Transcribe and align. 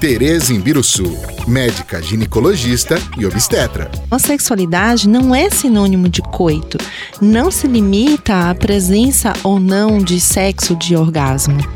Tereza 0.00 0.52
Imbiruçu, 0.52 1.16
médica 1.46 2.02
ginecologista 2.02 2.96
e 3.18 3.24
obstetra. 3.24 3.90
A 4.10 4.18
sexualidade 4.18 5.08
não 5.08 5.34
é 5.34 5.48
sinônimo 5.48 6.08
de 6.08 6.20
coito. 6.22 6.78
Não 7.20 7.50
se 7.50 7.66
limita 7.66 8.50
à 8.50 8.54
presença 8.54 9.32
ou 9.42 9.58
não 9.58 9.98
de 9.98 10.20
sexo 10.20 10.76
de 10.76 10.94
orgasmo. 10.94 11.75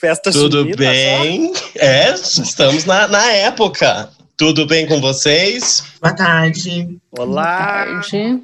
Festa 0.00 0.30
Tudo 0.30 0.58
junina, 0.58 0.76
bem? 0.76 1.52
É, 1.74 2.14
estamos 2.14 2.84
na, 2.84 3.08
na 3.08 3.32
época. 3.32 4.08
Tudo 4.36 4.64
bem 4.64 4.86
com 4.86 5.00
vocês? 5.00 5.82
Boa 6.00 6.14
tarde. 6.14 7.00
Olá. 7.18 7.84
Boa 7.84 8.00
tarde. 8.00 8.42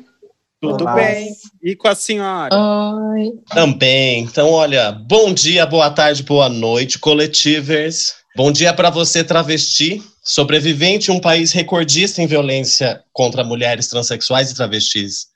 Tudo 0.60 0.82
Olá. 0.82 0.94
bem? 0.94 1.28
E 1.62 1.76
com 1.76 1.86
a 1.86 1.94
senhora? 1.94 2.52
Oi. 2.52 3.34
Também. 3.50 4.24
Então, 4.24 4.50
olha, 4.50 4.90
bom 4.90 5.32
dia, 5.32 5.64
boa 5.64 5.90
tarde, 5.90 6.24
boa 6.24 6.48
noite, 6.48 6.98
coletivers. 6.98 8.14
Bom 8.34 8.50
dia 8.50 8.74
para 8.74 8.90
você, 8.90 9.22
travesti, 9.22 10.02
sobrevivente 10.24 11.12
em 11.12 11.14
um 11.14 11.20
país 11.20 11.52
recordista 11.52 12.20
em 12.20 12.26
violência 12.26 13.00
contra 13.12 13.44
mulheres 13.44 13.86
transexuais 13.86 14.50
e 14.50 14.56
travestis. 14.56 15.26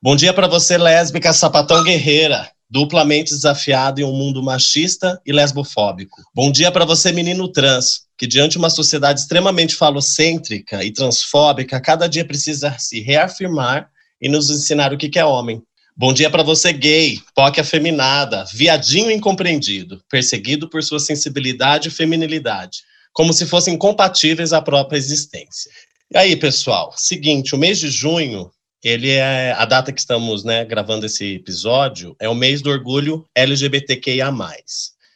Bom 0.00 0.14
dia 0.14 0.32
para 0.32 0.46
você, 0.46 0.78
lésbica, 0.78 1.32
sapatão 1.32 1.82
guerreira, 1.82 2.48
duplamente 2.68 3.32
desafiada 3.32 4.00
em 4.00 4.04
um 4.04 4.12
mundo 4.12 4.42
machista 4.42 5.20
e 5.24 5.32
lesbofóbico. 5.32 6.22
Bom 6.34 6.50
dia 6.50 6.70
para 6.72 6.84
você, 6.84 7.12
menino 7.12 7.48
trans, 7.48 8.02
que 8.18 8.26
diante 8.26 8.52
de 8.52 8.58
uma 8.58 8.70
sociedade 8.70 9.20
extremamente 9.20 9.74
falocêntrica 9.74 10.84
e 10.84 10.92
transfóbica, 10.92 11.80
cada 11.80 12.08
dia 12.08 12.24
precisa 12.24 12.76
se 12.78 13.00
reafirmar 13.00 13.88
e 14.20 14.28
nos 14.28 14.50
ensinar 14.50 14.92
o 14.92 14.98
que 14.98 15.18
é 15.18 15.24
homem. 15.24 15.62
Bom 15.96 16.12
dia 16.12 16.28
para 16.28 16.42
você, 16.42 16.72
gay, 16.72 17.22
POC 17.34 17.60
afeminada, 17.60 18.44
viadinho 18.52 19.10
incompreendido, 19.10 20.02
perseguido 20.10 20.68
por 20.68 20.82
sua 20.82 21.00
sensibilidade 21.00 21.88
e 21.88 21.90
feminilidade, 21.90 22.80
como 23.14 23.32
se 23.32 23.46
fossem 23.46 23.78
compatíveis 23.78 24.52
à 24.52 24.60
própria 24.60 24.98
existência. 24.98 25.70
E 26.12 26.18
aí, 26.18 26.36
pessoal, 26.36 26.92
seguinte, 26.96 27.54
o 27.54 27.58
mês 27.58 27.78
de 27.78 27.88
junho, 27.88 28.50
ele 28.86 29.10
é 29.10 29.50
a 29.50 29.64
data 29.64 29.90
que 29.90 29.98
estamos 29.98 30.44
né, 30.44 30.64
gravando 30.64 31.06
esse 31.06 31.34
episódio, 31.34 32.14
é 32.20 32.28
o 32.28 32.34
mês 32.36 32.62
do 32.62 32.70
orgulho 32.70 33.26
LGBTQIA+. 33.34 34.32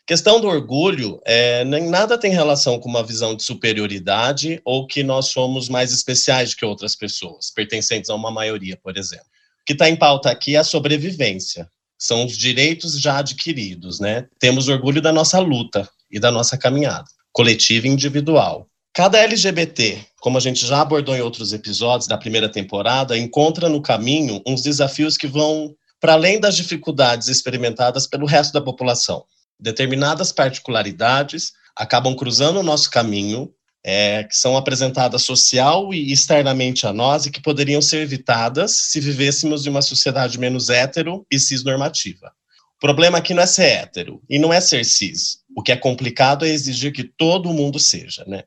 Questão 0.05 0.41
do 0.41 0.49
orgulho, 0.49 1.21
é, 1.25 1.65
nem 1.65 1.89
nada 1.89 2.19
tem 2.19 2.33
relação 2.33 2.81
com 2.81 2.89
uma 2.89 3.05
visão 3.05 3.33
de 3.33 3.45
superioridade 3.45 4.61
ou 4.65 4.89
que 4.89 5.05
nós 5.05 5.27
somos 5.29 5.69
mais 5.69 5.93
especiais 5.93 6.51
do 6.51 6.57
que 6.57 6.65
outras 6.65 6.97
pessoas, 6.97 7.53
pertencentes 7.55 8.11
a 8.11 8.15
uma 8.17 8.33
maioria, 8.33 8.77
por 8.77 8.97
exemplo. 8.97 9.27
O 9.63 9.65
que 9.65 9.73
está 9.73 9.89
em 9.89 9.95
pauta 9.95 10.33
aqui 10.33 10.57
é 10.57 10.59
a 10.59 10.65
sobrevivência. 10.65 11.71
São 11.97 12.25
os 12.25 12.37
direitos 12.37 13.01
já 13.01 13.19
adquiridos, 13.19 14.01
né? 14.01 14.27
Temos 14.41 14.67
orgulho 14.67 15.01
da 15.01 15.13
nossa 15.13 15.39
luta 15.39 15.89
e 16.11 16.19
da 16.19 16.33
nossa 16.33 16.59
caminhada, 16.59 17.07
coletiva 17.33 17.87
e 17.87 17.91
individual. 17.91 18.67
Cada 18.93 19.21
LGBT, 19.21 20.05
como 20.21 20.39
a 20.39 20.41
gente 20.41 20.65
já 20.65 20.83
abordou 20.83 21.17
em 21.17 21.21
outros 21.21 21.53
episódios 21.53 22.07
da 22.07 22.17
primeira 22.17 22.49
temporada, 22.49 23.19
encontra 23.19 23.69
no 23.69 23.83
caminho 23.83 24.41
uns 24.47 24.63
desafios 24.63 25.17
que 25.17 25.27
vão 25.27 25.75
para 26.01 26.13
além 26.13 26.39
das 26.39 26.55
dificuldades 26.55 27.27
experimentadas 27.27 28.07
pelo 28.07 28.27
resto 28.27 28.53
da 28.53 28.61
população 28.61 29.25
determinadas 29.61 30.33
particularidades 30.33 31.53
acabam 31.77 32.15
cruzando 32.17 32.61
o 32.61 32.63
nosso 32.63 32.91
caminho, 32.91 33.53
é, 33.85 34.25
que 34.25 34.37
são 34.37 34.57
apresentadas 34.57 35.23
social 35.23 35.93
e 35.95 36.13
externamente 36.13 36.87
a 36.87 36.93
nós 36.93 37.27
e 37.27 37.31
que 37.31 37.41
poderiam 37.41 37.81
ser 37.81 38.03
evitadas 38.03 38.73
se 38.73 39.01
vivêssemos 39.01 39.67
em 39.67 39.71
uma 39.71 39.83
sociedade 39.83 40.39
menos 40.39 40.69
hétero 40.69 41.27
e 41.31 41.39
cisnormativa. 41.39 42.33
O 42.77 42.81
problema 42.81 43.19
aqui 43.19 43.33
não 43.33 43.43
é 43.43 43.47
ser 43.47 43.65
hétero 43.65 44.23
e 44.29 44.39
não 44.39 44.53
é 44.53 44.61
ser 44.61 44.85
cis. 44.85 45.39
O 45.57 45.63
que 45.63 45.73
é 45.73 45.77
complicado 45.77 46.45
é 46.45 46.49
exigir 46.49 46.93
que 46.93 47.05
todo 47.05 47.53
mundo 47.53 47.79
seja, 47.79 48.25
né? 48.27 48.45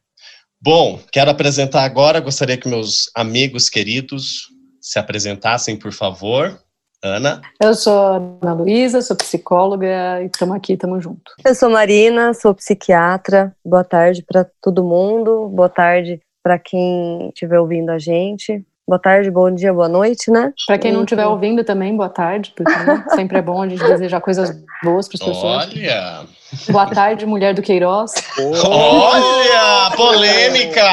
Bom, 0.66 0.98
quero 1.12 1.30
apresentar 1.30 1.84
agora, 1.84 2.22
gostaria 2.22 2.56
que 2.56 2.70
meus 2.70 3.12
amigos 3.14 3.68
queridos 3.70 4.48
se 4.80 4.98
apresentassem, 4.98 5.78
por 5.78 5.92
favor. 5.92 6.58
Ana. 7.04 7.42
Eu 7.62 7.76
sou 7.76 8.40
Ana 8.42 8.54
Luísa, 8.54 9.02
sou 9.02 9.18
psicóloga 9.18 10.22
e 10.22 10.28
estamos 10.28 10.56
aqui, 10.56 10.72
estamos 10.72 11.04
junto. 11.04 11.34
Eu 11.46 11.54
sou 11.54 11.70
Marina, 11.70 12.34
sou 12.34 12.56
psiquiatra. 12.56 13.54
Boa 13.66 13.84
tarde 13.84 14.24
para 14.24 14.50
todo 14.62 14.86
mundo. 14.86 15.50
Boa 15.50 15.68
tarde 15.68 16.22
para 16.42 16.58
quem 16.58 17.28
estiver 17.28 17.60
ouvindo 17.60 17.90
a 17.90 18.00
gente. 18.00 18.66
Boa 18.86 19.00
tarde, 19.00 19.32
bom 19.32 19.50
dia, 19.50 19.74
boa 19.74 19.88
noite, 19.88 20.30
né? 20.30 20.52
Para 20.68 20.78
quem 20.78 20.92
não 20.92 21.04
estiver 21.04 21.26
ouvindo 21.26 21.64
também, 21.64 21.96
boa 21.96 22.10
tarde, 22.10 22.54
porque 22.54 22.70
né, 22.70 23.06
sempre 23.16 23.38
é 23.38 23.42
bom 23.42 23.62
a 23.62 23.70
gente 23.70 23.82
desejar 23.82 24.20
coisas 24.20 24.50
boas 24.84 25.08
para 25.08 25.16
as 25.16 25.34
pessoas. 25.34 25.68
Olha! 25.70 26.26
Boa 26.70 26.86
tarde, 26.88 27.26
mulher 27.26 27.54
do 27.54 27.62
Queiroz. 27.62 28.12
Olha! 28.66 29.90
Polêmica! 29.96 30.84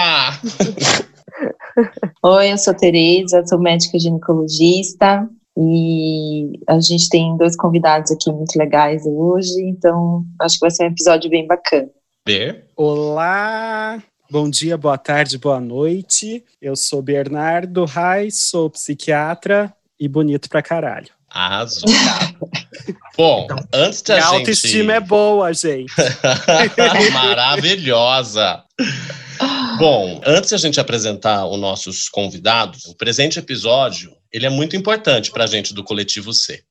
Oi, 2.23 2.53
eu 2.53 2.59
sou 2.59 2.75
Tereza, 2.75 3.45
sou 3.45 3.59
médica 3.59 3.99
ginecologista 3.99 5.29
e 5.59 6.53
a 6.69 6.79
gente 6.79 7.09
tem 7.09 7.37
dois 7.37 7.56
convidados 7.56 8.12
aqui 8.12 8.31
muito 8.31 8.56
legais 8.56 9.03
hoje, 9.05 9.65
então 9.65 10.23
acho 10.41 10.55
que 10.55 10.61
vai 10.61 10.71
ser 10.71 10.84
um 10.84 10.93
episódio 10.93 11.29
bem 11.29 11.45
bacana. 11.45 11.89
Ber. 12.25 12.67
Olá! 12.77 14.00
Bom 14.31 14.49
dia, 14.49 14.77
boa 14.77 14.97
tarde, 14.97 15.37
boa 15.37 15.59
noite. 15.59 16.45
Eu 16.63 16.77
sou 16.77 17.03
Bernardo 17.03 17.85
Reis, 17.85 18.49
sou 18.49 18.71
psiquiatra 18.71 19.75
e 19.99 20.07
bonito 20.07 20.49
pra 20.49 20.63
caralho. 20.63 21.09
Arrasou. 21.29 21.89
Bom, 23.19 23.49
antes 23.75 24.03
da 24.03 24.15
Minha 24.15 24.27
gente... 24.27 24.39
autoestima 24.39 24.93
é 24.93 25.01
boa, 25.01 25.53
gente. 25.53 25.93
Maravilhosa. 27.13 28.63
Bom, 29.79 30.21
antes 30.25 30.51
de 30.51 30.55
a 30.55 30.59
gente 30.59 30.79
apresentar 30.79 31.45
os 31.47 31.59
nossos 31.59 32.09
convidados, 32.09 32.85
o 32.85 32.95
presente 32.95 33.37
episódio 33.41 34.17
ele 34.33 34.47
é 34.47 34.51
muito 34.51 34.77
importante 34.77 35.33
para 35.33 35.43
a 35.43 35.49
gente 35.49 35.75
do 35.75 35.83
Coletivo 35.83 36.33
C. 36.33 36.62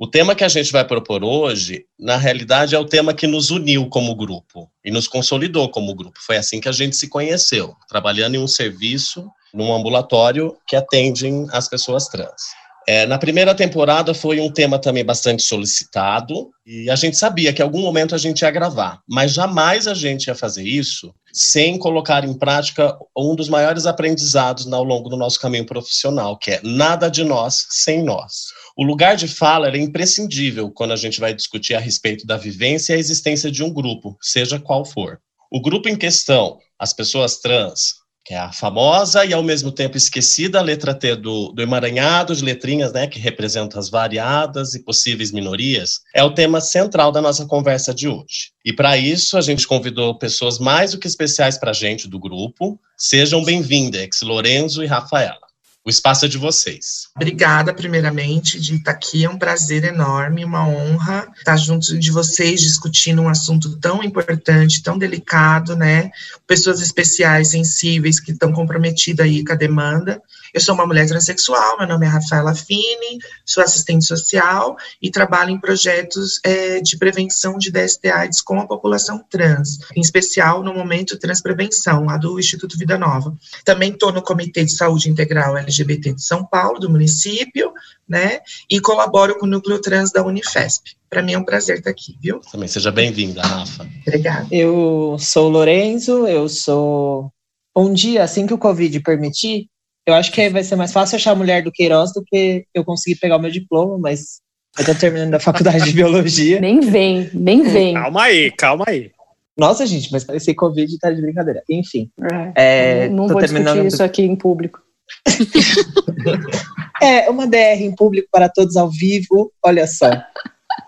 O 0.00 0.06
tema 0.06 0.36
que 0.36 0.44
a 0.44 0.48
gente 0.48 0.70
vai 0.70 0.84
propor 0.84 1.24
hoje, 1.24 1.84
na 1.98 2.16
realidade, 2.16 2.72
é 2.72 2.78
o 2.78 2.84
tema 2.84 3.12
que 3.12 3.26
nos 3.26 3.50
uniu 3.50 3.88
como 3.88 4.14
grupo 4.14 4.70
e 4.84 4.92
nos 4.92 5.08
consolidou 5.08 5.68
como 5.70 5.92
grupo. 5.92 6.20
Foi 6.24 6.36
assim 6.36 6.60
que 6.60 6.68
a 6.68 6.72
gente 6.72 6.96
se 6.96 7.08
conheceu, 7.08 7.74
trabalhando 7.88 8.36
em 8.36 8.38
um 8.38 8.46
serviço, 8.46 9.28
num 9.52 9.74
ambulatório 9.74 10.56
que 10.68 10.76
atendem 10.76 11.48
as 11.50 11.68
pessoas 11.68 12.06
trans. 12.06 12.42
É, 12.86 13.06
na 13.06 13.18
primeira 13.18 13.56
temporada 13.56 14.14
foi 14.14 14.38
um 14.38 14.50
tema 14.50 14.78
também 14.78 15.04
bastante 15.04 15.42
solicitado 15.42 16.48
e 16.64 16.88
a 16.88 16.94
gente 16.94 17.16
sabia 17.16 17.52
que 17.52 17.60
em 17.60 17.64
algum 17.64 17.82
momento 17.82 18.14
a 18.14 18.18
gente 18.18 18.42
ia 18.42 18.50
gravar, 18.52 19.00
mas 19.06 19.32
jamais 19.32 19.88
a 19.88 19.94
gente 19.94 20.28
ia 20.28 20.34
fazer 20.34 20.62
isso 20.62 21.12
sem 21.32 21.76
colocar 21.76 22.24
em 22.24 22.32
prática 22.32 22.96
um 23.16 23.34
dos 23.34 23.48
maiores 23.48 23.84
aprendizados 23.84 24.72
ao 24.72 24.84
longo 24.84 25.10
do 25.10 25.16
nosso 25.16 25.40
caminho 25.40 25.66
profissional, 25.66 26.38
que 26.38 26.52
é 26.52 26.60
nada 26.62 27.10
de 27.10 27.24
nós 27.24 27.66
sem 27.68 28.02
nós. 28.02 28.46
O 28.80 28.84
lugar 28.84 29.16
de 29.16 29.26
fala 29.26 29.68
é 29.68 29.76
imprescindível 29.76 30.70
quando 30.70 30.92
a 30.92 30.96
gente 30.96 31.18
vai 31.18 31.34
discutir 31.34 31.74
a 31.74 31.80
respeito 31.80 32.24
da 32.24 32.36
vivência 32.36 32.92
e 32.92 32.96
a 32.96 32.98
existência 33.00 33.50
de 33.50 33.64
um 33.64 33.72
grupo, 33.72 34.16
seja 34.22 34.60
qual 34.60 34.84
for. 34.84 35.18
O 35.50 35.60
grupo 35.60 35.88
em 35.88 35.96
questão, 35.96 36.58
as 36.78 36.92
pessoas 36.92 37.40
trans, 37.40 37.94
que 38.24 38.34
é 38.34 38.38
a 38.38 38.52
famosa 38.52 39.24
e 39.24 39.32
ao 39.32 39.42
mesmo 39.42 39.72
tempo 39.72 39.96
esquecida 39.96 40.62
letra 40.62 40.94
T 40.94 41.16
do, 41.16 41.50
do 41.50 41.60
emaranhado 41.60 42.36
de 42.36 42.44
letrinhas, 42.44 42.92
né, 42.92 43.08
que 43.08 43.18
representa 43.18 43.80
as 43.80 43.90
variadas 43.90 44.74
e 44.74 44.84
possíveis 44.84 45.32
minorias, 45.32 45.98
é 46.14 46.22
o 46.22 46.32
tema 46.32 46.60
central 46.60 47.10
da 47.10 47.20
nossa 47.20 47.46
conversa 47.46 47.92
de 47.92 48.06
hoje. 48.06 48.52
E 48.64 48.72
para 48.72 48.96
isso, 48.96 49.36
a 49.36 49.40
gente 49.40 49.66
convidou 49.66 50.16
pessoas 50.16 50.60
mais 50.60 50.92
do 50.92 51.00
que 51.00 51.08
especiais 51.08 51.58
para 51.58 51.72
a 51.72 51.74
gente 51.74 52.06
do 52.06 52.20
grupo. 52.20 52.78
Sejam 52.96 53.42
bem-vindas, 53.42 54.20
Lorenzo 54.22 54.84
e 54.84 54.86
Rafaela. 54.86 55.47
O 55.84 55.90
espaço 55.90 56.26
é 56.26 56.28
de 56.28 56.36
vocês. 56.36 57.08
Obrigada, 57.16 57.72
primeiramente, 57.72 58.60
de 58.60 58.76
estar 58.76 58.90
aqui. 58.90 59.24
É 59.24 59.30
um 59.30 59.38
prazer 59.38 59.84
enorme, 59.84 60.44
uma 60.44 60.66
honra 60.66 61.26
estar 61.38 61.56
junto 61.56 61.98
de 61.98 62.10
vocês 62.10 62.60
discutindo 62.60 63.22
um 63.22 63.28
assunto 63.28 63.76
tão 63.78 64.02
importante, 64.02 64.82
tão 64.82 64.98
delicado, 64.98 65.74
né? 65.74 66.10
Pessoas 66.46 66.80
especiais, 66.80 67.48
sensíveis, 67.48 68.20
que 68.20 68.32
estão 68.32 68.52
comprometidas 68.52 69.24
aí 69.24 69.42
com 69.44 69.52
a 69.52 69.56
demanda. 69.56 70.20
Eu 70.52 70.60
sou 70.60 70.74
uma 70.74 70.86
mulher 70.86 71.06
transexual, 71.06 71.78
meu 71.78 71.86
nome 71.86 72.06
é 72.06 72.08
Rafaela 72.08 72.54
Fini, 72.54 73.18
sou 73.44 73.62
assistente 73.62 74.04
social 74.04 74.76
e 75.00 75.10
trabalho 75.10 75.50
em 75.50 75.60
projetos 75.60 76.40
é, 76.44 76.80
de 76.80 76.96
prevenção 76.96 77.58
de 77.58 77.70
DST 77.70 78.08
AIDS 78.08 78.40
com 78.40 78.58
a 78.60 78.66
população 78.66 79.24
trans, 79.30 79.78
em 79.94 80.00
especial 80.00 80.62
no 80.62 80.72
momento 80.72 81.18
Transprevenção, 81.18 82.04
lá 82.04 82.16
do 82.16 82.38
Instituto 82.38 82.78
Vida 82.78 82.96
Nova. 82.98 83.36
Também 83.64 83.92
estou 83.92 84.12
no 84.12 84.22
Comitê 84.22 84.64
de 84.64 84.72
Saúde 84.72 85.10
Integral 85.10 85.56
LGBT 85.56 86.14
de 86.14 86.22
São 86.22 86.44
Paulo, 86.44 86.78
do 86.78 86.90
município, 86.90 87.72
né, 88.08 88.40
e 88.70 88.80
colaboro 88.80 89.38
com 89.38 89.46
o 89.46 89.48
Núcleo 89.48 89.80
Trans 89.80 90.10
da 90.10 90.24
Unifesp. 90.24 90.96
Para 91.10 91.22
mim 91.22 91.32
é 91.32 91.38
um 91.38 91.44
prazer 91.44 91.78
estar 91.78 91.90
aqui, 91.90 92.16
viu? 92.20 92.40
Também 92.50 92.68
seja 92.68 92.90
bem-vinda, 92.90 93.42
Rafa. 93.42 93.86
Obrigada. 94.06 94.46
Eu 94.50 95.16
sou 95.18 95.46
o 95.46 95.50
Lorenzo, 95.50 96.26
eu 96.26 96.48
sou 96.48 97.32
um 97.76 97.92
dia, 97.92 98.22
assim 98.22 98.46
que 98.46 98.54
o 98.54 98.58
Covid 98.58 99.00
permitir, 99.00 99.68
eu 100.08 100.14
acho 100.14 100.32
que 100.32 100.48
vai 100.48 100.64
ser 100.64 100.74
mais 100.74 100.90
fácil 100.90 101.16
achar 101.16 101.32
a 101.32 101.36
mulher 101.36 101.62
do 101.62 101.70
Queiroz 101.70 102.14
do 102.14 102.24
que 102.24 102.64
eu 102.72 102.82
conseguir 102.82 103.20
pegar 103.20 103.36
o 103.36 103.38
meu 103.38 103.50
diploma, 103.50 103.98
mas 103.98 104.40
eu 104.78 104.84
tô 104.86 104.94
terminando 104.94 105.34
a 105.34 105.38
faculdade 105.38 105.84
de 105.84 105.92
biologia. 105.92 106.58
Nem 106.62 106.80
vem, 106.80 107.28
nem 107.34 107.62
vem. 107.62 107.92
Calma 107.92 108.22
aí, 108.22 108.50
calma 108.52 108.86
aí. 108.88 109.10
Nossa, 109.54 109.84
gente, 109.84 110.10
mas 110.10 110.26
esse 110.30 110.54
Covid 110.54 110.98
tá 110.98 111.10
de 111.10 111.20
brincadeira. 111.20 111.62
Enfim. 111.68 112.10
É, 112.56 113.04
é, 113.04 113.08
não 113.10 113.28
vou 113.28 113.42
discutir 113.42 113.84
isso 113.84 114.02
aqui 114.02 114.22
em 114.22 114.34
público. 114.34 114.80
é, 117.02 117.28
uma 117.28 117.46
DR 117.46 117.82
em 117.82 117.94
público 117.94 118.28
para 118.32 118.48
todos 118.48 118.76
ao 118.76 118.88
vivo, 118.88 119.52
olha 119.62 119.86
só. 119.86 120.08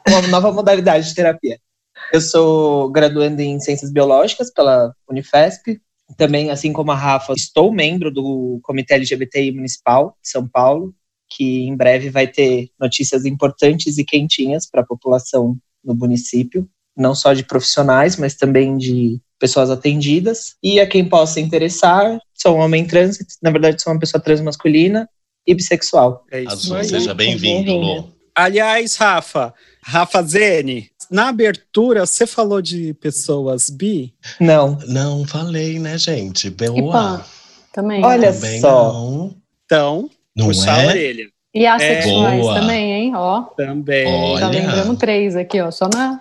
Uma 0.08 0.28
nova 0.28 0.50
modalidade 0.50 1.08
de 1.08 1.14
terapia. 1.14 1.58
Eu 2.10 2.22
sou 2.22 2.90
graduando 2.90 3.42
em 3.42 3.60
Ciências 3.60 3.92
Biológicas 3.92 4.50
pela 4.50 4.94
Unifesp, 5.10 5.78
também, 6.16 6.50
assim 6.50 6.72
como 6.72 6.90
a 6.90 6.96
Rafa, 6.96 7.32
estou 7.32 7.72
membro 7.72 8.10
do 8.10 8.58
Comitê 8.62 8.94
LGBTI 8.94 9.52
Municipal 9.52 10.16
de 10.22 10.30
São 10.30 10.46
Paulo, 10.46 10.94
que 11.28 11.66
em 11.66 11.76
breve 11.76 12.10
vai 12.10 12.26
ter 12.26 12.70
notícias 12.78 13.24
importantes 13.24 13.98
e 13.98 14.04
quentinhas 14.04 14.68
para 14.68 14.82
a 14.82 14.86
população 14.86 15.56
no 15.84 15.94
município, 15.94 16.68
não 16.96 17.14
só 17.14 17.32
de 17.32 17.44
profissionais, 17.44 18.16
mas 18.16 18.34
também 18.34 18.76
de 18.76 19.20
pessoas 19.38 19.70
atendidas. 19.70 20.56
E 20.62 20.80
a 20.80 20.86
quem 20.86 21.08
possa 21.08 21.40
interessar, 21.40 22.20
sou 22.34 22.56
um 22.56 22.60
homem 22.60 22.86
trans, 22.86 23.18
na 23.40 23.50
verdade 23.50 23.80
sou 23.80 23.92
uma 23.92 24.00
pessoa 24.00 24.22
trans 24.22 24.40
masculina 24.40 25.08
e 25.46 25.54
bissexual. 25.54 26.24
É 26.30 26.42
isso 26.42 26.52
Azul, 26.52 26.76
aí. 26.76 26.84
seja 26.84 27.14
bem-vindo, 27.14 27.72
Lô. 27.72 28.04
Aliás, 28.34 28.96
Rafa, 28.96 29.54
Rafa 29.90 30.22
Zene, 30.22 30.88
na 31.10 31.30
abertura, 31.30 32.06
você 32.06 32.24
falou 32.24 32.62
de 32.62 32.94
pessoas 32.94 33.68
bi? 33.68 34.14
Não. 34.38 34.78
Não 34.86 35.26
falei, 35.26 35.80
né, 35.80 35.98
gente? 35.98 36.48
Boa. 36.48 37.26
Também. 37.72 38.04
Olha 38.04 38.32
também 38.32 38.60
só. 38.60 38.92
Não. 38.92 39.34
Então, 39.64 40.10
não 40.36 40.46
puxar 40.46 40.78
é? 40.78 40.86
a 40.86 40.88
orelha. 40.90 41.26
E 41.52 41.66
assexuais 41.66 42.46
é. 42.46 42.54
também, 42.60 42.92
hein? 42.92 43.12
Ó. 43.16 43.42
Também. 43.56 44.06
Olha. 44.06 44.40
Tá 44.40 44.48
lembrando 44.48 44.96
três 44.96 45.34
aqui, 45.34 45.60
ó. 45.60 45.72
Só 45.72 45.88
na. 45.92 46.20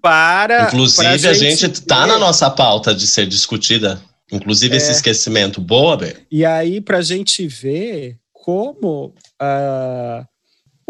Para. 0.00 0.68
Inclusive, 0.68 1.18
pra 1.18 1.30
a 1.30 1.34
gente, 1.34 1.60
gente 1.62 1.82
tá 1.82 2.06
na 2.06 2.16
nossa 2.16 2.48
pauta 2.48 2.94
de 2.94 3.08
ser 3.08 3.26
discutida. 3.26 4.00
Inclusive, 4.30 4.74
é. 4.74 4.76
esse 4.76 4.92
esquecimento. 4.92 5.60
Boa, 5.60 5.96
Bê. 5.96 6.16
E 6.30 6.44
aí, 6.44 6.80
pra 6.80 7.02
gente 7.02 7.48
ver 7.48 8.18
como. 8.32 9.12
Uh, 9.42 10.29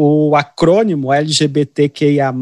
o 0.03 0.35
acrônimo 0.35 1.13
LGBTQIA, 1.13 2.33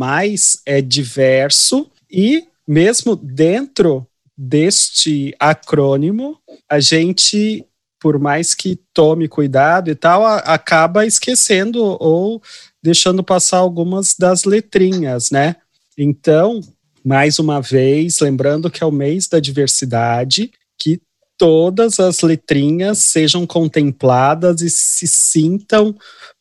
é 0.64 0.80
diverso 0.80 1.90
e, 2.08 2.44
mesmo 2.64 3.16
dentro 3.16 4.06
deste 4.36 5.34
acrônimo, 5.40 6.38
a 6.70 6.78
gente, 6.78 7.66
por 8.00 8.16
mais 8.20 8.54
que 8.54 8.78
tome 8.94 9.26
cuidado 9.26 9.90
e 9.90 9.96
tal, 9.96 10.24
a, 10.24 10.36
acaba 10.36 11.04
esquecendo 11.04 11.82
ou 11.98 12.40
deixando 12.80 13.24
passar 13.24 13.58
algumas 13.58 14.14
das 14.16 14.44
letrinhas, 14.44 15.32
né? 15.32 15.56
Então, 15.98 16.60
mais 17.04 17.40
uma 17.40 17.60
vez, 17.60 18.20
lembrando 18.20 18.70
que 18.70 18.84
é 18.84 18.86
o 18.86 18.92
mês 18.92 19.26
da 19.26 19.40
diversidade, 19.40 20.52
que 20.78 21.00
todas 21.36 21.98
as 21.98 22.20
letrinhas 22.20 22.98
sejam 22.98 23.44
contempladas 23.44 24.60
e 24.60 24.70
se 24.70 25.08
sintam 25.08 25.96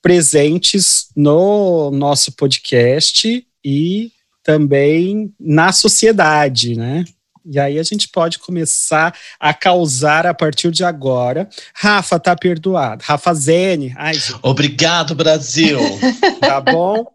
presentes 0.07 1.09
no 1.13 1.91
nosso 1.91 2.31
podcast 2.31 3.45
e 3.61 4.09
também 4.41 5.33
na 5.37 5.73
sociedade, 5.73 6.77
né? 6.77 7.03
E 7.45 7.59
aí 7.59 7.77
a 7.77 7.83
gente 7.83 8.07
pode 8.07 8.39
começar 8.39 9.13
a 9.37 9.53
causar 9.53 10.25
a 10.25 10.33
partir 10.33 10.71
de 10.71 10.85
agora. 10.85 11.49
Rafa 11.75 12.17
tá 12.17 12.37
perdoado. 12.37 13.03
Rafa 13.05 13.33
Zene. 13.33 13.93
Ai, 13.97 14.15
Obrigado, 14.41 15.13
Brasil. 15.13 15.77
tá 16.39 16.61
bom? 16.61 17.05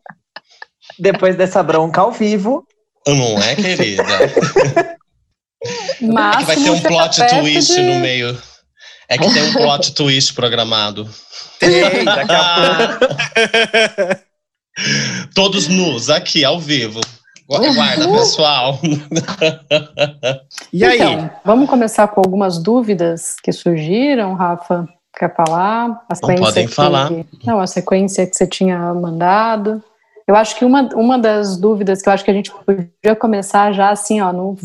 Depois 0.98 1.34
dessa 1.34 1.62
bronca 1.62 2.02
ao 2.02 2.12
vivo. 2.12 2.62
Não 3.08 3.38
é, 3.42 3.56
querida? 3.56 4.04
Mas 5.98 6.36
é 6.36 6.38
que 6.40 6.44
vai 6.44 6.56
ter 6.56 6.70
um 6.70 6.80
plot 6.80 7.20
twist 7.40 7.74
de... 7.74 7.80
no 7.80 8.00
meio. 8.00 8.38
É 9.08 9.16
que 9.16 9.32
tem 9.32 9.44
um 9.44 9.52
plot 9.54 9.94
twist 9.94 10.34
programado. 10.34 11.08
Tem, 11.62 12.04
daqui 12.04 12.32
a 12.32 12.98
pouco. 12.98 14.24
Todos 15.34 15.68
nus, 15.68 16.10
aqui, 16.10 16.44
ao 16.44 16.58
vivo. 16.58 17.00
Guarda, 17.46 18.08
pessoal. 18.08 18.78
e 20.72 20.84
aí? 20.84 21.00
Então, 21.00 21.30
vamos 21.44 21.68
começar 21.68 22.08
com 22.08 22.20
algumas 22.20 22.58
dúvidas 22.58 23.36
que 23.42 23.52
surgiram, 23.52 24.34
Rafa? 24.34 24.88
Quer 25.18 25.34
falar? 25.34 26.04
A 26.08 26.26
Não 26.26 26.36
podem 26.36 26.66
que, 26.66 26.74
falar. 26.74 27.10
Não, 27.44 27.60
a 27.60 27.66
sequência 27.66 28.26
que 28.26 28.34
você 28.34 28.46
tinha 28.46 28.78
mandado. 28.94 29.82
Eu 30.26 30.34
acho 30.34 30.56
que 30.56 30.64
uma, 30.64 30.88
uma 30.94 31.18
das 31.18 31.58
dúvidas 31.58 32.00
que 32.00 32.08
eu 32.08 32.12
acho 32.12 32.24
que 32.24 32.30
a 32.30 32.34
gente 32.34 32.50
podia 32.50 33.14
começar 33.14 33.72
já 33.72 33.90
assim, 33.90 34.20
ó, 34.20 34.32
no 34.32 34.56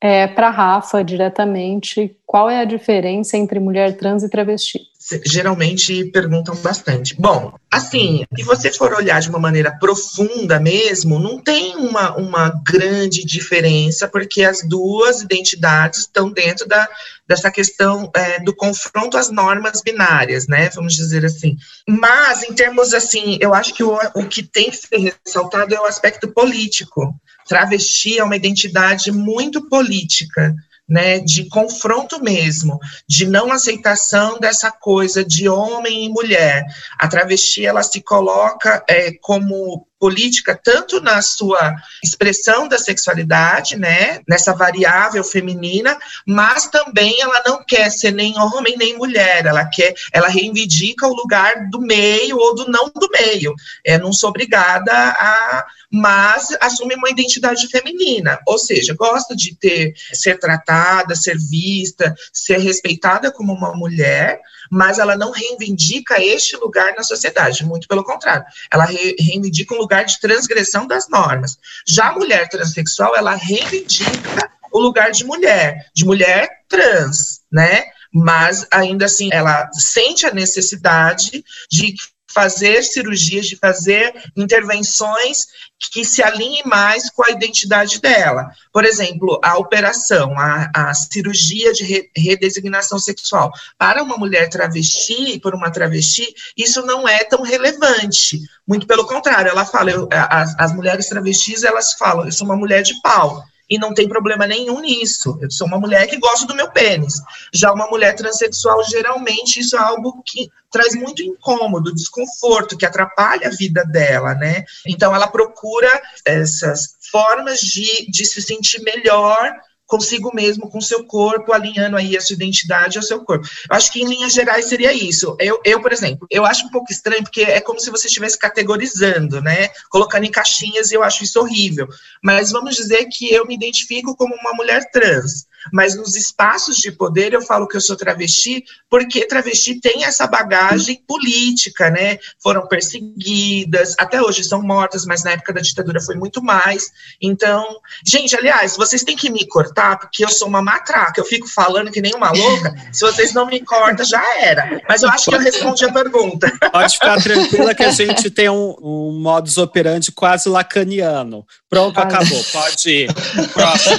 é, 0.00 0.26
para 0.26 0.50
Rafa 0.50 1.04
diretamente, 1.04 2.16
qual 2.26 2.48
é 2.48 2.60
a 2.60 2.64
diferença 2.64 3.36
entre 3.36 3.60
mulher 3.60 3.96
trans 3.96 4.22
e 4.22 4.30
travesti? 4.30 4.89
Geralmente 5.24 6.04
perguntam 6.06 6.54
bastante. 6.56 7.14
Bom, 7.18 7.54
assim, 7.70 8.24
se 8.36 8.42
você 8.44 8.72
for 8.72 8.92
olhar 8.92 9.20
de 9.20 9.28
uma 9.28 9.38
maneira 9.38 9.76
profunda 9.78 10.60
mesmo, 10.60 11.18
não 11.18 11.38
tem 11.38 11.76
uma, 11.76 12.16
uma 12.16 12.48
grande 12.64 13.24
diferença, 13.24 14.06
porque 14.08 14.42
as 14.42 14.62
duas 14.62 15.22
identidades 15.22 16.00
estão 16.00 16.30
dentro 16.30 16.66
da, 16.68 16.88
dessa 17.26 17.50
questão 17.50 18.10
é, 18.14 18.40
do 18.40 18.54
confronto 18.54 19.16
às 19.16 19.30
normas 19.30 19.82
binárias, 19.82 20.46
né? 20.46 20.68
Vamos 20.74 20.94
dizer 20.94 21.24
assim. 21.24 21.56
Mas, 21.88 22.42
em 22.42 22.52
termos 22.52 22.94
assim, 22.94 23.38
eu 23.40 23.54
acho 23.54 23.74
que 23.74 23.82
o, 23.82 23.98
o 24.14 24.24
que 24.26 24.42
tem 24.42 24.70
que 24.70 24.76
ser 24.76 25.14
ressaltado 25.24 25.74
é 25.74 25.80
o 25.80 25.86
aspecto 25.86 26.28
político 26.28 27.14
travesti 27.50 28.16
é 28.16 28.22
uma 28.22 28.36
identidade 28.36 29.10
muito 29.10 29.68
política, 29.68 30.54
né, 30.90 31.20
de 31.20 31.48
confronto 31.48 32.20
mesmo, 32.20 32.80
de 33.08 33.24
não 33.24 33.52
aceitação 33.52 34.40
dessa 34.40 34.72
coisa 34.72 35.24
de 35.24 35.48
homem 35.48 36.06
e 36.06 36.08
mulher. 36.08 36.64
A 36.98 37.06
travesti 37.06 37.64
ela 37.64 37.84
se 37.84 38.02
coloca 38.02 38.84
é, 38.88 39.12
como 39.12 39.86
política 40.00 40.58
tanto 40.60 40.98
na 41.02 41.20
sua 41.20 41.76
expressão 42.02 42.66
da 42.66 42.78
sexualidade, 42.78 43.76
né, 43.76 44.20
nessa 44.26 44.54
variável 44.54 45.22
feminina, 45.22 45.96
mas 46.26 46.66
também 46.68 47.20
ela 47.20 47.42
não 47.46 47.62
quer 47.62 47.90
ser 47.90 48.10
nem 48.10 48.36
homem 48.38 48.76
nem 48.78 48.96
mulher, 48.96 49.44
ela 49.44 49.66
quer, 49.66 49.92
ela 50.10 50.28
reivindica 50.28 51.06
o 51.06 51.14
lugar 51.14 51.68
do 51.68 51.80
meio 51.82 52.38
ou 52.38 52.54
do 52.54 52.70
não 52.70 52.88
do 52.88 53.08
meio. 53.12 53.54
É, 53.84 53.98
não 53.98 54.10
sou 54.10 54.30
obrigada 54.30 54.90
a, 54.90 55.66
mas 55.90 56.48
assume 56.60 56.94
uma 56.94 57.10
identidade 57.10 57.66
feminina, 57.68 58.38
ou 58.46 58.58
seja, 58.58 58.94
gosta 58.94 59.34
de 59.34 59.56
ter 59.56 59.92
ser 60.12 60.38
tratada, 60.38 61.16
ser 61.16 61.36
vista, 61.36 62.14
ser 62.32 62.58
respeitada 62.58 63.32
como 63.32 63.52
uma 63.52 63.74
mulher, 63.74 64.40
mas 64.70 64.98
ela 64.98 65.16
não 65.16 65.32
reivindica 65.32 66.22
este 66.22 66.56
lugar 66.56 66.94
na 66.94 67.02
sociedade, 67.02 67.64
muito 67.64 67.88
pelo 67.88 68.04
contrário, 68.04 68.44
ela 68.70 68.84
re 68.84 69.16
reivindica 69.18 69.74
um 69.74 69.78
lugar 69.78 70.04
de 70.04 70.20
transgressão 70.20 70.86
das 70.86 71.08
normas. 71.08 71.58
Já 71.86 72.10
a 72.10 72.14
mulher 72.14 72.48
transexual, 72.48 73.16
ela 73.16 73.34
reivindica 73.34 74.50
o 74.72 74.78
lugar 74.78 75.10
de 75.10 75.24
mulher, 75.24 75.86
de 75.94 76.04
mulher 76.04 76.48
trans, 76.68 77.40
né? 77.50 77.84
Mas 78.12 78.66
ainda 78.72 79.06
assim, 79.06 79.28
ela 79.32 79.68
sente 79.72 80.26
a 80.26 80.32
necessidade 80.32 81.44
de 81.70 81.94
fazer 82.32 82.82
cirurgias, 82.82 83.46
de 83.46 83.56
fazer 83.56 84.12
intervenções 84.36 85.46
que 85.92 86.04
se 86.04 86.22
alinhem 86.22 86.62
mais 86.64 87.10
com 87.10 87.24
a 87.24 87.30
identidade 87.30 88.00
dela. 88.00 88.50
Por 88.72 88.84
exemplo, 88.84 89.40
a 89.42 89.56
operação, 89.56 90.38
a, 90.38 90.70
a 90.74 90.94
cirurgia 90.94 91.72
de 91.72 91.84
re, 91.84 92.10
redesignação 92.16 92.98
sexual. 92.98 93.50
Para 93.78 94.02
uma 94.02 94.16
mulher 94.16 94.48
travesti, 94.48 95.40
por 95.40 95.54
uma 95.54 95.70
travesti, 95.70 96.32
isso 96.56 96.84
não 96.84 97.08
é 97.08 97.24
tão 97.24 97.42
relevante. 97.42 98.40
Muito 98.66 98.86
pelo 98.86 99.06
contrário, 99.06 99.50
ela 99.50 99.64
fala, 99.64 99.90
eu, 99.90 100.08
as, 100.12 100.54
as 100.58 100.72
mulheres 100.74 101.08
travestis, 101.08 101.64
elas 101.64 101.94
falam, 101.94 102.26
eu 102.26 102.32
sou 102.32 102.46
uma 102.46 102.56
mulher 102.56 102.82
de 102.82 103.00
pau 103.00 103.44
e 103.70 103.78
não 103.78 103.94
tem 103.94 104.08
problema 104.08 104.48
nenhum 104.48 104.80
nisso. 104.80 105.38
Eu 105.40 105.48
sou 105.50 105.66
uma 105.66 105.78
mulher 105.78 106.08
que 106.08 106.18
gosta 106.18 106.44
do 106.44 106.56
meu 106.56 106.68
pênis. 106.72 107.14
Já 107.54 107.72
uma 107.72 107.86
mulher 107.86 108.16
transexual, 108.16 108.82
geralmente, 108.84 109.60
isso 109.60 109.76
é 109.76 109.80
algo 109.80 110.20
que 110.26 110.50
traz 110.70 110.94
muito 110.96 111.22
incômodo, 111.22 111.94
desconforto, 111.94 112.76
que 112.76 112.84
atrapalha 112.84 113.46
a 113.46 113.56
vida 113.56 113.84
dela, 113.84 114.34
né? 114.34 114.64
Então, 114.84 115.14
ela 115.14 115.28
procura 115.28 115.88
essas 116.24 116.96
formas 117.12 117.60
de, 117.60 118.10
de 118.10 118.24
se 118.24 118.42
sentir 118.42 118.82
melhor 118.82 119.52
consigo 119.90 120.30
mesmo, 120.32 120.70
com 120.70 120.80
seu 120.80 121.04
corpo, 121.04 121.52
alinhando 121.52 121.96
aí 121.96 122.16
a 122.16 122.20
sua 122.20 122.34
identidade 122.34 122.96
ao 122.96 123.02
seu 123.02 123.24
corpo. 123.24 123.46
Eu 123.68 123.76
acho 123.76 123.92
que 123.92 124.00
em 124.00 124.08
linhas 124.08 124.32
gerais 124.32 124.66
seria 124.66 124.92
isso. 124.92 125.36
Eu, 125.40 125.60
eu, 125.64 125.82
por 125.82 125.92
exemplo, 125.92 126.26
eu 126.30 126.46
acho 126.46 126.64
um 126.64 126.70
pouco 126.70 126.92
estranho, 126.92 127.24
porque 127.24 127.42
é 127.42 127.60
como 127.60 127.80
se 127.80 127.90
você 127.90 128.06
estivesse 128.06 128.38
categorizando, 128.38 129.42
né? 129.42 129.68
Colocando 129.90 130.24
em 130.24 130.30
caixinhas, 130.30 130.90
e 130.90 130.94
eu 130.94 131.02
acho 131.02 131.24
isso 131.24 131.40
horrível. 131.40 131.88
Mas 132.22 132.52
vamos 132.52 132.76
dizer 132.76 133.06
que 133.06 133.32
eu 133.34 133.44
me 133.44 133.54
identifico 133.54 134.16
como 134.16 134.34
uma 134.36 134.54
mulher 134.54 134.88
trans 134.92 135.50
mas 135.72 135.96
nos 135.96 136.16
espaços 136.16 136.76
de 136.76 136.90
poder 136.90 137.32
eu 137.32 137.42
falo 137.42 137.68
que 137.68 137.76
eu 137.76 137.80
sou 137.80 137.96
travesti, 137.96 138.64
porque 138.88 139.26
travesti 139.26 139.80
tem 139.80 140.04
essa 140.04 140.26
bagagem 140.26 141.02
política, 141.06 141.90
né? 141.90 142.18
Foram 142.42 142.66
perseguidas, 142.66 143.94
até 143.98 144.22
hoje 144.22 144.44
são 144.44 144.62
mortas, 144.62 145.04
mas 145.04 145.22
na 145.22 145.32
época 145.32 145.52
da 145.52 145.60
ditadura 145.60 146.00
foi 146.00 146.14
muito 146.14 146.42
mais. 146.42 146.90
Então, 147.20 147.66
gente, 148.06 148.34
aliás, 148.36 148.76
vocês 148.76 149.02
têm 149.02 149.16
que 149.16 149.30
me 149.30 149.46
cortar, 149.46 149.79
porque 150.00 150.24
eu 150.24 150.28
sou 150.28 150.48
uma 150.48 150.62
matraca, 150.62 151.20
eu 151.20 151.24
fico 151.24 151.46
falando 151.46 151.90
que 151.90 152.00
nem 152.00 152.14
uma 152.14 152.30
louca. 152.30 152.74
Se 152.92 153.00
vocês 153.00 153.32
não 153.32 153.46
me 153.46 153.60
cortam, 153.60 154.04
já 154.04 154.22
era. 154.40 154.80
Mas 154.88 155.02
eu 155.02 155.08
acho 155.08 155.30
que 155.30 155.34
eu 155.34 155.40
respondi 155.40 155.84
a 155.84 155.92
pergunta. 155.92 156.52
Pode 156.72 156.94
ficar 156.94 157.22
tranquila 157.22 157.74
que 157.74 157.82
a 157.84 157.90
gente 157.90 158.30
tem 158.30 158.48
um, 158.48 158.76
um 158.80 159.20
modus 159.20 159.58
operandi 159.58 160.12
quase 160.12 160.48
lacaniano. 160.48 161.46
Pronto, 161.68 161.98
Ai. 161.98 162.04
acabou. 162.04 162.44
Pode 162.52 162.90
ir. 162.90 163.14
Próximo. 163.52 163.96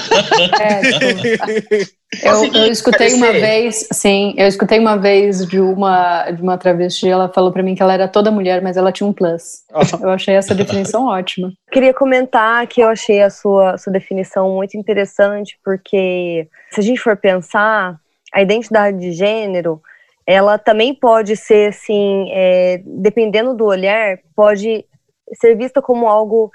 É, 0.59 1.85
eu, 2.23 2.53
eu, 2.53 2.71
escutei 2.71 3.13
uma 3.13 3.31
vez, 3.31 3.87
sim, 3.91 4.33
eu 4.37 4.47
escutei 4.47 4.77
uma 4.79 4.97
vez 4.97 5.45
de 5.45 5.59
uma 5.59 6.29
de 6.31 6.41
uma 6.41 6.57
travesti, 6.57 7.07
ela 7.07 7.29
falou 7.29 7.51
para 7.51 7.63
mim 7.63 7.73
que 7.73 7.81
ela 7.81 7.93
era 7.93 8.07
toda 8.07 8.29
mulher, 8.29 8.61
mas 8.61 8.75
ela 8.75 8.91
tinha 8.91 9.07
um 9.07 9.13
plus. 9.13 9.63
Eu 10.01 10.09
achei 10.09 10.35
essa 10.35 10.53
definição 10.53 11.07
ótima. 11.07 11.53
Queria 11.71 11.93
comentar 11.93 12.67
que 12.67 12.81
eu 12.81 12.89
achei 12.89 13.21
a 13.21 13.29
sua, 13.29 13.77
sua 13.77 13.93
definição 13.93 14.51
muito 14.51 14.77
interessante, 14.77 15.57
porque 15.63 16.47
se 16.69 16.81
a 16.81 16.83
gente 16.83 16.99
for 16.99 17.15
pensar, 17.15 17.95
a 18.33 18.41
identidade 18.41 18.99
de 18.99 19.13
gênero, 19.13 19.81
ela 20.25 20.57
também 20.57 20.93
pode 20.93 21.35
ser 21.35 21.69
assim, 21.69 22.29
é, 22.31 22.81
dependendo 22.85 23.53
do 23.53 23.65
olhar, 23.65 24.19
pode 24.35 24.85
ser 25.33 25.55
vista 25.55 25.81
como 25.81 26.07
algo 26.07 26.51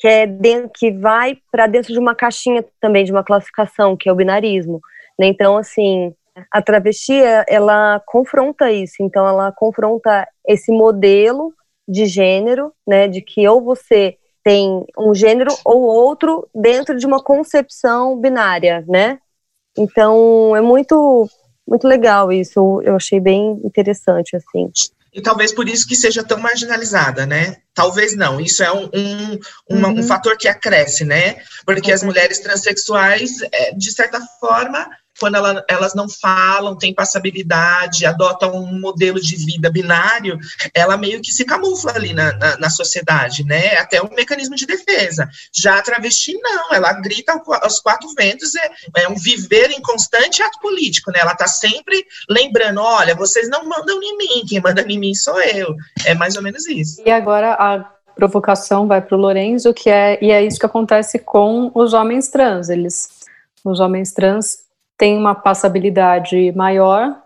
que 0.00 0.08
é 0.08 0.26
dentro, 0.26 0.70
que 0.74 0.90
vai 0.90 1.38
para 1.52 1.66
dentro 1.68 1.92
de 1.92 1.98
uma 1.98 2.14
caixinha 2.14 2.64
também 2.80 3.04
de 3.04 3.12
uma 3.12 3.22
classificação 3.22 3.96
que 3.96 4.08
é 4.08 4.12
o 4.12 4.16
binarismo 4.16 4.80
né? 5.18 5.26
então 5.26 5.56
assim 5.56 6.14
a 6.50 6.62
travesti 6.62 7.14
ela 7.48 8.00
confronta 8.06 8.70
isso. 8.70 8.96
Então 9.00 9.26
ela 9.26 9.52
confronta 9.52 10.26
esse 10.46 10.70
modelo 10.72 11.52
de 11.88 12.06
gênero 12.06 12.72
né? 12.86 13.08
De 13.08 13.20
que 13.20 13.46
ou 13.48 13.62
você 13.62 14.16
tem 14.42 14.84
um 14.98 15.14
gênero 15.14 15.50
ou 15.64 15.82
outro 15.82 16.48
dentro 16.54 16.96
de 16.96 17.06
uma 17.06 17.22
concepção 17.22 18.16
binária 18.16 18.84
né? 18.88 19.18
Então 19.76 20.54
é 20.56 20.60
muito 20.60 21.28
muito 21.66 21.86
legal 21.86 22.32
isso. 22.32 22.80
Eu 22.82 22.96
achei 22.96 23.20
bem 23.20 23.60
interessante 23.64 24.36
assim 24.36 24.70
e 25.12 25.20
talvez 25.20 25.52
por 25.52 25.68
isso 25.68 25.86
que 25.86 25.96
seja 25.96 26.22
tão 26.22 26.38
marginalizada, 26.38 27.26
né? 27.26 27.56
Talvez 27.74 28.16
não, 28.16 28.40
isso 28.40 28.62
é 28.62 28.72
um, 28.72 28.90
um, 28.94 29.38
uma, 29.68 29.88
uhum. 29.88 30.00
um 30.00 30.02
fator 30.02 30.36
que 30.36 30.48
acresce, 30.48 31.04
né? 31.04 31.36
Porque 31.64 31.92
as 31.92 32.02
mulheres 32.02 32.38
transexuais, 32.38 33.42
é, 33.52 33.72
de 33.72 33.90
certa 33.92 34.20
forma, 34.38 34.88
quando 35.20 35.34
ela, 35.34 35.62
elas 35.68 35.94
não 35.94 36.08
falam, 36.08 36.76
têm 36.76 36.94
passabilidade, 36.94 38.06
adotam 38.06 38.54
um 38.54 38.80
modelo 38.80 39.20
de 39.20 39.36
vida 39.36 39.70
binário, 39.70 40.38
ela 40.74 40.96
meio 40.96 41.20
que 41.20 41.30
se 41.30 41.44
camufla 41.44 41.92
ali 41.94 42.14
na, 42.14 42.32
na, 42.32 42.56
na 42.56 42.70
sociedade, 42.70 43.44
né? 43.44 43.76
Até 43.76 44.02
um 44.02 44.08
mecanismo 44.14 44.56
de 44.56 44.66
defesa. 44.66 45.28
Já 45.52 45.78
a 45.78 45.82
travesti, 45.82 46.32
não, 46.40 46.72
ela 46.72 46.92
grita 46.94 47.40
aos 47.62 47.78
quatro 47.80 48.08
ventos, 48.16 48.54
é, 48.54 49.02
é 49.02 49.08
um 49.08 49.14
viver 49.14 49.70
em 49.70 49.82
constante 49.82 50.42
ato 50.42 50.58
político, 50.60 51.12
né? 51.12 51.20
Ela 51.20 51.34
tá 51.34 51.46
sempre 51.46 52.04
lembrando, 52.28 52.80
olha, 52.80 53.14
vocês 53.14 53.50
não 53.50 53.68
mandam 53.68 54.00
em 54.02 54.16
mim, 54.16 54.46
quem 54.48 54.60
manda 54.60 54.80
em 54.80 54.98
mim 54.98 55.14
sou 55.14 55.40
eu. 55.42 55.74
É 56.06 56.14
mais 56.14 56.34
ou 56.36 56.42
menos 56.42 56.66
isso. 56.66 57.02
E 57.04 57.10
agora 57.10 57.52
a 57.52 57.84
provocação 58.14 58.86
vai 58.86 59.02
para 59.02 59.16
o 59.16 59.20
Lorenzo, 59.20 59.74
que 59.74 59.90
é, 59.90 60.18
e 60.22 60.30
é 60.30 60.42
isso 60.42 60.58
que 60.58 60.66
acontece 60.66 61.18
com 61.18 61.70
os 61.74 61.92
homens 61.92 62.28
trans, 62.28 62.68
eles, 62.68 63.08
os 63.64 63.80
homens 63.80 64.12
trans 64.12 64.69
têm 65.00 65.16
uma 65.16 65.34
passabilidade 65.34 66.52
maior 66.52 67.16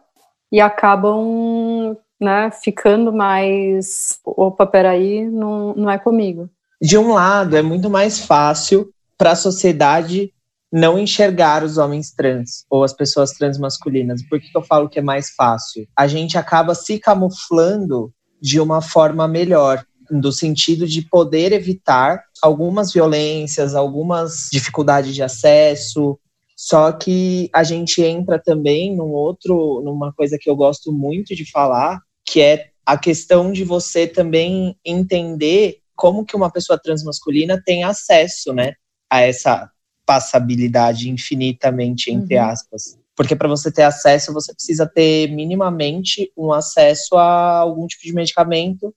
e 0.52 0.60
acabam 0.60 1.96
né, 2.20 2.48
ficando 2.62 3.12
mais. 3.12 4.20
Opa, 4.24 4.64
peraí, 4.64 5.28
não, 5.28 5.74
não 5.74 5.90
é 5.90 5.98
comigo. 5.98 6.48
De 6.80 6.96
um 6.96 7.12
lado, 7.12 7.56
é 7.56 7.62
muito 7.62 7.90
mais 7.90 8.20
fácil 8.20 8.88
para 9.18 9.32
a 9.32 9.36
sociedade 9.36 10.32
não 10.72 10.98
enxergar 10.98 11.64
os 11.64 11.76
homens 11.76 12.12
trans 12.12 12.64
ou 12.70 12.84
as 12.84 12.92
pessoas 12.92 13.32
trans 13.32 13.58
masculinas. 13.58 14.22
Por 14.28 14.40
que, 14.40 14.50
que 14.50 14.56
eu 14.56 14.62
falo 14.62 14.88
que 14.88 15.00
é 15.00 15.02
mais 15.02 15.30
fácil? 15.30 15.86
A 15.96 16.06
gente 16.06 16.38
acaba 16.38 16.74
se 16.76 16.98
camuflando 17.00 18.12
de 18.40 18.60
uma 18.60 18.80
forma 18.80 19.26
melhor, 19.26 19.84
no 20.10 20.30
sentido 20.30 20.86
de 20.86 21.02
poder 21.02 21.52
evitar 21.52 22.22
algumas 22.42 22.92
violências, 22.92 23.74
algumas 23.74 24.48
dificuldades 24.52 25.14
de 25.14 25.22
acesso, 25.22 26.18
só 26.56 26.92
que 26.92 27.50
a 27.52 27.64
gente 27.64 28.02
entra 28.02 28.38
também 28.38 28.96
num 28.96 29.10
outro, 29.10 29.82
numa 29.84 30.12
coisa 30.12 30.38
que 30.40 30.48
eu 30.48 30.54
gosto 30.54 30.92
muito 30.92 31.34
de 31.34 31.50
falar, 31.50 32.00
que 32.24 32.40
é 32.40 32.70
a 32.86 32.96
questão 32.96 33.50
de 33.50 33.64
você 33.64 34.06
também 34.06 34.76
entender 34.84 35.78
como 35.96 36.24
que 36.24 36.36
uma 36.36 36.50
pessoa 36.50 36.78
transmasculina 36.80 37.60
tem 37.64 37.82
acesso, 37.82 38.52
né, 38.52 38.74
a 39.10 39.20
essa 39.20 39.70
passabilidade 40.06 41.08
infinitamente 41.08 42.10
entre 42.10 42.36
uhum. 42.36 42.44
aspas. 42.44 42.98
Porque 43.16 43.34
para 43.34 43.48
você 43.48 43.70
ter 43.70 43.82
acesso, 43.82 44.32
você 44.32 44.52
precisa 44.52 44.86
ter 44.86 45.30
minimamente 45.30 46.32
um 46.36 46.52
acesso 46.52 47.16
a 47.16 47.58
algum 47.58 47.86
tipo 47.86 48.02
de 48.02 48.12
medicamento, 48.12 48.94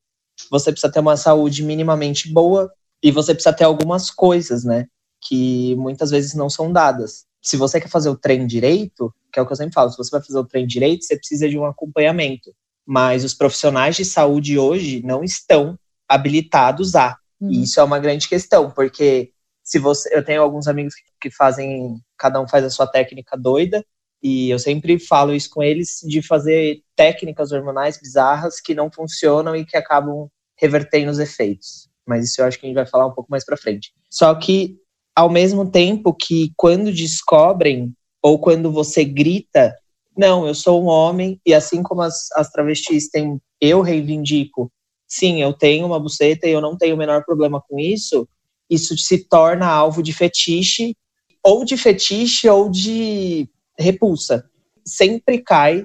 você 0.49 0.71
precisa 0.71 0.91
ter 0.91 0.99
uma 0.99 1.17
saúde 1.17 1.63
minimamente 1.63 2.31
boa 2.31 2.71
e 3.01 3.11
você 3.11 3.33
precisa 3.33 3.53
ter 3.55 3.63
algumas 3.63 4.11
coisas, 4.11 4.63
né, 4.63 4.85
que 5.21 5.75
muitas 5.75 6.11
vezes 6.11 6.33
não 6.33 6.49
são 6.49 6.71
dadas 6.71 7.26
se 7.48 7.56
você 7.56 7.80
quer 7.80 7.88
fazer 7.88 8.10
o 8.10 8.18
trem 8.18 8.46
direito, 8.46 9.13
que 9.32 9.39
é 9.39 9.42
o 9.42 9.46
que 9.46 9.54
eu 9.54 9.56
sempre 9.56 9.74
falo, 9.74 9.89
se 9.89 9.98
você 9.98 10.12
vai 10.12 10.22
fazer 10.22 10.38
o 10.38 10.44
trem 10.46 10.68
direito, 10.68 11.06
você 11.06 11.16
precisa 11.16 11.48
de 11.48 11.58
um 11.58 11.66
acompanhamento. 11.66 12.54
Mas 12.86 13.24
os 13.24 13.34
profissionais 13.34 13.96
de 13.96 14.04
saúde 14.04 14.60
hoje 14.60 15.01
não 15.04 15.24
estão 15.24 15.80
habilitados 16.08 16.94
a. 16.96 17.18
Uhum. 17.39 17.51
E 17.51 17.63
isso 17.63 17.80
é 17.80 17.84
uma 17.84 18.00
grande 18.00 18.27
questão, 18.27 18.70
porque 18.70 19.32
se 19.63 19.80
você, 19.80 20.13
eu 20.13 20.24
tenho 20.24 20.42
alguns 20.42 20.68
amigos 20.68 20.94
que 21.22 21.32
fazem, 21.32 22.01
cada 22.18 22.42
um 22.42 22.48
faz 22.48 22.66
a 22.66 22.70
sua 22.70 22.88
técnica 22.88 23.38
doida, 23.38 23.86
e 24.22 24.50
eu 24.50 24.60
sempre 24.60 25.00
falo 25.00 25.34
isso 25.34 25.50
com 25.50 25.63
eles 25.63 26.00
de 26.04 26.22
fazer 26.22 26.82
técnicas 26.96 27.54
hormonais 27.54 27.98
bizarras 27.98 28.60
que 28.60 28.75
não 28.75 28.92
funcionam 28.92 29.56
e 29.56 29.63
que 29.63 29.77
acabam 29.77 30.27
revertendo 30.58 31.12
os 31.12 31.20
efeitos. 31.20 31.88
Mas 32.06 32.25
isso 32.25 32.42
eu 32.42 32.46
acho 32.46 32.60
que 32.60 32.66
a 32.66 32.68
gente 32.68 32.75
vai 32.75 32.88
falar 32.88 33.06
um 33.06 33.13
pouco 33.13 33.30
mais 33.32 33.46
para 33.46 33.56
frente. 33.56 33.94
Só 34.10 34.34
que 34.36 34.77
ao 35.17 35.31
mesmo 35.31 35.67
tempo 35.67 36.13
que 36.13 36.53
quando 36.55 36.93
descobrem 36.93 37.91
ou 38.21 38.38
quando 38.38 38.71
você 38.71 39.03
grita, 39.03 39.75
não, 40.15 40.45
eu 40.45 40.53
sou 40.53 40.83
um 40.83 40.86
homem 40.86 41.41
e 41.43 41.55
assim 41.55 41.81
como 41.81 42.03
as, 42.03 42.31
as 42.33 42.51
travestis 42.51 43.09
têm, 43.09 43.41
eu 43.59 43.81
reivindico, 43.81 44.71
sim, 45.07 45.41
eu 45.41 45.53
tenho 45.53 45.88
uma 45.88 46.00
buceta 46.00 46.45
e 46.45 46.51
eu 46.51 46.62
não 46.62 46.77
tenho 46.77 46.93
o 46.93 46.97
menor 47.00 47.25
problema 47.25 47.59
com 47.67 47.79
isso, 47.79 48.29
isso 48.69 48.95
se 48.95 49.27
torna 49.27 49.65
alvo 49.65 50.03
de 50.03 50.13
fetiche, 50.13 50.95
ou 51.43 51.65
de 51.65 51.77
fetiche 51.77 52.47
ou 52.47 52.69
de 52.69 53.50
repulsa. 53.75 54.47
Sempre 54.86 55.39
cai 55.39 55.83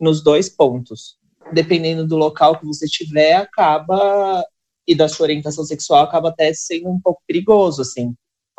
nos 0.00 0.24
dois 0.24 0.48
pontos. 0.48 1.18
Dependendo 1.52 2.04
do 2.04 2.16
local 2.16 2.58
que 2.58 2.66
você 2.66 2.86
estiver, 2.86 3.34
acaba 3.34 4.44
e 4.88 4.96
da 4.96 5.08
sua 5.08 5.26
orientação 5.26 5.62
sexual 5.64 6.02
acaba 6.02 6.30
até 6.30 6.52
sendo 6.52 6.88
um 6.88 7.00
pouco 7.00 7.22
perigoso, 7.28 7.82
assim 7.82 8.12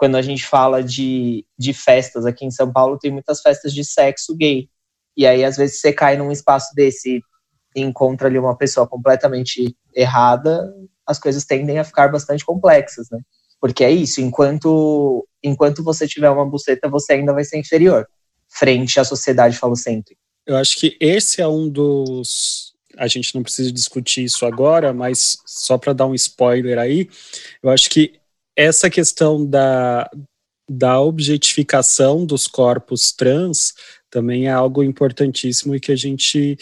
quando 0.03 0.17
a 0.17 0.21
gente 0.21 0.45
fala 0.45 0.83
de, 0.83 1.45
de 1.57 1.71
festas 1.71 2.25
aqui 2.25 2.43
em 2.43 2.51
São 2.51 2.69
Paulo, 2.69 2.99
tem 2.99 3.09
muitas 3.09 3.39
festas 3.39 3.73
de 3.73 3.85
sexo 3.85 4.35
gay. 4.35 4.67
E 5.15 5.25
aí, 5.25 5.45
às 5.45 5.55
vezes, 5.55 5.79
você 5.79 5.93
cai 5.93 6.17
num 6.17 6.29
espaço 6.29 6.75
desse 6.75 7.21
e 7.73 7.81
encontra 7.81 8.27
ali 8.27 8.37
uma 8.37 8.57
pessoa 8.57 8.85
completamente 8.85 9.73
errada, 9.95 10.73
as 11.07 11.17
coisas 11.17 11.45
tendem 11.45 11.79
a 11.79 11.85
ficar 11.85 12.09
bastante 12.09 12.43
complexas, 12.43 13.07
né? 13.09 13.17
Porque 13.61 13.81
é 13.81 13.91
isso, 13.91 14.19
enquanto, 14.19 15.25
enquanto 15.41 15.81
você 15.81 16.05
tiver 16.05 16.29
uma 16.29 16.45
buceta, 16.45 16.89
você 16.89 17.13
ainda 17.13 17.31
vai 17.31 17.45
ser 17.45 17.57
inferior 17.57 18.05
frente 18.49 18.99
à 18.99 19.05
sociedade 19.05 19.57
falocêntrica. 19.57 20.19
Eu 20.45 20.57
acho 20.57 20.77
que 20.79 20.97
esse 20.99 21.39
é 21.39 21.47
um 21.47 21.69
dos. 21.69 22.73
A 22.97 23.07
gente 23.07 23.33
não 23.33 23.41
precisa 23.41 23.71
discutir 23.71 24.25
isso 24.25 24.45
agora, 24.45 24.91
mas 24.91 25.37
só 25.45 25.77
para 25.77 25.93
dar 25.93 26.07
um 26.07 26.13
spoiler 26.13 26.77
aí, 26.77 27.09
eu 27.63 27.69
acho 27.69 27.89
que 27.89 28.21
essa 28.55 28.89
questão 28.89 29.45
da, 29.45 30.09
da 30.69 30.99
objetificação 31.01 32.25
dos 32.25 32.47
corpos 32.47 33.11
trans 33.11 33.73
também 34.09 34.47
é 34.47 34.51
algo 34.51 34.83
importantíssimo 34.83 35.75
e 35.75 35.79
que 35.79 35.91
a 35.91 35.95
gente 35.95 36.57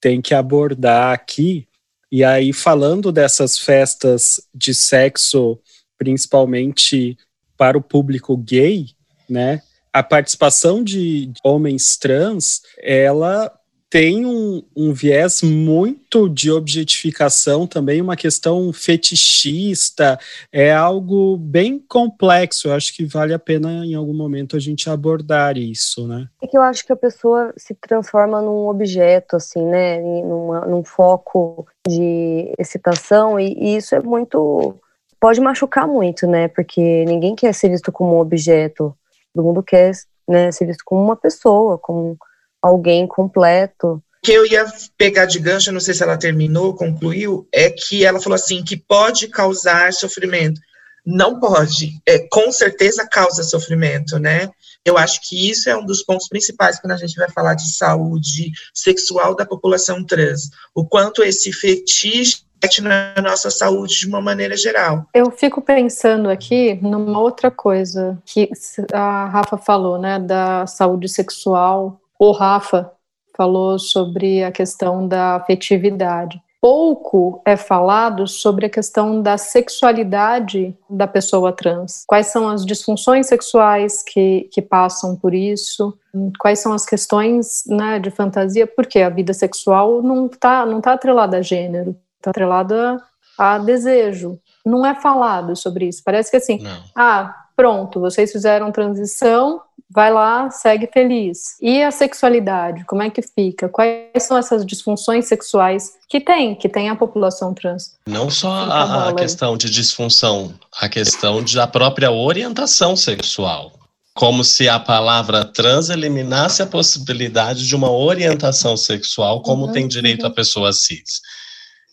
tem 0.00 0.20
que 0.20 0.34
abordar 0.34 1.12
aqui. 1.12 1.66
E 2.12 2.22
aí, 2.22 2.52
falando 2.52 3.10
dessas 3.10 3.58
festas 3.58 4.40
de 4.54 4.74
sexo, 4.74 5.58
principalmente 5.96 7.16
para 7.56 7.78
o 7.78 7.82
público 7.82 8.36
gay, 8.36 8.90
né? 9.28 9.62
A 9.92 10.02
participação 10.02 10.84
de 10.84 11.32
homens 11.42 11.96
trans, 11.96 12.62
ela 12.78 13.50
tem 13.94 14.26
um, 14.26 14.60
um, 14.76 14.92
viés 14.92 15.40
muito 15.40 16.28
de 16.28 16.50
objetificação 16.50 17.64
também, 17.64 18.02
uma 18.02 18.16
questão 18.16 18.72
fetichista, 18.72 20.18
é 20.52 20.74
algo 20.74 21.36
bem 21.36 21.78
complexo. 21.78 22.66
Eu 22.66 22.74
acho 22.74 22.92
que 22.92 23.04
vale 23.04 23.32
a 23.32 23.38
pena 23.38 23.86
em 23.86 23.94
algum 23.94 24.12
momento 24.12 24.56
a 24.56 24.58
gente 24.58 24.90
abordar 24.90 25.56
isso, 25.56 26.08
né? 26.08 26.26
É 26.42 26.48
que 26.48 26.58
eu 26.58 26.62
acho 26.62 26.84
que 26.84 26.92
a 26.92 26.96
pessoa 26.96 27.54
se 27.56 27.72
transforma 27.72 28.42
num 28.42 28.66
objeto, 28.66 29.36
assim, 29.36 29.64
né? 29.64 30.00
Numa, 30.00 30.66
num 30.66 30.82
foco 30.82 31.64
de 31.86 32.52
excitação, 32.58 33.38
e, 33.38 33.54
e 33.56 33.76
isso 33.76 33.94
é 33.94 34.00
muito. 34.00 34.74
pode 35.20 35.40
machucar 35.40 35.86
muito, 35.86 36.26
né? 36.26 36.48
Porque 36.48 37.04
ninguém 37.04 37.36
quer 37.36 37.54
ser 37.54 37.68
visto 37.68 37.92
como 37.92 38.16
um 38.16 38.18
objeto, 38.18 38.92
todo 39.32 39.44
mundo 39.44 39.62
quer 39.62 39.92
né, 40.28 40.50
ser 40.50 40.66
visto 40.66 40.82
como 40.84 41.00
uma 41.00 41.14
pessoa, 41.14 41.78
como 41.78 42.18
alguém 42.64 43.06
completo. 43.06 44.02
O 44.22 44.26
que 44.26 44.32
eu 44.32 44.46
ia 44.46 44.64
pegar 44.96 45.26
de 45.26 45.38
gancho, 45.38 45.70
não 45.70 45.80
sei 45.80 45.92
se 45.92 46.02
ela 46.02 46.16
terminou, 46.16 46.74
concluiu, 46.74 47.46
é 47.52 47.68
que 47.68 48.04
ela 48.04 48.20
falou 48.20 48.36
assim 48.36 48.64
que 48.64 48.74
pode 48.74 49.28
causar 49.28 49.92
sofrimento. 49.92 50.58
Não 51.04 51.38
pode, 51.38 52.00
é, 52.08 52.26
com 52.30 52.50
certeza 52.50 53.06
causa 53.06 53.42
sofrimento, 53.42 54.18
né? 54.18 54.48
Eu 54.82 54.96
acho 54.96 55.20
que 55.28 55.50
isso 55.50 55.68
é 55.68 55.76
um 55.76 55.84
dos 55.84 56.02
pontos 56.02 56.28
principais 56.28 56.80
quando 56.80 56.92
a 56.92 56.96
gente 56.96 57.14
vai 57.16 57.28
falar 57.30 57.52
de 57.52 57.70
saúde 57.74 58.50
sexual 58.72 59.34
da 59.34 59.44
população 59.44 60.02
trans. 60.04 60.48
O 60.74 60.86
quanto 60.86 61.22
esse 61.22 61.52
fetiche 61.52 62.44
na 62.82 63.14
nossa 63.22 63.50
saúde 63.50 63.98
de 63.98 64.06
uma 64.06 64.22
maneira 64.22 64.56
geral. 64.56 65.06
Eu 65.12 65.30
fico 65.30 65.60
pensando 65.60 66.30
aqui 66.30 66.74
numa 66.80 67.20
outra 67.20 67.50
coisa 67.50 68.18
que 68.24 68.48
a 68.92 69.26
Rafa 69.26 69.58
falou, 69.58 69.98
né, 69.98 70.18
da 70.18 70.66
saúde 70.66 71.08
sexual 71.08 72.00
o 72.18 72.32
Rafa 72.32 72.92
falou 73.36 73.78
sobre 73.78 74.42
a 74.44 74.52
questão 74.52 75.06
da 75.06 75.36
afetividade. 75.36 76.40
Pouco 76.60 77.42
é 77.44 77.58
falado 77.58 78.26
sobre 78.26 78.64
a 78.64 78.70
questão 78.70 79.20
da 79.20 79.36
sexualidade 79.36 80.74
da 80.88 81.06
pessoa 81.06 81.52
trans. 81.52 82.04
Quais 82.06 82.28
são 82.28 82.48
as 82.48 82.64
disfunções 82.64 83.26
sexuais 83.26 84.02
que, 84.02 84.48
que 84.50 84.62
passam 84.62 85.14
por 85.14 85.34
isso? 85.34 85.92
Quais 86.38 86.60
são 86.60 86.72
as 86.72 86.86
questões 86.86 87.64
né, 87.66 87.98
de 87.98 88.10
fantasia? 88.10 88.66
Porque 88.66 89.00
a 89.00 89.10
vida 89.10 89.34
sexual 89.34 90.00
não 90.02 90.24
está 90.24 90.64
não 90.64 90.80
tá 90.80 90.94
atrelada 90.94 91.36
a 91.36 91.42
gênero, 91.42 91.94
está 92.16 92.30
atrelada 92.30 92.98
a 93.36 93.58
desejo. 93.58 94.40
Não 94.64 94.84
é 94.84 94.94
falado 94.94 95.54
sobre 95.54 95.88
isso. 95.88 96.02
Parece 96.04 96.30
que 96.30 96.36
assim, 96.36 96.58
não. 96.58 96.82
ah, 96.94 97.34
pronto, 97.56 98.00
vocês 98.00 98.32
fizeram 98.32 98.72
transição, 98.72 99.60
vai 99.90 100.12
lá, 100.12 100.50
segue 100.50 100.88
feliz. 100.92 101.56
E 101.60 101.82
a 101.82 101.90
sexualidade, 101.90 102.84
como 102.84 103.02
é 103.02 103.10
que 103.10 103.22
fica? 103.22 103.68
Quais 103.68 104.22
são 104.22 104.36
essas 104.36 104.66
disfunções 104.66 105.26
sexuais 105.26 105.92
que 106.08 106.20
tem, 106.20 106.54
que 106.54 106.68
tem 106.68 106.88
a 106.88 106.96
população 106.96 107.54
trans? 107.54 107.92
Não 108.06 108.28
só 108.28 108.50
a, 108.50 109.08
a 109.10 109.14
questão 109.14 109.56
de 109.56 109.70
disfunção, 109.70 110.52
a 110.80 110.88
questão 110.88 111.44
da 111.44 111.66
própria 111.66 112.10
orientação 112.10 112.96
sexual. 112.96 113.72
Como 114.16 114.44
se 114.44 114.68
a 114.68 114.78
palavra 114.78 115.44
trans 115.44 115.90
eliminasse 115.90 116.62
a 116.62 116.66
possibilidade 116.66 117.66
de 117.66 117.74
uma 117.74 117.90
orientação 117.90 118.76
sexual, 118.76 119.42
como 119.42 119.66
uhum, 119.66 119.72
tem 119.72 119.88
direito 119.88 120.22
uhum. 120.22 120.28
a 120.28 120.34
pessoa 120.34 120.72
cis. 120.72 121.20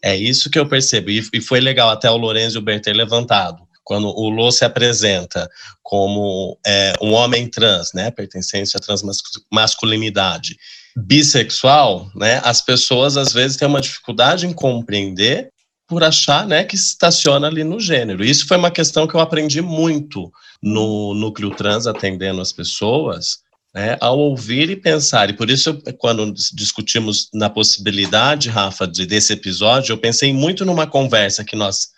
É 0.04 0.16
isso 0.16 0.50
que 0.50 0.58
eu 0.58 0.68
percebi, 0.68 1.24
e 1.34 1.42
foi 1.42 1.60
legal 1.60 1.90
até 1.90 2.10
o 2.10 2.18
Lourenço 2.18 2.58
e 2.58 2.60
o 2.60 2.62
Berter 2.62 2.96
levantado 2.96 3.68
quando 3.84 4.08
o 4.08 4.30
Lô 4.30 4.52
se 4.52 4.64
apresenta 4.64 5.50
como 5.84 6.58
é, 6.66 6.94
um 7.02 7.12
homem 7.12 7.48
trans, 7.48 7.92
né, 7.94 8.12
pertencente 8.12 8.78
à 8.78 8.80
transmasculinidade, 8.80 10.56
bissexual, 10.96 12.10
né, 12.16 12.40
as 12.44 12.62
pessoas 12.62 13.18
às 13.18 13.34
vezes 13.34 13.58
têm 13.58 13.68
uma 13.68 13.82
dificuldade 13.82 14.46
em 14.46 14.54
compreender 14.54 15.50
por 15.88 16.04
achar, 16.04 16.48
né, 16.48 16.64
que 16.64 16.76
estaciona 16.76 17.48
ali 17.48 17.66
no 17.66 17.80
gênero. 17.80 18.24
Isso 18.24 18.48
foi 18.48 18.56
uma 18.56 18.72
questão 18.72 19.06
que 19.06 19.14
eu 19.14 19.20
aprendi 19.20 19.62
muito 19.62 20.32
no 20.64 21.14
núcleo 21.14 21.54
trans 21.54 21.86
atendendo 21.86 22.40
as 22.40 22.54
pessoas, 22.54 23.40
né, 23.74 23.98
ao 24.00 24.20
ouvir 24.20 24.70
e 24.70 24.76
pensar. 24.76 25.30
E 25.30 25.34
por 25.34 25.50
isso, 25.50 25.82
quando 25.98 26.32
discutimos 26.54 27.30
na 27.34 27.50
possibilidade, 27.50 28.50
Rafa, 28.50 28.88
de, 28.88 29.06
desse 29.06 29.34
episódio, 29.34 29.94
eu 29.94 29.98
pensei 29.98 30.34
muito 30.34 30.66
numa 30.66 30.86
conversa 30.86 31.44
que 31.44 31.56
nós 31.56 31.90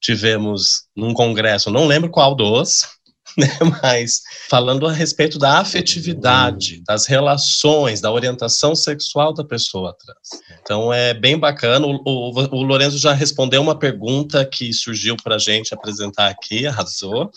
tivemos 0.00 0.84
num 0.96 1.12
congresso, 1.12 1.70
não 1.70 1.86
lembro 1.86 2.10
qual 2.10 2.34
dos, 2.34 2.86
né, 3.38 3.48
mas 3.82 4.22
falando 4.48 4.86
a 4.86 4.92
respeito 4.92 5.38
da 5.38 5.58
afetividade, 5.58 6.82
das 6.86 7.06
relações, 7.06 8.00
da 8.00 8.10
orientação 8.10 8.74
sexual 8.74 9.32
da 9.32 9.44
pessoa 9.44 9.96
trans. 9.98 10.42
Então 10.60 10.92
é 10.92 11.14
bem 11.14 11.38
bacana. 11.38 11.86
O, 11.86 12.00
o, 12.04 12.56
o 12.56 12.62
Lorenzo 12.62 12.98
já 12.98 13.12
respondeu 13.12 13.62
uma 13.62 13.78
pergunta 13.78 14.44
que 14.44 14.72
surgiu 14.72 15.16
para 15.16 15.36
a 15.36 15.38
gente 15.38 15.74
apresentar 15.74 16.28
aqui, 16.28 16.66
arrasou, 16.66 17.30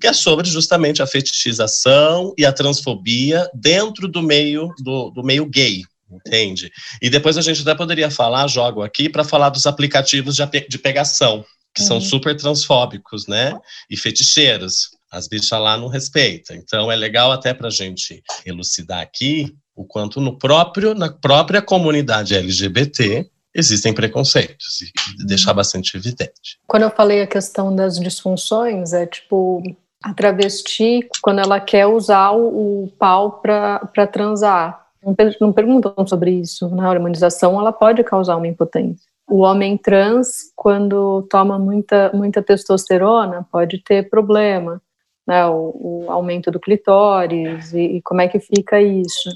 que 0.00 0.06
é 0.06 0.12
sobre 0.12 0.48
justamente 0.48 1.02
a 1.02 1.06
fetichização 1.06 2.34
e 2.36 2.44
a 2.44 2.52
transfobia 2.52 3.48
dentro 3.54 4.08
do 4.08 4.22
meio 4.22 4.68
do, 4.78 5.10
do 5.10 5.22
meio 5.22 5.46
gay, 5.46 5.82
entende? 6.10 6.70
E 7.00 7.08
depois 7.08 7.36
a 7.36 7.42
gente 7.42 7.62
até 7.62 7.74
poderia 7.74 8.10
falar, 8.10 8.46
jogo 8.48 8.82
aqui, 8.82 9.08
para 9.08 9.24
falar 9.24 9.50
dos 9.50 9.66
aplicativos 9.66 10.36
de, 10.36 10.46
de 10.68 10.78
pegação, 10.78 11.44
que 11.74 11.82
uhum. 11.82 11.88
são 11.88 12.00
super 12.00 12.36
transfóbicos, 12.36 13.26
né? 13.26 13.56
E 13.88 13.96
feticheiros. 13.96 14.90
As 15.10 15.26
bichas 15.28 15.58
lá 15.58 15.76
não 15.76 15.88
respeitam. 15.88 16.56
Então 16.56 16.90
é 16.90 16.96
legal 16.96 17.32
até 17.32 17.52
para 17.52 17.68
a 17.68 17.72
gente 17.72 18.22
elucidar 18.46 19.00
aqui 19.00 19.54
o 19.74 19.84
quanto 19.84 20.20
no 20.20 20.38
próprio, 20.38 20.94
na 20.94 21.10
própria 21.10 21.62
comunidade 21.62 22.34
LGBT 22.34 23.28
existem 23.54 23.92
preconceitos 23.92 24.80
e 24.82 25.26
deixar 25.26 25.52
bastante 25.52 25.96
evidente. 25.96 26.58
Quando 26.66 26.84
eu 26.84 26.90
falei 26.90 27.22
a 27.22 27.26
questão 27.26 27.74
das 27.74 27.98
disfunções, 27.98 28.92
é 28.92 29.06
tipo 29.06 29.62
a 30.02 30.14
travesti, 30.14 31.06
quando 31.20 31.40
ela 31.40 31.60
quer 31.60 31.86
usar 31.86 32.30
o, 32.30 32.84
o 32.84 32.88
pau 32.98 33.40
para 33.40 34.06
transar. 34.10 34.86
Não, 35.04 35.16
não 35.40 35.52
perguntam 35.52 36.06
sobre 36.06 36.30
isso. 36.30 36.68
Na 36.68 36.88
hormonização, 36.88 37.58
ela 37.58 37.72
pode 37.72 38.04
causar 38.04 38.36
uma 38.36 38.46
impotência 38.46 39.10
o 39.30 39.38
homem 39.38 39.78
trans, 39.78 40.52
quando 40.56 41.22
toma 41.30 41.56
muita, 41.56 42.10
muita 42.12 42.42
testosterona, 42.42 43.46
pode 43.50 43.78
ter 43.78 44.10
problema, 44.10 44.82
né? 45.26 45.46
O, 45.46 46.04
o 46.06 46.10
aumento 46.10 46.50
do 46.50 46.60
clitóris 46.60 47.72
e, 47.72 47.96
e, 47.96 48.02
como 48.02 48.20
é 48.20 48.28
que 48.28 48.40
fica 48.40 48.80
isso. 48.80 49.30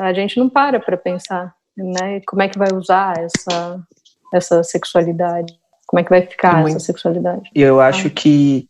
A 0.00 0.12
gente 0.12 0.38
não 0.38 0.48
para 0.48 0.78
para 0.78 0.96
pensar, 0.96 1.54
né? 1.76 2.20
Como 2.26 2.42
é 2.42 2.48
que 2.48 2.58
vai 2.58 2.68
usar 2.72 3.14
essa, 3.18 3.80
essa 4.32 4.62
sexualidade? 4.62 5.52
Como 5.86 6.00
é 6.00 6.04
que 6.04 6.10
vai 6.10 6.22
ficar 6.22 6.60
Muito. 6.60 6.76
essa 6.76 6.80
sexualidade? 6.80 7.50
E 7.54 7.62
eu 7.62 7.80
acho 7.80 8.10
que 8.10 8.68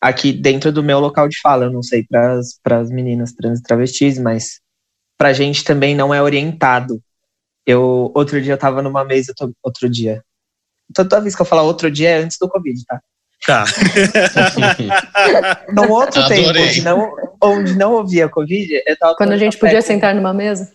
aqui 0.00 0.32
dentro 0.32 0.72
do 0.72 0.82
meu 0.82 0.98
local 0.98 1.28
de 1.28 1.38
fala, 1.40 1.64
eu 1.64 1.72
não 1.72 1.82
sei 1.82 2.04
para 2.04 2.78
as 2.78 2.90
meninas 2.90 3.32
trans 3.32 3.60
e 3.60 3.62
travestis, 3.62 4.18
mas 4.18 4.60
para 5.18 5.28
a 5.28 5.32
gente 5.32 5.64
também 5.64 5.94
não 5.94 6.12
é 6.12 6.22
orientado 6.22 7.00
eu, 7.66 8.12
outro 8.14 8.40
dia, 8.40 8.52
eu 8.52 8.58
tava 8.58 8.80
numa 8.80 9.04
mesa, 9.04 9.34
outro 9.62 9.90
dia. 9.90 10.24
Toda 10.94 11.20
vez 11.20 11.34
que 11.34 11.42
eu 11.42 11.46
falar 11.46 11.62
outro 11.62 11.90
dia 11.90 12.10
é 12.10 12.18
antes 12.18 12.38
do 12.40 12.48
Covid, 12.48 12.84
tá? 12.86 13.02
Tá. 13.44 13.64
Num 15.72 15.90
outro 15.90 16.20
Adorei. 16.20 16.44
tempo, 16.44 16.58
onde 16.58 16.82
não, 16.82 17.16
onde 17.42 17.74
não 17.76 17.92
ouvia 17.94 18.28
Covid, 18.28 18.82
eu 18.86 18.96
tava. 18.96 19.16
Quando 19.16 19.32
a 19.32 19.36
gente 19.36 19.58
podia 19.58 19.82
sentar 19.82 20.14
numa 20.14 20.32
mesa? 20.32 20.72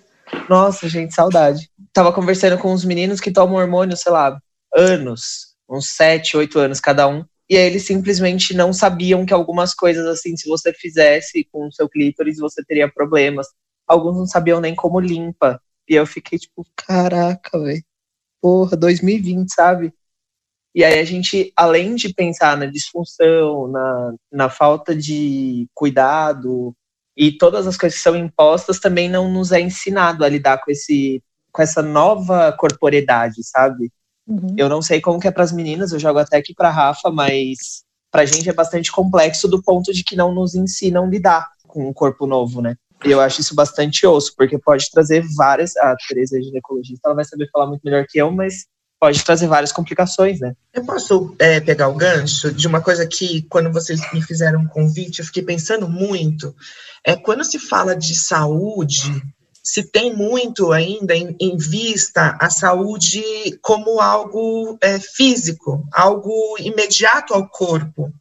Nossa, 0.49 0.87
gente, 0.87 1.13
saudade. 1.13 1.69
Tava 1.93 2.13
conversando 2.13 2.57
com 2.57 2.71
uns 2.71 2.85
meninos 2.85 3.19
que 3.19 3.31
tomam 3.31 3.55
hormônio, 3.55 3.97
sei 3.97 4.11
lá, 4.11 4.39
anos, 4.73 5.55
uns 5.69 5.89
sete, 5.89 6.37
oito 6.37 6.59
anos 6.59 6.79
cada 6.79 7.07
um. 7.07 7.25
E 7.49 7.57
aí 7.57 7.65
eles 7.65 7.85
simplesmente 7.85 8.53
não 8.53 8.71
sabiam 8.71 9.25
que 9.25 9.33
algumas 9.33 9.73
coisas, 9.73 10.05
assim, 10.05 10.37
se 10.37 10.47
você 10.47 10.71
fizesse 10.71 11.45
com 11.51 11.67
o 11.67 11.71
seu 11.71 11.89
clítoris, 11.89 12.37
você 12.37 12.63
teria 12.63 12.89
problemas 12.89 13.47
alguns 13.91 14.17
não 14.17 14.25
sabiam 14.25 14.61
nem 14.61 14.73
como 14.75 14.99
limpa. 14.99 15.61
E 15.87 15.95
eu 15.95 16.05
fiquei 16.05 16.39
tipo, 16.39 16.65
caraca, 16.75 17.59
velho. 17.59 17.83
Porra, 18.41 18.77
2020, 18.77 19.49
sabe? 19.53 19.93
E 20.73 20.83
aí 20.83 20.99
a 20.99 21.03
gente, 21.03 21.51
além 21.55 21.95
de 21.95 22.13
pensar 22.13 22.57
na 22.57 22.65
disfunção, 22.65 23.67
na, 23.67 24.13
na 24.31 24.49
falta 24.49 24.95
de 24.95 25.67
cuidado 25.73 26.73
e 27.15 27.31
todas 27.31 27.67
as 27.67 27.75
coisas 27.75 27.97
que 27.97 28.03
são 28.03 28.15
impostas, 28.15 28.79
também 28.79 29.09
não 29.09 29.29
nos 29.29 29.51
é 29.51 29.59
ensinado 29.59 30.23
a 30.23 30.29
lidar 30.29 30.59
com 30.63 30.71
esse 30.71 31.21
com 31.51 31.61
essa 31.61 31.81
nova 31.81 32.51
corporeidade, 32.53 33.43
sabe? 33.43 33.91
Uhum. 34.25 34.55
Eu 34.57 34.69
não 34.69 34.81
sei 34.81 35.01
como 35.01 35.19
que 35.19 35.27
é 35.27 35.31
para 35.31 35.43
as 35.43 35.51
meninas, 35.51 35.91
eu 35.91 35.99
jogo 35.99 36.19
até 36.19 36.37
aqui 36.37 36.53
para 36.53 36.69
Rafa, 36.69 37.11
mas 37.11 37.83
para 38.09 38.21
a 38.21 38.25
gente 38.25 38.49
é 38.49 38.53
bastante 38.53 38.89
complexo 38.89 39.49
do 39.49 39.61
ponto 39.61 39.91
de 39.91 40.03
que 40.03 40.15
não 40.15 40.33
nos 40.33 40.55
ensinam 40.55 41.03
a 41.03 41.07
lidar 41.07 41.49
com 41.67 41.89
um 41.89 41.93
corpo 41.93 42.25
novo, 42.25 42.61
né? 42.61 42.75
E 43.03 43.11
eu 43.11 43.19
acho 43.19 43.41
isso 43.41 43.55
bastante 43.55 44.05
osso, 44.05 44.33
porque 44.37 44.57
pode 44.59 44.89
trazer 44.91 45.25
várias. 45.35 45.75
A 45.77 45.95
Teresa 46.07 46.37
é 46.37 46.41
ginecologista, 46.41 47.01
ela 47.05 47.15
vai 47.15 47.25
saber 47.25 47.49
falar 47.51 47.67
muito 47.67 47.81
melhor 47.83 48.05
que 48.07 48.19
eu, 48.19 48.31
mas 48.31 48.65
pode 49.01 49.23
trazer 49.23 49.47
várias 49.47 49.71
complicações, 49.71 50.39
né? 50.39 50.53
Eu 50.71 50.85
posso 50.85 51.35
é, 51.39 51.59
pegar 51.59 51.87
o 51.87 51.95
gancho 51.95 52.53
de 52.53 52.67
uma 52.67 52.81
coisa 52.81 53.07
que, 53.07 53.41
quando 53.49 53.73
vocês 53.73 53.99
me 54.13 54.21
fizeram 54.21 54.59
um 54.59 54.67
convite, 54.67 55.19
eu 55.19 55.25
fiquei 55.25 55.41
pensando 55.41 55.89
muito. 55.89 56.55
É 57.03 57.15
quando 57.15 57.43
se 57.43 57.57
fala 57.57 57.95
de 57.95 58.15
saúde, 58.15 59.11
se 59.63 59.81
tem 59.91 60.15
muito 60.15 60.71
ainda 60.71 61.15
em, 61.15 61.35
em 61.39 61.57
vista 61.57 62.37
a 62.39 62.51
saúde 62.51 63.23
como 63.63 63.99
algo 63.99 64.77
é, 64.79 64.99
físico, 64.99 65.83
algo 65.91 66.55
imediato 66.59 67.33
ao 67.33 67.49
corpo. 67.49 68.13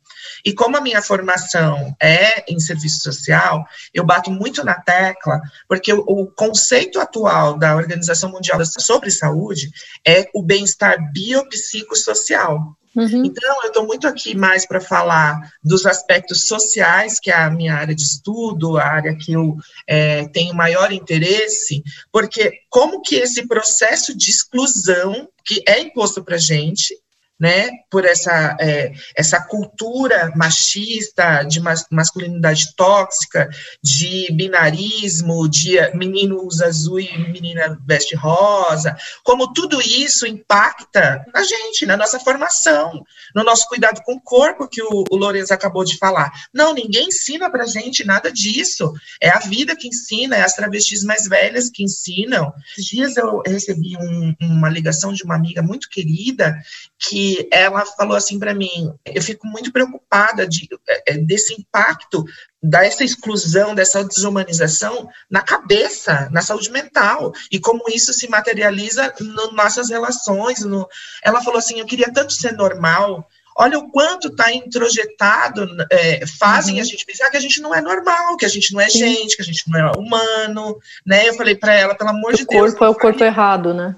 E 0.44 0.52
como 0.52 0.76
a 0.76 0.80
minha 0.80 1.02
formação 1.02 1.94
é 2.00 2.50
em 2.52 2.58
serviço 2.58 3.00
social, 3.00 3.64
eu 3.92 4.04
bato 4.04 4.30
muito 4.30 4.64
na 4.64 4.74
tecla, 4.74 5.40
porque 5.68 5.92
o, 5.92 6.00
o 6.00 6.26
conceito 6.26 7.00
atual 7.00 7.58
da 7.58 7.76
Organização 7.76 8.30
Mundial 8.30 8.60
sobre 8.64 9.10
Saúde 9.10 9.70
é 10.06 10.28
o 10.34 10.42
bem-estar 10.42 10.98
biopsicossocial. 11.12 12.76
Uhum. 12.94 13.24
Então, 13.24 13.62
eu 13.62 13.68
estou 13.68 13.86
muito 13.86 14.06
aqui 14.06 14.34
mais 14.34 14.66
para 14.66 14.80
falar 14.80 15.52
dos 15.62 15.86
aspectos 15.86 16.48
sociais, 16.48 17.20
que 17.20 17.30
é 17.30 17.34
a 17.34 17.50
minha 17.50 17.74
área 17.74 17.94
de 17.94 18.02
estudo, 18.02 18.78
a 18.78 18.84
área 18.84 19.16
que 19.16 19.32
eu 19.32 19.56
é, 19.86 20.26
tenho 20.28 20.54
maior 20.54 20.90
interesse, 20.90 21.82
porque 22.10 22.52
como 22.68 23.00
que 23.00 23.14
esse 23.14 23.46
processo 23.46 24.16
de 24.16 24.30
exclusão 24.30 25.28
que 25.44 25.62
é 25.66 25.80
imposto 25.80 26.24
para 26.24 26.34
a 26.34 26.38
gente, 26.38 26.94
né, 27.40 27.70
por 27.90 28.04
essa, 28.04 28.54
é, 28.60 28.92
essa 29.16 29.40
cultura 29.40 30.30
machista, 30.36 31.42
de 31.42 31.58
mas, 31.58 31.86
masculinidade 31.90 32.74
tóxica, 32.76 33.48
de 33.82 34.30
binarismo, 34.32 35.48
de 35.48 35.78
menino 35.94 36.44
usa 36.44 36.66
azul 36.66 37.00
e 37.00 37.32
menina 37.32 37.80
veste 37.86 38.14
rosa, 38.14 38.94
como 39.24 39.54
tudo 39.54 39.80
isso 39.80 40.26
impacta 40.26 41.24
na 41.32 41.42
gente, 41.42 41.86
na 41.86 41.96
nossa 41.96 42.20
formação, 42.20 43.02
no 43.34 43.42
nosso 43.42 43.66
cuidado 43.68 44.02
com 44.04 44.14
o 44.14 44.20
corpo, 44.20 44.68
que 44.68 44.82
o, 44.82 45.04
o 45.10 45.16
Lourenço 45.16 45.54
acabou 45.54 45.84
de 45.84 45.96
falar. 45.96 46.30
Não, 46.52 46.74
ninguém 46.74 47.08
ensina 47.08 47.50
pra 47.50 47.64
gente 47.64 48.04
nada 48.04 48.30
disso. 48.30 48.92
É 49.20 49.30
a 49.30 49.38
vida 49.38 49.74
que 49.74 49.88
ensina, 49.88 50.36
é 50.36 50.42
as 50.42 50.54
travestis 50.54 51.02
mais 51.02 51.26
velhas 51.26 51.70
que 51.70 51.82
ensinam. 51.82 52.52
Esses 52.72 52.84
dias 52.84 53.16
eu 53.16 53.40
recebi 53.46 53.96
um, 53.96 54.34
uma 54.40 54.68
ligação 54.68 55.12
de 55.12 55.22
uma 55.22 55.36
amiga 55.36 55.62
muito 55.62 55.88
querida 55.88 56.54
que 56.98 57.29
ela 57.50 57.84
falou 57.84 58.16
assim 58.16 58.38
para 58.38 58.54
mim: 58.54 58.92
eu 59.04 59.22
fico 59.22 59.46
muito 59.46 59.72
preocupada 59.72 60.46
de, 60.46 60.68
é, 60.88 61.12
é, 61.12 61.18
desse 61.18 61.54
impacto 61.54 62.24
dessa 62.62 63.02
exclusão, 63.02 63.74
dessa 63.74 64.04
desumanização 64.04 65.08
na 65.30 65.42
cabeça, 65.42 66.28
na 66.30 66.42
saúde 66.42 66.70
mental, 66.70 67.32
e 67.50 67.58
como 67.58 67.84
isso 67.88 68.12
se 68.12 68.28
materializa 68.28 69.14
nas 69.20 69.52
nossas 69.52 69.90
relações. 69.90 70.60
No... 70.60 70.86
Ela 71.22 71.42
falou 71.42 71.58
assim: 71.58 71.80
eu 71.80 71.86
queria 71.86 72.12
tanto 72.12 72.32
ser 72.32 72.52
normal. 72.52 73.26
Olha 73.56 73.78
o 73.78 73.90
quanto 73.90 74.28
está 74.28 74.52
introjetado, 74.52 75.66
é, 75.90 76.24
fazem 76.26 76.76
uhum. 76.76 76.80
a 76.80 76.84
gente 76.84 77.04
pensar 77.04 77.28
que 77.30 77.36
a 77.36 77.40
gente 77.40 77.60
não 77.60 77.74
é 77.74 77.80
normal, 77.80 78.36
que 78.36 78.46
a 78.46 78.48
gente 78.48 78.72
não 78.72 78.80
é 78.80 78.88
Sim. 78.88 78.98
gente, 78.98 79.36
que 79.36 79.42
a 79.42 79.44
gente 79.44 79.68
não 79.68 79.78
é 79.78 79.92
humano, 79.98 80.78
né? 81.04 81.28
Eu 81.28 81.34
falei 81.34 81.54
para 81.56 81.74
ela, 81.74 81.94
pelo 81.94 82.10
amor 82.10 82.32
o 82.32 82.36
de 82.36 82.46
Deus. 82.46 82.72
O 82.72 82.76
corpo 82.76 82.84
é 82.84 82.88
o 82.88 82.94
corpo 82.94 83.22
errado, 83.22 83.74
né? 83.74 83.96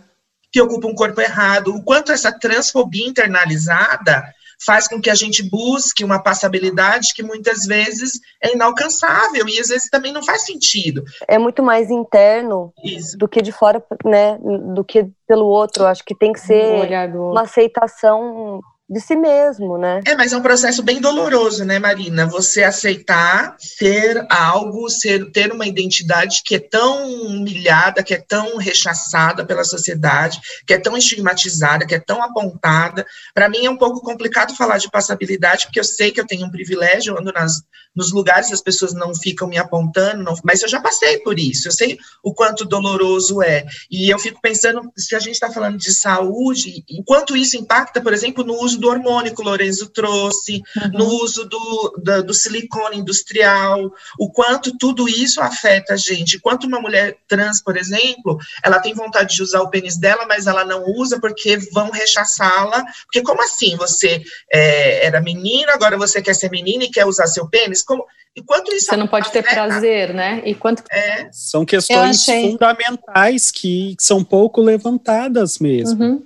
Que 0.52 0.60
ocupa 0.60 0.86
um 0.86 0.94
corpo 0.94 1.20
errado, 1.20 1.74
o 1.74 1.82
quanto 1.82 2.12
essa 2.12 2.30
transfobia 2.30 3.06
internalizada 3.06 4.22
faz 4.64 4.86
com 4.86 5.00
que 5.00 5.10
a 5.10 5.14
gente 5.14 5.42
busque 5.42 6.04
uma 6.04 6.22
passabilidade 6.22 7.14
que 7.14 7.22
muitas 7.22 7.64
vezes 7.66 8.20
é 8.40 8.52
inalcançável 8.52 9.48
e 9.48 9.58
às 9.58 9.68
vezes 9.68 9.88
também 9.90 10.12
não 10.12 10.22
faz 10.22 10.44
sentido. 10.44 11.02
É 11.26 11.36
muito 11.38 11.62
mais 11.62 11.90
interno 11.90 12.72
Isso. 12.84 13.18
do 13.18 13.26
que 13.26 13.42
de 13.42 13.50
fora, 13.50 13.82
né, 14.04 14.38
do 14.74 14.84
que 14.84 15.08
pelo 15.26 15.46
outro. 15.46 15.84
Acho 15.84 16.04
que 16.04 16.14
tem 16.14 16.32
que 16.32 16.40
ser 16.40 16.86
uma 17.14 17.42
aceitação 17.42 18.60
de 18.92 19.00
si 19.00 19.16
mesmo, 19.16 19.78
né? 19.78 20.00
É, 20.07 20.14
mas 20.14 20.35
é 20.35 20.37
um 20.37 20.42
processo 20.42 20.83
bem 20.83 21.00
doloroso, 21.00 21.64
né, 21.64 21.78
Marina? 21.78 22.26
Você 22.26 22.62
aceitar 22.62 23.57
ser 23.59 24.26
algo, 24.28 24.90
ser 24.90 25.31
ter 25.31 25.50
uma 25.50 25.66
identidade 25.66 26.42
que 26.44 26.57
é 26.57 26.59
tão 26.59 27.11
humilhada, 27.22 28.02
que 28.02 28.12
é 28.12 28.18
tão 28.18 28.59
rechaçada 28.59 29.46
pela 29.46 29.64
sociedade, 29.64 30.40
que 30.66 30.74
é 30.74 30.78
tão 30.78 30.94
estigmatizada, 30.94 31.87
que 31.87 31.94
é 31.94 31.98
tão 31.98 32.22
apontada. 32.22 33.07
Para 33.33 33.48
mim 33.48 33.64
é 33.64 33.70
um 33.70 33.78
pouco 33.78 34.02
complicado 34.02 34.55
falar 34.55 34.76
de 34.76 34.90
passabilidade, 34.90 35.64
porque 35.64 35.81
eu 35.81 35.85
sei 35.85 36.11
que 36.11 36.20
eu 36.20 36.26
tenho 36.26 36.46
um 36.46 36.50
privilégio, 36.50 37.14
eu 37.14 37.18
ando 37.18 37.33
nas, 37.33 37.62
nos 37.96 38.12
lugares 38.12 38.52
as 38.52 38.61
pessoas 38.61 38.92
não 38.92 39.14
ficam 39.14 39.48
me 39.48 39.57
apontando, 39.57 40.22
não, 40.22 40.35
mas 40.44 40.62
eu 40.62 40.68
já 40.68 40.81
passei 40.81 41.18
por 41.20 41.38
isso, 41.38 41.68
eu 41.68 41.72
sei 41.72 41.98
o 42.22 42.35
quanto 42.35 42.66
doloroso 42.66 43.42
é. 43.42 43.64
E 43.90 44.12
eu 44.12 44.18
fico 44.18 44.38
pensando, 44.42 44.92
se 44.98 45.16
a 45.16 45.18
gente 45.18 45.33
está 45.35 45.50
falando 45.50 45.78
de 45.78 45.94
saúde, 45.94 46.85
o 46.98 47.02
quanto 47.02 47.35
isso 47.35 47.57
impacta, 47.57 48.02
por 48.02 48.12
exemplo, 48.12 48.44
no 48.44 48.61
uso 48.62 48.81
do 48.82 48.88
hormônio 48.88 49.32
que 49.34 49.40
o 49.40 49.44
Lorenzo 49.44 49.88
trouxe, 49.88 50.60
uhum. 50.76 50.90
no 50.92 51.04
uso 51.22 51.44
do, 51.48 51.94
do, 52.02 52.22
do, 52.24 52.34
silicone 52.34 52.98
industrial, 52.98 53.92
o 54.18 54.28
quanto 54.28 54.76
tudo 54.76 55.08
isso 55.08 55.40
afeta 55.40 55.94
a 55.94 55.96
gente. 55.96 56.40
Quanto 56.40 56.66
uma 56.66 56.80
mulher 56.80 57.16
trans, 57.28 57.62
por 57.62 57.76
exemplo, 57.76 58.38
ela 58.62 58.80
tem 58.80 58.92
vontade 58.92 59.36
de 59.36 59.42
usar 59.42 59.60
o 59.60 59.70
pênis 59.70 59.96
dela, 59.96 60.26
mas 60.26 60.48
ela 60.48 60.64
não 60.64 60.84
usa 60.96 61.20
porque 61.20 61.56
vão 61.72 61.90
rechaçá-la. 61.90 62.84
Porque 63.04 63.22
como 63.22 63.40
assim? 63.42 63.76
Você 63.76 64.20
é, 64.52 65.06
era 65.06 65.20
menina, 65.20 65.72
agora 65.72 65.96
você 65.96 66.20
quer 66.20 66.34
ser 66.34 66.50
menina 66.50 66.82
e 66.84 66.90
quer 66.90 67.06
usar 67.06 67.28
seu 67.28 67.48
pênis? 67.48 67.82
Como, 67.82 68.04
Enquanto 68.34 68.72
isso 68.72 68.86
Você 68.86 68.96
não 68.96 69.06
pode 69.06 69.28
afeta, 69.28 69.46
ter 69.46 69.54
prazer, 69.54 70.14
né? 70.14 70.40
E 70.46 70.54
quanto... 70.54 70.82
É. 70.90 71.28
São 71.30 71.66
questões 71.66 72.24
fundamentais 72.24 73.50
que 73.50 73.94
são 74.00 74.24
pouco 74.24 74.62
levantadas 74.62 75.58
mesmo. 75.58 76.02
Uhum. 76.02 76.22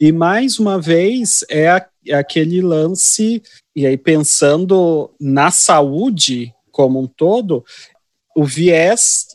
E 0.00 0.10
mais 0.12 0.58
uma 0.58 0.80
vez 0.80 1.44
é, 1.50 1.68
a, 1.68 1.86
é 2.06 2.14
aquele 2.14 2.60
lance, 2.60 3.42
e 3.74 3.86
aí 3.86 3.96
pensando 3.96 5.10
na 5.20 5.50
saúde 5.50 6.54
como 6.70 7.00
um 7.00 7.06
todo, 7.06 7.64
o 8.36 8.44
viés 8.44 9.26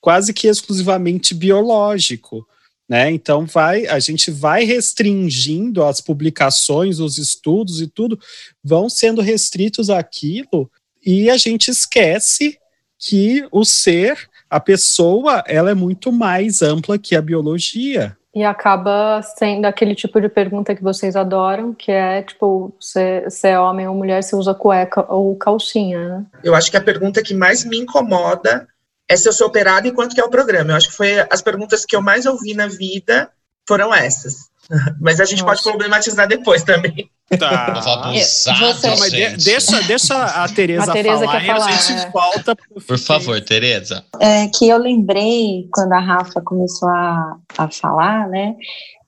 quase 0.00 0.32
que 0.32 0.46
exclusivamente 0.46 1.34
biológico. 1.34 2.46
Né? 2.88 3.10
Então 3.10 3.46
vai, 3.46 3.86
a 3.86 3.98
gente 3.98 4.30
vai 4.30 4.64
restringindo 4.64 5.82
as 5.82 6.00
publicações, 6.00 7.00
os 7.00 7.16
estudos 7.16 7.80
e 7.80 7.86
tudo 7.86 8.18
vão 8.62 8.90
sendo 8.90 9.22
restritos 9.22 9.88
àquilo 9.88 10.70
e 11.04 11.28
a 11.28 11.36
gente 11.36 11.70
esquece 11.70 12.58
que 12.98 13.46
o 13.52 13.64
ser, 13.64 14.28
a 14.48 14.58
pessoa, 14.58 15.44
ela 15.46 15.70
é 15.70 15.74
muito 15.74 16.10
mais 16.10 16.62
ampla 16.62 16.98
que 16.98 17.14
a 17.14 17.20
biologia. 17.20 18.16
E 18.34 18.42
acaba 18.42 19.22
sendo 19.22 19.66
aquele 19.66 19.94
tipo 19.94 20.20
de 20.20 20.28
pergunta 20.28 20.74
que 20.74 20.82
vocês 20.82 21.14
adoram, 21.14 21.72
que 21.72 21.92
é 21.92 22.22
tipo, 22.22 22.74
se, 22.80 23.30
se 23.30 23.48
é 23.48 23.58
homem 23.58 23.86
ou 23.86 23.94
mulher, 23.94 24.22
se 24.22 24.34
usa 24.34 24.52
cueca 24.52 25.06
ou 25.08 25.36
calcinha, 25.36 26.08
né? 26.08 26.26
Eu 26.42 26.54
acho 26.54 26.70
que 26.70 26.76
a 26.76 26.82
pergunta 26.82 27.22
que 27.22 27.32
mais 27.32 27.64
me 27.64 27.78
incomoda 27.78 28.66
é 29.08 29.16
se 29.16 29.28
eu 29.28 29.32
sou 29.32 29.46
operada 29.46 29.86
e 29.86 29.92
quanto 29.92 30.14
que 30.14 30.20
é 30.20 30.24
o 30.24 30.30
programa. 30.30 30.72
Eu 30.72 30.76
acho 30.76 30.88
que 30.88 30.96
foi 30.96 31.20
as 31.30 31.42
perguntas 31.42 31.84
que 31.84 31.94
eu 31.94 32.02
mais 32.02 32.26
ouvi 32.26 32.54
na 32.54 32.66
vida 32.66 33.30
foram 33.68 33.94
essas. 33.94 34.50
Mas 35.00 35.20
a 35.20 35.24
gente 35.24 35.42
Nossa. 35.42 35.62
pode 35.62 35.62
problematizar 35.62 36.26
depois 36.26 36.62
também. 36.62 37.10
Tá. 37.38 37.66
Abusado, 37.66 38.12
Você, 38.12 38.88
mas 38.88 39.10
de, 39.10 39.44
deixa, 39.44 39.82
deixa 39.82 40.44
a 40.44 40.48
Tereza, 40.48 40.90
a 40.90 40.92
Tereza 40.92 41.24
falar, 41.24 41.40
falar, 41.44 41.70
e 41.70 41.74
a 41.74 41.76
gente 41.76 42.06
é. 42.06 42.10
volta. 42.10 42.56
Por 42.86 42.98
favor, 42.98 43.40
Tereza. 43.40 44.04
É 44.20 44.46
que 44.48 44.68
eu 44.68 44.76
lembrei, 44.76 45.66
quando 45.72 45.92
a 45.92 46.00
Rafa 46.00 46.40
começou 46.42 46.88
a, 46.88 47.36
a 47.56 47.70
falar, 47.70 48.28
né, 48.28 48.54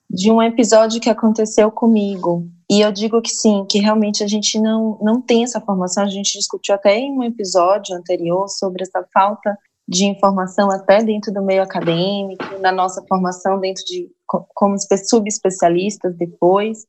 de 0.09 0.31
um 0.31 0.41
episódio 0.41 0.99
que 0.99 1.09
aconteceu 1.09 1.69
comigo. 1.69 2.47
E 2.69 2.81
eu 2.81 2.91
digo 2.91 3.21
que 3.21 3.29
sim, 3.29 3.65
que 3.69 3.79
realmente 3.79 4.23
a 4.23 4.27
gente 4.27 4.59
não, 4.59 4.97
não 5.01 5.21
tem 5.21 5.43
essa 5.43 5.61
formação. 5.61 6.03
A 6.03 6.09
gente 6.09 6.37
discutiu 6.37 6.75
até 6.75 6.97
em 6.97 7.11
um 7.11 7.23
episódio 7.23 7.95
anterior 7.95 8.47
sobre 8.49 8.83
essa 8.83 9.05
falta 9.13 9.57
de 9.87 10.05
informação 10.05 10.69
até 10.69 11.01
dentro 11.01 11.31
do 11.33 11.41
meio 11.41 11.63
acadêmico, 11.63 12.43
na 12.59 12.73
nossa 12.73 13.01
formação 13.07 13.59
dentro 13.59 13.85
de 13.85 14.09
como 14.25 14.75
subespecialistas 15.05 16.13
depois. 16.17 16.79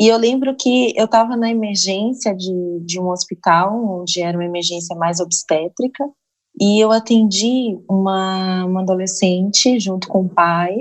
E 0.00 0.08
eu 0.08 0.16
lembro 0.16 0.56
que 0.56 0.94
eu 0.96 1.04
estava 1.04 1.36
na 1.36 1.50
emergência 1.50 2.34
de, 2.34 2.80
de 2.86 2.98
um 2.98 3.10
hospital, 3.10 4.00
onde 4.00 4.22
era 4.22 4.34
uma 4.34 4.46
emergência 4.46 4.96
mais 4.96 5.20
obstétrica, 5.20 6.08
e 6.58 6.82
eu 6.82 6.90
atendi 6.90 7.78
uma, 7.86 8.64
uma 8.64 8.80
adolescente 8.80 9.78
junto 9.78 10.08
com 10.08 10.22
o 10.22 10.28
pai, 10.30 10.74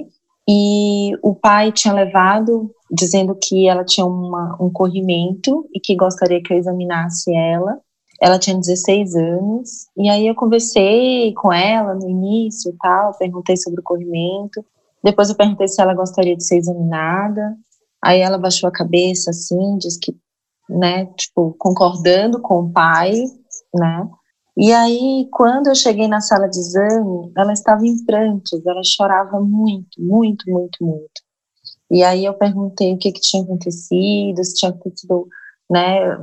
e 0.50 1.12
o 1.22 1.36
pai 1.36 1.70
tinha 1.74 1.94
levado, 1.94 2.74
dizendo 2.90 3.36
que 3.36 3.68
ela 3.68 3.84
tinha 3.84 4.06
uma, 4.06 4.56
um 4.58 4.72
corrimento 4.72 5.68
e 5.76 5.82
que 5.82 5.98
gostaria 5.98 6.42
que 6.42 6.54
eu 6.54 6.58
examinasse 6.58 7.36
ela. 7.36 7.78
Ela 8.22 8.40
tinha 8.40 8.58
16 8.58 9.16
anos, 9.16 9.70
e 9.98 10.10
aí 10.10 10.28
eu 10.28 10.34
conversei 10.34 11.34
com 11.34 11.52
ela 11.52 11.94
no 11.94 12.10
início 12.10 12.72
e 12.72 12.78
tal, 12.78 13.12
perguntei 13.18 13.58
sobre 13.58 13.82
o 13.82 13.84
corrimento. 13.84 14.64
Depois 15.04 15.30
eu 15.30 15.36
perguntei 15.36 15.68
se 15.68 15.82
ela 15.82 15.94
gostaria 15.94 16.38
de 16.38 16.46
ser 16.46 16.56
examinada. 16.56 17.58
Aí 18.04 18.20
ela 18.22 18.38
baixou 18.38 18.70
a 18.70 18.72
cabeça 18.72 19.32
assim, 19.32 19.78
disse 19.78 20.00
que, 20.00 20.16
né, 20.70 21.06
tipo, 21.18 21.56
concordando 21.58 22.42
com 22.42 22.60
o 22.60 22.72
pai, 22.72 23.14
né? 23.74 24.10
E 24.58 24.74
aí, 24.74 25.28
quando 25.32 25.68
eu 25.68 25.76
cheguei 25.76 26.08
na 26.08 26.20
sala 26.20 26.48
de 26.48 26.60
exame, 26.60 27.32
ela 27.38 27.54
estava 27.54 27.86
em 27.86 28.06
prantos, 28.06 28.66
ela 28.66 28.82
chorava 28.84 29.40
muito, 29.40 30.02
muito, 30.02 30.50
muito, 30.52 30.84
muito. 30.84 31.22
E 31.90 32.04
aí 32.04 32.26
eu 32.26 32.34
perguntei 32.34 32.94
o 32.94 32.98
que, 32.98 33.12
que 33.12 33.22
tinha 33.22 33.44
acontecido, 33.44 34.44
se 34.44 34.56
tinha 34.56 34.72
acontecido, 34.72 35.28
né, 35.70 36.18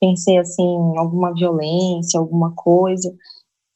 pensei 0.00 0.38
assim, 0.38 0.94
alguma 0.96 1.32
violência, 1.32 2.18
alguma 2.18 2.52
coisa. 2.54 3.14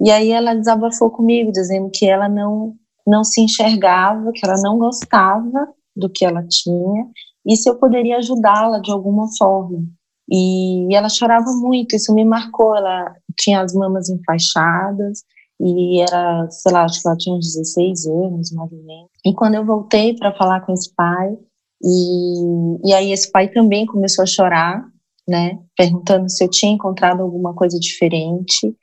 E 0.00 0.10
aí 0.10 0.30
ela 0.30 0.54
desabafou 0.54 1.10
comigo, 1.10 1.52
dizendo 1.52 1.90
que 1.92 2.06
ela 2.06 2.28
não, 2.28 2.74
não 3.06 3.24
se 3.24 3.40
enxergava, 3.40 4.32
que 4.32 4.44
ela 4.44 4.56
não 4.62 4.78
gostava 4.78 5.68
do 5.94 6.08
que 6.08 6.24
ela 6.24 6.46
tinha, 6.46 7.08
e 7.46 7.56
se 7.56 7.68
eu 7.68 7.76
poderia 7.76 8.18
ajudá-la 8.18 8.80
de 8.80 8.90
alguma 8.90 9.26
forma. 9.36 9.84
E 10.30 10.94
ela 10.94 11.08
chorava 11.08 11.50
muito, 11.52 11.96
isso 11.96 12.14
me 12.14 12.24
marcou. 12.24 12.76
Ela 12.76 13.14
tinha 13.38 13.62
as 13.62 13.72
mamas 13.72 14.10
enfaixadas 14.10 15.22
e 15.60 16.00
era, 16.00 16.48
sei 16.50 16.72
lá, 16.72 16.84
acho 16.84 17.00
que 17.00 17.08
ela 17.08 17.16
tinha 17.16 17.34
uns 17.34 17.54
16 17.54 18.06
anos, 18.06 18.52
mais 18.52 18.70
ou 18.70 18.84
menos. 18.84 19.10
E 19.24 19.34
quando 19.34 19.54
eu 19.54 19.64
voltei 19.64 20.14
para 20.14 20.36
falar 20.36 20.60
com 20.60 20.72
esse 20.72 20.94
pai, 20.94 21.36
e, 21.82 22.88
e 22.88 22.92
aí 22.92 23.12
esse 23.12 23.30
pai 23.30 23.48
também 23.48 23.86
começou 23.86 24.22
a 24.22 24.26
chorar, 24.26 24.84
né, 25.26 25.58
perguntando 25.76 26.28
se 26.30 26.44
eu 26.44 26.50
tinha 26.50 26.72
encontrado 26.72 27.22
alguma 27.22 27.54
coisa 27.54 27.78
diferente. 27.78 28.74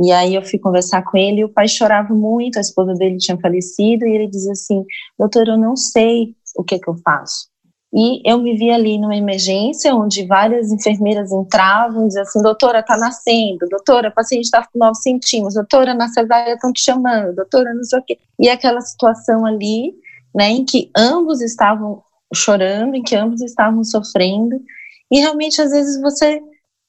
E 0.00 0.12
aí 0.12 0.34
eu 0.34 0.42
fui 0.42 0.58
conversar 0.58 1.02
com 1.02 1.18
ele 1.18 1.40
e 1.40 1.44
o 1.44 1.52
pai 1.52 1.66
chorava 1.66 2.14
muito, 2.14 2.56
a 2.56 2.60
esposa 2.60 2.94
dele 2.94 3.16
tinha 3.18 3.38
falecido 3.38 4.06
e 4.06 4.14
ele 4.14 4.28
dizia 4.28 4.52
assim: 4.52 4.84
"Doutor, 5.18 5.48
eu 5.48 5.58
não 5.58 5.76
sei 5.76 6.36
o 6.56 6.62
que 6.62 6.78
que 6.78 6.88
eu 6.88 6.96
faço. 7.04 7.48
E 7.92 8.20
eu 8.30 8.38
me 8.38 8.54
vi 8.56 8.70
ali 8.70 8.98
numa 8.98 9.16
emergência, 9.16 9.94
onde 9.94 10.26
várias 10.26 10.70
enfermeiras 10.70 11.32
entravam 11.32 12.04
e 12.04 12.08
diziam 12.08 12.22
assim, 12.22 12.42
doutora, 12.42 12.80
está 12.80 12.98
nascendo, 12.98 13.66
doutora, 13.70 14.10
o 14.10 14.14
paciente 14.14 14.44
está 14.44 14.62
com 14.62 14.78
9 14.78 14.94
centímetros, 14.96 15.54
doutora, 15.54 15.94
na 15.94 16.08
cesárea 16.08 16.52
estão 16.52 16.70
te 16.70 16.82
chamando, 16.82 17.34
doutora, 17.34 17.72
não 17.72 17.84
sei 17.84 17.98
o 17.98 18.02
quê. 18.02 18.18
E 18.38 18.48
aquela 18.48 18.80
situação 18.82 19.46
ali, 19.46 19.94
né, 20.34 20.50
em 20.50 20.64
que 20.66 20.90
ambos 20.94 21.40
estavam 21.40 22.02
chorando, 22.34 22.94
em 22.94 23.02
que 23.02 23.16
ambos 23.16 23.40
estavam 23.40 23.82
sofrendo, 23.82 24.60
e 25.10 25.20
realmente, 25.20 25.60
às 25.60 25.70
vezes, 25.70 26.00
você... 26.00 26.42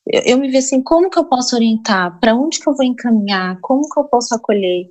Eu, 0.05 0.21
eu 0.25 0.37
me 0.37 0.49
vi 0.49 0.57
assim, 0.57 0.81
como 0.81 1.09
que 1.09 1.17
eu 1.17 1.25
posso 1.25 1.55
orientar? 1.55 2.19
Para 2.19 2.35
onde 2.35 2.59
que 2.59 2.67
eu 2.67 2.75
vou 2.75 2.85
encaminhar? 2.85 3.57
Como 3.61 3.87
que 3.87 3.99
eu 3.99 4.03
posso 4.05 4.35
acolher? 4.35 4.87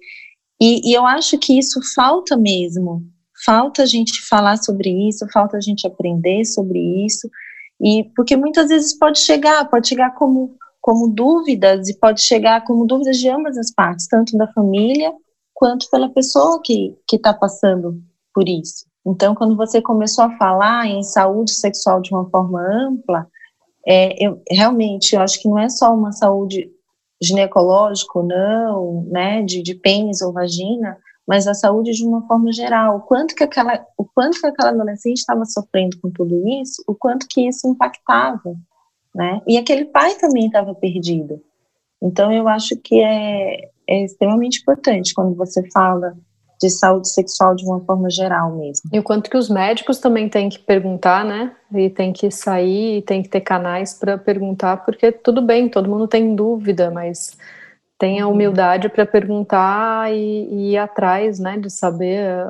E, 0.60 0.90
e 0.90 0.94
eu 0.94 1.06
acho 1.06 1.38
que 1.38 1.58
isso 1.58 1.80
falta 1.94 2.36
mesmo, 2.36 3.02
falta 3.48 3.82
a 3.82 3.86
gente 3.86 4.20
falar 4.28 4.58
sobre 4.58 5.08
isso, 5.08 5.26
falta 5.32 5.56
a 5.56 5.60
gente 5.60 5.86
aprender 5.86 6.44
sobre 6.44 6.78
isso, 7.06 7.30
e 7.80 8.04
porque 8.14 8.36
muitas 8.36 8.68
vezes 8.68 8.98
pode 8.98 9.20
chegar, 9.20 9.66
pode 9.70 9.88
chegar 9.88 10.14
como, 10.16 10.54
como 10.82 11.08
dúvidas, 11.08 11.88
e 11.88 11.98
pode 11.98 12.20
chegar 12.20 12.62
como 12.64 12.86
dúvidas 12.86 13.16
de 13.16 13.30
ambas 13.30 13.56
as 13.56 13.72
partes, 13.72 14.06
tanto 14.06 14.36
da 14.36 14.52
família 14.52 15.14
quanto 15.54 15.88
pela 15.90 16.10
pessoa 16.10 16.60
que 16.62 16.94
está 17.10 17.32
passando 17.32 17.98
por 18.34 18.46
isso. 18.46 18.84
Então, 19.06 19.34
quando 19.34 19.56
você 19.56 19.80
começou 19.80 20.24
a 20.24 20.36
falar 20.36 20.86
em 20.86 21.02
saúde 21.02 21.52
sexual 21.52 22.02
de 22.02 22.12
uma 22.12 22.28
forma 22.28 22.60
ampla, 22.60 23.26
é, 23.86 24.22
eu, 24.22 24.42
realmente, 24.50 25.14
eu 25.14 25.22
acho 25.22 25.40
que 25.40 25.48
não 25.48 25.58
é 25.58 25.70
só 25.70 25.94
uma 25.94 26.12
saúde 26.12 26.70
ginecológica, 27.20 28.22
não, 28.22 29.04
né, 29.10 29.42
de, 29.42 29.62
de 29.62 29.74
pênis 29.74 30.20
ou 30.20 30.34
vagina, 30.34 30.98
mas 31.28 31.46
a 31.46 31.52
saúde 31.52 31.92
de 31.92 32.06
uma 32.06 32.26
forma 32.26 32.50
geral. 32.50 32.96
O 32.96 33.00
quanto 33.00 33.34
que 33.34 33.44
aquela, 33.44 33.84
o 33.98 34.04
quanto 34.06 34.40
que 34.40 34.46
aquela 34.46 34.70
adolescente 34.70 35.18
estava 35.18 35.44
sofrendo 35.44 36.00
com 36.00 36.10
tudo 36.10 36.48
isso, 36.48 36.82
o 36.88 36.94
quanto 36.94 37.26
que 37.28 37.46
isso 37.46 37.68
impactava, 37.68 38.56
né? 39.14 39.42
E 39.46 39.58
aquele 39.58 39.84
pai 39.84 40.14
também 40.14 40.46
estava 40.46 40.74
perdido. 40.74 41.38
Então 42.02 42.32
eu 42.32 42.48
acho 42.48 42.74
que 42.82 42.98
é, 43.02 43.68
é 43.86 44.04
extremamente 44.04 44.62
importante 44.62 45.12
quando 45.12 45.34
você 45.34 45.62
fala 45.70 46.16
de 46.58 46.70
saúde 46.70 47.12
sexual 47.12 47.54
de 47.54 47.64
uma 47.64 47.80
forma 47.80 48.08
geral 48.08 48.56
mesmo. 48.56 48.88
E 48.90 48.98
o 48.98 49.02
quanto 49.02 49.28
que 49.28 49.36
os 49.36 49.50
médicos 49.50 49.98
também 49.98 50.30
têm 50.30 50.48
que 50.48 50.58
perguntar, 50.58 51.26
né? 51.26 51.54
E 51.72 51.90
tem 51.90 52.10
que 52.10 52.30
sair, 52.30 53.02
tem 53.02 53.22
que 53.22 53.28
ter 53.28 53.42
canais 53.42 53.92
para 53.92 54.16
perguntar, 54.16 54.78
porque 54.78 55.12
tudo 55.12 55.42
bem, 55.42 55.68
todo 55.68 55.90
mundo 55.90 56.08
tem 56.08 56.34
dúvida, 56.34 56.90
mas 56.90 57.36
tenha 57.98 58.28
humildade 58.28 58.88
para 58.88 59.04
perguntar 59.04 60.12
e, 60.14 60.48
e, 60.50 60.72
ir 60.72 60.78
atrás, 60.78 61.38
né, 61.38 61.58
de 61.58 61.68
saber 61.68 62.46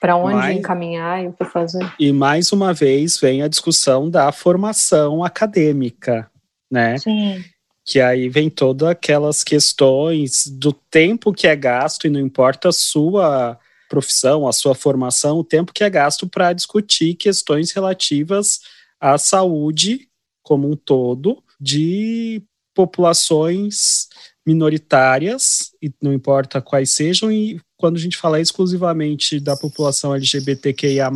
para 0.00 0.16
onde 0.16 0.34
mais, 0.34 0.58
encaminhar 0.58 1.22
e 1.22 1.28
o 1.28 1.32
que 1.32 1.44
fazer. 1.44 1.88
E 1.98 2.12
mais 2.12 2.50
uma 2.50 2.74
vez 2.74 3.16
vem 3.18 3.42
a 3.42 3.48
discussão 3.48 4.10
da 4.10 4.32
formação 4.32 5.22
acadêmica, 5.22 6.28
né? 6.68 6.98
Sim. 6.98 7.44
Que 7.84 8.00
aí 8.00 8.28
vem 8.28 8.50
todas 8.50 8.88
aquelas 8.88 9.44
questões 9.44 10.46
do 10.46 10.72
tempo 10.72 11.32
que 11.32 11.46
é 11.46 11.54
gasto, 11.54 12.06
e 12.06 12.10
não 12.10 12.18
importa 12.18 12.70
a 12.70 12.72
sua 12.72 13.56
profissão, 13.88 14.48
a 14.48 14.52
sua 14.52 14.74
formação, 14.74 15.38
o 15.38 15.44
tempo 15.44 15.72
que 15.72 15.84
é 15.84 15.90
gasto 15.90 16.26
para 16.26 16.52
discutir 16.52 17.14
questões 17.14 17.70
relativas 17.70 18.60
à 19.00 19.18
saúde 19.18 20.08
como 20.42 20.68
um 20.68 20.74
todo 20.74 21.42
de 21.60 22.42
populações 22.74 24.08
minoritárias, 24.46 25.70
e 25.80 25.92
não 26.02 26.12
importa 26.12 26.60
quais 26.60 26.90
sejam, 26.90 27.30
e 27.30 27.60
quando 27.76 27.96
a 27.96 28.00
gente 28.00 28.16
fala 28.16 28.40
exclusivamente 28.40 29.38
da 29.38 29.56
população 29.56 30.14
LGBTQIA, 30.14 31.10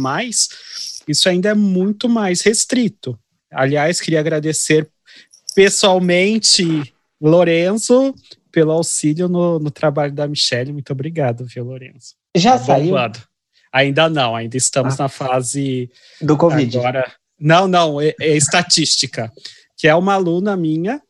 isso 1.07 1.29
ainda 1.29 1.51
é 1.51 1.55
muito 1.55 2.09
mais 2.09 2.41
restrito. 2.41 3.19
Aliás, 3.51 4.01
queria 4.01 4.21
agradecer 4.21 4.89
pessoalmente 5.55 6.93
Lorenzo 7.21 8.15
pelo 8.53 8.73
auxílio 8.73 9.29
no, 9.29 9.59
no 9.59 9.71
trabalho 9.71 10.12
da 10.12 10.27
Michelle. 10.27 10.73
Muito 10.73 10.93
obrigado, 10.93 11.45
viu, 11.45 11.65
Lorenzo? 11.65 12.15
Já 12.37 12.59
tá 12.59 12.67
saiu? 12.67 12.87
Bombado. 12.87 13.21
Ainda 13.73 14.09
não, 14.09 14.35
ainda 14.35 14.57
estamos 14.57 14.95
ah. 14.95 15.05
na 15.05 15.09
fase 15.09 15.91
do 16.21 16.37
Covid. 16.37 16.79
Agora, 16.79 17.12
não, 17.39 17.69
não, 17.69 18.01
é, 18.01 18.15
é 18.21 18.37
estatística, 18.37 19.31
que 19.77 19.87
é 19.87 19.95
uma 19.95 20.15
aluna 20.15 20.57
minha 20.57 21.01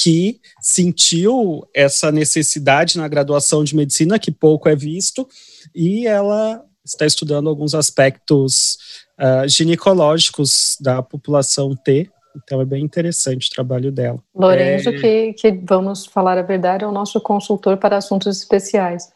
que 0.00 0.40
sentiu 0.60 1.66
essa 1.74 2.12
necessidade 2.12 2.96
na 2.96 3.08
graduação 3.08 3.64
de 3.64 3.74
medicina, 3.74 4.18
que 4.18 4.30
pouco 4.30 4.68
é 4.68 4.76
visto, 4.76 5.28
e 5.74 6.06
ela 6.06 6.62
está 6.84 7.04
estudando 7.04 7.48
alguns 7.48 7.74
aspectos 7.74 8.78
uh, 9.18 9.48
ginecológicos 9.48 10.76
da 10.80 11.02
população 11.02 11.74
T. 11.74 12.08
Então 12.36 12.60
é 12.60 12.64
bem 12.64 12.84
interessante 12.84 13.48
o 13.48 13.54
trabalho 13.54 13.90
dela. 13.90 14.22
Lorenzo, 14.32 14.90
é... 14.90 14.92
que, 14.92 15.32
que 15.32 15.50
vamos 15.64 16.06
falar 16.06 16.38
a 16.38 16.42
verdade, 16.42 16.84
é 16.84 16.86
o 16.86 16.92
nosso 16.92 17.20
consultor 17.20 17.76
para 17.76 17.96
assuntos 17.96 18.38
especiais. 18.38 19.10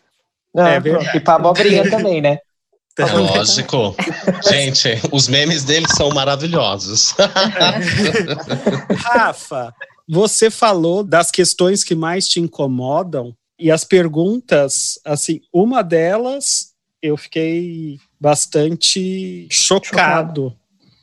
Ah, 0.57 0.71
é 0.71 0.81
verdade. 0.81 1.17
E 1.17 1.21
para 1.21 1.35
abobrinha 1.35 1.89
também, 1.89 2.21
né? 2.21 2.39
Lógico. 2.99 3.97
Gente, 4.47 5.01
os 5.11 5.27
memes 5.27 5.65
dele 5.65 5.87
são 5.89 6.11
maravilhosos. 6.11 7.15
Rafa, 8.97 9.73
você 10.13 10.51
falou 10.51 11.03
das 11.03 11.31
questões 11.31 11.83
que 11.83 11.95
mais 11.95 12.29
te 12.29 12.39
incomodam 12.39 13.35
e 13.59 13.71
as 13.71 13.83
perguntas, 13.83 15.01
assim, 15.07 15.41
uma 15.51 15.81
delas 15.81 16.75
eu 17.01 17.17
fiquei 17.17 17.99
bastante 18.21 19.49
chocado. 19.51 19.89
chocado. 19.89 20.57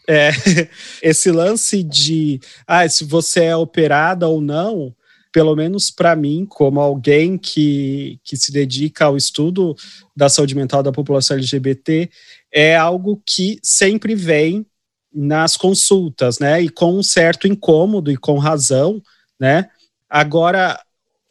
É, 0.08 0.30
esse 1.02 1.32
lance 1.32 1.82
de 1.82 2.40
ah, 2.68 2.88
se 2.88 3.04
você 3.04 3.46
é 3.46 3.56
operada 3.56 4.28
ou 4.28 4.40
não, 4.40 4.96
pelo 5.34 5.56
menos 5.56 5.90
para 5.90 6.16
mim, 6.16 6.46
como 6.48 6.80
alguém 6.80 7.36
que, 7.36 8.20
que 8.24 8.38
se 8.38 8.52
dedica 8.52 9.06
ao 9.06 9.18
estudo 9.18 9.76
da 10.16 10.30
saúde 10.30 10.54
mental 10.54 10.84
da 10.84 10.92
população 10.92 11.36
LGBT, 11.36 12.12
é 12.54 12.76
algo 12.76 13.20
que 13.26 13.58
sempre 13.64 14.14
vem 14.14 14.68
nas 15.14 15.58
consultas, 15.58 16.40
né? 16.40 16.62
E 16.62 16.70
com 16.70 16.98
um 16.98 17.04
certo 17.04 17.48
incômodo 17.48 18.12
e 18.12 18.18
com 18.18 18.38
razão, 18.38 19.02
né? 19.40 19.70
Agora, 20.10 20.80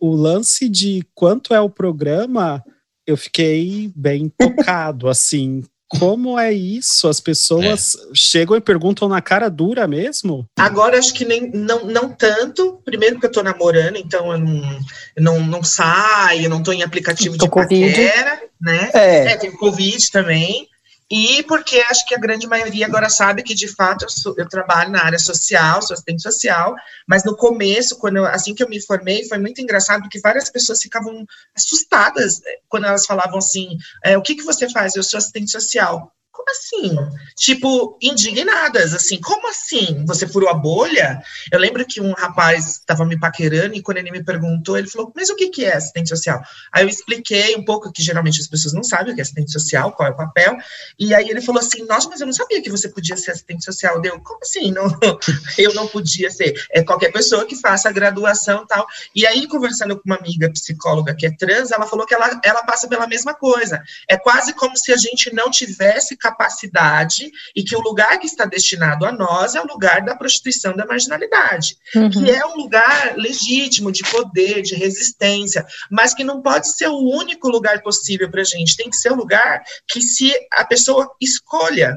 o 0.01 0.15
lance 0.15 0.69
de 0.69 1.05
quanto 1.15 1.55
é 1.55 1.61
o 1.61 1.71
programa, 1.71 2.65
eu 3.07 3.17
fiquei 3.17 3.91
bem 3.95 4.29
tocado, 4.37 5.09
assim, 5.09 5.63
como 5.89 6.39
é 6.39 6.53
isso? 6.53 7.09
As 7.09 7.19
pessoas 7.19 7.95
é. 7.95 7.99
chegam 8.15 8.55
e 8.55 8.61
perguntam 8.61 9.09
na 9.09 9.23
cara 9.23 9.49
dura 9.49 9.89
mesmo? 9.89 10.47
Agora 10.59 10.99
acho 10.99 11.15
que 11.15 11.25
nem, 11.25 11.51
não, 11.51 11.87
não 11.87 12.11
tanto. 12.11 12.83
Primeiro 12.85 13.15
porque 13.15 13.27
eu 13.27 13.33
tô 13.33 13.43
namorando, 13.43 13.97
então 13.97 14.31
eu 14.33 14.39
não, 14.39 14.81
eu 15.17 15.23
não, 15.23 15.41
não 15.41 15.65
saio, 15.65 16.45
eu 16.45 16.51
não 16.51 16.63
tô 16.63 16.73
em 16.73 16.83
aplicativo 16.83 17.39
tô 17.39 17.47
de 17.47 17.51
paquera, 17.51 18.39
né? 18.61 18.91
É. 18.93 19.33
é, 19.33 19.37
tem 19.39 19.51
Covid 19.51 20.11
também. 20.11 20.69
E 21.11 21.43
porque 21.45 21.79
acho 21.81 22.07
que 22.07 22.15
a 22.15 22.19
grande 22.19 22.47
maioria 22.47 22.85
agora 22.85 23.09
sabe 23.09 23.43
que, 23.43 23.55
de 23.55 23.67
fato, 23.67 24.05
eu, 24.05 24.11
sou, 24.11 24.35
eu, 24.37 24.47
trabalho 24.47 24.91
na 24.91 25.03
área 25.03 25.19
social, 25.19 25.81
sou 25.81 25.95
assistente 25.95 26.23
social, 26.23 26.75
mas 27.07 27.25
no 27.25 27.35
começo, 27.35 27.97
quando 27.99 28.19
eu, 28.19 28.27
assim 28.27 28.55
que 28.55 28.63
eu 28.63 28.69
me 28.69 28.81
formei, 28.81 29.27
foi 29.27 29.39
muito 29.39 29.61
engraçado, 29.61 30.03
porque 30.03 30.21
várias 30.21 30.51
pessoas 30.51 30.83
ficavam 30.83 31.25
assustadas 31.57 32.43
eh, 32.45 32.59
quando 32.69 32.87
elas 32.87 33.07
falavam 33.07 33.39
assim, 33.39 33.79
é, 34.05 34.19
o 34.19 34.23
que, 34.23 34.35
que 34.35 34.45
você 34.45 34.69
faz? 34.69 34.97
Eu 34.97 35.03
sou 35.03 35.17
assistente 35.17 35.51
social 35.51 36.13
como 36.39 36.51
assim? 36.51 36.97
Tipo, 37.37 37.99
indignadas, 38.01 38.95
assim, 38.95 39.21
como 39.21 39.49
assim? 39.49 40.05
Você 40.07 40.27
furou 40.27 40.49
a 40.49 40.55
bolha? 40.55 41.21
Eu 41.51 41.59
lembro 41.59 41.85
que 41.85 42.01
um 42.01 42.13
rapaz 42.13 42.77
estava 42.79 43.05
me 43.05 43.19
paquerando 43.19 43.75
e 43.75 43.83
quando 43.83 43.99
ele 43.99 44.13
me 44.13 44.23
perguntou, 44.23 44.79
ele 44.79 44.89
falou, 44.89 45.13
mas 45.17 45.29
o 45.29 45.35
que, 45.35 45.49
que 45.49 45.65
é 45.65 45.75
assistente 45.75 46.09
social? 46.09 46.41
Aí 46.73 46.85
eu 46.85 46.89
expliquei 46.89 47.57
um 47.57 47.65
pouco, 47.65 47.93
que 47.93 48.03
geralmente 48.03 48.41
as 48.41 48.47
pessoas 48.47 48.73
não 48.73 48.85
sabem 48.85 49.13
o 49.13 49.15
que 49.15 49.21
é 49.21 49.23
assistente 49.23 49.51
social, 49.51 49.93
qual 49.93 50.09
é 50.09 50.13
o 50.13 50.17
papel, 50.17 50.57
e 50.99 51.13
aí 51.13 51.29
ele 51.29 51.41
falou 51.41 51.61
assim, 51.61 51.85
nossa, 51.85 52.09
mas 52.09 52.21
eu 52.21 52.27
não 52.27 52.33
sabia 52.33 52.63
que 52.63 52.71
você 52.71 52.89
podia 52.89 53.17
ser 53.17 53.33
assistente 53.33 53.65
social. 53.65 54.01
Deu, 54.01 54.21
como 54.21 54.39
assim? 54.41 54.71
Não, 54.71 54.87
eu 55.59 55.75
não 55.75 55.89
podia 55.89 56.31
ser. 56.31 56.55
É 56.71 56.85
qualquer 56.85 57.11
pessoa 57.11 57.45
que 57.47 57.57
faça 57.57 57.89
a 57.89 57.93
graduação 57.93 58.65
tal. 58.65 58.87
E 59.15 59.27
aí, 59.27 59.49
conversando 59.49 59.97
com 59.97 60.03
uma 60.07 60.17
amiga 60.17 60.51
psicóloga 60.53 61.15
que 61.17 61.27
é 61.27 61.31
trans, 61.31 61.73
ela 61.73 61.87
falou 61.87 62.07
que 62.07 62.15
ela, 62.15 62.41
ela 62.45 62.63
passa 62.63 62.87
pela 62.87 63.09
mesma 63.09 63.35
coisa. 63.35 63.83
É 64.09 64.17
quase 64.17 64.53
como 64.53 64.77
se 64.77 64.93
a 64.93 64.97
gente 64.97 65.35
não 65.35 65.51
tivesse 65.51 66.17
capacidade 66.31 67.31
e 67.55 67.63
que 67.63 67.77
o 67.77 67.81
lugar 67.81 68.19
que 68.19 68.27
está 68.27 68.45
destinado 68.45 69.07
a 69.07 69.13
nós 69.13 69.55
é 69.55 69.61
o 69.61 69.67
lugar 69.67 70.03
da 70.03 70.17
prostituição 70.17 70.77
da 70.77 70.87
marginalidade, 70.87 71.77
uhum. 71.95 72.11
que 72.11 72.31
é 72.31 72.45
um 72.47 72.57
lugar 72.57 73.15
legítimo 73.17 73.91
de 73.91 74.03
poder, 74.05 74.63
de 74.63 74.75
resistência, 74.75 75.67
mas 75.91 76.15
que 76.15 76.25
não 76.25 76.43
pode 76.43 76.75
ser 76.77 76.89
o 76.89 76.99
único 76.99 77.49
lugar 77.49 77.83
possível 77.83 78.31
para 78.31 78.43
a 78.43 78.45
gente. 78.45 78.77
Tem 78.77 78.91
que 78.91 78.97
ser 78.97 79.13
um 79.13 79.17
lugar 79.17 79.63
que 79.89 80.01
se 80.01 80.33
a 80.53 80.65
pessoa 80.65 81.11
escolha 81.21 81.95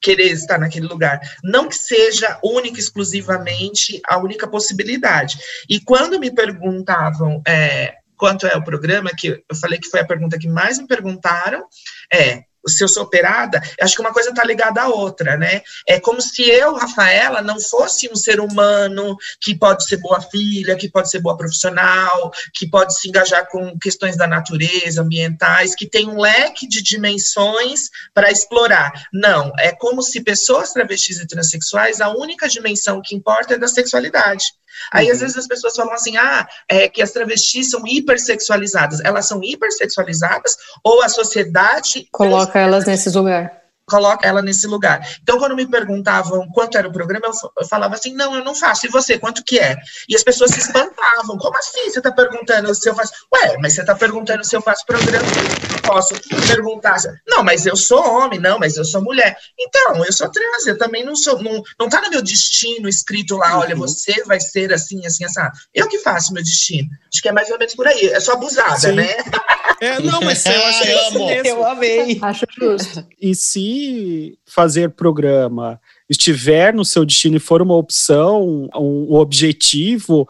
querer 0.00 0.32
estar 0.32 0.58
naquele 0.58 0.86
lugar, 0.86 1.20
não 1.44 1.68
que 1.68 1.76
seja 1.76 2.38
única 2.42 2.80
exclusivamente 2.80 4.00
a 4.08 4.16
única 4.16 4.48
possibilidade. 4.48 5.38
E 5.68 5.78
quando 5.78 6.18
me 6.18 6.30
perguntavam 6.30 7.42
é, 7.46 7.96
quanto 8.16 8.46
é 8.46 8.56
o 8.56 8.64
programa, 8.64 9.10
que 9.16 9.28
eu 9.28 9.56
falei 9.56 9.78
que 9.78 9.88
foi 9.88 10.00
a 10.00 10.06
pergunta 10.06 10.38
que 10.38 10.48
mais 10.48 10.78
me 10.78 10.86
perguntaram, 10.86 11.64
é 12.12 12.44
se 12.66 12.84
eu 12.84 12.88
sou 12.88 13.04
operada, 13.04 13.60
acho 13.80 13.94
que 13.94 14.00
uma 14.00 14.12
coisa 14.12 14.30
está 14.30 14.44
ligada 14.44 14.82
à 14.82 14.88
outra, 14.88 15.36
né? 15.36 15.62
É 15.86 15.98
como 15.98 16.20
se 16.20 16.42
eu, 16.42 16.74
Rafaela, 16.74 17.42
não 17.42 17.60
fosse 17.60 18.08
um 18.12 18.16
ser 18.16 18.40
humano 18.40 19.16
que 19.40 19.56
pode 19.56 19.84
ser 19.86 19.98
boa 19.98 20.20
filha, 20.20 20.76
que 20.76 20.88
pode 20.88 21.10
ser 21.10 21.20
boa 21.20 21.36
profissional, 21.36 22.30
que 22.54 22.68
pode 22.68 22.98
se 22.98 23.08
engajar 23.08 23.48
com 23.48 23.78
questões 23.78 24.16
da 24.16 24.26
natureza, 24.26 25.02
ambientais, 25.02 25.74
que 25.74 25.88
tem 25.88 26.08
um 26.08 26.20
leque 26.20 26.66
de 26.68 26.82
dimensões 26.82 27.88
para 28.14 28.30
explorar. 28.30 28.92
Não, 29.12 29.52
é 29.58 29.72
como 29.72 30.02
se 30.02 30.22
pessoas 30.22 30.72
travestis 30.72 31.18
e 31.20 31.26
transexuais, 31.26 32.00
a 32.00 32.10
única 32.10 32.48
dimensão 32.48 33.00
que 33.02 33.14
importa 33.14 33.54
é 33.54 33.58
da 33.58 33.68
sexualidade. 33.68 34.44
Aí, 34.92 35.06
uhum. 35.06 35.12
às 35.12 35.20
vezes, 35.20 35.36
as 35.36 35.46
pessoas 35.46 35.74
falam 35.76 35.92
assim, 35.92 36.16
ah, 36.16 36.46
é 36.68 36.88
que 36.88 37.02
as 37.02 37.12
travestis 37.12 37.70
são 37.70 37.86
hipersexualizadas. 37.86 39.00
Elas 39.00 39.26
são 39.26 39.42
hipersexualizadas 39.42 40.56
ou 40.84 41.02
a 41.02 41.08
sociedade... 41.08 42.08
Coloca 42.10 42.58
elas 42.58 42.84
nesse 42.86 43.10
lugar 43.10 43.59
coloca 43.90 44.26
ela 44.26 44.40
nesse 44.40 44.66
lugar. 44.66 45.06
Então, 45.22 45.38
quando 45.38 45.56
me 45.56 45.66
perguntavam 45.66 46.48
quanto 46.52 46.78
era 46.78 46.88
o 46.88 46.92
programa, 46.92 47.26
eu 47.26 47.66
falava 47.66 47.94
assim, 47.94 48.14
não, 48.14 48.34
eu 48.34 48.44
não 48.44 48.54
faço. 48.54 48.86
E 48.86 48.88
você, 48.88 49.18
quanto 49.18 49.44
que 49.44 49.58
é? 49.58 49.76
E 50.08 50.14
as 50.14 50.22
pessoas 50.22 50.52
se 50.52 50.60
espantavam. 50.60 51.36
Como 51.36 51.56
assim 51.58 51.90
você 51.90 51.98
está 51.98 52.12
perguntando 52.12 52.74
se 52.74 52.88
eu 52.88 52.94
faço? 52.94 53.12
Ué, 53.34 53.56
mas 53.58 53.74
você 53.74 53.80
está 53.80 53.94
perguntando 53.94 54.44
se 54.44 54.56
eu 54.56 54.62
faço 54.62 54.86
programa? 54.86 55.26
Eu 55.26 55.82
posso 55.82 56.14
perguntar. 56.46 56.96
Não, 57.26 57.42
mas 57.42 57.66
eu 57.66 57.76
sou 57.76 58.02
homem. 58.02 58.38
Não, 58.38 58.58
mas 58.58 58.76
eu 58.76 58.84
sou 58.84 59.02
mulher. 59.02 59.36
Então, 59.58 60.04
eu 60.04 60.12
sou 60.12 60.30
trans. 60.30 60.66
Eu 60.66 60.78
também 60.78 61.04
não 61.04 61.16
sou... 61.16 61.42
Não, 61.42 61.62
não 61.78 61.88
tá 61.88 62.00
no 62.00 62.10
meu 62.10 62.22
destino 62.22 62.88
escrito 62.88 63.36
lá, 63.36 63.58
olha, 63.58 63.74
uhum. 63.74 63.80
você 63.80 64.22
vai 64.24 64.40
ser 64.40 64.72
assim, 64.72 65.04
assim, 65.04 65.24
assim. 65.24 65.40
Eu 65.74 65.88
que 65.88 65.98
faço 65.98 66.32
meu 66.32 66.42
destino. 66.42 66.88
Acho 67.12 67.22
que 67.22 67.28
é 67.28 67.32
mais 67.32 67.50
ou 67.50 67.58
menos 67.58 67.74
por 67.74 67.86
aí. 67.86 68.08
É 68.08 68.20
só 68.20 68.32
abusada, 68.32 68.78
Sim. 68.78 68.92
né? 68.92 69.08
É, 69.80 69.98
não, 70.00 70.20
mas 70.20 70.44
eu 70.44 70.64
achei 70.66 70.92
eu, 70.92 71.44
eu 71.44 71.66
amei. 71.66 72.18
Acho 72.20 72.44
justo. 72.58 73.06
E 73.20 73.34
se 73.34 74.38
fazer 74.44 74.90
programa 74.90 75.80
estiver 76.08 76.74
no 76.74 76.84
seu 76.84 77.04
destino 77.04 77.36
e 77.36 77.40
for 77.40 77.62
uma 77.62 77.76
opção, 77.76 78.68
um, 78.74 79.14
objetivo, 79.14 80.28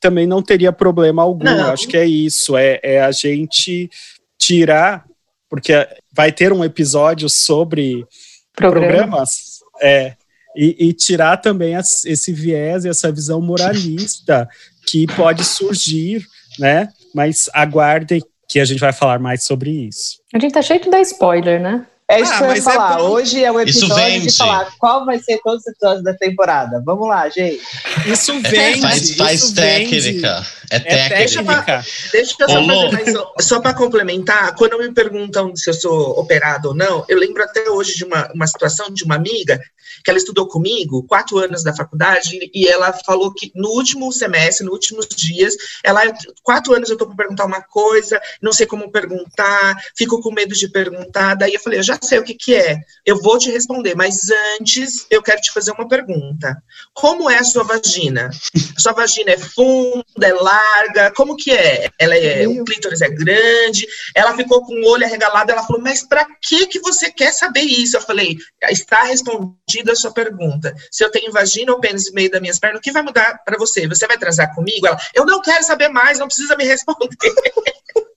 também 0.00 0.26
não 0.26 0.42
teria 0.42 0.72
problema 0.72 1.22
algum. 1.22 1.44
Não. 1.44 1.72
Acho 1.72 1.86
que 1.86 1.96
é 1.96 2.06
isso. 2.06 2.56
É, 2.56 2.80
é 2.82 3.02
a 3.02 3.12
gente 3.12 3.90
tirar, 4.38 5.04
porque 5.48 5.72
vai 6.12 6.32
ter 6.32 6.52
um 6.52 6.64
episódio 6.64 7.28
sobre 7.28 8.06
Programa. 8.54 8.86
programas. 8.86 9.60
É, 9.82 10.14
e, 10.56 10.88
e, 10.88 10.92
tirar 10.92 11.36
também 11.36 11.74
esse 11.74 12.32
viés 12.32 12.84
e 12.84 12.88
essa 12.88 13.12
visão 13.12 13.40
moralista 13.40 14.48
que 14.86 15.06
pode 15.06 15.44
surgir, 15.44 16.26
né? 16.58 16.88
Mas 17.14 17.48
aguardem 17.52 18.20
que 18.50 18.58
a 18.58 18.64
gente 18.64 18.80
vai 18.80 18.92
falar 18.92 19.20
mais 19.20 19.44
sobre 19.44 19.70
isso. 19.70 20.18
A 20.34 20.38
gente 20.38 20.52
tá 20.52 20.60
cheio 20.60 20.80
de 20.80 20.90
dar 20.90 21.00
spoiler, 21.02 21.60
né? 21.60 21.86
É 22.10 22.20
isso 22.20 22.32
ah, 22.32 22.38
que 22.38 22.42
eu 22.42 22.48
ia 22.48 22.58
é 22.58 22.60
falar. 22.60 22.98
É 22.98 23.02
Hoje 23.02 23.44
é 23.44 23.52
o 23.52 23.60
episódio 23.60 24.20
de 24.22 24.36
falar 24.36 24.68
qual 24.80 25.06
vai 25.06 25.20
ser 25.20 25.38
todos 25.44 25.60
os 25.60 25.68
episódios 25.68 26.02
da 26.02 26.12
temporada. 26.14 26.82
Vamos 26.84 27.08
lá, 27.08 27.28
gente. 27.28 27.62
Isso 28.04 28.32
é, 28.32 28.40
vende. 28.40 28.78
É, 28.78 28.82
faz, 28.82 29.14
faz 29.14 29.44
isso 29.44 29.54
técnica. 29.54 30.44
É, 30.68 30.76
é 30.76 31.08
técnica. 31.08 31.84
Deixa 32.10 32.34
eu 32.40 32.48
só 32.48 32.66
fazer 32.66 32.90
mais, 32.90 33.46
só 33.46 33.60
para 33.60 33.74
complementar, 33.74 34.56
quando 34.56 34.78
me 34.78 34.92
perguntam 34.92 35.54
se 35.54 35.70
eu 35.70 35.74
sou 35.74 36.18
operado 36.18 36.70
ou 36.70 36.74
não, 36.74 37.04
eu 37.08 37.16
lembro 37.16 37.44
até 37.44 37.70
hoje 37.70 37.94
de 37.94 38.04
uma, 38.04 38.28
uma 38.34 38.48
situação 38.48 38.90
de 38.90 39.04
uma 39.04 39.14
amiga 39.14 39.60
que 40.02 40.10
ela 40.10 40.18
estudou 40.18 40.46
comigo 40.46 41.04
quatro 41.04 41.38
anos 41.38 41.62
da 41.62 41.74
faculdade 41.74 42.50
e 42.54 42.66
ela 42.66 42.92
falou 42.92 43.32
que 43.32 43.50
no 43.54 43.68
último 43.70 44.12
semestre, 44.12 44.64
nos 44.64 44.74
últimos 44.74 45.06
dias, 45.08 45.54
ela 45.84 46.02
quatro 46.42 46.74
anos 46.74 46.90
eu 46.90 46.96
tô 46.96 47.06
para 47.06 47.16
perguntar 47.16 47.44
uma 47.44 47.62
coisa, 47.62 48.20
não 48.40 48.52
sei 48.52 48.66
como 48.66 48.90
perguntar, 48.90 49.76
fico 49.96 50.20
com 50.20 50.32
medo 50.32 50.54
de 50.54 50.68
perguntar. 50.68 51.34
Daí 51.34 51.54
eu 51.54 51.60
falei, 51.60 51.78
eu 51.78 51.82
já 51.82 51.98
sei 52.02 52.18
o 52.18 52.24
que 52.24 52.34
que 52.34 52.54
é, 52.54 52.78
eu 53.04 53.20
vou 53.20 53.38
te 53.38 53.50
responder, 53.50 53.94
mas 53.94 54.18
antes 54.58 55.06
eu 55.10 55.22
quero 55.22 55.40
te 55.40 55.52
fazer 55.52 55.72
uma 55.72 55.88
pergunta. 55.88 56.56
Como 56.94 57.30
é 57.30 57.38
a 57.38 57.44
sua 57.44 57.64
vagina? 57.64 58.30
A 58.76 58.80
sua 58.80 58.92
vagina 58.92 59.32
é 59.32 59.38
funda, 59.38 60.04
é 60.22 60.32
larga? 60.32 61.12
Como 61.12 61.36
que 61.36 61.52
é? 61.52 61.90
Ela 61.98 62.16
é, 62.16 62.46
o 62.46 62.64
clítoris 62.64 63.00
é 63.00 63.08
grande? 63.08 63.86
Ela 64.14 64.36
ficou 64.36 64.64
com 64.64 64.74
o 64.74 64.88
olho 64.88 65.04
arregalado, 65.04 65.50
ela 65.50 65.62
falou, 65.62 65.82
mas 65.82 66.02
para 66.02 66.26
que 66.40 66.66
que 66.66 66.80
você 66.80 67.10
quer 67.10 67.32
saber 67.32 67.62
isso? 67.62 67.96
Eu 67.96 68.00
falei, 68.00 68.36
está 68.70 69.02
respondida 69.02 69.89
a 69.92 69.96
sua 69.96 70.12
pergunta. 70.12 70.74
Se 70.90 71.04
eu 71.04 71.10
tenho 71.10 71.32
vagina 71.32 71.72
ou 71.72 71.80
pênis 71.80 72.08
no 72.08 72.14
meio 72.14 72.30
das 72.30 72.40
minhas 72.40 72.58
pernas, 72.58 72.78
o 72.78 72.82
que 72.82 72.92
vai 72.92 73.02
mudar 73.02 73.40
para 73.44 73.58
você? 73.58 73.86
Você 73.88 74.06
vai 74.06 74.18
transar 74.18 74.54
comigo? 74.54 74.86
Ela, 74.86 74.98
eu 75.14 75.26
não 75.26 75.40
quero 75.40 75.64
saber 75.64 75.88
mais, 75.88 76.18
não 76.18 76.26
precisa 76.26 76.56
me 76.56 76.64
responder. 76.64 77.16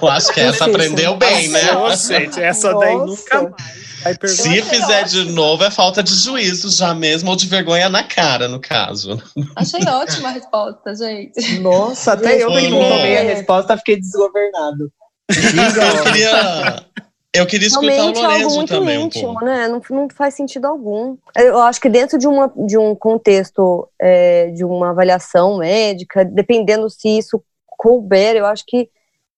Eu 0.00 0.08
acho 0.08 0.32
que 0.32 0.40
essa 0.40 0.66
aprendeu 0.66 1.16
bem, 1.16 1.48
né? 1.48 1.72
Nossa, 1.72 2.14
essa 2.14 2.74
daí 2.74 2.94
nunca 2.94 3.48
mais. 3.48 3.88
Se 4.30 4.62
fizer 4.62 5.04
de 5.04 5.24
novo, 5.24 5.64
é 5.64 5.70
falta 5.70 6.02
de 6.02 6.14
juízo 6.14 6.70
já 6.70 6.94
mesmo, 6.94 7.30
ou 7.30 7.36
de 7.36 7.46
vergonha 7.46 7.88
na 7.88 8.02
cara, 8.02 8.46
no 8.48 8.60
caso. 8.60 9.20
Achei 9.56 9.80
ótima 9.88 10.28
a 10.28 10.32
resposta, 10.32 10.94
gente. 10.94 11.58
Nossa, 11.58 12.12
até 12.12 12.42
eu 12.42 12.48
que 12.52 12.68
não 12.68 12.78
tomei 12.78 13.18
a 13.18 13.22
resposta, 13.22 13.76
fiquei 13.78 13.98
desgovernado. 13.98 14.92
eu 15.28 16.04
queria, 16.04 16.84
eu 17.34 17.46
queria 17.46 17.68
escutar 17.68 17.92
Realmente 17.92 18.18
o 18.18 18.22
Lorenzo 18.22 18.40
é 18.40 18.42
algo 18.42 18.56
muito 18.56 18.68
também, 18.68 19.04
íntimo, 19.04 19.30
um 19.30 19.44
né? 19.44 19.68
Não, 19.68 19.82
não 19.90 20.08
faz 20.10 20.34
sentido 20.34 20.66
algum. 20.66 21.16
Eu 21.36 21.58
acho 21.60 21.80
que 21.80 21.88
dentro 21.88 22.18
de, 22.18 22.26
uma, 22.26 22.52
de 22.56 22.78
um 22.78 22.94
contexto 22.94 23.88
é, 24.00 24.50
de 24.50 24.64
uma 24.64 24.90
avaliação 24.90 25.58
médica, 25.58 26.24
dependendo 26.24 26.88
se 26.88 27.18
isso 27.18 27.42
couber, 27.66 28.36
eu 28.36 28.46
acho 28.46 28.64
que 28.66 28.88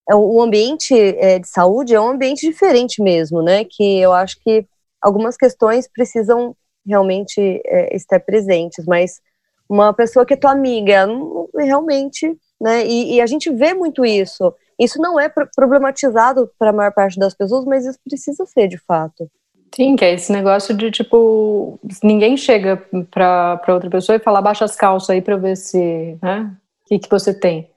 é 0.09 0.15
o 0.15 0.41
ambiente 0.41 0.95
é, 0.95 1.39
de 1.39 1.49
saúde 1.49 1.95
é 1.95 2.01
um 2.01 2.09
ambiente 2.09 2.47
diferente 2.47 3.03
mesmo, 3.03 3.43
né? 3.43 3.65
Que 3.65 4.01
eu 4.01 4.13
acho 4.13 4.41
que 4.43 4.67
algumas 5.01 5.37
questões 5.37 5.89
precisam 5.89 6.57
realmente 6.87 7.61
é, 7.65 7.95
estar 7.95 8.19
presentes, 8.21 8.85
mas 8.87 9.21
uma 9.69 9.93
pessoa 9.93 10.27
que 10.27 10.35
é 10.35 10.37
tua 10.37 10.51
amiga, 10.51 11.07
não, 11.07 11.49
realmente, 11.57 12.37
né? 12.61 12.85
E, 12.85 13.15
e, 13.15 13.21
a 13.21 13.27
gente 13.27 13.51
vê 13.51 13.73
muito 13.73 14.05
isso. 14.05 14.53
Isso 14.81 15.01
não 15.01 15.21
é 15.21 15.31
problematizado 15.55 16.51
para 16.59 16.71
a 16.71 16.73
maior 16.73 16.93
parte 16.93 17.19
das 17.19 17.35
pessoas, 17.35 17.65
mas 17.65 17.85
isso 17.85 17.99
precisa 18.05 18.47
ser 18.47 18.69
de 18.69 18.79
fato. 18.79 19.31
Sim, 19.75 19.95
que 19.95 20.05
é 20.05 20.15
esse 20.15 20.33
negócio 20.33 20.75
de 20.75 20.91
tipo, 20.91 21.79
ninguém 22.03 22.37
chega 22.37 22.83
para 23.11 23.61
outra 23.69 23.91
pessoa 23.91 24.17
e 24.17 24.21
fala, 24.21 24.43
baixa 24.43 24.65
as 24.65 24.75
calças 24.75 25.11
aí 25.11 25.23
para 25.23 25.37
ver 25.37 25.57
se, 25.57 26.19
né? 26.21 26.51
O 26.85 26.89
que, 26.89 26.99
que 26.99 27.11
você 27.11 27.33
tem. 27.33 27.71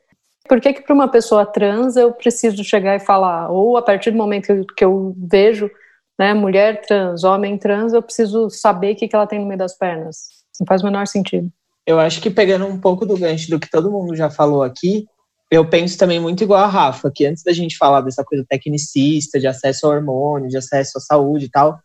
Por 0.47 0.59
que, 0.59 0.73
que 0.73 0.81
para 0.81 0.95
uma 0.95 1.07
pessoa 1.07 1.45
trans 1.45 1.95
eu 1.95 2.11
preciso 2.11 2.63
chegar 2.63 2.95
e 2.95 2.99
falar? 2.99 3.49
Ou 3.49 3.77
a 3.77 3.81
partir 3.81 4.11
do 4.11 4.17
momento 4.17 4.45
que 4.45 4.51
eu, 4.51 4.65
que 4.65 4.85
eu 4.85 5.15
vejo 5.17 5.69
né? 6.17 6.33
Mulher 6.33 6.81
trans, 6.85 7.23
homem 7.23 7.57
trans, 7.57 7.93
eu 7.93 8.01
preciso 8.01 8.49
saber 8.49 8.93
o 8.93 8.95
que, 8.95 9.07
que 9.07 9.15
ela 9.15 9.27
tem 9.27 9.39
no 9.39 9.45
meio 9.45 9.57
das 9.57 9.77
pernas. 9.77 10.27
Não 10.59 10.67
faz 10.67 10.81
o 10.81 10.85
menor 10.85 11.07
sentido. 11.07 11.51
Eu 11.85 11.99
acho 11.99 12.21
que 12.21 12.29
pegando 12.29 12.65
um 12.65 12.79
pouco 12.79 13.05
do 13.05 13.17
gancho 13.17 13.49
do 13.49 13.59
que 13.59 13.69
todo 13.69 13.91
mundo 13.91 14.15
já 14.15 14.29
falou 14.29 14.63
aqui, 14.63 15.05
eu 15.53 15.69
penso 15.69 15.95
também 15.99 16.19
muito 16.19 16.43
igual 16.43 16.63
a 16.63 16.67
Rafa, 16.67 17.11
que 17.13 17.27
antes 17.27 17.43
da 17.43 17.53
gente 17.53 17.77
falar 17.77 18.01
dessa 18.01 18.23
coisa 18.23 18.43
tecnicista, 18.49 19.39
de 19.39 19.45
acesso 19.45 19.85
ao 19.85 19.91
hormônio, 19.91 20.49
de 20.49 20.57
acesso 20.57 20.97
à 20.97 21.01
saúde 21.01 21.45
e 21.45 21.49
tal, 21.49 21.79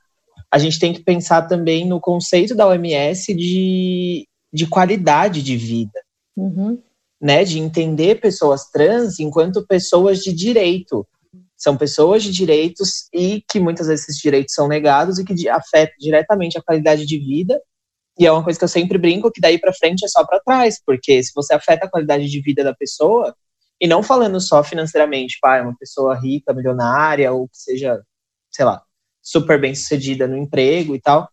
a 0.50 0.58
gente 0.58 0.78
tem 0.78 0.94
que 0.94 1.02
pensar 1.02 1.42
também 1.42 1.86
no 1.86 2.00
conceito 2.00 2.54
da 2.54 2.66
OMS 2.66 3.34
de, 3.34 4.26
de 4.50 4.66
qualidade 4.66 5.42
de 5.42 5.54
vida, 5.54 6.00
Uhum. 6.34 6.80
né? 7.20 7.44
De 7.44 7.58
entender 7.58 8.20
pessoas 8.20 8.70
trans 8.70 9.20
enquanto 9.20 9.66
pessoas 9.66 10.20
de 10.20 10.32
direito. 10.32 11.06
São 11.54 11.76
pessoas 11.76 12.22
de 12.22 12.30
direitos 12.32 13.08
e 13.12 13.42
que 13.50 13.60
muitas 13.60 13.88
vezes 13.88 14.08
esses 14.08 14.22
direitos 14.22 14.54
são 14.54 14.66
negados 14.66 15.18
e 15.18 15.24
que 15.24 15.48
afetam 15.48 15.94
diretamente 16.00 16.56
a 16.56 16.62
qualidade 16.62 17.04
de 17.04 17.18
vida. 17.18 17.60
E 18.18 18.24
é 18.24 18.32
uma 18.32 18.42
coisa 18.42 18.58
que 18.58 18.64
eu 18.64 18.68
sempre 18.68 18.96
brinco 18.96 19.30
que 19.30 19.40
daí 19.42 19.58
para 19.58 19.74
frente 19.74 20.04
é 20.04 20.08
só 20.08 20.24
para 20.24 20.40
trás, 20.40 20.80
porque 20.86 21.22
se 21.22 21.32
você 21.34 21.52
afeta 21.52 21.84
a 21.84 21.90
qualidade 21.90 22.28
de 22.28 22.40
vida 22.40 22.64
da 22.64 22.74
pessoa, 22.74 23.34
e 23.80 23.86
não 23.86 24.02
falando 24.02 24.40
só 24.40 24.62
financeiramente, 24.62 25.34
tipo, 25.34 25.46
ah, 25.46 25.56
é 25.56 25.62
uma 25.62 25.76
pessoa 25.76 26.18
rica, 26.18 26.52
milionária, 26.52 27.32
ou 27.32 27.48
que 27.48 27.56
seja, 27.56 28.02
sei 28.50 28.64
lá, 28.64 28.82
super 29.22 29.60
bem 29.60 29.74
sucedida 29.74 30.26
no 30.26 30.36
emprego 30.36 30.94
e 30.94 31.00
tal, 31.00 31.28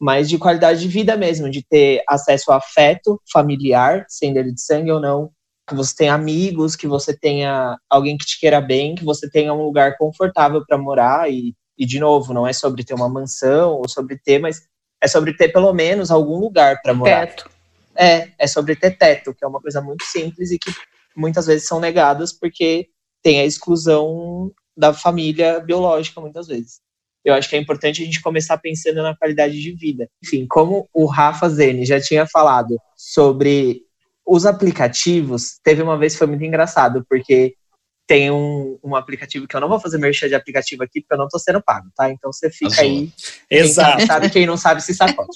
mas 0.00 0.28
de 0.28 0.38
qualidade 0.38 0.80
de 0.80 0.88
vida 0.88 1.16
mesmo, 1.16 1.50
de 1.50 1.62
ter 1.62 2.02
acesso 2.08 2.52
a 2.52 2.56
afeto 2.56 3.20
familiar, 3.32 4.04
sendo 4.08 4.36
ele 4.36 4.52
de 4.52 4.60
sangue 4.60 4.92
ou 4.92 5.00
não, 5.00 5.30
que 5.68 5.74
você 5.74 5.94
tenha 5.94 6.14
amigos, 6.14 6.76
que 6.76 6.86
você 6.86 7.16
tenha 7.16 7.78
alguém 7.90 8.16
que 8.16 8.24
te 8.24 8.38
queira 8.38 8.60
bem, 8.60 8.94
que 8.94 9.04
você 9.04 9.28
tenha 9.28 9.52
um 9.52 9.62
lugar 9.62 9.96
confortável 9.98 10.64
para 10.64 10.78
morar 10.78 11.30
e, 11.30 11.54
e 11.76 11.84
de 11.84 11.98
novo, 11.98 12.32
não 12.32 12.46
é 12.46 12.52
sobre 12.52 12.84
ter 12.84 12.94
uma 12.94 13.08
mansão 13.08 13.72
ou 13.72 13.88
sobre 13.88 14.16
ter, 14.18 14.38
mas 14.38 14.62
é 15.02 15.08
sobre 15.08 15.36
ter 15.36 15.48
pelo 15.48 15.72
menos 15.72 16.10
algum 16.10 16.38
lugar 16.38 16.80
para 16.80 16.94
morar. 16.94 17.26
Teto. 17.26 17.50
É, 17.94 18.30
é 18.38 18.46
sobre 18.46 18.76
ter 18.76 18.96
teto, 18.96 19.34
que 19.34 19.44
é 19.44 19.48
uma 19.48 19.60
coisa 19.60 19.80
muito 19.80 20.04
simples 20.04 20.52
e 20.52 20.58
que 20.58 20.70
muitas 21.18 21.46
vezes 21.46 21.66
são 21.66 21.80
negadas 21.80 22.32
porque 22.32 22.88
tem 23.22 23.40
a 23.40 23.44
exclusão 23.44 24.52
da 24.76 24.94
família 24.94 25.60
biológica, 25.60 26.20
muitas 26.20 26.46
vezes. 26.46 26.80
Eu 27.24 27.34
acho 27.34 27.48
que 27.48 27.56
é 27.56 27.58
importante 27.58 28.00
a 28.00 28.04
gente 28.04 28.22
começar 28.22 28.56
pensando 28.58 29.02
na 29.02 29.16
qualidade 29.16 29.60
de 29.60 29.72
vida. 29.72 30.08
Enfim, 30.24 30.46
como 30.48 30.88
o 30.94 31.04
Rafa 31.04 31.48
Zene 31.48 31.84
já 31.84 32.00
tinha 32.00 32.26
falado 32.26 32.78
sobre 32.96 33.82
os 34.24 34.46
aplicativos, 34.46 35.58
teve 35.62 35.82
uma 35.82 35.98
vez 35.98 36.12
que 36.12 36.18
foi 36.18 36.28
muito 36.28 36.44
engraçado, 36.44 37.04
porque 37.08 37.54
tem 38.06 38.30
um, 38.30 38.78
um 38.82 38.94
aplicativo 38.94 39.46
que 39.46 39.54
eu 39.54 39.60
não 39.60 39.68
vou 39.68 39.80
fazer 39.80 39.98
merchan 39.98 40.28
de 40.28 40.34
aplicativo 40.34 40.82
aqui, 40.82 41.00
porque 41.00 41.14
eu 41.14 41.18
não 41.18 41.28
tô 41.28 41.38
sendo 41.38 41.62
pago, 41.62 41.88
tá? 41.94 42.10
Então 42.10 42.32
você 42.32 42.50
fica 42.50 42.72
Azul. 42.72 42.84
aí. 42.84 43.12
Quem 43.48 43.58
Exato. 43.58 43.90
sabe, 43.90 44.06
sabe, 44.06 44.30
quem 44.30 44.46
não 44.46 44.56
sabe 44.56 44.82
se 44.82 44.94
sacode. 44.94 45.28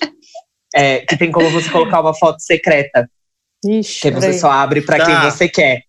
É, 0.74 1.01
que 1.01 1.18
tem 1.18 1.30
como 1.30 1.51
você 1.51 1.68
colocar 1.68 2.01
uma 2.01 2.14
foto 2.14 2.41
secreta, 2.41 3.07
Ixi, 3.65 4.01
que 4.01 4.11
você 4.11 4.21
peraí. 4.27 4.39
só 4.39 4.51
abre 4.51 4.81
pra 4.83 4.97
quem 5.05 5.15
Tá. 5.15 5.31
você 5.31 5.49
quer. 5.49 5.83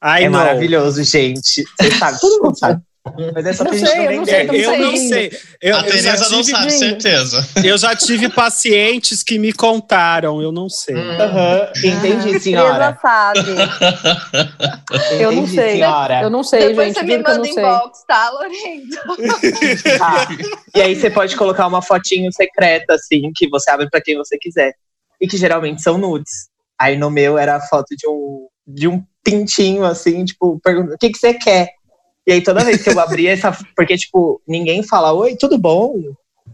Ai, 0.00 0.24
é 0.24 0.28
não. 0.28 0.38
maravilhoso, 0.38 1.02
gente. 1.04 1.62
Você 1.80 1.90
sabe, 1.98 2.20
todo 2.20 2.42
mundo 2.42 2.58
sabe. 2.58 2.80
Mas 3.34 3.46
é 3.46 3.52
só 3.54 3.64
Não 3.64 3.70
pra 3.70 3.78
gente 3.78 3.88
sei, 3.90 3.96
não 4.04 4.10
eu 4.12 4.16
não 4.18 4.24
sei, 4.26 4.44
não 4.44 4.54
Eu 4.54 4.78
não 4.78 4.90
ainda. 4.90 5.14
sei. 5.14 5.32
Eu, 5.62 5.76
a 5.78 5.82
Tereza 5.82 6.28
não 6.28 6.42
tive- 6.42 6.50
sabe, 6.58 6.70
certeza. 6.70 7.48
Eu 7.64 7.78
já 7.78 7.96
tive 7.96 8.28
pacientes 8.28 9.22
que 9.22 9.38
me 9.38 9.54
contaram, 9.54 10.42
eu 10.42 10.52
não 10.52 10.68
sei. 10.68 10.94
Aham, 10.96 11.68
Entendi, 11.78 12.22
Tereza 12.24 12.40
senhora. 12.40 12.98
sabe. 13.00 13.40
Eu 15.18 15.32
não 15.32 15.42
Entendi, 15.44 15.54
sei. 15.54 15.72
senhora. 15.72 16.20
Eu 16.22 16.30
não 16.30 16.42
sei, 16.42 16.68
Depois 16.68 16.88
gente. 16.88 16.98
você 16.98 17.04
me 17.04 17.22
manda 17.22 17.48
inbox, 17.48 18.04
tá, 18.06 18.30
Lorenzo? 18.30 18.98
Tá. 19.98 20.28
E 20.74 20.80
aí 20.82 20.94
você 20.94 21.10
pode 21.10 21.34
colocar 21.36 21.66
uma 21.66 21.80
fotinho 21.82 22.30
secreta, 22.32 22.94
assim, 22.94 23.30
que 23.34 23.48
você 23.48 23.70
abre 23.70 23.88
pra 23.88 24.00
quem 24.00 24.16
você 24.16 24.36
quiser. 24.38 24.72
E 25.20 25.26
que 25.26 25.36
geralmente 25.36 25.82
são 25.82 25.96
nudes. 25.98 26.49
Aí 26.80 26.96
no 26.96 27.10
meu 27.10 27.36
era 27.36 27.56
a 27.56 27.60
foto 27.60 27.94
de 27.94 28.08
um, 28.08 28.48
de 28.66 28.88
um 28.88 29.04
pintinho, 29.22 29.84
assim, 29.84 30.24
tipo, 30.24 30.58
perguntando, 30.64 30.94
o 30.94 30.98
que, 30.98 31.10
que 31.10 31.18
você 31.18 31.34
quer? 31.34 31.68
E 32.26 32.32
aí 32.32 32.42
toda 32.42 32.64
vez 32.64 32.82
que 32.82 32.88
eu 32.88 32.98
abria 32.98 33.32
essa. 33.32 33.52
Porque, 33.76 33.98
tipo, 33.98 34.40
ninguém 34.48 34.82
fala, 34.82 35.12
oi, 35.12 35.36
tudo 35.36 35.58
bom? 35.58 35.94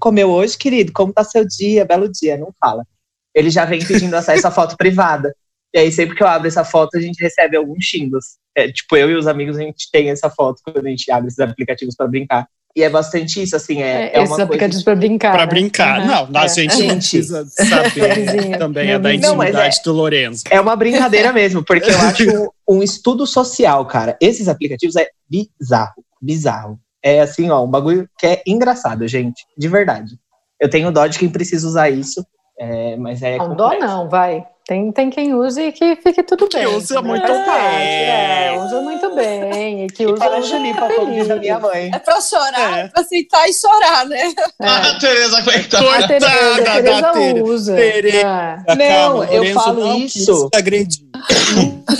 Comeu 0.00 0.30
hoje, 0.30 0.58
querido? 0.58 0.92
Como 0.92 1.12
tá 1.12 1.22
seu 1.22 1.46
dia? 1.46 1.84
Belo 1.84 2.10
dia. 2.10 2.36
Não 2.36 2.52
fala. 2.58 2.84
Ele 3.32 3.50
já 3.50 3.64
vem 3.64 3.86
pedindo 3.86 4.14
acesso 4.14 4.48
à 4.48 4.50
foto 4.50 4.76
privada. 4.76 5.32
E 5.72 5.78
aí, 5.78 5.92
sempre 5.92 6.16
que 6.16 6.22
eu 6.22 6.26
abro 6.26 6.48
essa 6.48 6.64
foto, 6.64 6.96
a 6.96 7.00
gente 7.00 7.22
recebe 7.22 7.56
alguns 7.56 7.84
xingos. 7.84 8.36
É, 8.56 8.72
tipo, 8.72 8.96
eu 8.96 9.10
e 9.10 9.14
os 9.14 9.28
amigos, 9.28 9.56
a 9.56 9.60
gente 9.60 9.90
tem 9.92 10.10
essa 10.10 10.28
foto 10.28 10.60
quando 10.64 10.86
a 10.86 10.90
gente 10.90 11.08
abre 11.10 11.28
esses 11.28 11.38
aplicativos 11.38 11.94
pra 11.94 12.08
brincar. 12.08 12.48
E 12.76 12.82
é 12.82 12.90
bastante 12.90 13.42
isso, 13.42 13.56
assim, 13.56 13.82
é, 13.82 13.86
É, 13.86 14.02
é 14.02 14.06
esses 14.08 14.18
uma 14.18 14.26
coisa 14.28 14.42
aplicativos 14.44 14.82
pra 14.84 14.94
brincar. 14.94 15.32
Pra 15.32 15.40
né? 15.40 15.46
brincar. 15.46 15.98
Aham, 16.00 16.28
Não, 16.30 16.40
a 16.42 16.44
é. 16.44 16.48
gente 16.48 16.72
não 16.72 16.76
Gente. 16.76 16.90
precisa 16.92 17.46
saber 17.46 18.58
também 18.58 18.90
é 18.90 18.98
da 18.98 19.08
vizinho. 19.08 19.34
Não, 19.34 19.42
intimidade 19.42 19.80
do 19.82 19.92
Lorenzo. 19.94 20.44
É 20.50 20.60
uma 20.60 20.76
brincadeira 20.76 21.32
mesmo, 21.32 21.64
porque 21.64 21.90
eu 21.90 21.98
acho 21.98 22.50
um, 22.68 22.76
um 22.76 22.82
estudo 22.82 23.26
social, 23.26 23.86
cara. 23.86 24.14
Esses 24.20 24.46
aplicativos 24.46 24.94
é 24.94 25.08
bizarro, 25.26 26.04
bizarro. 26.20 26.78
É 27.02 27.20
assim, 27.22 27.48
ó, 27.50 27.64
um 27.64 27.70
bagulho 27.70 28.06
que 28.18 28.26
é 28.26 28.42
engraçado, 28.46 29.08
gente, 29.08 29.46
de 29.56 29.68
verdade. 29.68 30.12
Eu 30.60 30.68
tenho 30.68 30.92
dó 30.92 31.06
de 31.06 31.18
quem 31.18 31.30
precisa 31.30 31.66
usar 31.66 31.88
isso, 31.88 32.22
é, 32.58 32.94
mas 32.98 33.22
é. 33.22 33.38
Não, 33.38 33.56
dó 33.56 33.70
complexo. 33.70 33.86
não, 33.86 34.08
vai. 34.08 34.44
Tem, 34.68 34.90
tem 34.90 35.10
quem 35.10 35.32
use 35.32 35.60
e 35.62 35.70
que 35.70 35.94
fique 35.94 36.24
tudo 36.24 36.48
Que 36.48 36.56
bem. 36.58 36.66
usa 36.66 37.00
muito 37.00 37.24
Faz 37.24 37.44
parte, 37.46 37.76
bem. 37.76 37.86
É, 37.86 38.60
usa 38.64 38.80
muito 38.80 39.14
bem. 39.14 39.84
E 39.84 39.86
que 39.86 40.02
E 40.02 40.06
usa 40.06 40.16
parece 40.16 40.54
ali 40.54 40.74
pra 40.74 40.92
como 40.92 41.12
diz 41.14 41.30
a 41.30 41.36
minha 41.36 41.60
mãe. 41.60 41.88
É 41.94 41.98
pra 42.00 42.20
chorar, 42.20 42.78
É. 42.78 42.80
é 42.82 42.88
pra 42.88 43.00
aceitar 43.02 43.48
e 43.48 43.52
chorar, 43.54 44.06
né? 44.06 44.32
A 44.60 44.88
É. 44.88 44.98
Tereza, 44.98 45.42
coitada. 45.44 45.90
A 45.96 46.08
Tereza, 46.08 46.26
a 46.26 46.30
Coitada 46.56 46.64
da 46.64 46.72
Tereza 46.82 47.12
Tere- 47.12 47.42
usa. 47.42 47.76
Tereza. 47.76 48.18
É. 48.18 48.56
Não, 48.74 48.76
Calma, 48.76 49.24
eu 49.26 49.38
Lorenzo 49.38 49.54
falo 49.60 49.80
não 49.86 49.98
isso. 49.98 50.50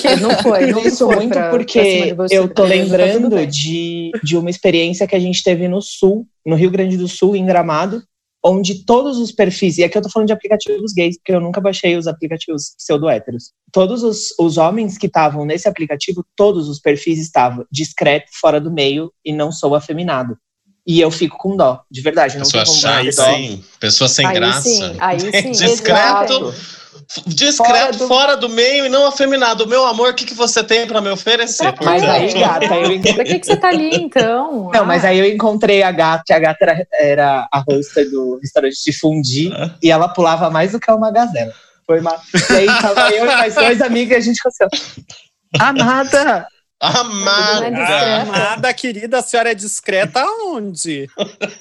Que 0.00 0.16
não 0.16 0.30
foi, 0.42 0.66
não 0.72 0.80
Isso 0.80 1.06
foi 1.06 1.16
muito 1.16 1.32
pra- 1.32 1.42
pra 1.42 1.50
porque 1.50 2.14
você, 2.16 2.36
eu 2.36 2.48
tô 2.48 2.64
Tereza, 2.66 2.90
tá 2.90 2.96
lembrando 3.04 3.36
bem. 3.36 3.46
de, 3.46 4.10
de 4.24 4.36
uma 4.36 4.50
experiência 4.50 5.06
que 5.06 5.14
a 5.14 5.20
gente 5.20 5.42
teve 5.42 5.68
no 5.68 5.80
Sul, 5.80 6.26
no 6.44 6.56
Rio 6.56 6.70
Grande 6.70 6.96
do 6.96 7.06
Sul, 7.06 7.36
em 7.36 7.46
Gramado, 7.46 8.02
onde 8.46 8.84
todos 8.84 9.18
os 9.18 9.32
perfis, 9.32 9.76
e 9.76 9.84
aqui 9.84 9.98
eu 9.98 10.02
tô 10.02 10.08
falando 10.08 10.28
de 10.28 10.32
aplicativos 10.32 10.92
gays, 10.92 11.16
porque 11.18 11.32
eu 11.32 11.40
nunca 11.40 11.60
baixei 11.60 11.96
os 11.96 12.06
aplicativos 12.06 12.74
pseudo-héteros. 12.78 13.50
Todos 13.72 14.04
os, 14.04 14.28
os 14.38 14.56
homens 14.56 14.96
que 14.96 15.06
estavam 15.06 15.44
nesse 15.44 15.68
aplicativo, 15.68 16.24
todos 16.36 16.68
os 16.68 16.78
perfis 16.78 17.18
estavam 17.18 17.66
discreto, 17.72 18.26
fora 18.40 18.60
do 18.60 18.70
meio 18.70 19.12
e 19.24 19.32
não 19.32 19.50
sou 19.50 19.74
afeminado. 19.74 20.36
E 20.86 21.00
eu 21.00 21.10
fico 21.10 21.36
com 21.36 21.56
dó, 21.56 21.80
de 21.90 22.00
verdade. 22.00 22.36
Não 22.36 22.44
Pessoa 22.44 22.64
chata, 22.64 23.10
dó. 23.16 23.30
hein? 23.32 23.64
Pessoa 23.80 24.06
sem 24.06 24.24
Aí 24.24 24.34
graça. 24.34 24.62
sim, 24.62 24.96
aí 25.00 25.18
sim. 25.42 25.50
Discreto, 25.50 26.32
exato. 26.32 26.54
Discreto, 27.26 27.98
Fora 27.98 28.08
fora 28.08 28.36
do- 28.36 28.48
do... 28.48 28.54
meio 28.54 28.86
e 28.86 28.88
não 28.88 29.06
afeminado. 29.06 29.66
Meu 29.66 29.84
amor, 29.86 30.10
o 30.10 30.14
que, 30.14 30.24
que 30.24 30.34
você 30.34 30.62
tem 30.62 30.86
pra 30.86 31.00
me 31.00 31.10
oferecer? 31.10 31.74
Mas 31.82 32.02
aí, 32.02 32.32
gata, 32.32 32.74
eu 32.76 33.14
Pra 33.14 33.24
que, 33.24 33.38
que 33.38 33.46
você 33.46 33.56
tá 33.56 33.68
ali, 33.68 33.94
então? 33.94 34.70
Não, 34.74 34.84
mas 34.84 35.04
aí 35.04 35.18
eu 35.18 35.26
encontrei 35.26 35.82
a 35.82 35.90
gata, 35.92 36.22
que 36.26 36.32
a 36.32 36.38
gata 36.38 36.58
era, 36.64 36.86
era 36.92 37.48
a 37.52 37.62
hosta 37.68 38.04
do 38.04 38.38
restaurante 38.40 38.76
de 38.84 38.92
fundi, 38.98 39.50
e 39.82 39.90
ela 39.90 40.08
pulava 40.08 40.50
mais 40.50 40.72
do 40.72 40.80
que 40.80 40.90
uma 40.90 41.10
gazela. 41.10 41.52
Foi 41.86 42.00
uma... 42.00 42.20
E 42.50 42.54
aí 42.54 42.66
tava 42.66 43.10
eu 43.10 43.24
e 43.24 43.26
mais 43.28 43.54
dois 43.54 43.80
amigos 43.80 44.12
e 44.12 44.16
a 44.16 44.20
gente 44.20 44.36
ficou 44.36 44.50
assim, 44.50 44.96
amada! 45.58 46.46
Amada. 46.80 47.66
É. 47.68 48.20
Amada 48.20 48.74
querida, 48.74 49.18
a 49.18 49.22
senhora 49.22 49.50
é 49.50 49.54
discreta 49.54 50.20
aonde? 50.20 51.08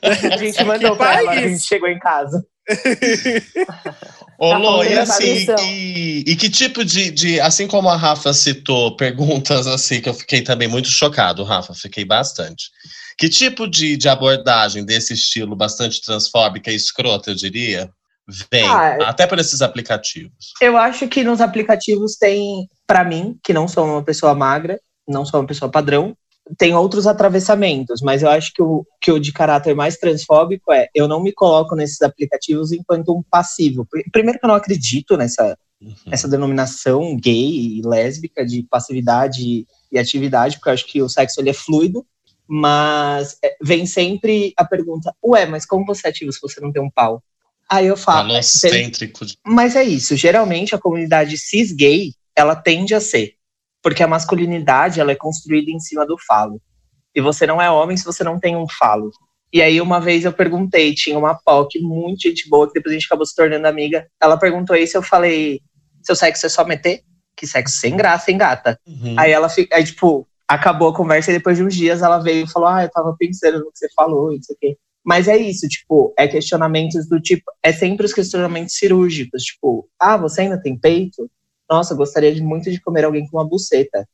A 0.02 0.38
gente 0.38 0.62
mandou 0.66 0.96
pra 0.98 1.20
ela, 1.20 1.32
a 1.32 1.36
gente 1.38 1.64
chegou 1.64 1.88
em 1.88 1.98
casa. 2.00 2.46
Ô, 4.38 4.50
Tá 4.50 4.58
Lô, 4.58 4.84
e 4.84 4.98
assim, 4.98 5.46
e, 5.62 6.24
e 6.28 6.36
que 6.36 6.50
tipo 6.50 6.84
de, 6.84 7.10
de. 7.10 7.40
Assim 7.40 7.68
como 7.68 7.90
a 7.90 7.96
Rafa 7.96 8.34
citou 8.34 8.96
perguntas 8.96 9.66
assim, 9.66 10.02
que 10.02 10.10
eu 10.10 10.14
fiquei 10.14 10.42
também 10.42 10.68
muito 10.68 10.90
chocado, 10.90 11.44
Rafa, 11.44 11.74
fiquei 11.74 12.04
bastante. 12.04 12.70
Que 13.18 13.30
tipo 13.30 13.66
de, 13.66 13.96
de 13.96 14.10
abordagem 14.10 14.84
desse 14.84 15.14
estilo 15.14 15.56
bastante 15.56 16.02
transfóbica 16.02 16.70
e 16.70 16.76
escrota, 16.76 17.32
eu 17.32 17.36
diria, 17.36 17.90
vem 18.52 18.68
Ah, 18.68 18.98
até 19.08 19.26
por 19.26 19.40
esses 19.40 19.62
aplicativos? 19.62 20.54
Eu 20.62 20.78
acho 20.78 21.08
que 21.08 21.24
nos 21.24 21.40
aplicativos 21.40 22.18
tem, 22.18 22.68
pra 22.86 23.06
mim, 23.06 23.38
que 23.42 23.54
não 23.54 23.70
sou 23.70 23.86
uma 23.86 24.04
pessoa 24.04 24.36
magra, 24.36 24.78
não 25.08 25.26
sou 25.26 25.40
uma 25.40 25.48
pessoa 25.48 25.72
padrão, 25.72 26.16
tem 26.58 26.76
outros 26.76 27.08
atravessamentos, 27.08 28.02
mas 28.02 28.22
eu 28.22 28.30
acho 28.30 28.54
que 28.54 28.62
o, 28.62 28.86
que 29.02 29.12
o 29.12 29.20
de 29.20 29.32
caráter 29.34 29.76
mais 29.76 29.98
transfóbico 29.98 30.72
é 30.72 30.88
eu 30.94 31.08
não 31.08 31.22
me 31.22 31.32
coloco 31.34 31.76
nesses 31.76 32.02
aplicativos 32.02 32.72
enquanto 32.72 33.16
um 33.18 33.24
passivo. 33.24 33.86
Pr- 33.90 34.04
Primeiro 34.12 34.40
que 34.40 34.46
eu 34.46 34.50
não 34.50 34.56
acredito 34.56 35.18
nessa, 35.18 35.58
essa 36.12 36.28
denominação 36.28 37.16
gay 37.18 37.78
e 37.78 37.82
lésbica 37.84 38.46
de 38.46 38.64
passividade 38.70 39.66
e 39.92 39.98
atividade, 40.00 40.58
porque 40.58 40.70
eu 40.70 40.74
acho 40.74 40.86
que 40.86 41.02
o 41.02 41.10
sexo 41.10 41.42
ele 41.42 41.50
é 41.50 41.54
fluido, 41.54 42.06
mas 42.48 43.38
é, 43.44 43.56
vem 43.62 43.86
sempre 43.86 44.54
a 44.58 44.64
pergunta, 44.64 45.14
ué, 45.26 45.46
mas 45.46 45.66
como 45.66 45.86
você 45.86 46.08
é 46.08 46.10
ativo 46.12 46.32
se 46.32 46.40
você 46.42 46.62
não 46.62 46.72
tem 46.72 46.82
um 46.82 46.92
pau? 46.92 47.24
Aí 47.68 47.88
eu 47.88 47.98
falo, 47.98 48.30
"É, 48.30 48.34
Falocêntrico. 48.34 49.26
de- 49.26 49.38
mas 49.46 49.76
é 49.76 49.84
isso, 49.84 50.16
geralmente 50.16 50.76
a 50.76 50.80
comunidade 50.80 51.38
cis 51.38 51.72
gay, 51.72 52.12
ela 52.36 52.56
tende 52.56 52.94
a 52.94 53.00
ser, 53.02 53.35
porque 53.86 54.02
a 54.02 54.08
masculinidade 54.08 55.00
ela 55.00 55.12
é 55.12 55.16
construída 55.16 55.70
em 55.70 55.80
cima 55.80 56.08
do 56.08 56.18
falo. 56.18 56.60
E 57.14 57.22
você 57.22 57.46
não 57.46 57.62
é 57.62 57.70
homem 57.70 57.96
se 57.96 58.04
você 58.04 58.24
não 58.24 58.40
tem 58.40 58.56
um 58.58 58.66
falo. 58.68 59.12
E 59.54 59.62
aí, 59.62 59.80
uma 59.80 60.02
vez 60.02 60.26
eu 60.26 60.34
perguntei, 60.34 60.96
tinha 60.96 61.16
uma 61.20 61.36
POC 61.36 61.80
muito 61.82 62.24
gente 62.24 62.50
boa, 62.50 62.66
que 62.66 62.74
depois 62.74 62.94
a 62.94 62.98
gente 62.98 63.06
acabou 63.06 63.28
se 63.28 63.36
tornando 63.36 63.68
amiga. 63.68 64.08
Ela 64.20 64.40
perguntou 64.40 64.76
isso, 64.76 64.98
eu 64.98 65.04
falei: 65.04 65.62
seu 66.02 66.16
sexo 66.16 66.48
é 66.48 66.50
só 66.50 66.66
meter? 66.66 67.02
Que 67.38 67.46
sexo 67.46 67.78
sem 67.78 67.96
graça, 67.96 68.32
hein, 68.32 68.40
gata? 68.40 68.80
Uhum. 68.88 69.20
Aí 69.20 69.32
ela 69.32 69.50
fica, 69.50 69.76
aí, 69.76 69.84
tipo, 69.84 70.28
acabou 70.48 70.90
a 70.90 70.96
conversa 70.96 71.30
e 71.30 71.36
depois 71.36 71.56
de 71.56 71.64
uns 71.64 71.76
dias 71.76 72.02
ela 72.02 72.18
veio 72.18 72.46
e 72.46 72.50
falou: 72.50 72.68
Ah, 72.68 72.86
eu 72.86 72.90
tava 72.90 73.16
pensando 73.20 73.60
no 73.60 73.72
que 73.72 73.78
você 73.78 73.88
falou, 73.96 74.32
e 74.32 74.38
não 74.38 74.44
sei 74.44 74.56
o 74.56 74.60
quê. 74.60 74.78
Mas 75.06 75.28
é 75.28 75.38
isso, 75.38 75.68
tipo, 75.68 76.12
é 76.18 76.28
questionamentos 76.28 77.08
do 77.08 77.22
tipo, 77.22 77.44
é 77.62 77.72
sempre 77.72 78.08
os 78.08 78.14
questionamentos 78.14 78.74
cirúrgicos, 78.76 79.44
tipo, 79.44 79.88
ah, 80.00 80.18
você 80.18 80.42
ainda 80.42 80.60
tem 80.60 80.76
peito? 80.76 81.30
Nossa, 81.70 81.94
eu 81.94 81.98
gostaria 81.98 82.34
de, 82.34 82.42
muito 82.42 82.70
de 82.72 82.80
comer 82.82 83.06
alguém 83.06 83.28
com 83.28 83.38
uma 83.38 83.48
buceta. 83.48 84.08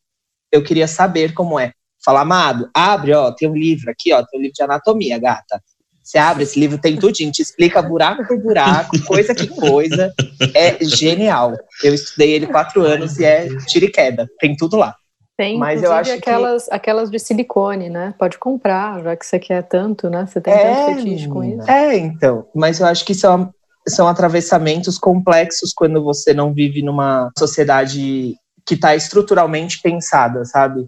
Eu 0.52 0.64
queria 0.64 0.88
saber 0.88 1.34
como 1.34 1.60
é. 1.60 1.74
Fala, 2.04 2.22
amado, 2.22 2.70
abre, 2.74 3.14
ó, 3.14 3.32
tem 3.32 3.49
um 3.49 3.56
livro 3.56 3.91
aqui, 3.91 4.12
ó, 4.12 4.24
tem 4.26 4.39
um 4.39 4.43
livro 4.43 4.56
de 4.56 4.64
anatomia, 4.64 5.20
gata. 5.20 5.62
Você 6.04 6.18
abre 6.18 6.43
esse 6.43 6.60
livro, 6.60 6.80
tem 6.80 6.97
tudinho, 6.97 7.32
te 7.32 7.41
explica 7.41 7.82
buraco 7.82 8.26
por 8.28 8.38
buraco, 8.41 8.97
coisa 9.06 9.36
que 9.36 9.47
coisa. 9.47 10.12
É 10.56 10.84
genial. 10.84 11.56
Eu 11.84 11.93
estudei 11.93 12.32
ele 12.32 12.47
quatro 12.47 12.82
anos 12.82 13.18
e 13.20 13.24
é 13.24 13.47
tira 13.68 13.86
e 13.86 13.91
queda. 13.91 14.28
Tem 14.39 14.56
tudo 14.56 14.76
lá. 14.78 14.95
Tem, 15.38 15.58
Mas 15.58 15.82
eu 15.82 15.91
acho 15.93 16.12
que- 16.14 16.18
aquelas, 16.18 16.70
aquelas 16.70 17.10
de 17.10 17.18
silicone, 17.18 17.89
né? 17.89 18.14
Pode 18.20 18.38
comprar, 18.38 19.02
já 19.04 19.16
que 19.16 19.26
você 19.26 19.39
quer 19.39 19.64
tanto, 19.64 20.10
né? 20.10 20.26
Você 20.28 20.41
tem 20.41 20.54
É, 20.54 20.58
tanto 20.76 20.86
fetiche 20.86 21.28
com 21.30 21.43
isso. 21.43 21.70
É, 21.70 21.95
então. 21.97 22.47
Mas 22.54 22.80
eu 22.80 22.86
acho 22.88 23.06
que 23.06 23.16
são, 23.16 23.54
são 23.88 24.07
atravessamentos 24.07 24.97
complexos 24.97 25.73
quando 25.73 26.03
você 26.03 26.34
não 26.34 26.53
vive 26.53 26.82
numa 26.82 27.32
sociedade 27.38 28.36
que 28.65 28.75
está 28.75 28.95
estruturalmente 28.95 29.82
pensada, 29.82 30.45
sabe? 30.45 30.88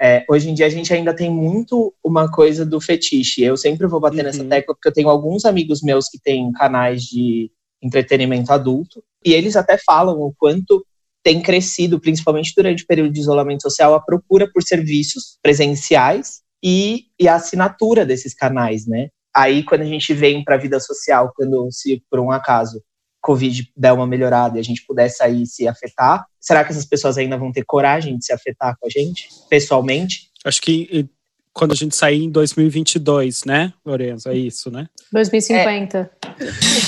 É, 0.00 0.24
hoje 0.30 0.48
em 0.48 0.54
dia 0.54 0.66
a 0.66 0.70
gente 0.70 0.94
ainda 0.94 1.12
tem 1.12 1.28
muito 1.28 1.92
uma 2.04 2.30
coisa 2.30 2.64
do 2.64 2.80
fetiche. 2.80 3.42
Eu 3.42 3.56
sempre 3.56 3.86
vou 3.86 3.98
bater 3.98 4.22
nessa 4.22 4.44
tecla 4.44 4.74
porque 4.74 4.88
eu 4.88 4.92
tenho 4.92 5.08
alguns 5.08 5.44
amigos 5.44 5.82
meus 5.82 6.08
que 6.08 6.20
têm 6.20 6.52
canais 6.52 7.02
de 7.02 7.50
entretenimento 7.82 8.52
adulto 8.52 9.02
e 9.24 9.32
eles 9.32 9.56
até 9.56 9.76
falam 9.76 10.20
o 10.20 10.32
quanto 10.38 10.84
tem 11.22 11.42
crescido, 11.42 12.00
principalmente 12.00 12.52
durante 12.56 12.84
o 12.84 12.86
período 12.86 13.12
de 13.12 13.20
isolamento 13.20 13.62
social, 13.62 13.94
a 13.94 14.00
procura 14.00 14.48
por 14.50 14.62
serviços 14.62 15.36
presenciais 15.42 16.42
e, 16.62 17.06
e 17.18 17.28
a 17.28 17.34
assinatura 17.34 18.06
desses 18.06 18.32
canais, 18.32 18.86
né? 18.86 19.08
Aí, 19.38 19.62
quando 19.62 19.82
a 19.82 19.84
gente 19.84 20.12
vem 20.12 20.42
para 20.42 20.56
a 20.56 20.58
vida 20.58 20.80
social, 20.80 21.32
quando 21.36 21.68
se 21.70 22.02
por 22.10 22.18
um 22.18 22.32
acaso 22.32 22.82
Covid 23.20 23.70
der 23.76 23.92
uma 23.92 24.04
melhorada 24.04 24.56
e 24.56 24.60
a 24.60 24.64
gente 24.64 24.84
puder 24.84 25.08
sair 25.08 25.42
e 25.42 25.46
se 25.46 25.68
afetar, 25.68 26.26
será 26.40 26.64
que 26.64 26.72
essas 26.72 26.84
pessoas 26.84 27.16
ainda 27.16 27.36
vão 27.36 27.52
ter 27.52 27.62
coragem 27.64 28.18
de 28.18 28.24
se 28.24 28.32
afetar 28.32 28.76
com 28.80 28.88
a 28.88 28.90
gente, 28.90 29.28
pessoalmente? 29.48 30.28
Acho 30.44 30.60
que 30.60 31.08
quando 31.52 31.70
a 31.70 31.76
gente 31.76 31.94
sair 31.94 32.24
em 32.24 32.30
2022, 32.30 33.44
né, 33.44 33.72
Lorenzo? 33.86 34.28
É 34.28 34.36
isso, 34.36 34.72
né? 34.72 34.88
2050. 35.12 36.10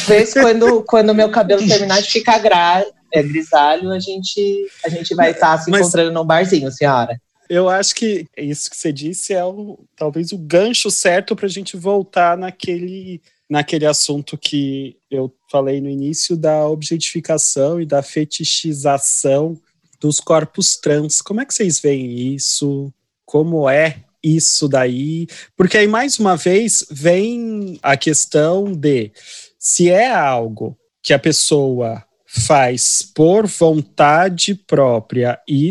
Talvez 0.07 0.33
quando 0.33 0.83
quando 0.83 1.15
meu 1.15 1.31
cabelo 1.31 1.65
terminar 1.65 2.03
de 2.03 2.11
ficar 2.11 2.41
gra, 2.41 2.85
é, 3.15 3.23
grisalho, 3.23 3.93
a 3.93 4.01
gente 4.01 4.67
a 4.85 4.89
gente 4.89 5.15
vai 5.15 5.31
estar 5.31 5.57
se 5.59 5.71
Mas- 5.71 5.83
encontrando 5.83 6.13
num 6.13 6.25
barzinho, 6.25 6.69
senhora. 6.73 7.17
Eu 7.51 7.69
acho 7.69 7.97
que 7.97 8.27
isso 8.37 8.71
que 8.71 8.77
você 8.77 8.93
disse 8.93 9.35
é 9.35 9.45
o, 9.45 9.81
talvez 9.97 10.31
o 10.31 10.39
gancho 10.39 10.89
certo 10.89 11.35
para 11.35 11.47
a 11.47 11.49
gente 11.49 11.77
voltar 11.77 12.39
naquele, 12.39 13.21
naquele 13.49 13.87
assunto 13.87 14.39
que 14.39 14.97
eu 15.11 15.35
falei 15.51 15.81
no 15.81 15.91
início 15.91 16.37
da 16.37 16.69
objetificação 16.69 17.81
e 17.81 17.85
da 17.85 18.05
fetichização 18.05 19.61
dos 20.01 20.21
corpos 20.21 20.77
trans. 20.77 21.21
Como 21.21 21.41
é 21.41 21.45
que 21.45 21.53
vocês 21.53 21.81
veem 21.81 22.33
isso? 22.33 22.95
Como 23.27 23.69
é 23.69 24.05
isso 24.23 24.69
daí? 24.69 25.27
Porque 25.57 25.77
aí, 25.77 25.89
mais 25.89 26.21
uma 26.21 26.37
vez, 26.37 26.87
vem 26.89 27.81
a 27.83 27.97
questão 27.97 28.73
de 28.73 29.11
se 29.59 29.91
é 29.91 30.09
algo 30.09 30.79
que 31.03 31.13
a 31.13 31.19
pessoa 31.19 32.05
faz 32.33 33.03
por 33.03 33.49
vontade 33.49 34.55
própria 34.55 35.41
e 35.49 35.71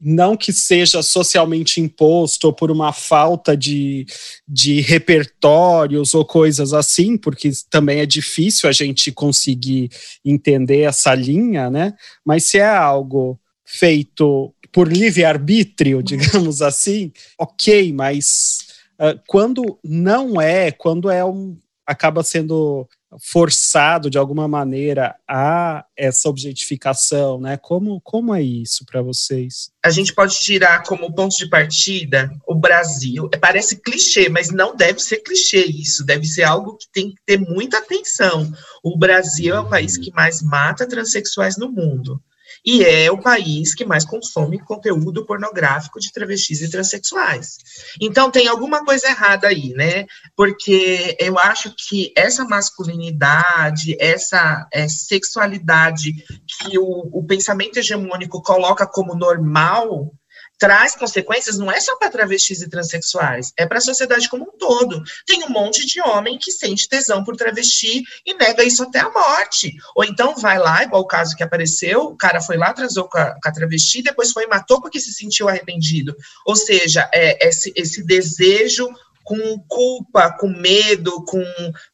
não 0.00 0.36
que 0.36 0.52
seja 0.52 1.00
socialmente 1.00 1.80
imposto 1.80 2.48
ou 2.48 2.52
por 2.52 2.72
uma 2.72 2.92
falta 2.92 3.56
de, 3.56 4.04
de 4.48 4.80
repertórios 4.80 6.12
ou 6.12 6.24
coisas 6.24 6.72
assim, 6.72 7.16
porque 7.16 7.52
também 7.70 8.00
é 8.00 8.06
difícil 8.06 8.68
a 8.68 8.72
gente 8.72 9.12
conseguir 9.12 9.88
entender 10.24 10.80
essa 10.80 11.14
linha, 11.14 11.70
né? 11.70 11.94
Mas 12.24 12.44
se 12.44 12.58
é 12.58 12.66
algo 12.66 13.38
feito 13.64 14.52
por 14.72 14.92
livre-arbítrio, 14.92 16.02
digamos 16.02 16.62
assim, 16.62 17.12
ok, 17.38 17.92
mas 17.92 18.66
ah, 18.98 19.16
quando 19.26 19.78
não 19.84 20.40
é, 20.40 20.72
quando 20.72 21.08
é 21.08 21.24
um. 21.24 21.56
acaba 21.86 22.24
sendo 22.24 22.88
forçado 23.20 24.10
de 24.10 24.18
alguma 24.18 24.48
maneira 24.48 25.14
a 25.28 25.84
essa 25.96 26.28
objetificação, 26.28 27.40
né? 27.40 27.56
Como, 27.56 28.00
como 28.00 28.34
é 28.34 28.42
isso 28.42 28.84
para 28.84 29.02
vocês? 29.02 29.70
a 29.86 29.90
gente 29.90 30.12
pode 30.12 30.36
tirar 30.40 30.82
como 30.82 31.14
ponto 31.14 31.36
de 31.36 31.48
partida 31.48 32.28
o 32.44 32.56
Brasil. 32.56 33.28
É, 33.32 33.36
Parece 33.36 33.80
clichê, 33.80 34.28
mas 34.28 34.50
não 34.50 34.74
deve 34.74 34.98
ser 34.98 35.18
clichê 35.18 35.64
isso. 35.64 36.04
Deve 36.04 36.26
ser 36.26 36.42
algo 36.42 36.76
que 36.76 36.86
tem 36.92 37.10
que 37.10 37.22
ter 37.24 37.38
muita 37.38 37.78
atenção. 37.78 38.52
O 38.82 38.98
Brasil 38.98 39.54
é 39.54 39.60
o 39.60 39.68
país 39.68 39.96
que 39.96 40.10
mais 40.12 40.42
mata 40.42 40.88
transexuais 40.88 41.56
no 41.56 41.70
mundo. 41.70 42.20
E 42.66 42.82
é 42.82 43.12
o 43.12 43.20
país 43.20 43.74
que 43.74 43.84
mais 43.84 44.04
consome 44.04 44.58
conteúdo 44.58 45.24
pornográfico 45.24 46.00
de 46.00 46.10
travestis 46.10 46.62
e 46.62 46.70
transexuais. 46.70 47.58
Então 48.00 48.28
tem 48.28 48.48
alguma 48.48 48.84
coisa 48.84 49.06
errada 49.06 49.46
aí, 49.46 49.72
né? 49.74 50.06
Porque 50.36 51.16
eu 51.20 51.38
acho 51.38 51.72
que 51.76 52.12
essa 52.16 52.44
masculinidade, 52.44 53.96
essa 54.00 54.66
é, 54.72 54.88
sexualidade 54.88 56.12
que 56.58 56.76
o, 56.76 57.08
o 57.12 57.24
pensamento 57.24 57.78
hegemônico 57.78 58.42
coloca 58.42 58.84
como 58.84 59.14
normal 59.14 60.12
traz 60.58 60.94
consequências 60.94 61.58
não 61.58 61.70
é 61.70 61.80
só 61.80 61.96
para 61.96 62.10
travestis 62.10 62.62
e 62.62 62.68
transexuais, 62.68 63.52
é 63.58 63.66
para 63.66 63.78
a 63.78 63.80
sociedade 63.80 64.28
como 64.28 64.44
um 64.44 64.58
todo. 64.58 65.02
Tem 65.26 65.44
um 65.44 65.50
monte 65.50 65.86
de 65.86 66.00
homem 66.00 66.38
que 66.38 66.50
sente 66.50 66.88
tesão 66.88 67.22
por 67.22 67.36
travesti 67.36 68.02
e 68.24 68.34
nega 68.34 68.64
isso 68.64 68.82
até 68.82 69.00
a 69.00 69.10
morte. 69.10 69.74
Ou 69.94 70.04
então 70.04 70.34
vai 70.36 70.58
lá, 70.58 70.82
igual 70.82 71.02
o 71.02 71.06
caso 71.06 71.36
que 71.36 71.42
apareceu, 71.42 72.02
o 72.04 72.16
cara 72.16 72.40
foi 72.40 72.56
lá, 72.56 72.72
transou 72.72 73.08
com 73.08 73.18
a, 73.18 73.34
com 73.40 73.48
a 73.48 73.52
travesti, 73.52 74.02
depois 74.02 74.32
foi 74.32 74.44
e 74.44 74.48
matou 74.48 74.80
porque 74.80 75.00
se 75.00 75.12
sentiu 75.12 75.48
arrependido. 75.48 76.16
Ou 76.44 76.56
seja, 76.56 77.08
é, 77.12 77.46
esse, 77.48 77.72
esse 77.76 78.02
desejo 78.04 78.88
com 79.26 79.58
culpa, 79.66 80.30
com 80.38 80.48
medo, 80.48 81.24
com, 81.24 81.42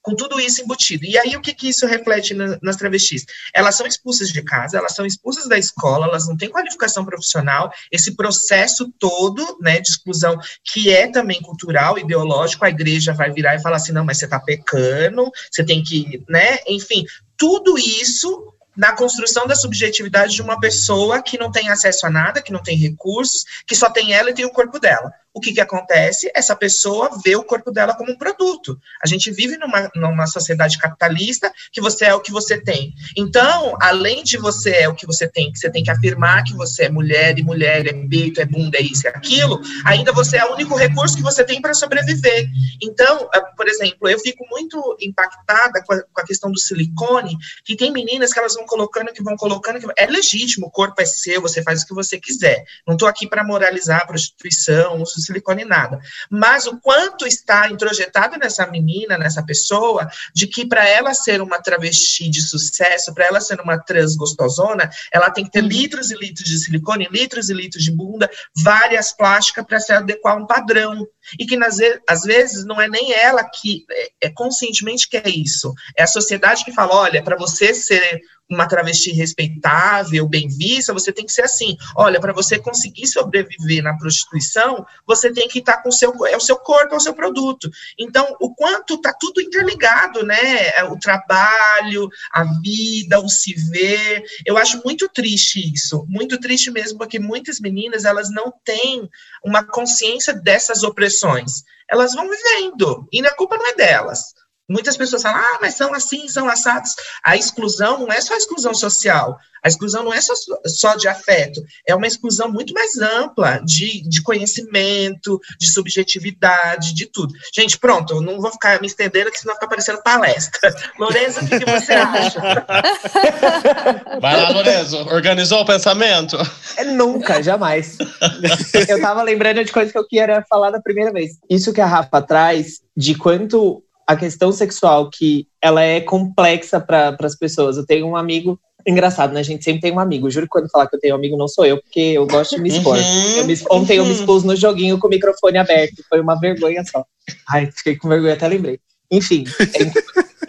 com 0.03 0.15
tudo 0.15 0.39
isso 0.39 0.61
embutido. 0.61 1.07
E 1.07 1.17
aí, 1.17 1.35
o 1.35 1.41
que, 1.41 1.55
que 1.55 1.71
isso 1.71 1.87
reflete 1.87 2.35
na- 2.35 2.59
nas 2.63 2.77
travestis? 2.77 3.25
Elas 3.55 3.75
são 3.75 3.87
expulsas 3.87 4.29
de 4.29 4.43
casa, 4.43 4.77
elas 4.77 4.95
são 4.95 5.07
expulsas 5.07 5.49
da 5.49 5.57
escola, 5.57 6.07
elas 6.07 6.29
não 6.29 6.37
têm 6.37 6.51
qualificação 6.51 7.07
profissional, 7.07 7.73
esse 7.91 8.15
processo 8.15 8.93
todo, 8.99 9.59
né, 9.63 9.81
de 9.81 9.89
exclusão, 9.89 10.39
que 10.63 10.91
é 10.91 11.11
também 11.11 11.41
cultural, 11.41 11.99
ideológico, 11.99 12.67
a 12.67 12.69
igreja 12.69 13.15
vai 13.15 13.33
virar 13.33 13.55
e 13.57 13.63
falar 13.63 13.77
assim, 13.77 13.93
não, 13.93 14.05
mas 14.05 14.19
você 14.19 14.27
está 14.27 14.39
pecando, 14.39 15.31
você 15.51 15.65
tem 15.65 15.83
que, 15.83 16.23
né, 16.29 16.59
enfim, 16.69 17.07
tudo 17.39 17.79
isso 17.79 18.53
na 18.77 18.93
construção 18.95 19.47
da 19.47 19.55
subjetividade 19.55 20.35
de 20.35 20.43
uma 20.43 20.61
pessoa 20.61 21.23
que 21.23 21.39
não 21.39 21.51
tem 21.51 21.71
acesso 21.71 22.07
a 22.07 22.11
nada, 22.11 22.43
que 22.43 22.53
não 22.53 22.63
tem 22.63 22.77
recursos, 22.77 23.45
que 23.67 23.75
só 23.75 23.89
tem 23.89 24.13
ela 24.13 24.31
e 24.31 24.35
tem 24.35 24.45
o 24.45 24.53
corpo 24.53 24.79
dela. 24.79 25.11
O 25.35 25.41
que, 25.41 25.53
que 25.53 25.61
acontece? 25.61 26.31
Essa 26.35 26.55
pessoa 26.55 27.11
vê 27.25 27.35
o 27.37 27.45
corpo 27.45 27.71
dela 27.71 27.95
como 27.95 28.13
um 28.13 28.17
produto. 28.17 28.79
A 29.03 29.07
gente 29.07 29.31
vive 29.31 29.57
numa, 29.57 29.91
numa 29.95 30.27
sociedade 30.27 30.77
capitalista 30.77 31.51
que 31.73 31.81
você 31.81 32.07
é 32.07 32.15
o 32.15 32.21
que 32.21 32.31
você 32.31 32.61
tem. 32.61 32.93
Então, 33.17 33.75
além 33.81 34.23
de 34.23 34.37
você 34.37 34.71
é 34.71 34.89
o 34.89 34.95
que 34.95 35.07
você 35.07 35.27
tem, 35.27 35.51
que 35.51 35.59
você 35.59 35.71
tem 35.71 35.83
que 35.83 35.91
afirmar 35.91 36.45
que 36.45 36.55
você 36.55 36.85
é 36.85 36.89
mulher 36.91 37.39
e 37.39 37.43
mulher, 37.43 37.87
é 37.87 37.93
peito, 38.23 38.41
é 38.41 38.45
bunda, 38.45 38.77
é 38.77 38.83
isso 38.83 39.07
e 39.07 39.09
aquilo, 39.09 39.61
ainda 39.87 40.13
você 40.13 40.37
é 40.37 40.45
o 40.45 40.53
único 40.53 40.77
recurso 40.77 41.17
que 41.17 41.23
você 41.23 41.43
tem 41.43 41.63
para 41.63 41.73
sobreviver. 41.73 42.47
Então, 42.83 43.29
ah, 43.35 43.41
por 43.57 43.67
exemplo, 43.67 44.09
eu 44.09 44.19
fico 44.19 44.47
muito 44.51 44.97
impactada 45.01 45.83
com 45.83 45.95
a, 45.95 46.03
com 46.03 46.21
a 46.21 46.25
questão 46.25 46.53
do 46.53 46.59
silicone, 46.59 47.39
que 47.65 47.75
tem 47.75 47.91
meninas 47.91 48.33
que 48.33 48.39
elas 48.39 48.55
vão 48.55 48.67
colocando, 48.67 49.13
que 49.13 49.23
vão 49.23 49.37
colocando, 49.37 49.81
que 49.81 49.87
é 49.97 50.07
legítimo, 50.07 50.67
o 50.67 50.71
corpo 50.71 51.01
é 51.01 51.07
seu, 51.07 51.41
você 51.41 51.63
faz 51.63 51.83
o 51.83 51.87
que 51.87 51.95
você 51.95 52.21
quiser. 52.21 52.65
Não 52.87 52.95
estou 52.95 53.09
aqui 53.09 53.27
para 53.27 53.43
moralizar 53.43 54.03
a 54.03 54.07
prostituição, 54.07 55.03
de 55.22 55.22
silicone, 55.23 55.65
nada. 55.65 56.01
Mas 56.31 56.67
o 56.67 56.79
quanto 56.81 57.27
está 57.27 57.69
introjetado 57.69 58.37
nessa 58.39 58.67
menina, 58.67 59.17
nessa 59.17 59.43
pessoa, 59.43 60.09
de 60.35 60.47
que 60.47 60.67
para 60.67 60.87
ela 60.87 61.15
ser 61.15 61.41
uma 61.41 61.61
travesti 61.61 62.29
de 62.29 62.43
sucesso, 62.43 63.15
para 63.15 63.27
ela 63.27 63.41
ser 63.41 63.61
uma 63.61 63.79
trans 63.79 64.17
gostosona, 64.17 64.91
ela 65.13 65.31
tem 65.31 65.45
que 65.45 65.51
ter 65.51 65.63
litros 65.63 66.11
e 66.11 66.17
litros 66.17 66.49
de 66.49 66.59
silicone, 66.59 67.09
litros 67.11 67.49
e 67.49 67.55
litros 67.55 67.83
de 67.83 67.91
bunda, 67.91 68.31
várias 68.57 69.13
plásticas 69.13 69.65
para 69.65 69.81
se 69.81 69.93
adequar 69.93 70.35
a 70.35 70.39
um 70.39 70.47
padrão. 70.47 71.07
E 71.39 71.47
que 71.47 71.57
nas, 71.57 71.79
às 72.09 72.23
vezes 72.23 72.65
não 72.65 72.81
é 72.81 72.89
nem 72.89 73.13
ela 73.13 73.45
que 73.45 73.85
é, 73.91 74.27
é 74.27 74.31
conscientemente 74.31 75.09
que 75.09 75.17
é 75.17 75.29
isso. 75.29 75.73
É 75.97 76.03
a 76.03 76.07
sociedade 76.07 76.65
que 76.65 76.73
fala: 76.73 76.95
olha, 76.95 77.23
para 77.23 77.37
você 77.37 77.73
ser 77.73 78.21
uma 78.55 78.69
travesti 78.69 79.13
respeitável, 79.13 80.29
bem 80.29 80.49
vista, 80.49 80.93
você 80.93 81.13
tem 81.13 81.25
que 81.25 81.33
ser 81.33 81.43
assim. 81.43 81.77
Olha, 81.97 82.21
para 82.21 82.33
você 82.33 82.59
conseguir 82.59 83.07
sobreviver 83.07 83.83
na 83.83 83.97
prostituição, 83.97 84.85
você 85.07 85.33
tem 85.33 85.49
que 85.49 85.59
estar 85.59 85.77
tá 85.77 85.83
com 85.83 85.89
o 85.89 85.93
seu 85.93 86.13
é 86.27 86.37
o 86.37 86.41
seu 86.41 86.57
corpo, 86.57 86.95
é 86.95 86.97
o 86.97 87.01
seu 87.01 87.15
produto. 87.15 87.71
Então, 87.99 88.37
o 88.41 88.55
quanto 88.55 88.99
tá 88.99 89.15
tudo 89.19 89.41
interligado, 89.41 90.25
né? 90.25 90.69
É 90.77 90.85
o 90.85 90.99
trabalho, 90.99 92.09
a 92.33 92.45
vida, 92.61 93.21
o 93.21 93.29
se 93.29 93.55
ver. 93.71 94.23
Eu 94.47 94.57
acho 94.57 94.81
muito 94.85 95.09
triste 95.09 95.73
isso, 95.73 96.05
muito 96.09 96.39
triste 96.39 96.71
mesmo, 96.71 96.99
porque 96.99 97.19
muitas 97.19 97.61
meninas 97.61 98.05
elas 98.05 98.31
não 98.31 98.53
têm 98.65 99.09
uma 99.45 99.65
consciência 99.65 100.33
dessas 100.33 100.83
opressões. 100.83 101.65
Elas 101.91 102.15
vão 102.15 102.29
vivendo 102.29 103.07
e 103.13 103.21
a 103.21 103.35
culpa 103.35 103.57
não 103.57 103.69
é 103.69 103.75
delas. 103.75 104.35
Muitas 104.73 104.97
pessoas 104.97 105.23
falam, 105.23 105.39
ah, 105.39 105.59
mas 105.61 105.75
são 105.75 105.93
assim, 105.93 106.27
são 106.29 106.49
assados. 106.49 106.95
A 107.23 107.37
exclusão 107.37 107.99
não 107.99 108.11
é 108.11 108.21
só 108.23 108.35
exclusão 108.35 108.75
social, 108.75 109.39
a 109.63 109.69
exclusão 109.69 110.03
não 110.03 110.13
é 110.13 110.21
só, 110.21 110.33
só 110.67 110.97
de 110.97 111.07
afeto, 111.07 111.63
é 111.87 111.95
uma 111.95 112.07
exclusão 112.07 112.51
muito 112.51 112.75
mais 112.75 112.97
ampla 112.99 113.61
de, 113.65 114.03
de 114.09 114.21
conhecimento, 114.23 115.41
de 115.59 115.71
subjetividade, 115.71 116.93
de 116.95 117.07
tudo. 117.07 117.33
Gente, 117.55 117.79
pronto, 117.79 118.15
eu 118.15 118.21
não 118.21 118.41
vou 118.41 118.51
ficar 118.51 118.81
me 118.81 118.89
estendendo, 118.89 119.31
que 119.31 119.39
senão 119.39 119.55
fica 119.55 119.69
parecendo 119.69 120.03
palestra. 120.03 120.75
Lorenzo, 120.99 121.41
o 121.41 121.49
que, 121.49 121.61
que 121.61 121.71
você 121.71 121.93
acha? 121.93 122.41
Vai 124.21 124.41
lá, 124.41 124.51
Lorenzo, 124.51 124.97
organizou 125.11 125.61
o 125.61 125.67
pensamento? 125.67 126.37
É, 126.77 126.85
nunca, 126.85 127.41
jamais. 127.41 127.99
eu 128.89 129.01
tava 129.01 129.23
lembrando 129.23 129.65
de 129.65 129.71
coisas 129.71 129.93
que 129.93 129.99
eu 129.99 130.09
queria 130.09 130.45
falar 130.49 130.71
da 130.71 130.81
primeira 130.81 131.13
vez. 131.13 131.33
Isso 131.49 131.73
que 131.73 131.81
a 131.81 131.87
Rafa 131.87 132.21
traz, 132.21 132.81
de 132.97 133.15
quanto 133.15 133.85
a 134.07 134.17
questão 134.17 134.53
sexual 134.53 135.11
que 135.11 135.47
ela 135.61 135.83
é 135.83 136.01
complexa 136.01 136.81
para 136.81 137.17
as 137.21 137.37
pessoas. 137.37 137.77
Eu 137.77 137.87
tenho 137.87 138.07
um 138.07 138.17
amigo 138.17 138.59
engraçado, 138.87 139.33
né? 139.33 139.41
A 139.41 139.45
gente 139.45 139.65
sempre 139.65 139.81
tem 139.81 139.93
um 139.93 140.01
amigo. 140.01 140.31
Juro 140.31 140.47
que 140.47 140.51
quando 140.51 140.71
falar 140.71 140.89
que 140.89 140.97
eu 140.97 141.01
tenho 141.01 141.15
um 141.15 141.19
amigo 141.19 141.37
não 141.37 141.49
sou 141.49 141.65
eu, 141.65 141.81
porque 141.81 142.01
eu 142.01 142.27
gosto 142.27 142.57
de 142.57 142.63
me 142.63 142.69
expor. 142.69 142.97
Uhum. 142.97 143.37
Eu 143.37 143.47
me, 143.47 143.55
ontem 143.71 143.97
eu 143.97 144.05
me 144.05 144.13
expus 144.13 144.43
no 144.45 144.57
joguinho 144.57 144.99
com 144.99 145.07
o 145.07 145.11
microfone 145.11 145.59
aberto. 145.59 146.03
Foi 146.09 146.21
uma 146.21 146.39
vergonha 146.39 146.83
só. 146.85 147.05
Ai, 147.49 147.71
fiquei 147.71 147.97
com 147.97 148.09
vergonha, 148.09 148.35
até 148.35 148.49
lembrei. 148.49 148.81
Enfim, 149.11 149.45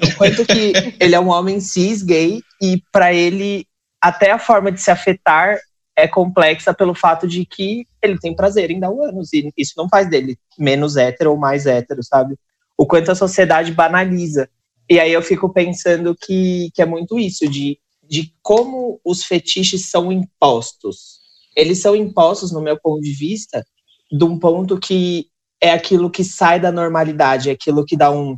enquanto 0.02 0.46
que 0.46 0.96
ele 1.00 1.14
é 1.14 1.20
um 1.20 1.30
homem 1.30 1.60
cis, 1.60 2.02
gay, 2.02 2.42
e 2.62 2.82
para 2.92 3.14
ele 3.14 3.68
até 4.02 4.32
a 4.32 4.40
forma 4.40 4.72
de 4.72 4.82
se 4.82 4.90
afetar 4.90 5.60
é 5.96 6.08
complexa 6.08 6.74
pelo 6.74 6.96
fato 6.96 7.28
de 7.28 7.46
que 7.46 7.86
ele 8.02 8.18
tem 8.18 8.36
prazer 8.36 8.72
em 8.72 8.80
dar 8.80 8.90
o 8.90 9.04
ânus, 9.04 9.32
e 9.34 9.52
isso 9.58 9.74
não 9.78 9.88
faz 9.88 10.10
dele 10.10 10.38
menos 10.58 10.98
hétero 10.98 11.32
ou 11.32 11.38
mais 11.38 11.66
hétero, 11.66 12.02
sabe? 12.04 12.36
O 12.84 12.86
quanto 12.86 13.10
a 13.12 13.16
sociedade 13.16 13.72
banaliza. 13.72 14.50
E 14.90 15.00
aí 15.00 15.14
eu 15.14 15.22
fico 15.22 15.48
pensando 15.54 16.14
que, 16.14 16.70
que 16.74 16.82
é 16.82 16.86
muito 16.86 17.18
isso, 17.18 17.48
de, 17.48 17.80
de 18.04 18.34
como 18.42 19.00
os 19.06 19.24
fetiches 19.24 19.90
são 19.90 20.12
impostos. 20.12 21.20
Eles 21.56 21.80
são 21.80 21.96
impostos, 21.96 22.52
no 22.52 22.62
meu 22.62 22.78
ponto 22.78 23.02
de 23.02 23.14
vista, 23.14 23.66
de 24.12 24.26
um 24.26 24.38
ponto 24.38 24.78
que 24.78 25.28
é 25.62 25.72
aquilo 25.72 26.12
que 26.12 26.26
sai 26.26 26.60
da 26.60 26.74
normalidade, 26.74 27.50
é 27.50 27.54
aquilo 27.54 27.86
que 27.86 27.96
dá 27.96 28.12
um, 28.12 28.38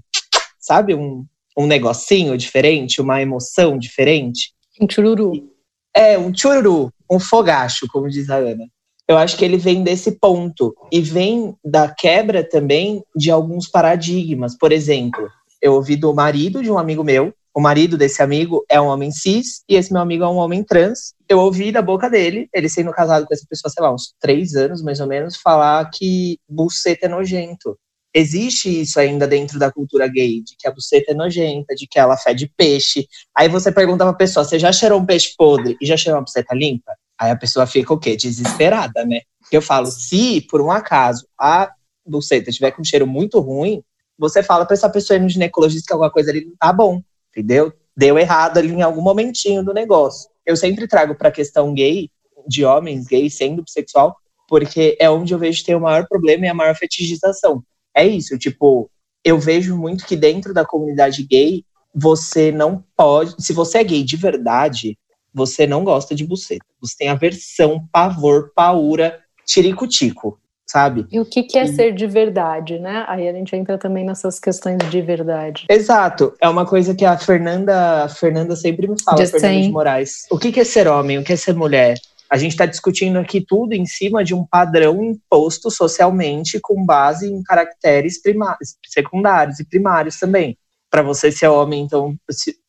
sabe, 0.60 0.94
um, 0.94 1.26
um 1.58 1.66
negocinho 1.66 2.38
diferente, 2.38 3.02
uma 3.02 3.20
emoção 3.20 3.80
diferente. 3.80 4.54
Um 4.80 4.88
chururu. 4.88 5.50
É, 5.92 6.20
um 6.20 6.32
chururu, 6.32 6.94
um 7.10 7.20
fogacho, 7.20 7.88
como 7.92 8.08
diz 8.08 8.30
a 8.30 8.36
Ana. 8.36 8.68
Eu 9.08 9.18
acho 9.18 9.38
que 9.38 9.46
ele 9.46 9.58
vem 9.58 9.84
desse 9.84 10.14
ponto 10.14 10.76
e 10.92 11.00
vem 11.00 11.56
da 11.64 11.88
quebra 11.88 12.44
também 12.44 13.04
de 13.16 13.30
alguns 13.30 13.68
paradigmas. 13.68 14.58
Por 14.58 14.72
exemplo, 14.72 15.30
eu 15.62 15.74
ouvi 15.74 15.96
do 15.96 16.14
marido 16.14 16.64
de 16.64 16.72
um 16.72 16.78
amigo 16.78 17.04
meu, 17.04 17.34
o 17.54 17.62
marido 17.62 17.98
desse 17.98 18.22
amigo 18.22 18.66
é 18.70 18.82
um 18.82 18.88
homem 18.88 19.12
cis 19.12 19.64
e 19.70 19.76
esse 19.76 19.94
meu 19.94 20.02
amigo 20.02 20.24
é 20.24 20.28
um 20.28 20.36
homem 20.38 20.64
trans. 20.64 21.14
Eu 21.30 21.40
ouvi 21.40 21.72
da 21.72 21.82
boca 21.82 22.10
dele, 22.10 22.50
ele 22.54 22.68
sendo 22.68 22.92
casado 22.92 23.26
com 23.26 23.34
essa 23.34 23.46
pessoa, 23.50 23.72
sei 23.72 23.82
lá, 23.82 23.94
uns 23.94 24.14
três 24.20 24.56
anos 24.56 24.82
mais 24.82 25.00
ou 25.00 25.08
menos, 25.08 25.38
falar 25.38 25.90
que 25.90 26.38
buceta 26.50 27.06
é 27.06 27.10
nojento. 27.10 27.78
Existe 28.14 28.82
isso 28.82 29.00
ainda 29.00 29.28
dentro 29.28 29.60
da 29.60 29.72
cultura 29.72 30.08
gay, 30.08 30.42
de 30.42 30.56
que 30.58 30.68
a 30.68 30.72
buceta 30.72 31.12
é 31.12 31.16
nojenta, 31.16 31.76
de 31.76 31.88
que 31.88 32.00
ela 32.00 32.18
fede 32.18 32.52
peixe. 32.58 33.08
Aí 33.34 33.48
você 33.48 33.72
pergunta 33.72 34.04
pra 34.04 34.14
pessoa, 34.14 34.44
você 34.44 34.58
já 34.58 34.72
cheirou 34.72 35.00
um 35.00 35.06
peixe 35.06 35.34
podre 35.38 35.78
e 35.82 35.86
já 35.86 35.96
cheirou 35.96 36.20
uma 36.20 36.24
buceta 36.24 36.56
limpa? 36.56 36.92
Aí 37.20 37.32
a 37.32 37.36
pessoa 37.36 37.66
fica 37.66 37.94
o 37.94 38.00
quê? 38.00 38.16
Desesperada, 38.16 39.06
né? 39.06 39.22
Eu 39.52 39.62
falo, 39.62 39.88
se 39.88 40.42
por 40.50 40.62
um 40.62 40.72
acaso 40.72 41.28
a 41.40 41.72
buceta 42.06 42.52
tiver 42.52 42.72
com 42.72 42.82
um 42.82 42.86
cheiro 42.86 43.08
muito 43.08 43.40
ruim, 43.40 43.82
você 44.18 44.44
fala 44.44 44.66
para 44.66 44.76
essa 44.76 44.90
pessoa 44.90 45.18
ir 45.18 45.22
no 45.22 45.30
ginecologista 45.30 45.88
que 45.88 45.94
alguma 45.94 46.12
coisa 46.12 46.32
ali 46.32 46.46
não 46.46 46.56
tá 46.58 46.72
bom, 46.72 47.02
entendeu? 47.30 47.74
Deu 47.96 48.18
errado 48.18 48.58
ali 48.58 48.72
em 48.72 48.82
algum 48.82 49.02
momentinho 49.02 49.64
do 49.64 49.74
negócio. 49.74 50.30
Eu 50.46 50.56
sempre 50.56 50.88
trago 50.88 51.16
para 51.16 51.32
questão 51.32 51.74
gay, 51.74 52.10
de 52.48 52.64
homens 52.64 53.08
gays 53.08 53.36
sendo 53.36 53.64
bissexual, 53.64 54.16
porque 54.48 54.96
é 55.00 55.10
onde 55.10 55.34
eu 55.34 55.40
vejo 55.40 55.64
ter 55.64 55.76
o 55.76 55.82
maior 55.82 56.08
problema 56.08 56.46
e 56.46 56.50
a 56.50 56.54
maior 56.54 56.76
fetichização. 56.76 57.64
É 57.96 58.06
isso, 58.06 58.38
tipo, 58.38 58.90
eu 59.24 59.40
vejo 59.40 59.76
muito 59.76 60.06
que 60.06 60.16
dentro 60.16 60.54
da 60.54 60.64
comunidade 60.64 61.24
gay, 61.24 61.64
você 61.94 62.52
não 62.52 62.84
pode, 62.96 63.42
se 63.44 63.54
você 63.54 63.80
é 63.80 63.84
gay 63.84 64.04
de 64.04 64.18
verdade, 64.18 64.98
você 65.36 65.68
não 65.68 65.84
gosta 65.84 66.16
de 66.16 66.26
buceta. 66.26 66.66
Você 66.80 66.96
tem 66.98 67.10
aversão, 67.10 67.86
pavor, 67.92 68.54
paura, 68.56 69.20
tiricutico, 69.46 70.40
sabe? 70.66 71.06
E 71.12 71.20
o 71.20 71.26
que, 71.26 71.44
que 71.44 71.58
é 71.58 71.66
e... 71.66 71.68
ser 71.68 71.94
de 71.94 72.08
verdade, 72.08 72.80
né? 72.80 73.04
Aí 73.10 73.28
a 73.28 73.34
gente 73.34 73.54
entra 73.54 73.78
também 73.78 74.06
nessas 74.06 74.40
questões 74.40 74.78
de 74.90 75.02
verdade. 75.02 75.66
Exato. 75.70 76.34
É 76.42 76.48
uma 76.48 76.66
coisa 76.66 76.96
que 76.96 77.04
a 77.04 77.18
Fernanda, 77.18 78.06
a 78.06 78.10
Fernanda 78.10 78.56
sempre 78.56 78.88
me 78.88 78.96
fala, 79.04 79.18
Just 79.18 79.34
Fernanda 79.34 79.62
de 79.62 79.70
Moraes. 79.70 80.26
O 80.32 80.40
que, 80.40 80.54
que 80.54 80.62
é 80.62 80.64
ser 80.64 80.88
homem? 80.88 81.18
O 81.18 81.24
que 81.24 81.34
é 81.34 81.36
ser 81.36 81.54
mulher? 81.54 82.00
A 82.30 82.38
gente 82.38 82.52
está 82.52 82.66
discutindo 82.66 83.20
aqui 83.20 83.40
tudo 83.40 83.74
em 83.74 83.86
cima 83.86 84.24
de 84.24 84.34
um 84.34 84.46
padrão 84.46 85.04
imposto 85.04 85.70
socialmente 85.70 86.60
com 86.62 86.84
base 86.84 87.32
em 87.32 87.44
caracteres 87.44 88.20
primários, 88.22 88.76
secundários 88.88 89.60
e 89.60 89.66
primários 89.66 90.18
também 90.18 90.58
para 90.90 91.02
você 91.02 91.32
ser 91.32 91.48
homem. 91.48 91.84
Então, 91.84 92.16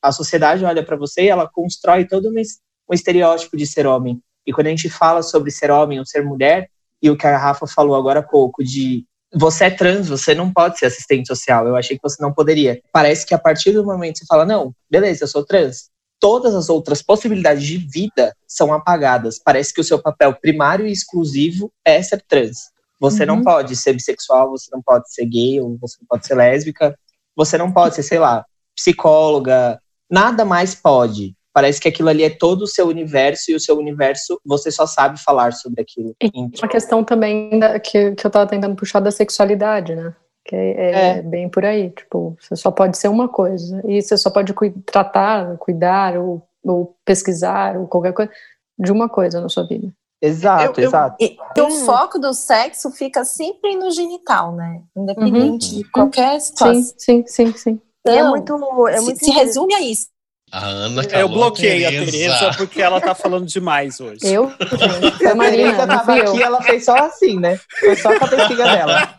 a 0.02 0.12
sociedade 0.12 0.64
olha 0.64 0.84
para 0.84 0.96
você 0.96 1.22
e 1.22 1.28
ela 1.28 1.48
constrói 1.48 2.06
todo 2.06 2.28
um, 2.28 2.34
um 2.90 2.94
estereótipo 2.94 3.56
de 3.56 3.66
ser 3.66 3.86
homem. 3.86 4.20
E 4.46 4.52
quando 4.52 4.68
a 4.68 4.70
gente 4.70 4.88
fala 4.88 5.22
sobre 5.22 5.50
ser 5.50 5.70
homem 5.70 5.98
ou 5.98 6.06
ser 6.06 6.24
mulher, 6.24 6.68
e 7.02 7.10
o 7.10 7.16
que 7.16 7.26
a 7.26 7.36
Rafa 7.36 7.66
falou 7.66 7.94
agora 7.94 8.20
há 8.20 8.22
pouco, 8.22 8.62
de 8.64 9.04
você 9.34 9.64
é 9.64 9.70
trans, 9.70 10.08
você 10.08 10.34
não 10.34 10.52
pode 10.52 10.78
ser 10.78 10.86
assistente 10.86 11.26
social. 11.26 11.66
Eu 11.66 11.76
achei 11.76 11.96
que 11.96 12.02
você 12.02 12.22
não 12.22 12.32
poderia. 12.32 12.80
Parece 12.92 13.26
que 13.26 13.34
a 13.34 13.38
partir 13.38 13.72
do 13.72 13.84
momento 13.84 14.14
que 14.14 14.18
você 14.20 14.26
fala, 14.26 14.44
não, 14.44 14.72
beleza, 14.90 15.24
eu 15.24 15.28
sou 15.28 15.44
trans, 15.44 15.90
todas 16.18 16.54
as 16.54 16.68
outras 16.68 17.02
possibilidades 17.02 17.64
de 17.64 17.76
vida 17.76 18.34
são 18.46 18.72
apagadas. 18.72 19.38
Parece 19.44 19.74
que 19.74 19.80
o 19.80 19.84
seu 19.84 20.00
papel 20.00 20.34
primário 20.34 20.86
e 20.86 20.92
exclusivo 20.92 21.72
é 21.84 22.00
ser 22.02 22.24
trans. 22.26 22.70
Você 23.00 23.22
uhum. 23.22 23.26
não 23.26 23.42
pode 23.42 23.76
ser 23.76 23.92
bissexual, 23.92 24.50
você 24.50 24.70
não 24.72 24.80
pode 24.82 25.12
ser 25.12 25.26
gay, 25.26 25.60
ou 25.60 25.76
você 25.78 25.96
não 26.00 26.06
pode 26.08 26.26
ser 26.26 26.34
lésbica, 26.34 26.98
você 27.36 27.58
não 27.58 27.70
pode 27.70 27.94
ser, 27.94 28.02
sei 28.02 28.18
lá, 28.18 28.44
psicóloga, 28.74 29.78
nada 30.10 30.44
mais 30.44 30.74
pode. 30.74 31.34
Parece 31.52 31.80
que 31.80 31.88
aquilo 31.88 32.10
ali 32.10 32.22
é 32.22 32.30
todo 32.30 32.62
o 32.62 32.66
seu 32.66 32.86
universo 32.86 33.50
e 33.50 33.54
o 33.54 33.60
seu 33.60 33.78
universo 33.78 34.38
você 34.44 34.70
só 34.70 34.86
sabe 34.86 35.18
falar 35.18 35.52
sobre 35.52 35.80
aquilo. 35.80 36.14
E 36.22 36.30
uma 36.34 36.68
questão 36.68 37.02
também 37.02 37.58
da, 37.58 37.80
que, 37.80 38.12
que 38.12 38.26
eu 38.26 38.30
tava 38.30 38.46
tentando 38.46 38.76
puxar 38.76 39.00
da 39.00 39.10
sexualidade, 39.10 39.94
né? 39.94 40.14
Que 40.44 40.54
é, 40.54 40.70
é, 40.70 41.18
é, 41.18 41.22
bem 41.22 41.48
por 41.48 41.64
aí. 41.64 41.90
Tipo, 41.90 42.36
você 42.38 42.54
só 42.56 42.70
pode 42.70 42.98
ser 42.98 43.08
uma 43.08 43.26
coisa. 43.28 43.82
E 43.88 44.02
você 44.02 44.18
só 44.18 44.30
pode 44.30 44.52
cu 44.52 44.70
tratar, 44.84 45.56
cuidar, 45.56 46.18
ou, 46.18 46.46
ou 46.62 46.94
pesquisar, 47.04 47.76
ou 47.78 47.86
qualquer 47.88 48.12
coisa, 48.12 48.30
de 48.78 48.92
uma 48.92 49.08
coisa 49.08 49.40
na 49.40 49.48
sua 49.48 49.66
vida. 49.66 49.90
Exato, 50.20 50.80
eu, 50.80 50.88
exato. 50.88 51.16
Eu, 51.20 51.28
e, 51.28 51.60
o 51.60 51.70
foco 51.84 52.18
do 52.18 52.32
sexo 52.32 52.90
fica 52.90 53.24
sempre 53.24 53.76
no 53.76 53.90
genital, 53.90 54.52
né? 54.52 54.80
Independente 54.96 55.74
uhum. 55.74 55.78
de 55.78 55.90
qualquer 55.90 56.40
situação. 56.40 56.82
Sim, 56.82 56.94
sim, 56.96 57.24
sim, 57.26 57.52
sim. 57.52 57.80
Então, 58.00 58.14
é 58.14 58.30
muito, 58.30 58.88
é 58.88 59.00
muito 59.00 59.18
se, 59.18 59.26
se 59.26 59.30
resume 59.30 59.74
a 59.74 59.80
isso. 59.80 60.06
A 60.52 60.64
Ana 60.64 61.02
Eu 61.02 61.28
bloqueei 61.28 61.84
a 61.84 61.90
Tereza 61.90 62.50
porque 62.56 62.80
ela 62.80 63.00
tá 63.00 63.14
falando 63.14 63.46
demais 63.46 64.00
hoje. 64.00 64.20
Eu? 64.24 64.52
a 65.28 65.34
Marina 65.34 65.86
tava 65.86 66.14
aqui, 66.14 66.42
ela 66.42 66.62
fez 66.62 66.84
só 66.84 66.94
assim, 66.96 67.38
né? 67.38 67.58
Foi 67.80 67.96
só 67.96 68.10
a 68.10 68.18
cabecinha 68.18 68.64
dela. 68.64 69.14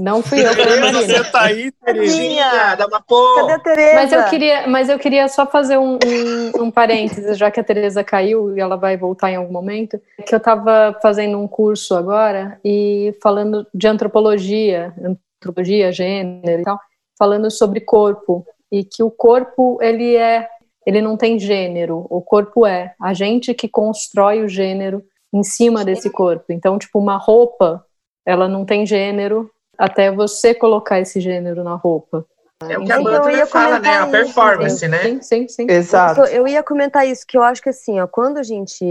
Não 0.00 0.22
fui 0.22 0.44
eu, 0.46 0.52
foi 0.54 0.62
a 0.62 0.80
Marina. 0.80 1.02
Você 1.02 1.24
tá 1.30 1.42
aí, 1.42 1.72
Terezinha, 1.72 2.74
dá 2.76 2.86
uma 2.86 3.00
porra. 3.00 3.42
Cadê 3.42 3.52
a 3.52 3.58
Tereza? 3.58 3.94
Mas 3.94 4.12
eu 4.12 4.24
queria, 4.24 4.66
mas 4.66 4.88
eu 4.88 4.98
queria 4.98 5.28
só 5.28 5.46
fazer 5.46 5.78
um, 5.78 5.94
um, 6.04 6.62
um 6.64 6.70
parênteses, 6.70 7.36
já 7.36 7.50
que 7.50 7.60
a 7.60 7.64
Tereza 7.64 8.04
caiu 8.04 8.56
e 8.56 8.60
ela 8.60 8.76
vai 8.76 8.96
voltar 8.96 9.30
em 9.30 9.36
algum 9.36 9.52
momento, 9.52 10.00
que 10.26 10.34
eu 10.34 10.38
estava 10.38 10.96
fazendo 11.02 11.38
um 11.38 11.48
curso 11.48 11.94
agora 11.94 12.60
e 12.64 13.14
falando 13.22 13.66
de 13.74 13.88
antropologia, 13.88 14.94
antropologia, 15.40 15.92
gênero 15.92 16.60
e 16.60 16.64
tal, 16.64 16.78
falando 17.18 17.50
sobre 17.50 17.80
corpo 17.80 18.46
e 18.70 18.84
que 18.84 19.02
o 19.02 19.10
corpo 19.10 19.78
ele 19.82 20.16
é, 20.16 20.48
ele 20.86 21.02
não 21.02 21.16
tem 21.16 21.38
gênero, 21.38 22.06
o 22.08 22.20
corpo 22.20 22.66
é 22.66 22.94
a 23.00 23.12
gente 23.12 23.52
que 23.54 23.68
constrói 23.68 24.42
o 24.42 24.48
gênero 24.48 25.02
em 25.32 25.42
cima 25.42 25.84
desse 25.84 26.10
corpo. 26.10 26.46
Então, 26.50 26.78
tipo, 26.78 26.98
uma 26.98 27.16
roupa, 27.16 27.84
ela 28.26 28.48
não 28.48 28.64
tem 28.64 28.84
gênero, 28.84 29.50
até 29.80 30.12
você 30.12 30.52
colocar 30.52 31.00
esse 31.00 31.20
gênero 31.20 31.64
na 31.64 31.74
roupa. 31.74 32.26
É 32.68 32.78
o 32.78 32.84
que 32.84 32.92
a 32.92 33.00
Butler 33.00 33.46
fala, 33.46 33.78
né? 33.78 33.96
A 33.96 34.06
performance, 34.06 34.86
né? 34.86 35.02
Sim, 35.02 35.22
sim, 35.22 35.48
sim. 35.48 35.66
Exato. 35.70 36.20
Eu 36.26 36.46
ia 36.46 36.62
comentar 36.62 37.08
isso, 37.08 37.26
que 37.26 37.38
eu 37.38 37.42
acho 37.42 37.62
que 37.62 37.70
assim, 37.70 37.98
ó, 37.98 38.06
quando 38.06 38.36
a 38.36 38.42
gente. 38.42 38.84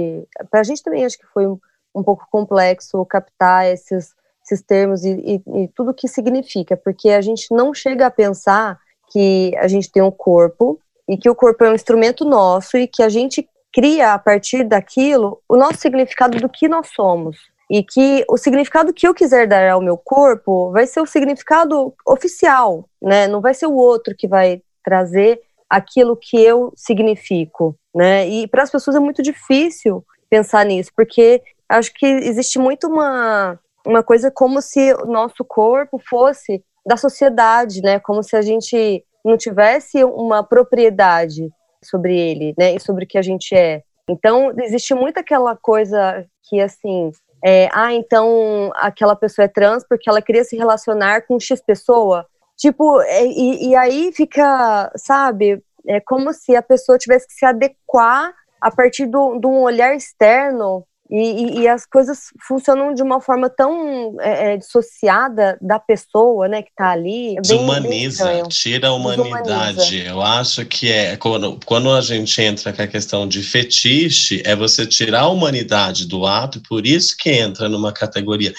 Pra 0.49 0.63
gente 0.63 0.81
também 0.81 1.05
acho 1.05 1.19
que 1.19 1.27
foi 1.27 1.45
um, 1.45 1.59
um 1.93 2.01
pouco 2.01 2.25
complexo 2.31 3.05
captar 3.05 3.67
esses, 3.67 4.15
esses 4.43 4.63
termos 4.63 5.05
e, 5.05 5.11
e, 5.45 5.63
e 5.63 5.67
tudo 5.75 5.93
que 5.93 6.07
significa, 6.07 6.75
porque 6.75 7.09
a 7.11 7.21
gente 7.21 7.53
não 7.53 7.71
chega 7.71 8.07
a 8.07 8.11
pensar 8.11 8.79
que 9.11 9.55
a 9.57 9.67
gente 9.67 9.91
tem 9.91 10.01
um 10.01 10.11
corpo 10.11 10.79
e 11.07 11.15
que 11.15 11.29
o 11.29 11.35
corpo 11.35 11.63
é 11.63 11.69
um 11.69 11.75
instrumento 11.75 12.25
nosso 12.25 12.75
e 12.75 12.87
que 12.87 13.03
a 13.03 13.09
gente 13.09 13.47
cria 13.71 14.13
a 14.13 14.19
partir 14.19 14.63
daquilo 14.63 15.39
o 15.47 15.55
nosso 15.55 15.77
significado 15.77 16.39
do 16.39 16.49
que 16.49 16.67
nós 16.67 16.87
somos. 16.87 17.37
E 17.70 17.84
que 17.84 18.26
o 18.28 18.38
significado 18.38 18.93
que 18.93 19.07
eu 19.07 19.13
quiser 19.13 19.47
dar 19.47 19.70
ao 19.70 19.82
meu 19.82 19.97
corpo 19.97 20.72
vai 20.72 20.88
ser 20.88 21.01
o 21.01 21.05
significado 21.05 21.93
oficial, 22.05 22.89
né? 23.01 23.28
Não 23.28 23.41
vai 23.41 23.53
ser 23.53 23.67
o 23.67 23.76
outro 23.76 24.15
que 24.15 24.28
vai 24.28 24.61
trazer 24.84 25.39
aquilo 25.70 26.17
que 26.17 26.41
eu 26.41 26.74
significo, 26.76 27.78
né? 27.93 28.28
E 28.28 28.47
para 28.47 28.63
as 28.63 28.72
pessoas 28.72 28.95
é 28.95 28.99
muito 28.99 29.22
difícil 29.22 30.03
pensar 30.30 30.65
nisso, 30.65 30.91
porque 30.95 31.41
acho 31.67 31.93
que 31.93 32.05
existe 32.05 32.57
muito 32.57 32.88
uma, 32.88 33.59
uma 33.86 34.01
coisa 34.01 34.32
como 34.32 34.61
se 34.61 34.93
o 34.93 35.05
nosso 35.05 35.45
corpo 35.45 35.99
fosse 36.09 36.63
da 36.86 36.97
sociedade, 36.97 37.82
né? 37.82 37.99
Como 37.99 38.24
se 38.24 38.36
a 38.36 38.41
gente 38.41 39.05
não 39.24 39.38
tivesse 39.38 40.03
uma 40.03 40.43
propriedade 40.43 41.49
sobre 41.84 42.17
ele, 42.17 42.53
né? 42.57 42.74
E 42.74 42.80
sobre 42.80 43.05
o 43.05 43.07
que 43.07 43.17
a 43.17 43.22
gente 43.22 43.55
é. 43.55 43.84
Então, 44.09 44.51
existe 44.59 44.95
muito 44.95 45.20
aquela 45.20 45.55
coisa 45.55 46.26
que, 46.43 46.59
assim, 46.59 47.11
é, 47.43 47.69
ah, 47.71 47.93
então 47.93 48.71
aquela 48.75 49.15
pessoa 49.15 49.45
é 49.45 49.47
trans 49.47 49.83
porque 49.87 50.09
ela 50.09 50.21
queria 50.21 50.43
se 50.43 50.57
relacionar 50.57 51.25
com 51.25 51.39
X 51.39 51.61
pessoa. 51.61 52.25
Tipo, 52.57 53.01
é, 53.01 53.25
e, 53.25 53.69
e 53.69 53.75
aí 53.75 54.11
fica, 54.13 54.91
sabe, 54.97 55.63
é 55.87 55.99
como 56.01 56.33
se 56.33 56.55
a 56.55 56.61
pessoa 56.61 56.97
tivesse 56.97 57.27
que 57.27 57.33
se 57.33 57.45
adequar 57.45 58.33
a 58.59 58.69
partir 58.69 59.05
de 59.07 59.17
um 59.17 59.61
olhar 59.61 59.95
externo 59.95 60.85
e, 61.10 61.18
e, 61.18 61.60
e, 61.62 61.68
as 61.68 61.88
coisas 61.88 62.26
funcionam 62.47 62.93
de 62.93 63.01
uma 63.01 63.20
forma 63.20 63.49
tão 63.49 64.16
é, 64.22 64.53
é 64.53 64.57
dissociada 64.57 65.57
da 65.60 65.80
pessoa, 65.80 66.47
né, 66.47 66.62
que 66.62 66.70
está 66.70 66.91
ali. 66.91 67.36
É 67.36 67.41
Desumaniza, 67.41 68.43
tira 68.47 68.89
a 68.89 68.93
humanidade. 68.93 69.78
Desumaniza. 69.78 70.10
Eu 70.10 70.22
acho 70.22 70.66
que 70.66 70.91
é 70.91 71.18
quando, 71.18 71.60
quando 71.66 71.91
a 71.91 72.01
gente 72.01 72.39
entra 72.41 72.72
com 72.72 72.82
a 72.84 72.88
questão 72.88 73.28
de 73.28 73.41
fetiche, 73.41 74.43
é 74.45 74.55
você 74.55 74.86
tirar 74.86 75.22
a 75.22 75.30
humanidade 75.30 76.07
do 76.07 76.28
ato, 76.28 76.60
e 76.60 76.62
por 76.62 76.86
isso 76.86 77.16
que 77.18 77.32
entra 77.32 77.68
numa 77.68 77.91
categoria. 77.91 78.53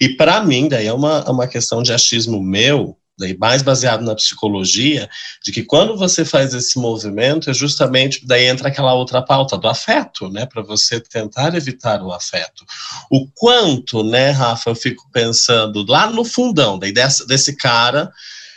E 0.00 0.08
para 0.08 0.40
mim, 0.44 0.68
daí 0.68 0.86
é 0.86 0.92
uma, 0.92 1.28
uma 1.28 1.48
questão 1.48 1.82
de 1.82 1.92
achismo 1.92 2.40
meu, 2.40 2.96
daí 3.18 3.36
mais 3.36 3.62
baseado 3.62 4.02
na 4.04 4.14
psicologia, 4.14 5.08
de 5.42 5.52
que 5.52 5.62
quando 5.62 5.96
você 5.96 6.24
faz 6.24 6.52
esse 6.52 6.78
movimento, 6.78 7.50
é 7.50 7.54
justamente 7.54 8.26
daí 8.26 8.46
entra 8.46 8.68
aquela 8.68 8.94
outra 8.94 9.22
pauta 9.22 9.56
do 9.56 9.68
afeto, 9.68 10.28
né, 10.28 10.46
para 10.46 10.62
você 10.62 11.00
tentar 11.00 11.54
evitar 11.54 12.02
o 12.02 12.12
afeto. 12.12 12.64
O 13.10 13.26
quanto, 13.34 14.02
né, 14.04 14.30
Rafa, 14.30 14.70
eu 14.70 14.74
fico 14.74 15.08
pensando 15.12 15.84
lá 15.88 16.10
no 16.10 16.24
fundão, 16.24 16.78
daí 16.78 16.92
desse, 16.92 17.26
desse 17.26 17.56
cara 17.56 18.10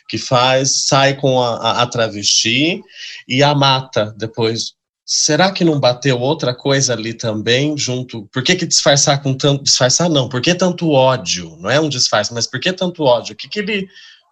que 0.09 0.17
faz, 0.17 0.87
sai 0.87 1.15
com 1.15 1.41
a, 1.41 1.55
a, 1.55 1.81
a 1.83 1.87
travesti 1.87 2.81
e 3.27 3.43
a 3.43 3.53
mata 3.53 4.13
depois 4.17 4.73
será 5.09 5.51
que 5.51 5.63
não 5.63 5.79
bateu 5.79 6.19
outra 6.19 6.53
coisa 6.53 6.93
ali 6.93 7.15
também 7.15 7.75
junto? 7.75 8.27
Por 8.31 8.43
que, 8.43 8.55
que 8.55 8.67
disfarçar 8.67 9.23
com 9.23 9.33
tanto 9.33 9.63
disfarçar 9.63 10.07
não? 10.07 10.29
Por 10.29 10.39
que 10.39 10.53
tanto 10.53 10.91
ódio? 10.91 11.57
Não 11.59 11.67
é 11.67 11.79
um 11.79 11.89
disfarce, 11.89 12.31
mas 12.31 12.45
por 12.45 12.59
que 12.59 12.71
tanto 12.71 13.03
ódio? 13.03 13.33
O 13.33 13.35
que, 13.35 13.49
que 13.49 13.57
ele 13.57 13.87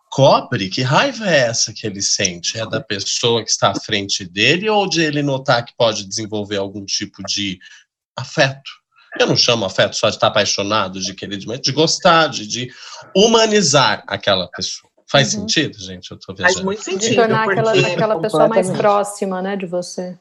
cobre, 0.10 0.70
que 0.70 0.82
raiva 0.82 1.30
é 1.30 1.48
essa 1.48 1.74
que 1.74 1.86
ele 1.86 2.02
sente? 2.02 2.58
É 2.60 2.66
da 2.66 2.82
pessoa 2.82 3.44
que 3.44 3.50
está 3.50 3.72
à 3.72 3.80
frente 3.80 4.26
dele 4.26 4.70
ou 4.70 4.88
de 4.88 5.02
ele 5.02 5.22
notar 5.22 5.66
que 5.66 5.74
pode 5.78 6.06
desenvolver 6.08 6.58
algum 6.58 6.86
tipo 6.86 7.24
de 7.24 7.60
afeto? 8.16 8.72
Eu 9.20 9.28
não 9.28 9.38
chamo 9.38 9.66
afeto 9.66 9.96
só 9.96 10.10
de 10.10 10.16
estar 10.16 10.28
apaixonado, 10.28 11.00
de 11.00 11.14
querer, 11.14 11.38
de 11.38 11.72
gostar, 11.72 12.28
de, 12.28 12.46
de 12.46 12.72
humanizar 13.16 14.04
aquela 14.08 14.48
pessoa. 14.48 14.92
Faz 15.10 15.34
uhum. 15.34 15.42
sentido, 15.42 15.80
gente? 15.80 16.12
Eu 16.12 16.20
tô 16.20 16.34
viajando. 16.34 16.54
Faz 16.54 16.66
muito 16.66 16.84
sentido. 16.84 17.10
De 17.10 17.16
tornar 17.16 17.50
aquela, 17.50 17.72
aquela 17.72 18.20
pessoa 18.20 18.48
mais 18.48 18.70
próxima, 18.70 19.42
né, 19.42 19.56
de 19.56 19.66
você. 19.66 20.18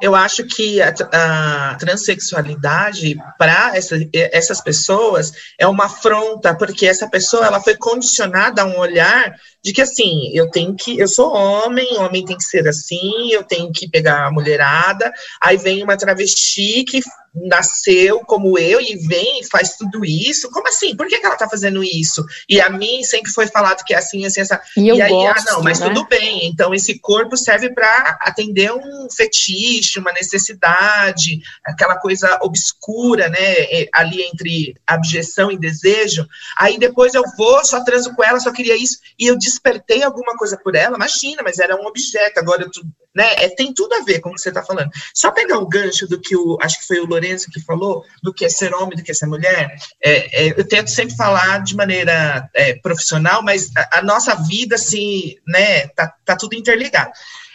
Eu 0.00 0.14
acho 0.14 0.44
que 0.44 0.80
a, 0.80 0.94
a 1.12 1.74
transexualidade 1.74 3.16
para 3.38 3.76
essa, 3.76 3.96
essas 4.12 4.60
pessoas 4.60 5.32
é 5.58 5.66
uma 5.66 5.86
afronta, 5.86 6.54
porque 6.54 6.86
essa 6.86 7.08
pessoa 7.08 7.46
ela 7.46 7.60
foi 7.60 7.76
condicionada 7.76 8.62
a 8.62 8.66
um 8.66 8.78
olhar 8.78 9.34
de 9.66 9.72
que 9.72 9.82
assim, 9.82 10.30
eu 10.32 10.48
tenho 10.48 10.76
que, 10.76 10.96
eu 10.96 11.08
sou 11.08 11.34
homem, 11.34 11.98
homem 11.98 12.24
tem 12.24 12.36
que 12.36 12.44
ser 12.44 12.68
assim, 12.68 13.32
eu 13.32 13.42
tenho 13.42 13.72
que 13.72 13.90
pegar 13.90 14.24
a 14.24 14.30
mulherada, 14.30 15.12
aí 15.40 15.56
vem 15.56 15.82
uma 15.82 15.96
travesti 15.96 16.84
que 16.84 17.00
nasceu 17.34 18.20
como 18.20 18.58
eu 18.58 18.80
e 18.80 18.96
vem 18.96 19.40
e 19.40 19.44
faz 19.46 19.76
tudo 19.76 20.04
isso. 20.04 20.50
Como 20.50 20.68
assim? 20.68 20.96
Por 20.96 21.06
que, 21.06 21.18
que 21.18 21.26
ela 21.26 21.36
tá 21.36 21.48
fazendo 21.48 21.84
isso? 21.84 22.24
E 22.48 22.60
a 22.60 22.70
mim 22.70 23.02
sempre 23.02 23.30
foi 23.30 23.46
falado 23.46 23.84
que 23.84 23.92
é 23.92 23.98
assim, 23.98 24.24
assim, 24.24 24.40
assim. 24.40 24.54
E, 24.76 24.86
e 24.86 25.02
aí, 25.02 25.10
gosto, 25.10 25.48
ah, 25.48 25.52
não, 25.52 25.62
mas 25.62 25.80
né? 25.80 25.88
tudo 25.88 26.06
bem. 26.06 26.46
Então, 26.46 26.74
esse 26.74 26.98
corpo 26.98 27.36
serve 27.36 27.70
para 27.70 28.18
atender 28.22 28.72
um 28.72 29.08
fetiche, 29.14 29.98
uma 29.98 30.12
necessidade, 30.12 31.40
aquela 31.64 31.96
coisa 31.96 32.38
obscura, 32.42 33.28
né? 33.28 33.86
Ali 33.92 34.22
entre 34.22 34.74
abjeção 34.86 35.50
e 35.50 35.58
desejo. 35.58 36.26
Aí 36.56 36.78
depois 36.78 37.14
eu 37.14 37.22
vou, 37.36 37.64
só 37.64 37.84
transo 37.84 38.14
com 38.14 38.24
ela, 38.24 38.40
só 38.40 38.50
queria 38.50 38.76
isso, 38.76 38.98
e 39.18 39.26
eu 39.26 39.36
despertei 39.56 40.02
alguma 40.02 40.36
coisa 40.36 40.56
por 40.56 40.74
ela, 40.74 40.96
imagina, 40.96 41.42
mas 41.42 41.58
era 41.58 41.74
um 41.76 41.86
objeto, 41.86 42.38
agora 42.38 42.68
né? 43.14 43.32
É, 43.36 43.48
tem 43.48 43.72
tudo 43.72 43.94
a 43.94 44.02
ver 44.02 44.20
com 44.20 44.28
o 44.28 44.34
que 44.34 44.40
você 44.40 44.50
está 44.50 44.62
falando. 44.62 44.90
Só 45.14 45.30
pegar 45.30 45.58
o 45.58 45.66
gancho 45.66 46.06
do 46.06 46.20
que 46.20 46.36
o, 46.36 46.58
acho 46.60 46.78
que 46.80 46.86
foi 46.86 47.00
o 47.00 47.06
Lourenço 47.06 47.50
que 47.50 47.60
falou, 47.60 48.04
do 48.22 48.32
que 48.32 48.44
é 48.44 48.48
ser 48.50 48.74
homem, 48.74 48.96
do 48.96 49.02
que 49.02 49.10
é 49.10 49.14
ser 49.14 49.26
mulher. 49.26 49.74
É, 50.04 50.48
é, 50.48 50.54
eu 50.60 50.68
tento 50.68 50.90
sempre 50.90 51.16
falar 51.16 51.62
de 51.62 51.74
maneira 51.74 52.48
é, 52.54 52.74
profissional, 52.74 53.42
mas 53.42 53.70
a, 53.74 54.00
a, 54.00 54.02
nossa 54.02 54.34
vida, 54.34 54.74
assim, 54.74 55.34
né, 55.46 55.88
tá, 55.88 56.12
tá 56.26 56.36
tudo 56.36 56.54
interligado. 56.54 57.10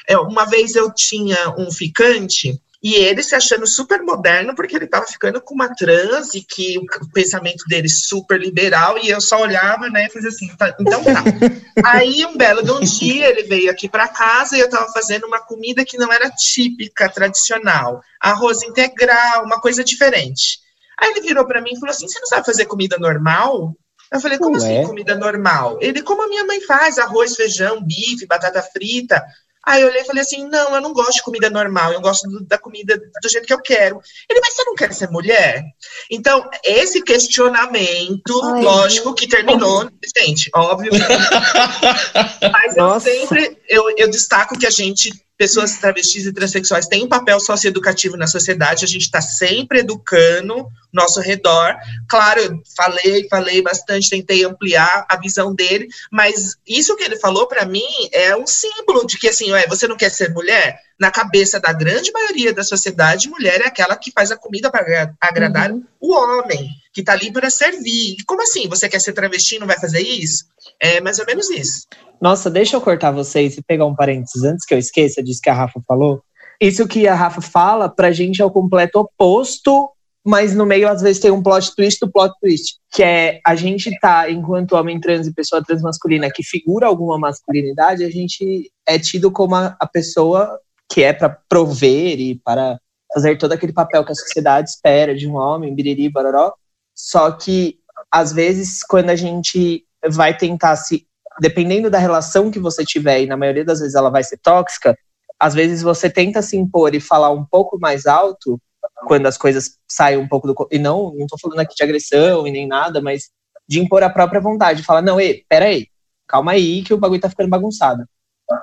É, 0.08 0.18
uma 0.18 0.46
vez 0.46 0.76
eu 0.76 0.92
tinha 0.92 1.54
um 1.56 1.72
ficante 1.72 2.60
e 2.84 2.96
ele 2.96 3.22
se 3.22 3.36
achando 3.36 3.68
super 3.68 4.02
moderno 4.02 4.56
porque 4.56 4.76
ele 4.76 4.86
estava 4.86 5.06
ficando 5.06 5.40
com 5.40 5.54
uma 5.54 5.74
trans 5.76 6.34
e 6.34 6.42
que 6.42 6.80
o 6.80 7.12
pensamento 7.12 7.64
dele 7.68 7.88
super 7.88 8.40
liberal 8.40 8.98
e 8.98 9.10
eu 9.10 9.22
só 9.22 9.42
olhava, 9.42 9.90
né, 9.90 10.08
e 10.08 10.10
fazia 10.10 10.30
assim, 10.30 10.48
tá, 10.56 10.76
então 10.80 11.04
tá. 11.04 11.24
Aí 11.86 12.26
um 12.26 12.36
belo 12.36 12.64
de 12.64 12.72
um 12.72 12.80
dia 12.80 13.30
ele 13.30 13.44
veio 13.44 13.70
aqui 13.70 13.88
para 13.88 14.08
casa 14.08 14.58
e 14.58 14.60
eu 14.60 14.66
estava 14.66 14.92
fazendo 14.92 15.28
uma 15.28 15.40
comida 15.40 15.86
que 15.86 15.98
não 15.98 16.12
era 16.12 16.30
típica, 16.32 17.08
tradicional, 17.08 18.02
arroz 18.20 18.64
integral, 18.64 19.46
uma 19.46 19.62
coisa 19.62 19.84
diferente. 19.84 20.60
Aí 21.00 21.12
ele 21.12 21.22
virou 21.22 21.46
para 21.46 21.62
mim 21.62 21.72
e 21.74 21.80
falou 21.80 21.92
assim: 21.92 22.08
"Você 22.08 22.20
não 22.20 22.28
sabe 22.28 22.46
fazer 22.46 22.66
comida 22.66 22.98
normal?" 22.98 23.76
Eu 24.12 24.20
falei, 24.20 24.38
como 24.38 24.58
assim 24.58 24.84
comida 24.86 25.16
normal? 25.16 25.78
Ele, 25.80 26.02
como 26.02 26.22
a 26.22 26.28
minha 26.28 26.44
mãe 26.44 26.60
faz, 26.62 26.98
arroz, 26.98 27.34
feijão, 27.34 27.82
bife, 27.82 28.28
batata 28.28 28.62
frita. 28.62 29.24
Aí 29.66 29.82
eu 29.82 29.88
olhei 29.88 30.02
e 30.02 30.06
falei 30.06 30.22
assim: 30.22 30.48
não, 30.48 30.76
eu 30.76 30.82
não 30.82 30.94
gosto 30.94 31.18
de 31.18 31.24
comida 31.24 31.50
normal, 31.50 31.94
eu 31.94 32.02
gosto 32.02 32.28
do, 32.30 32.44
da 32.46 32.58
comida 32.58 32.98
do 32.98 33.30
jeito 33.30 33.46
que 33.46 33.54
eu 33.54 33.62
quero. 33.62 34.02
Ele, 34.30 34.40
mas 34.40 34.56
você 34.56 34.64
não 34.64 34.76
quer 34.76 34.94
ser 34.94 35.10
mulher? 35.10 35.64
Então, 36.10 36.50
esse 36.64 37.02
questionamento, 37.04 38.42
Ai, 38.44 38.64
lógico, 38.64 39.14
que 39.14 39.28
terminou, 39.28 39.90
gente, 40.18 40.50
óbvio. 40.56 40.92
mas 42.52 42.76
eu 42.76 43.00
sempre 43.00 43.58
eu, 43.68 43.84
eu 43.98 44.10
destaco 44.10 44.58
que 44.58 44.66
a 44.66 44.72
gente 44.72 45.12
pessoas 45.42 45.76
travestis 45.80 46.28
e 46.28 46.32
transexuais 46.32 46.86
têm 46.86 47.04
um 47.04 47.10
papel 47.10 47.40
socioeducativo 47.40 48.16
na 48.16 48.28
sociedade, 48.28 48.86
a 48.86 48.88
gente 48.88 49.06
está 49.06 49.20
sempre 49.20 49.80
educando 49.80 50.68
nosso 50.94 51.20
redor. 51.20 51.76
Claro, 52.08 52.42
eu 52.42 52.62
falei, 52.78 53.28
falei 53.28 53.60
bastante, 53.60 54.08
tentei 54.08 54.44
ampliar 54.44 55.04
a 55.10 55.18
visão 55.18 55.56
dele, 55.56 55.88
mas 56.12 56.58
isso 56.68 56.96
que 56.96 57.04
ele 57.04 57.18
falou 57.18 57.48
para 57.48 57.66
mim 57.66 57.82
é 58.12 58.36
um 58.36 58.46
símbolo 58.46 59.04
de 59.08 59.18
que 59.18 59.30
assim, 59.30 59.52
ué, 59.52 59.66
você 59.66 59.88
não 59.88 59.98
quer 59.98 60.12
ser 60.12 60.32
mulher? 60.32 60.80
Na 61.02 61.10
cabeça 61.10 61.60
da 61.60 61.74
grande 61.74 62.12
maioria 62.12 62.54
da 62.54 62.64
sociedade, 62.64 63.28
mulher 63.28 63.60
é 63.60 63.66
aquela 63.66 63.96
que 63.96 64.12
faz 64.12 64.30
a 64.30 64.38
comida 64.38 64.70
para 64.70 65.12
agradar 65.20 65.72
uhum. 65.72 65.84
o 66.00 66.14
homem, 66.14 66.70
que 66.94 67.02
está 67.02 67.14
ali 67.14 67.34
para 67.34 67.50
servir. 67.50 68.18
Como 68.28 68.44
assim? 68.44 68.70
Você 68.70 68.88
quer 68.88 69.02
ser 69.02 69.14
travesti 69.14 69.56
e 69.56 69.60
não 69.60 69.66
vai 69.66 69.80
fazer 69.80 70.00
isso? 70.00 70.46
É 70.80 71.02
mais 71.02 71.18
ou 71.18 71.26
menos 71.26 71.50
isso. 71.50 71.88
Nossa, 72.22 72.52
deixa 72.52 72.76
eu 72.76 72.82
cortar 72.82 73.10
vocês 73.10 73.58
e 73.58 73.64
pegar 73.64 73.88
um 73.88 73.96
parênteses 73.96 74.44
antes 74.44 74.64
que 74.64 74.76
eu 74.76 74.78
esqueça 74.78 75.24
disso 75.24 75.42
que 75.42 75.50
a 75.50 75.56
Rafa 75.56 75.82
falou. 75.88 76.22
Isso 76.62 76.88
que 76.88 77.08
a 77.08 77.16
Rafa 77.16 77.42
fala, 77.42 77.90
pra 77.90 78.12
gente 78.12 78.40
é 78.40 78.46
o 78.46 78.52
completo 78.52 79.00
oposto, 79.00 79.90
mas 80.24 80.54
no 80.54 80.68
meio 80.68 80.88
às 80.88 81.02
vezes 81.02 81.20
tem 81.20 81.32
um 81.32 81.42
plot 81.42 81.76
twist 81.76 82.00
do 82.00 82.12
plot 82.12 82.32
twist, 82.40 82.76
que 82.92 83.02
é 83.02 83.42
a 83.44 83.56
gente 83.56 83.90
tá, 84.00 84.30
enquanto 84.30 84.76
homem 84.76 85.00
trans 85.00 85.26
e 85.26 85.34
pessoa 85.34 85.64
transmasculina 85.64 86.30
que 86.32 86.44
figura 86.44 86.86
alguma 86.86 87.18
masculinidade, 87.18 88.04
a 88.04 88.10
gente 88.12 88.72
é 88.88 89.00
tido 89.00 89.32
como 89.32 89.56
a, 89.56 89.76
a 89.80 89.88
pessoa 89.88 90.60
que 90.92 91.04
é 91.04 91.14
para 91.14 91.30
prover 91.30 92.20
e 92.20 92.36
para 92.36 92.80
fazer 93.14 93.38
todo 93.38 93.54
aquele 93.54 93.74
papel 93.74 94.04
que 94.04 94.12
a 94.12 94.16
sociedade 94.16 94.70
espera 94.70 95.16
de 95.16 95.28
um 95.28 95.36
homem, 95.36 95.74
biriri, 95.74 96.10
baroró. 96.10 96.54
Só 96.94 97.32
que, 97.32 97.80
às 98.12 98.34
vezes, 98.34 98.84
quando 98.84 99.10
a 99.10 99.16
gente 99.16 99.86
vai 100.10 100.36
tentar 100.36 100.76
se 100.76 101.08
dependendo 101.40 101.90
da 101.90 101.98
relação 101.98 102.52
que 102.52 102.60
você 102.60 102.84
tiver, 102.84 103.22
e 103.22 103.26
na 103.26 103.38
maioria 103.38 103.64
das 103.64 103.80
vezes 103.80 103.96
ela 103.96 104.10
vai 104.10 104.24
ser 104.24 104.38
tóxica, 104.38 104.98
às 105.40 105.54
vezes 105.54 105.82
você 105.82 106.10
tenta 106.10 106.42
se 106.42 106.58
impor 106.58 106.94
e 106.94 107.00
falar 107.00 107.32
um 107.32 107.46
pouco 107.46 107.80
mais 107.80 108.06
alto 108.06 108.62
quando 109.08 109.26
as 109.26 109.38
coisas 109.38 109.78
saem 109.88 110.18
um 110.18 110.28
pouco 110.28 110.48
do. 110.48 110.68
E 110.72 110.78
não, 110.78 111.14
não 111.16 111.26
tô 111.26 111.38
falando 111.40 111.60
aqui 111.60 111.74
de 111.74 111.84
agressão 111.84 112.46
e 112.46 112.52
nem 112.52 112.68
nada, 112.68 113.02
mas 113.02 113.30
de 113.68 113.80
impor 113.80 114.04
a 114.04 114.10
própria 114.10 114.42
vontade. 114.42 114.84
Falar, 114.84 115.02
não, 115.02 115.20
ei, 115.20 115.44
pera 115.48 115.66
aí, 115.66 115.88
calma 116.28 116.52
aí 116.52 116.84
que 116.84 116.94
o 116.94 116.98
bagulho 116.98 117.22
tá 117.22 117.30
ficando 117.30 117.50
bagunçado. 117.50 118.04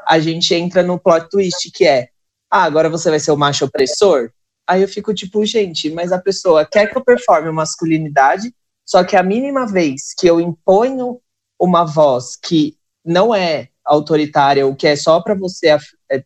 A 0.06 0.18
gente 0.18 0.54
entra 0.54 0.82
no 0.82 0.98
plot 1.00 1.28
twist 1.30 1.70
que 1.72 1.86
é, 1.86 2.08
ah, 2.50 2.62
agora 2.62 2.88
você 2.88 3.10
vai 3.10 3.20
ser 3.20 3.30
o 3.30 3.36
macho 3.36 3.64
opressor? 3.64 4.30
Aí 4.66 4.82
eu 4.82 4.88
fico 4.88 5.14
tipo, 5.14 5.44
gente, 5.44 5.90
mas 5.90 6.12
a 6.12 6.20
pessoa 6.20 6.64
quer 6.64 6.90
que 6.90 6.96
eu 6.96 7.04
performe 7.04 7.50
masculinidade, 7.50 8.52
só 8.84 9.02
que 9.04 9.16
a 9.16 9.22
mínima 9.22 9.66
vez 9.66 10.14
que 10.16 10.26
eu 10.26 10.40
imponho 10.40 11.20
uma 11.58 11.84
voz 11.84 12.36
que 12.36 12.76
não 13.04 13.34
é 13.34 13.68
autoritária, 13.84 14.66
ou 14.66 14.74
que 14.74 14.86
é 14.86 14.94
só 14.94 15.20
para 15.20 15.34
você 15.34 15.68
é, 15.68 16.22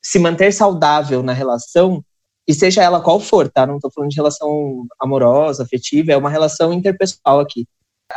se 0.00 0.18
manter 0.18 0.52
saudável 0.52 1.22
na 1.22 1.32
relação, 1.32 2.02
e 2.46 2.54
seja 2.54 2.82
ela 2.82 3.00
qual 3.00 3.20
for, 3.20 3.48
tá? 3.48 3.66
Não 3.66 3.78
tô 3.78 3.90
falando 3.90 4.10
de 4.10 4.16
relação 4.16 4.84
amorosa, 5.00 5.62
afetiva, 5.62 6.12
é 6.12 6.16
uma 6.16 6.30
relação 6.30 6.72
interpessoal 6.72 7.40
aqui. 7.40 7.66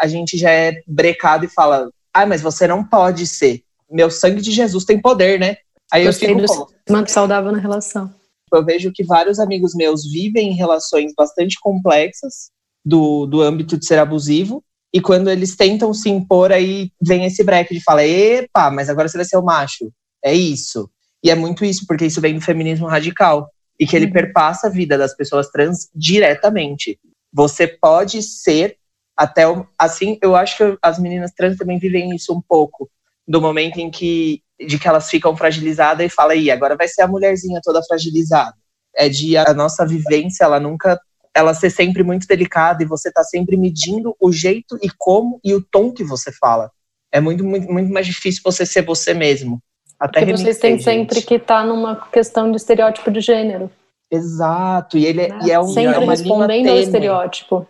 A 0.02 0.08
gente 0.08 0.38
já 0.38 0.50
é 0.50 0.82
brecado 0.88 1.46
e 1.46 1.50
fala, 1.50 1.90
ah, 2.14 2.26
mas 2.26 2.42
você 2.42 2.68
não 2.68 2.84
pode 2.84 3.28
ser. 3.28 3.64
Meu 3.90 4.10
sangue 4.10 4.42
de 4.42 4.52
Jesus 4.52 4.84
tem 4.84 5.00
poder, 5.00 5.40
né? 5.40 5.58
Aí 5.92 6.06
Gostei 6.06 6.32
eu 6.32 6.40
fico 6.40 6.68
do 6.88 6.94
manto 6.94 7.12
saudável 7.12 7.52
na 7.52 7.60
relação. 7.60 8.14
Eu 8.54 8.64
vejo 8.64 8.92
que 8.92 9.04
vários 9.04 9.40
amigos 9.40 9.74
meus 9.76 10.10
vivem 10.10 10.52
em 10.52 10.56
relações 10.56 11.14
bastante 11.16 11.58
complexas 11.60 12.52
do, 12.84 13.26
do 13.26 13.42
âmbito 13.42 13.78
de 13.78 13.86
ser 13.86 14.00
abusivo, 14.00 14.64
e 14.96 15.02
quando 15.02 15.30
eles 15.30 15.58
tentam 15.58 15.94
se 15.94 16.10
impor, 16.10 16.54
aí 16.54 16.90
vem 17.02 17.26
esse 17.26 17.44
break 17.44 17.74
de 17.74 17.84
falar, 17.84 18.08
epa, 18.08 18.72
mas 18.72 18.90
agora 18.90 19.10
você 19.10 19.18
vai 19.18 19.26
ser 19.26 19.36
o 19.36 19.44
macho. 19.44 19.92
É 20.24 20.34
isso. 20.34 20.90
E 21.22 21.30
é 21.30 21.36
muito 21.36 21.66
isso, 21.66 21.86
porque 21.86 22.06
isso 22.06 22.22
vem 22.22 22.36
do 22.36 22.40
feminismo 22.40 22.88
radical 22.88 23.50
e 23.78 23.86
que 23.86 23.94
ele 23.94 24.06
uhum. 24.06 24.14
perpassa 24.14 24.68
a 24.68 24.70
vida 24.70 24.98
das 24.98 25.14
pessoas 25.14 25.50
trans 25.50 25.90
diretamente. 25.94 26.98
Você 27.34 27.68
pode 27.68 28.22
ser 28.24 28.78
até 29.18 29.44
assim, 29.78 30.18
eu 30.22 30.34
acho 30.34 30.56
que 30.56 30.78
as 30.82 30.98
meninas 30.98 31.34
trans 31.34 31.58
também 31.58 31.78
vivem 31.78 32.16
isso 32.16 32.34
um 32.34 32.42
pouco 32.42 32.90
do 33.28 33.42
momento 33.42 33.80
em 33.80 33.92
que 33.92 34.42
de 34.60 34.80
que 34.80 34.88
elas 34.88 35.10
ficam 35.10 35.36
fragilizadas 35.36 36.06
e 36.06 36.10
fala 36.10 36.34
aí, 36.34 36.50
agora 36.50 36.76
vai 36.76 36.88
ser 36.88 37.02
a 37.02 37.08
mulherzinha 37.08 37.60
toda 37.64 37.84
fragilizada. 37.84 38.54
É 38.96 39.10
de 39.10 39.36
a 39.38 39.54
nossa 39.54 39.86
vivência, 39.86 40.46
ela 40.46 40.60
nunca 40.60 41.00
ela 41.34 41.54
ser 41.54 41.70
sempre 41.70 42.02
muito 42.02 42.26
delicada 42.26 42.82
e 42.82 42.86
você 42.86 43.12
tá 43.12 43.22
sempre 43.22 43.58
medindo 43.58 44.16
o 44.22 44.32
jeito 44.32 44.80
e 44.82 44.90
como 44.98 45.38
e 45.44 45.54
o 45.54 45.62
tom 45.62 45.92
que 45.92 46.04
você 46.04 46.32
fala. 46.32 46.72
É 47.12 47.20
muito, 47.20 47.44
muito, 47.44 47.70
muito 47.72 47.92
mais 47.92 48.08
difícil 48.08 48.42
você 48.44 48.66
ser 48.66 48.84
você 48.84 49.14
mesmo. 49.14 49.62
Até 50.00 50.22
Porque 50.22 50.38
vocês 50.38 50.58
têm 50.58 50.80
sempre 50.80 51.22
que 51.22 51.36
estar 51.36 51.62
tá 51.62 51.66
numa 51.66 52.08
questão 52.10 52.50
de 52.50 52.58
estereótipo 52.58 53.12
de 53.12 53.20
gênero. 53.20 53.70
Exato, 54.10 54.98
e 54.98 55.06
ele 55.06 55.22
é, 55.22 55.30
e 55.44 55.52
é 55.52 55.60
um, 55.60 55.68
sempre 55.68 55.96
é 55.96 56.00
uma 56.00 56.12
respondendo 56.12 56.70
ao 56.70 56.78
estereótipo. 56.78 57.68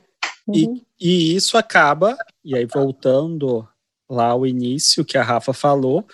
Uhum. 0.47 0.55
E, 0.55 0.83
e 0.99 1.35
isso 1.35 1.57
acaba, 1.57 2.15
e 2.43 2.55
aí 2.55 2.65
voltando 2.65 3.67
lá 4.09 4.27
ao 4.27 4.45
início 4.45 5.03
que 5.03 5.17
a 5.17 5.23
Rafa 5.23 5.53
falou, 5.53 6.05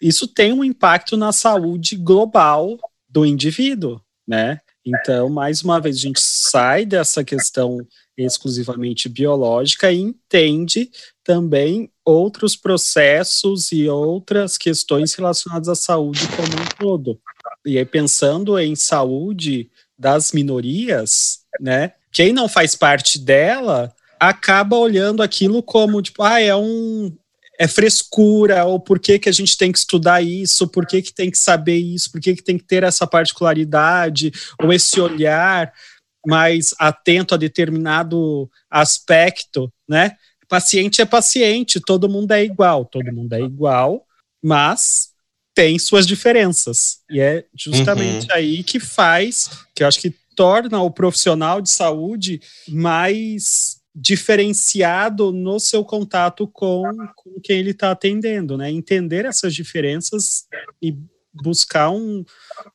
isso 0.00 0.28
tem 0.28 0.52
um 0.52 0.64
impacto 0.64 1.16
na 1.16 1.32
saúde 1.32 1.96
global 1.96 2.78
do 3.08 3.24
indivíduo, 3.24 4.00
né? 4.26 4.60
Então, 4.84 5.28
mais 5.28 5.62
uma 5.62 5.80
vez, 5.80 5.96
a 5.96 6.00
gente 6.00 6.20
sai 6.20 6.86
dessa 6.86 7.22
questão 7.22 7.78
exclusivamente 8.16 9.08
biológica 9.08 9.92
e 9.92 9.98
entende 9.98 10.90
também 11.22 11.90
outros 12.04 12.56
processos 12.56 13.70
e 13.70 13.88
outras 13.88 14.56
questões 14.56 15.14
relacionadas 15.14 15.68
à 15.68 15.74
saúde 15.74 16.20
como 16.28 16.48
um 16.48 16.66
todo. 16.78 17.20
E 17.66 17.76
aí, 17.76 17.84
pensando 17.84 18.58
em 18.58 18.74
saúde 18.74 19.70
das 19.98 20.32
minorias, 20.32 21.40
né? 21.60 21.92
Quem 22.12 22.32
não 22.32 22.48
faz 22.48 22.74
parte 22.74 23.18
dela 23.18 23.94
acaba 24.18 24.76
olhando 24.76 25.22
aquilo 25.22 25.62
como, 25.62 26.00
tipo, 26.02 26.22
ah, 26.22 26.40
é 26.40 26.56
um, 26.56 27.14
é 27.58 27.66
frescura, 27.66 28.64
ou 28.64 28.78
por 28.78 29.00
que, 29.00 29.18
que 29.18 29.28
a 29.28 29.32
gente 29.32 29.56
tem 29.58 29.72
que 29.72 29.78
estudar 29.78 30.22
isso, 30.22 30.68
por 30.68 30.86
que, 30.86 31.02
que 31.02 31.12
tem 31.12 31.30
que 31.30 31.36
saber 31.36 31.76
isso, 31.76 32.10
por 32.12 32.20
que, 32.20 32.36
que 32.36 32.42
tem 32.42 32.56
que 32.56 32.64
ter 32.64 32.84
essa 32.84 33.06
particularidade, 33.06 34.30
ou 34.62 34.72
esse 34.72 35.00
olhar 35.00 35.72
mais 36.24 36.72
atento 36.78 37.34
a 37.34 37.38
determinado 37.38 38.48
aspecto, 38.70 39.72
né? 39.88 40.16
Paciente 40.48 41.02
é 41.02 41.04
paciente, 41.04 41.80
todo 41.80 42.08
mundo 42.08 42.32
é 42.32 42.44
igual, 42.44 42.84
todo 42.84 43.12
mundo 43.12 43.32
é 43.34 43.40
igual, 43.40 44.06
mas 44.42 45.10
tem 45.54 45.78
suas 45.78 46.06
diferenças. 46.06 47.00
E 47.10 47.20
é 47.20 47.44
justamente 47.54 48.28
uhum. 48.30 48.36
aí 48.36 48.62
que 48.62 48.78
faz, 48.78 49.50
que 49.74 49.82
eu 49.82 49.88
acho 49.88 50.00
que 50.00 50.14
torna 50.34 50.80
o 50.80 50.90
profissional 50.90 51.60
de 51.60 51.68
saúde 51.68 52.40
mais 52.68 53.77
diferenciado 54.00 55.32
no 55.32 55.58
seu 55.58 55.84
contato 55.84 56.46
com, 56.46 56.82
com 57.16 57.40
quem 57.42 57.58
ele 57.58 57.70
está 57.70 57.90
atendendo, 57.90 58.56
né? 58.56 58.70
Entender 58.70 59.24
essas 59.24 59.52
diferenças 59.52 60.44
e 60.80 60.96
buscar 61.32 61.90
um, 61.90 62.24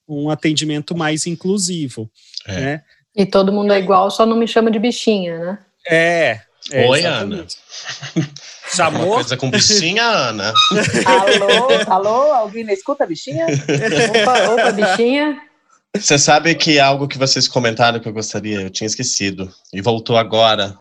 um 0.08 0.30
atendimento 0.30 0.96
mais 0.96 1.26
inclusivo, 1.26 2.12
é. 2.46 2.60
né? 2.60 2.84
E 3.16 3.26
todo 3.26 3.54
mundo 3.54 3.72
é 3.72 3.80
igual, 3.80 4.12
só 4.12 4.26
não 4.26 4.36
me 4.36 4.48
chama 4.48 4.70
de 4.70 4.80
bichinha, 4.80 5.38
né? 5.38 5.60
É. 5.88 6.42
é 6.72 6.88
Oi, 6.88 7.00
exatamente. 7.00 7.58
Ana. 8.16 8.30
Chamou? 8.76 9.06
Uma 9.06 9.16
coisa 9.16 9.38
com 9.38 9.50
bichinha, 9.50 10.04
Ana. 10.04 10.54
alô, 11.06 12.08
alô, 12.10 12.34
alguém 12.34 12.64
na 12.64 12.74
escuta, 12.74 13.06
bichinha? 13.06 13.46
Opa, 13.46 14.52
opa, 14.52 14.72
bichinha. 14.72 15.40
Você 15.96 16.18
sabe 16.18 16.56
que 16.56 16.80
algo 16.80 17.08
que 17.08 17.20
vocês 17.20 17.48
comentaram 17.48 18.00
que 18.00 18.08
eu 18.08 18.14
gostaria, 18.14 18.62
eu 18.62 18.70
tinha 18.70 18.88
esquecido, 18.88 19.54
e 19.72 19.80
voltou 19.80 20.18
agora, 20.18 20.76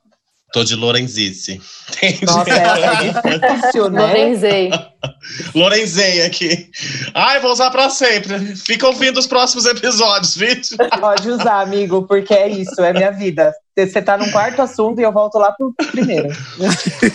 Tô 0.53 0.63
de 0.63 0.77
Lorenzice. 0.77 1.61
Entende? 1.89 2.27
Nossa, 2.27 2.51
é 2.51 3.39
difícil, 3.39 3.89
né? 3.91 4.01
Lorenzei. 4.07 4.71
Lorenzei 5.55 6.23
aqui. 6.23 6.71
Ai, 7.15 7.41
vou 7.41 7.53
usar 7.53 7.71
pra 7.71 7.91
sempre. 7.91 8.57
Fica 8.57 8.87
ouvindo 8.87 9.19
os 9.19 9.27
próximos 9.27 9.67
episódios, 9.67 10.37
vídeo. 10.37 10.77
Pode 11.01 11.29
usar, 11.29 11.61
amigo, 11.61 12.03
porque 12.07 12.35
é 12.35 12.49
isso, 12.49 12.81
é 12.81 12.93
minha 12.93 13.11
vida. 13.11 13.53
Você 13.75 14.03
tá 14.03 14.19
num 14.19 14.31
quarto 14.31 14.61
assunto 14.61 15.01
e 15.01 15.03
eu 15.03 15.11
volto 15.11 15.39
lá 15.39 15.51
pro 15.53 15.73
primeiro. 15.91 16.29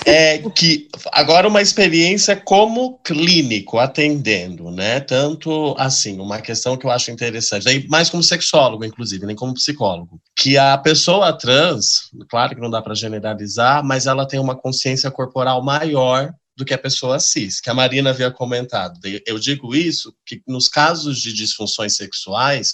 É 0.06 0.40
que 0.56 0.88
agora 1.12 1.48
uma 1.48 1.62
experiência 1.62 2.36
como 2.36 3.00
clínico 3.04 3.78
atendendo, 3.78 4.72
né? 4.72 5.00
Tanto 5.00 5.76
assim, 5.78 6.20
uma 6.20 6.40
questão 6.42 6.76
que 6.76 6.86
eu 6.86 6.92
acho 6.92 7.12
interessante, 7.12 7.88
mais 7.88 8.10
como 8.10 8.24
sexólogo, 8.24 8.86
inclusive, 8.86 9.26
nem 9.26 9.36
como 9.36 9.54
psicólogo, 9.54 10.20
que 10.36 10.58
a 10.58 10.78
pessoa 10.78 11.34
trans, 11.34 12.10
claro 12.30 12.56
que 12.56 12.62
não 12.62 12.70
dá 12.70 12.82
para 12.82 12.96
generalizar, 12.96 13.84
mas 13.84 14.08
ela 14.08 14.28
tem 14.28 14.40
uma 14.40 14.56
consciência 14.56 15.12
corporal 15.12 15.64
maior 15.64 16.34
do 16.58 16.66
que 16.66 16.74
a 16.74 16.78
pessoa 16.78 17.20
cis, 17.20 17.62
que 17.62 17.70
a 17.70 17.74
Marina 17.74 18.10
havia 18.10 18.32
comentado. 18.32 19.00
Eu 19.26 19.38
digo 19.38 19.76
isso 19.76 20.12
que 20.26 20.42
nos 20.48 20.68
casos 20.68 21.22
de 21.22 21.32
disfunções 21.32 21.96
sexuais, 21.96 22.74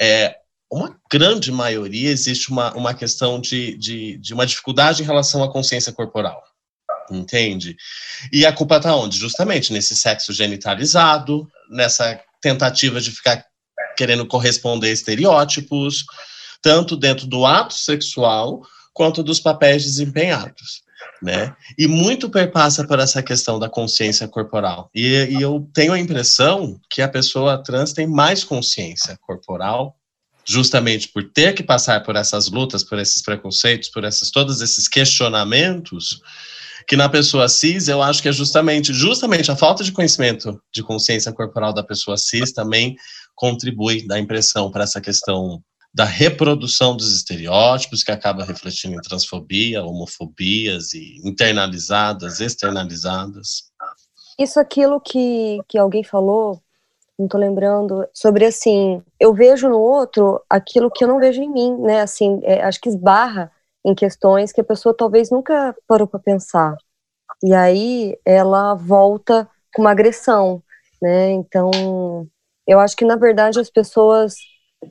é, 0.00 0.34
uma 0.72 0.98
grande 1.10 1.52
maioria 1.52 2.08
existe 2.08 2.50
uma, 2.50 2.74
uma 2.74 2.94
questão 2.94 3.38
de, 3.40 3.76
de, 3.76 4.16
de 4.16 4.32
uma 4.32 4.46
dificuldade 4.46 5.02
em 5.02 5.06
relação 5.06 5.44
à 5.44 5.52
consciência 5.52 5.92
corporal. 5.92 6.42
Entende? 7.10 7.76
E 8.32 8.46
a 8.46 8.52
culpa 8.52 8.78
está 8.78 8.96
onde? 8.96 9.18
Justamente 9.18 9.70
nesse 9.72 9.94
sexo 9.94 10.32
genitalizado, 10.32 11.46
nessa 11.70 12.18
tentativa 12.40 13.00
de 13.00 13.10
ficar 13.10 13.44
querendo 13.98 14.26
corresponder 14.26 14.88
a 14.88 14.92
estereótipos, 14.92 16.04
tanto 16.62 16.96
dentro 16.96 17.26
do 17.26 17.44
ato 17.44 17.74
sexual 17.74 18.62
quanto 18.94 19.22
dos 19.22 19.40
papéis 19.40 19.84
desempenhados. 19.84 20.87
Né? 21.20 21.54
E 21.76 21.88
muito 21.88 22.30
perpassa 22.30 22.86
por 22.86 23.00
essa 23.00 23.22
questão 23.22 23.58
da 23.58 23.68
consciência 23.68 24.28
corporal. 24.28 24.88
E, 24.94 25.26
e, 25.30 25.42
eu 25.42 25.68
tenho 25.74 25.92
a 25.92 25.98
impressão 25.98 26.80
que 26.88 27.02
a 27.02 27.08
pessoa 27.08 27.60
trans 27.60 27.92
tem 27.92 28.06
mais 28.06 28.44
consciência 28.44 29.18
corporal 29.20 29.96
justamente 30.48 31.08
por 31.08 31.24
ter 31.30 31.54
que 31.54 31.62
passar 31.62 32.02
por 32.02 32.16
essas 32.16 32.48
lutas, 32.48 32.82
por 32.82 32.98
esses 32.98 33.20
preconceitos, 33.20 33.90
por 33.90 34.02
esses, 34.04 34.30
todos 34.30 34.62
esses 34.62 34.88
questionamentos, 34.88 36.22
que 36.88 36.96
na 36.96 37.06
pessoa 37.06 37.50
cis 37.50 37.86
eu 37.86 38.02
acho 38.02 38.22
que 38.22 38.30
é 38.30 38.32
justamente, 38.32 38.94
justamente 38.94 39.50
a 39.50 39.56
falta 39.56 39.84
de 39.84 39.92
conhecimento 39.92 40.58
de 40.72 40.82
consciência 40.82 41.30
corporal 41.32 41.74
da 41.74 41.82
pessoa 41.82 42.16
cis 42.16 42.50
também 42.50 42.96
contribui, 43.34 44.06
dá 44.06 44.18
impressão 44.18 44.70
para 44.70 44.84
essa 44.84 45.02
questão 45.02 45.62
da 45.98 46.04
reprodução 46.04 46.96
dos 46.96 47.12
estereótipos, 47.12 48.04
que 48.04 48.12
acaba 48.12 48.44
refletindo 48.44 48.94
em 48.94 49.00
transfobia, 49.00 49.82
homofobias 49.82 50.94
e 50.94 51.20
internalizadas, 51.24 52.38
externalizadas. 52.38 53.72
Isso 54.38 54.60
aquilo 54.60 55.00
que, 55.00 55.58
que 55.66 55.76
alguém 55.76 56.04
falou 56.04 56.62
não 57.18 57.26
tô 57.26 57.36
lembrando, 57.36 58.06
sobre 58.14 58.44
assim, 58.44 59.02
eu 59.18 59.34
vejo 59.34 59.68
no 59.68 59.80
outro 59.80 60.40
aquilo 60.48 60.88
que 60.88 61.02
eu 61.02 61.08
não 61.08 61.18
vejo 61.18 61.42
em 61.42 61.52
mim, 61.52 61.76
né? 61.80 62.02
Assim, 62.02 62.38
é, 62.44 62.62
acho 62.62 62.80
que 62.80 62.88
esbarra 62.88 63.50
em 63.84 63.92
questões 63.92 64.52
que 64.52 64.60
a 64.60 64.64
pessoa 64.64 64.96
talvez 64.96 65.28
nunca 65.28 65.74
parou 65.84 66.06
para 66.06 66.20
pensar. 66.20 66.76
E 67.42 67.52
aí 67.52 68.16
ela 68.24 68.74
volta 68.74 69.50
com 69.74 69.82
uma 69.82 69.90
agressão, 69.90 70.62
né? 71.02 71.32
Então, 71.32 71.72
eu 72.68 72.78
acho 72.78 72.94
que 72.94 73.04
na 73.04 73.16
verdade 73.16 73.58
as 73.58 73.68
pessoas 73.68 74.36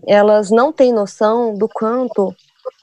elas 0.05 0.49
não 0.51 0.71
têm 0.71 0.91
noção 0.93 1.53
do 1.53 1.67
quanto 1.67 2.35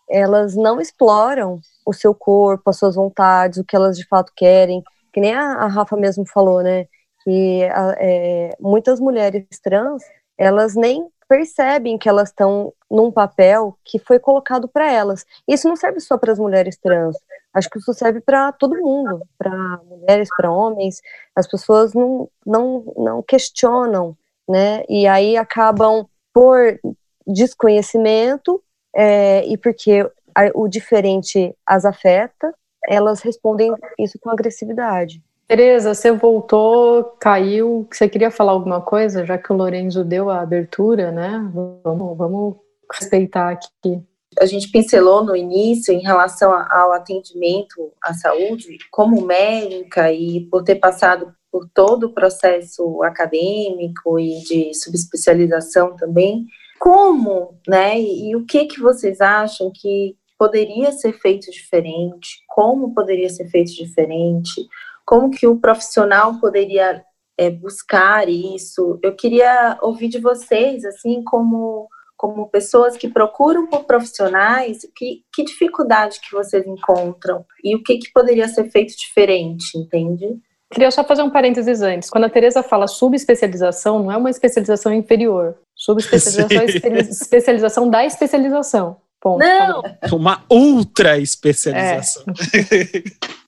elas 0.08 0.54
não 0.54 0.80
exploram 0.80 1.60
o 1.86 1.92
seu 1.92 2.14
corpo, 2.14 2.70
as 2.70 2.78
suas 2.78 2.94
vontades, 2.94 3.58
o 3.58 3.64
que 3.64 3.76
elas 3.76 3.96
de 3.96 4.06
fato 4.06 4.32
querem. 4.34 4.82
Que 5.12 5.20
nem 5.20 5.34
a, 5.34 5.54
a 5.54 5.66
Rafa 5.66 5.96
mesmo 5.96 6.26
falou, 6.26 6.62
né? 6.62 6.86
Que 7.22 7.62
é, 7.98 8.50
muitas 8.60 9.00
mulheres 9.00 9.46
trans, 9.62 10.02
elas 10.36 10.74
nem 10.74 11.08
percebem 11.28 11.96
que 11.96 12.08
elas 12.08 12.28
estão 12.28 12.72
num 12.90 13.10
papel 13.10 13.76
que 13.84 13.98
foi 13.98 14.18
colocado 14.18 14.68
para 14.68 14.90
elas. 14.90 15.24
Isso 15.48 15.68
não 15.68 15.76
serve 15.76 16.00
só 16.00 16.18
para 16.18 16.32
as 16.32 16.38
mulheres 16.38 16.76
trans. 16.76 17.16
Acho 17.52 17.70
que 17.70 17.78
isso 17.78 17.94
serve 17.94 18.20
para 18.20 18.52
todo 18.52 18.76
mundo, 18.76 19.22
para 19.38 19.50
mulheres, 19.88 20.28
para 20.36 20.50
homens. 20.50 21.00
As 21.34 21.46
pessoas 21.46 21.94
não, 21.94 22.28
não, 22.44 22.84
não 22.96 23.22
questionam, 23.22 24.16
né? 24.48 24.84
E 24.88 25.06
aí 25.06 25.36
acabam 25.36 26.06
por 26.34 26.78
desconhecimento 27.26 28.62
é, 28.94 29.46
e 29.46 29.56
porque 29.56 30.06
o 30.54 30.68
diferente 30.68 31.54
as 31.64 31.84
afeta, 31.84 32.52
elas 32.86 33.20
respondem 33.20 33.72
isso 33.98 34.18
com 34.20 34.28
agressividade. 34.28 35.22
Tereza, 35.46 35.94
você 35.94 36.10
voltou, 36.10 37.04
caiu. 37.20 37.86
Você 37.90 38.08
queria 38.08 38.30
falar 38.30 38.52
alguma 38.52 38.80
coisa, 38.80 39.24
já 39.24 39.38
que 39.38 39.52
o 39.52 39.56
Lorenzo 39.56 40.02
deu 40.02 40.30
a 40.30 40.40
abertura, 40.40 41.12
né? 41.12 41.50
Vamos, 41.52 42.16
vamos 42.16 42.56
respeitar 42.92 43.50
aqui. 43.50 44.02
A 44.40 44.46
gente 44.46 44.70
pincelou 44.70 45.22
no 45.22 45.36
início 45.36 45.94
em 45.94 46.00
relação 46.00 46.52
ao 46.52 46.92
atendimento 46.92 47.92
à 48.02 48.12
saúde, 48.14 48.78
como 48.90 49.24
médica 49.24 50.10
e 50.10 50.40
por 50.50 50.64
ter 50.64 50.76
passado 50.76 51.32
por 51.54 51.68
todo 51.72 52.08
o 52.08 52.12
processo 52.12 53.00
acadêmico 53.04 54.18
e 54.18 54.40
de 54.40 54.74
subespecialização 54.74 55.94
também, 55.94 56.48
como, 56.80 57.56
né, 57.68 58.00
e, 58.00 58.34
o 58.34 58.44
que 58.44 58.64
que 58.64 58.80
vocês 58.80 59.20
acham 59.20 59.70
que 59.72 60.16
poderia 60.36 60.90
ser 60.90 61.12
feito 61.12 61.48
diferente, 61.52 62.42
como 62.48 62.92
poderia 62.92 63.30
ser 63.30 63.48
feito 63.50 63.72
diferente, 63.72 64.66
como 65.06 65.30
que 65.30 65.46
o 65.46 65.60
profissional 65.60 66.40
poderia 66.40 67.04
é, 67.38 67.50
buscar 67.50 68.28
isso. 68.28 68.98
Eu 69.00 69.14
queria 69.14 69.78
ouvir 69.80 70.08
de 70.08 70.18
vocês, 70.18 70.84
assim, 70.84 71.22
como, 71.22 71.88
como 72.16 72.50
pessoas 72.50 72.96
que 72.96 73.08
procuram 73.08 73.68
por 73.68 73.84
profissionais, 73.84 74.80
que, 74.96 75.22
que 75.32 75.44
dificuldade 75.44 76.18
que 76.18 76.32
vocês 76.32 76.66
encontram 76.66 77.46
e 77.62 77.76
o 77.76 77.82
que, 77.84 77.98
que 77.98 78.12
poderia 78.12 78.48
ser 78.48 78.68
feito 78.72 78.96
diferente, 78.98 79.78
entende? 79.78 80.36
Queria 80.74 80.90
só 80.90 81.04
fazer 81.04 81.22
um 81.22 81.30
parênteses 81.30 81.80
antes. 81.80 82.10
Quando 82.10 82.24
a 82.24 82.28
Tereza 82.28 82.62
fala 82.62 82.88
subespecialização, 82.88 84.02
não 84.02 84.10
é 84.10 84.16
uma 84.16 84.28
especialização 84.28 84.92
inferior. 84.92 85.56
Subespecialização 85.74 86.62
é 86.62 87.00
especialização 87.00 87.88
da 87.88 88.04
especialização. 88.04 88.96
Ponto. 89.20 89.38
Não! 89.38 89.82
Uma 90.12 90.44
ultra 90.50 91.18
especialização. 91.18 92.24
É. 92.52 93.02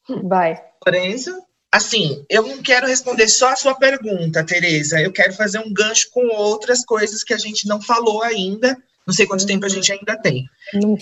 Vai. 0.22 0.62
Lorenzo? 0.86 1.34
Assim, 1.72 2.24
eu 2.30 2.42
não 2.46 2.62
quero 2.62 2.86
responder 2.86 3.28
só 3.28 3.50
a 3.50 3.56
sua 3.56 3.74
pergunta, 3.74 4.46
Tereza. 4.46 5.00
Eu 5.00 5.12
quero 5.12 5.32
fazer 5.34 5.58
um 5.58 5.74
gancho 5.74 6.08
com 6.12 6.28
outras 6.28 6.84
coisas 6.84 7.24
que 7.24 7.34
a 7.34 7.38
gente 7.38 7.66
não 7.66 7.82
falou 7.82 8.22
ainda. 8.22 8.76
Não 9.06 9.14
sei 9.14 9.26
quanto 9.26 9.46
tempo 9.46 9.64
a 9.64 9.68
gente 9.68 9.92
ainda 9.92 10.20
tem. 10.20 10.48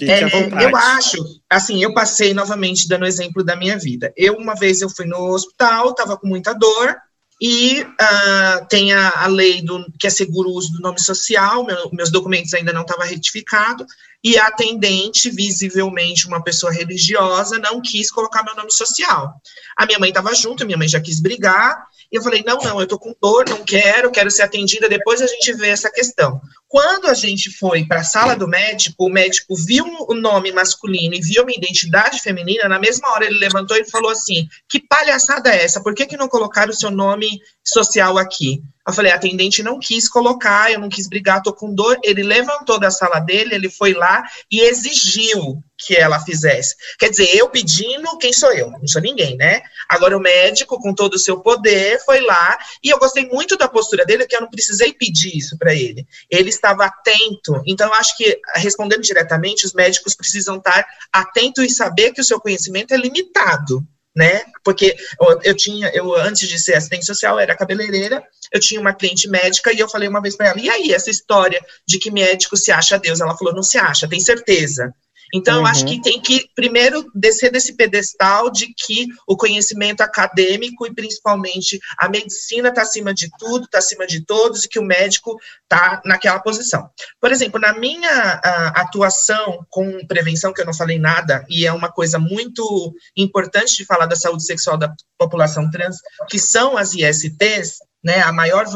É, 0.02 0.64
eu 0.64 0.76
acho, 0.76 1.16
assim, 1.48 1.82
eu 1.82 1.94
passei 1.94 2.34
novamente 2.34 2.86
dando 2.86 3.06
exemplo 3.06 3.42
da 3.42 3.56
minha 3.56 3.78
vida. 3.78 4.12
Eu, 4.14 4.34
uma 4.34 4.54
vez, 4.54 4.82
eu 4.82 4.90
fui 4.90 5.06
no 5.06 5.32
hospital, 5.32 5.90
estava 5.90 6.16
com 6.16 6.26
muita 6.26 6.52
dor, 6.52 6.96
e 7.40 7.82
uh, 7.82 8.66
tem 8.68 8.92
a, 8.92 9.24
a, 9.24 9.26
lei 9.26 9.62
do, 9.62 9.84
que 9.98 10.06
assegura 10.06 10.48
o 10.48 10.52
uso 10.52 10.72
do 10.72 10.80
nome 10.80 11.00
social, 11.00 11.64
meu, 11.64 11.90
meus 11.92 12.10
documentos 12.10 12.52
ainda 12.54 12.72
não 12.72 12.82
estavam 12.82 13.06
retificados, 13.06 13.86
e 14.24 14.38
a 14.38 14.46
atendente, 14.46 15.30
visivelmente 15.30 16.26
uma 16.26 16.42
pessoa 16.42 16.72
religiosa, 16.72 17.58
não 17.58 17.82
quis 17.82 18.10
colocar 18.10 18.42
meu 18.42 18.56
nome 18.56 18.72
social. 18.72 19.34
A 19.76 19.84
minha 19.84 19.98
mãe 19.98 20.08
estava 20.08 20.34
junto, 20.34 20.64
minha 20.64 20.78
mãe 20.78 20.88
já 20.88 20.98
quis 20.98 21.20
brigar, 21.20 21.86
e 22.10 22.16
eu 22.16 22.22
falei: 22.22 22.42
não, 22.46 22.56
não, 22.58 22.80
eu 22.80 22.86
tô 22.86 22.98
com 22.98 23.14
dor, 23.20 23.44
não 23.48 23.62
quero, 23.64 24.10
quero 24.10 24.30
ser 24.30 24.42
atendida, 24.42 24.88
depois 24.88 25.20
a 25.20 25.26
gente 25.26 25.52
vê 25.52 25.68
essa 25.68 25.90
questão. 25.90 26.40
Quando 26.66 27.06
a 27.06 27.14
gente 27.14 27.50
foi 27.50 27.84
para 27.84 28.00
a 28.00 28.04
sala 28.04 28.34
do 28.34 28.48
médico, 28.48 29.04
o 29.04 29.10
médico 29.10 29.54
viu 29.54 29.84
o 30.08 30.14
nome 30.14 30.50
masculino 30.52 31.14
e 31.14 31.20
viu 31.20 31.42
uma 31.42 31.52
identidade 31.52 32.20
feminina, 32.20 32.66
na 32.68 32.78
mesma 32.78 33.10
hora 33.10 33.26
ele 33.26 33.38
levantou 33.38 33.76
e 33.76 33.90
falou 33.90 34.10
assim: 34.10 34.48
que 34.68 34.80
palhaçada 34.80 35.50
é 35.50 35.64
essa? 35.64 35.82
Por 35.82 35.94
que, 35.94 36.06
que 36.06 36.16
não 36.16 36.28
colocaram 36.28 36.72
o 36.72 36.76
seu 36.76 36.90
nome 36.90 37.40
social 37.62 38.16
aqui? 38.16 38.62
Eu 38.86 38.92
falei, 38.92 39.12
a 39.12 39.14
atendente 39.14 39.62
não 39.62 39.78
quis 39.78 40.08
colocar, 40.08 40.70
eu 40.70 40.78
não 40.78 40.90
quis 40.90 41.08
brigar, 41.08 41.42
tô 41.42 41.54
com 41.54 41.74
dor. 41.74 41.98
Ele 42.02 42.22
levantou 42.22 42.78
da 42.78 42.90
sala 42.90 43.18
dele, 43.18 43.54
ele 43.54 43.70
foi 43.70 43.94
lá 43.94 44.22
e 44.50 44.60
exigiu 44.60 45.62
que 45.78 45.96
ela 45.96 46.20
fizesse. 46.20 46.74
Quer 46.98 47.08
dizer, 47.08 47.34
eu 47.34 47.48
pedindo, 47.48 48.16
quem 48.18 48.32
sou 48.32 48.52
eu? 48.52 48.70
Não 48.70 48.86
sou 48.86 49.00
ninguém, 49.00 49.36
né? 49.36 49.62
Agora 49.88 50.16
o 50.16 50.20
médico, 50.20 50.78
com 50.78 50.94
todo 50.94 51.14
o 51.14 51.18
seu 51.18 51.40
poder, 51.40 51.98
foi 52.04 52.20
lá 52.20 52.58
e 52.82 52.90
eu 52.90 52.98
gostei 52.98 53.26
muito 53.26 53.56
da 53.56 53.68
postura 53.68 54.04
dele, 54.04 54.26
que 54.26 54.36
eu 54.36 54.42
não 54.42 54.50
precisei 54.50 54.92
pedir 54.92 55.36
isso 55.36 55.56
para 55.58 55.74
ele. 55.74 56.06
Ele 56.30 56.50
estava 56.50 56.84
atento. 56.84 57.62
Então, 57.66 57.88
eu 57.88 57.94
acho 57.94 58.16
que, 58.16 58.38
respondendo 58.56 59.00
diretamente, 59.00 59.64
os 59.64 59.72
médicos 59.72 60.14
precisam 60.14 60.56
estar 60.56 60.86
atentos 61.12 61.64
e 61.64 61.70
saber 61.70 62.12
que 62.12 62.20
o 62.20 62.24
seu 62.24 62.38
conhecimento 62.38 62.92
é 62.92 62.96
limitado 62.98 63.86
né? 64.14 64.44
Porque 64.62 64.96
eu, 65.20 65.40
eu, 65.42 65.56
tinha, 65.56 65.90
eu 65.92 66.14
antes 66.14 66.48
de 66.48 66.58
ser 66.58 66.74
assistente 66.74 67.04
social, 67.04 67.38
era 67.38 67.56
cabeleireira, 67.56 68.22
eu 68.52 68.60
tinha 68.60 68.80
uma 68.80 68.94
cliente 68.94 69.28
médica 69.28 69.72
e 69.72 69.78
eu 69.78 69.88
falei 69.88 70.08
uma 70.08 70.22
vez 70.22 70.36
para 70.36 70.48
ela: 70.48 70.60
e 70.60 70.70
aí, 70.70 70.92
essa 70.92 71.10
história 71.10 71.60
de 71.86 71.98
que 71.98 72.10
médico 72.10 72.56
se 72.56 72.70
acha 72.70 72.98
Deus? 72.98 73.20
Ela 73.20 73.36
falou: 73.36 73.54
não 73.54 73.62
se 73.62 73.76
acha, 73.76 74.08
tem 74.08 74.20
certeza. 74.20 74.94
Então, 75.34 75.60
uhum. 75.62 75.66
acho 75.66 75.84
que 75.84 76.00
tem 76.00 76.20
que, 76.20 76.48
primeiro, 76.54 77.10
descer 77.12 77.50
desse 77.50 77.74
pedestal 77.74 78.52
de 78.52 78.72
que 78.72 79.08
o 79.26 79.36
conhecimento 79.36 80.00
acadêmico 80.00 80.86
e, 80.86 80.94
principalmente, 80.94 81.80
a 81.98 82.08
medicina 82.08 82.68
está 82.68 82.82
acima 82.82 83.12
de 83.12 83.28
tudo, 83.36 83.64
está 83.64 83.78
acima 83.78 84.06
de 84.06 84.24
todos, 84.24 84.62
e 84.62 84.68
que 84.68 84.78
o 84.78 84.84
médico 84.84 85.36
está 85.64 86.00
naquela 86.04 86.38
posição. 86.38 86.88
Por 87.20 87.32
exemplo, 87.32 87.60
na 87.60 87.76
minha 87.76 88.40
atuação 88.76 89.66
com 89.68 90.06
prevenção, 90.06 90.52
que 90.52 90.60
eu 90.60 90.66
não 90.66 90.72
falei 90.72 91.00
nada, 91.00 91.44
e 91.48 91.66
é 91.66 91.72
uma 91.72 91.90
coisa 91.90 92.16
muito 92.16 92.94
importante 93.16 93.76
de 93.76 93.84
falar 93.84 94.06
da 94.06 94.14
saúde 94.14 94.44
sexual 94.44 94.76
da 94.78 94.94
população 95.18 95.68
trans, 95.68 95.96
que 96.30 96.38
são 96.38 96.76
as 96.76 96.94
ISTs, 96.94 97.78
né, 98.04 98.20
a 98.20 98.30
maior 98.32 98.66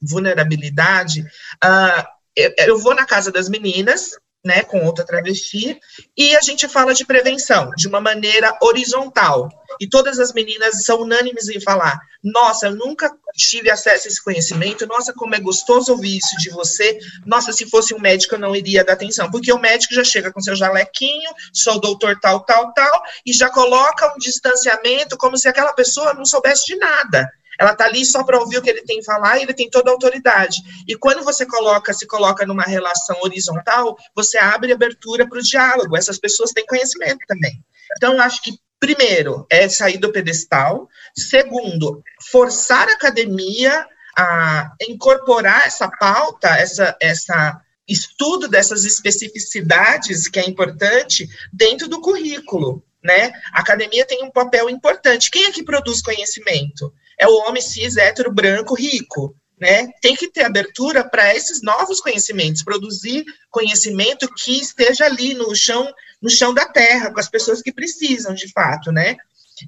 vulnerabilidade, 0.00 1.22
uh, 1.64 2.14
eu 2.36 2.78
vou 2.78 2.94
na 2.94 3.06
casa 3.06 3.30
das 3.30 3.48
meninas, 3.48 4.10
né, 4.44 4.62
com 4.62 4.84
outra 4.84 5.04
travesti, 5.04 5.80
e 6.16 6.36
a 6.36 6.40
gente 6.40 6.68
fala 6.68 6.92
de 6.92 7.04
prevenção 7.04 7.70
de 7.76 7.88
uma 7.88 8.00
maneira 8.00 8.56
horizontal. 8.60 9.48
E 9.80 9.88
todas 9.88 10.18
as 10.20 10.32
meninas 10.32 10.84
são 10.84 11.00
unânimes 11.00 11.48
em 11.48 11.60
falar: 11.60 11.98
nossa, 12.22 12.66
eu 12.66 12.76
nunca 12.76 13.10
tive 13.34 13.70
acesso 13.70 14.06
a 14.06 14.10
esse 14.10 14.22
conhecimento, 14.22 14.86
nossa, 14.86 15.12
como 15.12 15.34
é 15.34 15.40
gostoso 15.40 15.92
ouvir 15.92 16.18
isso 16.18 16.36
de 16.38 16.50
você, 16.50 16.98
nossa, 17.26 17.52
se 17.52 17.68
fosse 17.68 17.94
um 17.94 17.98
médico 17.98 18.34
eu 18.34 18.38
não 18.38 18.54
iria 18.54 18.84
dar 18.84 18.92
atenção, 18.92 19.30
porque 19.30 19.52
o 19.52 19.58
médico 19.58 19.94
já 19.94 20.04
chega 20.04 20.32
com 20.32 20.40
seu 20.40 20.54
jalequinho, 20.54 21.30
sou 21.52 21.80
doutor 21.80 22.18
tal, 22.20 22.44
tal, 22.44 22.72
tal, 22.72 23.02
e 23.26 23.32
já 23.32 23.50
coloca 23.50 24.14
um 24.14 24.18
distanciamento 24.18 25.16
como 25.16 25.36
se 25.36 25.48
aquela 25.48 25.72
pessoa 25.72 26.14
não 26.14 26.24
soubesse 26.24 26.66
de 26.66 26.76
nada. 26.76 27.28
Ela 27.58 27.72
está 27.72 27.84
ali 27.84 28.04
só 28.04 28.24
para 28.24 28.38
ouvir 28.38 28.58
o 28.58 28.62
que 28.62 28.70
ele 28.70 28.82
tem 28.82 28.98
que 28.98 29.04
falar 29.04 29.38
e 29.38 29.42
ele 29.42 29.54
tem 29.54 29.70
toda 29.70 29.90
a 29.90 29.92
autoridade. 29.92 30.58
E 30.86 30.96
quando 30.96 31.22
você 31.22 31.46
coloca, 31.46 31.92
se 31.92 32.06
coloca 32.06 32.46
numa 32.46 32.64
relação 32.64 33.16
horizontal, 33.22 33.96
você 34.14 34.38
abre 34.38 34.72
abertura 34.72 35.28
para 35.28 35.38
o 35.38 35.42
diálogo. 35.42 35.96
Essas 35.96 36.18
pessoas 36.18 36.50
têm 36.50 36.66
conhecimento 36.66 37.20
também. 37.26 37.62
Então, 37.96 38.14
eu 38.14 38.22
acho 38.22 38.42
que 38.42 38.58
primeiro 38.78 39.46
é 39.50 39.68
sair 39.68 39.98
do 39.98 40.12
pedestal. 40.12 40.88
Segundo, 41.16 42.02
forçar 42.30 42.88
a 42.88 42.94
academia 42.94 43.86
a 44.16 44.72
incorporar 44.88 45.66
essa 45.66 45.88
pauta, 45.88 46.48
essa, 46.48 46.96
essa 47.00 47.60
estudo 47.88 48.48
dessas 48.48 48.84
especificidades 48.84 50.28
que 50.28 50.38
é 50.38 50.48
importante 50.48 51.28
dentro 51.52 51.88
do 51.88 52.00
currículo, 52.00 52.82
né? 53.02 53.32
A 53.52 53.60
academia 53.60 54.06
tem 54.06 54.24
um 54.24 54.30
papel 54.30 54.70
importante. 54.70 55.30
Quem 55.30 55.46
é 55.46 55.52
que 55.52 55.62
produz 55.62 56.00
conhecimento? 56.00 56.92
É 57.18 57.26
o 57.26 57.36
homem 57.46 57.62
cis, 57.62 57.96
hétero, 57.96 58.32
branco, 58.32 58.74
rico. 58.74 59.34
Né? 59.58 59.88
Tem 60.02 60.16
que 60.16 60.30
ter 60.30 60.44
abertura 60.44 61.08
para 61.08 61.34
esses 61.34 61.62
novos 61.62 62.00
conhecimentos, 62.00 62.62
produzir 62.62 63.24
conhecimento 63.50 64.28
que 64.34 64.60
esteja 64.60 65.04
ali 65.04 65.32
no 65.32 65.54
chão, 65.54 65.88
no 66.20 66.28
chão 66.28 66.52
da 66.52 66.66
terra, 66.66 67.12
com 67.12 67.20
as 67.20 67.28
pessoas 67.28 67.62
que 67.62 67.72
precisam, 67.72 68.34
de 68.34 68.50
fato, 68.52 68.90
né? 68.90 69.16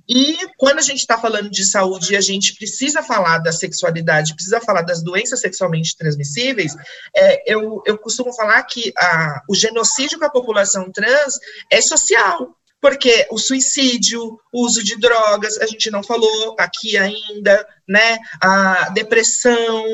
E 0.09 0.37
quando 0.57 0.79
a 0.79 0.83
gente 0.83 0.99
está 0.99 1.17
falando 1.17 1.49
de 1.49 1.65
saúde, 1.65 2.17
a 2.17 2.21
gente 2.21 2.57
precisa 2.57 3.03
falar 3.03 3.39
da 3.39 3.53
sexualidade, 3.53 4.35
precisa 4.35 4.61
falar 4.61 4.83
das 4.83 5.03
doenças 5.03 5.41
sexualmente 5.41 5.97
transmissíveis. 5.97 6.75
É, 7.15 7.53
eu, 7.53 7.83
eu 7.87 7.97
costumo 7.97 8.33
falar 8.33 8.63
que 8.65 8.93
a, 8.99 9.43
o 9.49 9.55
genocídio 9.55 10.19
com 10.19 10.25
a 10.25 10.31
população 10.31 10.91
trans 10.91 11.39
é 11.71 11.81
social, 11.81 12.57
Porque 12.81 13.27
o 13.31 13.39
suicídio, 13.39 14.39
o 14.53 14.65
uso 14.65 14.83
de 14.85 14.99
drogas, 14.99 15.59
a 15.59 15.67
gente 15.67 15.91
não 15.91 16.03
falou 16.03 16.55
aqui 16.59 16.97
ainda, 16.97 17.67
né? 17.89 18.19
A 18.41 18.91
depressão, 18.91 19.85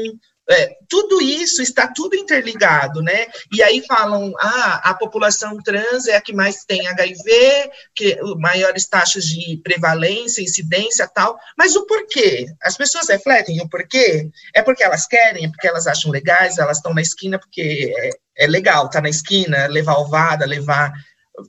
é, 0.50 0.76
tudo 0.88 1.22
isso 1.22 1.62
está 1.62 1.86
tudo 1.86 2.16
interligado, 2.16 3.00
né? 3.00 3.26
E 3.52 3.62
aí 3.62 3.84
falam, 3.86 4.32
ah, 4.38 4.90
a 4.90 4.94
população 4.94 5.56
trans 5.62 6.06
é 6.08 6.16
a 6.16 6.20
que 6.20 6.32
mais 6.32 6.64
tem 6.64 6.86
HIV, 6.86 7.70
que 7.94 8.18
maiores 8.38 8.86
taxas 8.86 9.24
de 9.24 9.60
prevalência, 9.62 10.42
incidência, 10.42 11.08
tal. 11.08 11.38
Mas 11.56 11.76
o 11.76 11.86
porquê? 11.86 12.46
As 12.62 12.76
pessoas 12.76 13.08
refletem 13.08 13.60
o 13.60 13.68
porquê? 13.68 14.28
É 14.54 14.62
porque 14.62 14.82
elas 14.82 15.06
querem, 15.06 15.44
é 15.44 15.48
porque 15.48 15.68
elas 15.68 15.86
acham 15.86 16.10
legais, 16.10 16.58
elas 16.58 16.78
estão 16.78 16.92
na 16.92 17.02
esquina 17.02 17.38
porque 17.38 17.94
é, 17.96 18.44
é 18.44 18.46
legal, 18.46 18.90
tá 18.90 19.00
na 19.00 19.08
esquina, 19.08 19.66
levar 19.66 19.98
ovada, 19.98 20.44
levar 20.44 20.92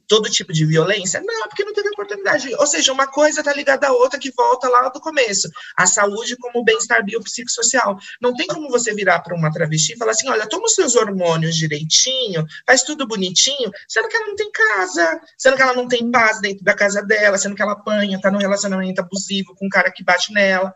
todo 0.07 0.29
tipo 0.29 0.53
de 0.53 0.65
violência? 0.65 1.21
Não, 1.21 1.47
porque 1.47 1.63
não 1.63 1.73
teve 1.73 1.89
oportunidade. 1.89 2.53
Ou 2.55 2.67
seja, 2.67 2.93
uma 2.93 3.07
coisa 3.07 3.41
está 3.41 3.53
ligada 3.53 3.87
à 3.87 3.91
outra 3.91 4.19
que 4.19 4.31
volta 4.31 4.69
lá 4.69 4.89
do 4.89 4.99
começo. 4.99 5.49
A 5.77 5.85
saúde 5.85 6.37
como 6.37 6.63
bem-estar 6.63 7.03
biopsicossocial. 7.03 7.97
Não 8.21 8.33
tem 8.33 8.47
como 8.47 8.69
você 8.69 8.93
virar 8.93 9.19
para 9.19 9.35
uma 9.35 9.51
travesti 9.51 9.93
e 9.93 9.97
falar 9.97 10.11
assim: 10.11 10.29
olha, 10.29 10.47
toma 10.47 10.65
os 10.65 10.75
seus 10.75 10.95
hormônios 10.95 11.55
direitinho, 11.55 12.45
faz 12.65 12.83
tudo 12.83 13.07
bonitinho, 13.07 13.71
sendo 13.87 14.07
que 14.07 14.15
ela 14.15 14.27
não 14.27 14.35
tem 14.35 14.51
casa, 14.51 15.21
sendo 15.37 15.55
que 15.55 15.61
ela 15.61 15.73
não 15.73 15.87
tem 15.87 16.09
paz 16.11 16.39
dentro 16.39 16.63
da 16.63 16.73
casa 16.73 17.01
dela, 17.01 17.37
sendo 17.37 17.55
que 17.55 17.61
ela 17.61 17.73
apanha, 17.73 18.17
está 18.17 18.31
num 18.31 18.39
relacionamento 18.39 19.01
abusivo 19.01 19.55
com 19.55 19.65
um 19.65 19.69
cara 19.69 19.91
que 19.91 20.03
bate 20.03 20.31
nela. 20.33 20.73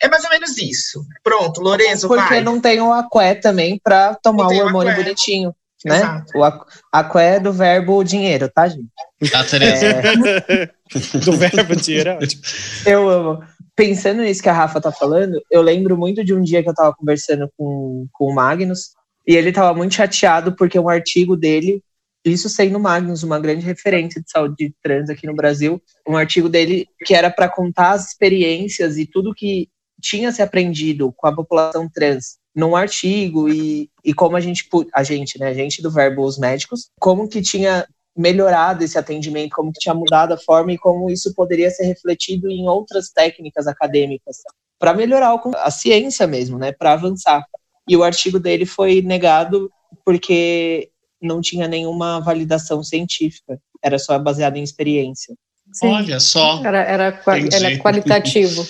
É 0.00 0.08
mais 0.08 0.24
ou 0.24 0.30
menos 0.30 0.58
isso. 0.58 1.04
Pronto, 1.22 1.60
Lorenzo, 1.60 2.06
Porque 2.06 2.22
vai. 2.22 2.42
não 2.42 2.60
tem 2.60 2.80
o 2.80 2.92
aqué 2.92 3.34
também 3.34 3.80
para 3.82 4.14
tomar 4.14 4.48
o 4.48 4.56
hormônio 4.56 4.94
bonitinho 4.94 5.54
né? 5.84 5.98
Exato. 5.98 6.38
O 6.38 6.44
aqué 6.92 7.36
é 7.36 7.40
do 7.40 7.52
verbo 7.52 8.02
dinheiro, 8.02 8.48
tá, 8.48 8.68
gente? 8.68 8.88
Tá, 9.30 9.44
Tereza. 9.44 9.86
É... 9.86 10.70
do 11.24 11.32
verbo 11.32 11.76
dinheiro 11.76 12.10
é 12.10 12.16
ótimo. 12.16 12.42
Eu 12.86 13.08
amo. 13.08 13.42
Pensando 13.74 14.22
nisso 14.22 14.42
que 14.42 14.48
a 14.48 14.54
Rafa 14.54 14.80
tá 14.80 14.90
falando, 14.90 15.38
eu 15.50 15.60
lembro 15.60 15.96
muito 15.98 16.24
de 16.24 16.32
um 16.32 16.40
dia 16.40 16.62
que 16.62 16.68
eu 16.68 16.74
tava 16.74 16.94
conversando 16.94 17.50
com, 17.58 18.06
com 18.12 18.24
o 18.26 18.34
Magnus, 18.34 18.94
e 19.26 19.34
ele 19.34 19.52
tava 19.52 19.74
muito 19.74 19.94
chateado 19.94 20.54
porque 20.56 20.78
um 20.78 20.88
artigo 20.88 21.36
dele, 21.36 21.82
isso 22.24 22.48
sendo 22.48 22.80
Magnus, 22.80 23.22
uma 23.22 23.38
grande 23.38 23.66
referência 23.66 24.22
de 24.22 24.30
saúde 24.30 24.74
trans 24.82 25.10
aqui 25.10 25.26
no 25.26 25.34
Brasil, 25.34 25.82
um 26.08 26.16
artigo 26.16 26.48
dele 26.48 26.86
que 27.04 27.14
era 27.14 27.30
para 27.30 27.48
contar 27.48 27.90
as 27.90 28.08
experiências 28.08 28.96
e 28.96 29.04
tudo 29.04 29.34
que 29.34 29.68
tinha 30.00 30.30
se 30.32 30.40
aprendido 30.40 31.12
com 31.12 31.26
a 31.26 31.34
população 31.34 31.88
trans 31.92 32.38
num 32.56 32.74
artigo 32.74 33.50
e, 33.50 33.90
e 34.02 34.14
como 34.14 34.34
a 34.34 34.40
gente, 34.40 34.66
a 34.94 35.02
gente, 35.02 35.38
né, 35.38 35.48
a 35.48 35.54
gente 35.54 35.82
do 35.82 35.90
Verbo 35.90 36.22
Os 36.22 36.38
Médicos, 36.38 36.88
como 36.98 37.28
que 37.28 37.42
tinha 37.42 37.86
melhorado 38.16 38.82
esse 38.82 38.96
atendimento, 38.96 39.54
como 39.54 39.70
que 39.70 39.78
tinha 39.78 39.94
mudado 39.94 40.32
a 40.32 40.38
forma 40.38 40.72
e 40.72 40.78
como 40.78 41.10
isso 41.10 41.34
poderia 41.34 41.70
ser 41.70 41.84
refletido 41.84 42.48
em 42.48 42.66
outras 42.66 43.10
técnicas 43.10 43.66
acadêmicas 43.66 44.38
para 44.78 44.94
melhorar 44.94 45.38
a 45.56 45.70
ciência 45.70 46.26
mesmo, 46.26 46.58
né, 46.58 46.72
para 46.72 46.94
avançar. 46.94 47.44
E 47.86 47.94
o 47.94 48.02
artigo 48.02 48.40
dele 48.40 48.64
foi 48.64 49.02
negado 49.02 49.70
porque 50.02 50.88
não 51.20 51.42
tinha 51.42 51.68
nenhuma 51.68 52.20
validação 52.20 52.82
científica, 52.82 53.60
era 53.82 53.98
só 53.98 54.18
baseado 54.18 54.56
em 54.56 54.62
experiência. 54.62 55.34
Sim. 55.72 55.88
Olha 55.88 56.20
só. 56.20 56.64
Era, 56.64 56.82
era, 56.82 57.22
era 57.52 57.78
qualitativo. 57.78 58.66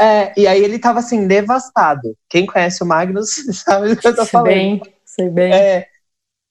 É, 0.00 0.32
e 0.36 0.46
aí 0.46 0.62
ele 0.62 0.78
tava 0.78 1.00
assim, 1.00 1.26
devastado. 1.26 2.16
Quem 2.28 2.46
conhece 2.46 2.82
o 2.82 2.86
Magnus 2.86 3.34
sabe 3.64 3.88
do 3.88 3.96
que 3.96 4.06
eu 4.06 4.14
tô 4.14 4.22
sei 4.22 4.30
falando. 4.30 4.48
Bem, 4.48 4.82
sei 5.04 5.28
bem. 5.28 5.52
É, 5.52 5.86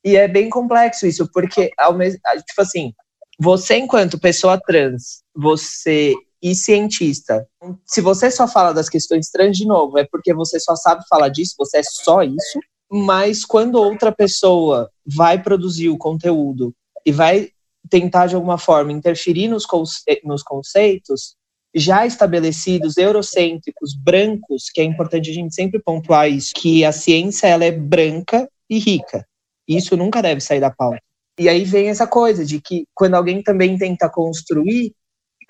e 0.04 0.16
é 0.16 0.28
bem 0.28 0.50
complexo 0.50 1.06
isso, 1.06 1.30
porque 1.32 1.72
ao 1.78 1.94
mesmo, 1.94 2.20
tipo 2.46 2.62
assim, 2.62 2.94
você 3.40 3.78
enquanto 3.78 4.20
pessoa 4.20 4.60
trans, 4.60 5.24
você 5.36 6.14
e 6.42 6.56
cientista, 6.56 7.48
se 7.86 8.02
você 8.02 8.32
só 8.32 8.48
fala 8.48 8.74
das 8.74 8.90
questões 8.90 9.30
trans 9.30 9.56
de 9.56 9.66
novo, 9.66 9.98
é 10.00 10.08
porque 10.12 10.34
você 10.34 10.60
só 10.60 10.76
sabe 10.76 11.04
falar 11.08 11.30
disso, 11.30 11.54
você 11.58 11.78
é 11.78 11.84
só 11.84 12.24
isso. 12.24 12.60
Mas 12.92 13.46
quando 13.46 13.76
outra 13.76 14.12
pessoa 14.12 14.90
vai 15.06 15.42
produzir 15.42 15.90
o 15.90 15.98
conteúdo 15.98 16.74
e 17.06 17.12
vai 17.12 17.50
tentar 17.90 18.28
de 18.28 18.36
alguma 18.36 18.58
forma 18.58 18.92
interferir 18.92 19.48
nos, 19.48 19.66
conce 19.66 20.02
nos 20.24 20.44
conceitos, 20.44 21.36
já 21.74 22.06
estabelecidos, 22.06 22.98
eurocêntricos, 22.98 23.96
brancos, 23.96 24.70
que 24.74 24.82
é 24.82 24.84
importante 24.84 25.30
a 25.30 25.34
gente 25.34 25.56
sempre 25.56 25.80
pontuar 25.80 26.30
isso, 26.30 26.54
que 26.56 26.84
a 26.84 26.92
ciência 26.92 27.48
ela 27.48 27.64
é 27.64 27.72
branca 27.72 28.50
e 28.70 28.78
rica. 28.78 29.26
Isso 29.68 29.96
nunca 29.96 30.22
deve 30.22 30.42
sair 30.42 30.60
da 30.60 30.70
pauta. 30.70 31.02
E 31.40 31.48
aí 31.48 31.64
vem 31.64 31.90
essa 31.90 32.06
coisa 32.06 32.46
de 32.46 32.60
que 32.60 32.86
quando 32.94 33.16
alguém 33.16 33.42
também 33.42 33.78
tenta 33.78 34.10
construir, 34.10 34.94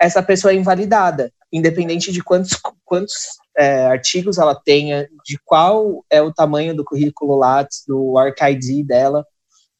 essa 0.00 0.22
pessoa 0.22 0.52
é 0.52 0.56
invalidada, 0.56 1.32
independente 1.52 2.12
de 2.12 2.22
quantos, 2.22 2.52
quantos 2.84 3.14
é, 3.56 3.86
artigos 3.86 4.38
ela 4.38 4.54
tenha, 4.54 5.08
de 5.24 5.38
qual 5.44 6.04
é 6.08 6.22
o 6.22 6.32
tamanho 6.32 6.74
do 6.74 6.84
currículo 6.84 7.36
Lattes, 7.36 7.84
do 7.86 8.16
ArcID 8.16 8.84
dela, 8.84 9.24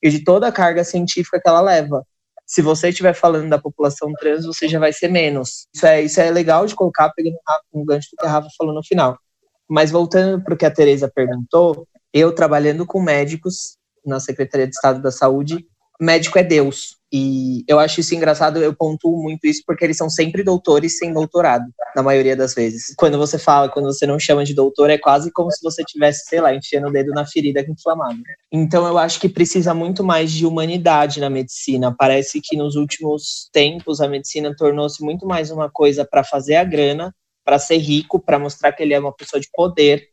e 0.03 0.11
de 0.11 0.25
toda 0.25 0.49
a 0.49 0.53
carga 0.53 0.83
científica 0.83 1.41
que 1.41 1.49
ela 1.49 1.61
leva 1.61 2.05
se 2.53 2.61
você 2.61 2.91
estiver 2.91 3.15
falando 3.15 3.49
da 3.49 3.59
população 3.59 4.13
trans, 4.13 4.45
você 4.45 4.69
já 4.69 4.79
vai 4.79 4.93
ser 4.93 5.09
menos. 5.09 5.67
Isso 5.75 5.87
é, 5.87 6.03
isso 6.03 6.21
é 6.21 6.31
legal 6.31 6.67
de 6.67 6.75
colocar, 6.75 7.09
pegando 7.15 7.35
um 7.73 7.83
gancho 7.83 8.11
do 8.13 8.17
que 8.19 8.27
a 8.27 8.29
Rafa 8.29 8.49
falou 8.59 8.75
no 8.75 8.85
final. 8.85 9.19
Mas 9.67 9.91
voltando 9.91 10.45
para 10.45 10.53
o 10.53 10.57
que 10.57 10.67
a 10.67 10.71
Tereza 10.71 11.11
perguntou, 11.11 11.89
eu 12.13 12.31
trabalhando 12.31 12.85
com 12.85 13.01
médicos 13.01 13.79
na 14.05 14.21
Secretaria 14.21 14.67
de 14.67 14.75
Estado 14.75 15.01
da 15.01 15.11
Saúde, 15.11 15.67
médico 15.99 16.39
é 16.39 16.43
Deus. 16.43 16.99
E 17.13 17.63
eu 17.69 17.79
acho 17.79 18.01
isso 18.01 18.15
engraçado, 18.15 18.63
eu 18.63 18.75
pontuo 18.75 19.23
muito 19.23 19.47
isso 19.47 19.63
porque 19.67 19.85
eles 19.85 19.99
são 19.99 20.09
sempre 20.09 20.43
doutores 20.43 20.97
sem 20.97 21.13
doutorado, 21.13 21.67
na 21.95 22.03
maioria 22.03 22.35
das 22.35 22.55
vezes. 22.55 22.95
Quando 22.97 23.19
você 23.19 23.39
fala, 23.39 23.69
quando 23.69 23.85
você 23.85 24.07
não 24.07 24.19
chama 24.19 24.47
de 24.47 24.55
doutor, 24.55 24.89
é 24.89 24.97
quase 24.97 25.31
como 25.31 25.51
se 25.51 25.63
você 25.63 25.85
tivesse, 25.85 26.25
sei 26.25 26.41
lá, 26.41 26.55
enfiando 26.55 26.89
o 26.89 26.91
dedo 26.91 27.13
na 27.13 27.27
ferida 27.27 27.61
inflamada. 27.69 28.17
Então 28.51 28.87
eu 28.87 28.97
acho 28.97 29.21
que 29.21 29.29
precisa 29.29 29.75
muito 29.75 30.03
mais 30.03 30.33
de 30.33 30.47
humanidade 30.47 31.21
na 31.21 31.29
medicina. 31.29 31.95
Parece 31.95 32.41
que 32.43 32.57
nos 32.57 32.77
últimos 32.77 33.51
tempos 33.53 34.01
a 34.01 34.09
medicina 34.09 34.55
tornou-se 34.57 35.05
muito 35.05 35.27
mais 35.27 35.51
uma 35.51 35.71
coisa 35.71 36.07
para 36.07 36.25
fazer 36.25 36.57
a 36.57 36.65
grana, 36.65 37.15
para 37.45 37.59
ser 37.59 37.77
rico, 37.77 38.19
para 38.19 38.39
mostrar 38.39 38.73
que 38.73 38.83
ele 38.83 38.95
é 38.95 38.99
uma 38.99 39.15
pessoa 39.15 39.39
de 39.39 39.51
poder. 39.53 40.09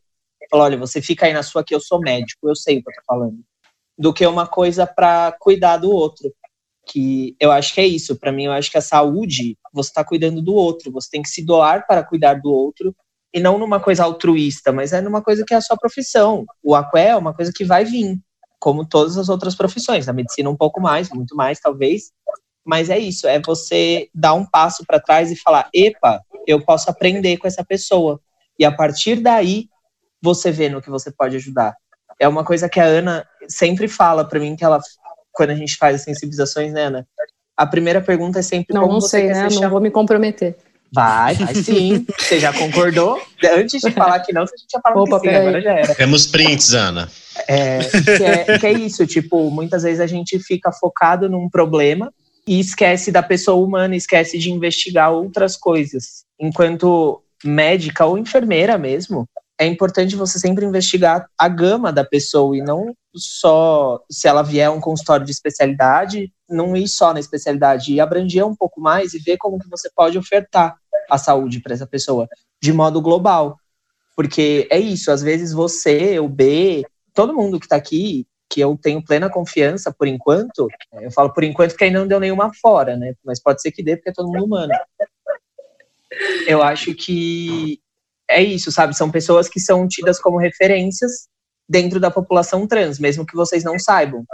Falar, 0.50 0.64
olha, 0.64 0.76
você 0.76 1.00
fica 1.00 1.24
aí 1.24 1.32
na 1.32 1.42
sua 1.42 1.64
que 1.64 1.74
eu 1.74 1.80
sou 1.80 1.98
médico, 1.98 2.46
eu 2.46 2.56
sei 2.56 2.78
o 2.78 2.82
que 2.82 2.90
eu 2.90 2.94
tô 2.94 3.02
falando. 3.06 3.38
Do 3.96 4.12
que 4.12 4.26
uma 4.26 4.46
coisa 4.46 4.86
para 4.86 5.32
cuidar 5.40 5.78
do 5.78 5.90
outro 5.90 6.30
que 6.90 7.36
eu 7.38 7.52
acho 7.52 7.72
que 7.72 7.80
é 7.80 7.86
isso. 7.86 8.18
Para 8.18 8.32
mim, 8.32 8.46
eu 8.46 8.52
acho 8.52 8.70
que 8.70 8.78
a 8.78 8.82
saúde, 8.82 9.56
você 9.72 9.90
está 9.90 10.04
cuidando 10.04 10.42
do 10.42 10.54
outro, 10.54 10.90
você 10.90 11.08
tem 11.10 11.22
que 11.22 11.28
se 11.28 11.44
doar 11.44 11.86
para 11.86 12.02
cuidar 12.02 12.34
do 12.34 12.50
outro, 12.50 12.94
e 13.32 13.38
não 13.38 13.58
numa 13.58 13.78
coisa 13.78 14.02
altruísta, 14.04 14.72
mas 14.72 14.92
é 14.92 15.00
numa 15.00 15.22
coisa 15.22 15.44
que 15.46 15.54
é 15.54 15.56
a 15.56 15.60
sua 15.60 15.76
profissão. 15.76 16.44
O 16.62 16.74
aqué 16.74 17.08
é 17.08 17.16
uma 17.16 17.32
coisa 17.32 17.52
que 17.54 17.64
vai 17.64 17.84
vir, 17.84 18.18
como 18.58 18.84
todas 18.84 19.16
as 19.16 19.28
outras 19.28 19.54
profissões. 19.54 20.08
A 20.08 20.12
medicina 20.12 20.50
um 20.50 20.56
pouco 20.56 20.80
mais, 20.80 21.10
muito 21.10 21.36
mais 21.36 21.60
talvez, 21.60 22.10
mas 22.64 22.90
é 22.90 22.98
isso, 22.98 23.28
é 23.28 23.40
você 23.40 24.08
dar 24.12 24.34
um 24.34 24.44
passo 24.44 24.84
para 24.84 25.00
trás 25.00 25.30
e 25.30 25.36
falar: 25.36 25.68
"Epa, 25.72 26.20
eu 26.46 26.64
posso 26.64 26.90
aprender 26.90 27.36
com 27.36 27.46
essa 27.46 27.64
pessoa". 27.64 28.20
E 28.58 28.64
a 28.64 28.72
partir 28.72 29.20
daí, 29.20 29.68
você 30.20 30.50
vê 30.50 30.68
no 30.68 30.82
que 30.82 30.90
você 30.90 31.10
pode 31.12 31.36
ajudar. 31.36 31.74
É 32.18 32.28
uma 32.28 32.44
coisa 32.44 32.68
que 32.68 32.80
a 32.80 32.84
Ana 32.84 33.26
sempre 33.48 33.88
fala 33.88 34.28
para 34.28 34.40
mim 34.40 34.56
que 34.56 34.64
ela 34.64 34.80
quando 35.32 35.50
a 35.50 35.54
gente 35.54 35.76
faz 35.76 35.96
as 35.96 36.02
sensibilizações, 36.02 36.72
né, 36.72 36.84
Ana? 36.84 37.06
A 37.56 37.66
primeira 37.66 38.00
pergunta 38.00 38.38
é 38.38 38.42
sempre 38.42 38.74
não, 38.74 38.82
como 38.82 38.94
não 38.94 39.00
você 39.00 39.18
sei, 39.18 39.26
quer 39.28 39.34
né? 39.34 39.48
Não 39.60 39.70
vou 39.70 39.80
me 39.80 39.90
comprometer. 39.90 40.56
Vai, 40.92 41.34
vai 41.34 41.54
sim. 41.54 42.04
você 42.18 42.40
já 42.40 42.52
concordou? 42.52 43.20
Antes 43.56 43.80
de 43.80 43.90
falar 43.90 44.20
que 44.20 44.32
não, 44.32 44.46
você 44.46 44.56
já 44.70 44.80
falou 44.80 45.04
Opa, 45.04 45.20
que 45.20 45.28
sim, 45.28 45.36
agora 45.36 45.60
já 45.60 45.72
era. 45.72 45.94
Temos 45.94 46.26
prints, 46.26 46.74
Ana. 46.74 47.08
É 47.46 47.78
que, 47.78 48.24
é, 48.24 48.58
que 48.58 48.66
é 48.66 48.72
isso, 48.72 49.06
tipo, 49.06 49.50
muitas 49.50 49.82
vezes 49.82 50.00
a 50.00 50.06
gente 50.06 50.38
fica 50.40 50.72
focado 50.72 51.28
num 51.28 51.48
problema 51.48 52.12
e 52.46 52.58
esquece 52.58 53.12
da 53.12 53.22
pessoa 53.22 53.64
humana, 53.64 53.94
esquece 53.94 54.38
de 54.38 54.50
investigar 54.50 55.12
outras 55.12 55.56
coisas. 55.56 56.24
Enquanto 56.38 57.22
médica 57.44 58.04
ou 58.04 58.18
enfermeira 58.18 58.76
mesmo, 58.76 59.28
é 59.60 59.66
importante 59.66 60.16
você 60.16 60.38
sempre 60.38 60.64
investigar 60.64 61.28
a 61.38 61.46
gama 61.46 61.92
da 61.92 62.02
pessoa 62.02 62.56
e 62.56 62.62
não 62.62 62.96
só 63.14 64.02
se 64.10 64.26
ela 64.26 64.42
vier 64.42 64.68
a 64.68 64.72
um 64.72 64.80
consultório 64.80 65.26
de 65.26 65.32
especialidade, 65.32 66.32
não 66.48 66.74
ir 66.74 66.88
só 66.88 67.12
na 67.12 67.20
especialidade 67.20 67.92
e 67.92 68.00
abranger 68.00 68.46
um 68.46 68.56
pouco 68.56 68.80
mais 68.80 69.12
e 69.12 69.18
ver 69.18 69.36
como 69.36 69.58
que 69.58 69.68
você 69.68 69.90
pode 69.94 70.16
ofertar 70.16 70.78
a 71.10 71.18
saúde 71.18 71.60
para 71.60 71.74
essa 71.74 71.86
pessoa 71.86 72.26
de 72.58 72.72
modo 72.72 73.02
global. 73.02 73.58
Porque 74.16 74.66
é 74.70 74.78
isso, 74.78 75.10
às 75.10 75.20
vezes 75.20 75.52
você, 75.52 76.18
o 76.18 76.26
B, 76.26 76.86
todo 77.12 77.36
mundo 77.36 77.60
que 77.60 77.66
está 77.66 77.76
aqui, 77.76 78.26
que 78.48 78.62
eu 78.62 78.78
tenho 78.80 79.04
plena 79.04 79.28
confiança 79.28 79.92
por 79.92 80.08
enquanto, 80.08 80.68
eu 81.02 81.10
falo 81.10 81.34
por 81.34 81.44
enquanto 81.44 81.72
porque 81.72 81.84
ainda 81.84 82.00
não 82.00 82.08
deu 82.08 82.18
nenhuma 82.18 82.50
fora, 82.54 82.96
né? 82.96 83.12
Mas 83.22 83.38
pode 83.38 83.60
ser 83.60 83.72
que 83.72 83.82
dê 83.82 83.96
porque 83.96 84.08
é 84.08 84.14
todo 84.14 84.32
mundo 84.32 84.46
humano. 84.46 84.72
Eu 86.46 86.62
acho 86.62 86.94
que 86.94 87.78
é 88.30 88.42
isso, 88.42 88.70
sabe? 88.70 88.96
São 88.96 89.10
pessoas 89.10 89.48
que 89.48 89.60
são 89.60 89.86
tidas 89.88 90.20
como 90.20 90.38
referências 90.38 91.28
dentro 91.68 92.00
da 92.00 92.10
população 92.10 92.66
trans, 92.66 92.98
mesmo 92.98 93.26
que 93.26 93.36
vocês 93.36 93.62
não 93.62 93.78
saibam. 93.78 94.24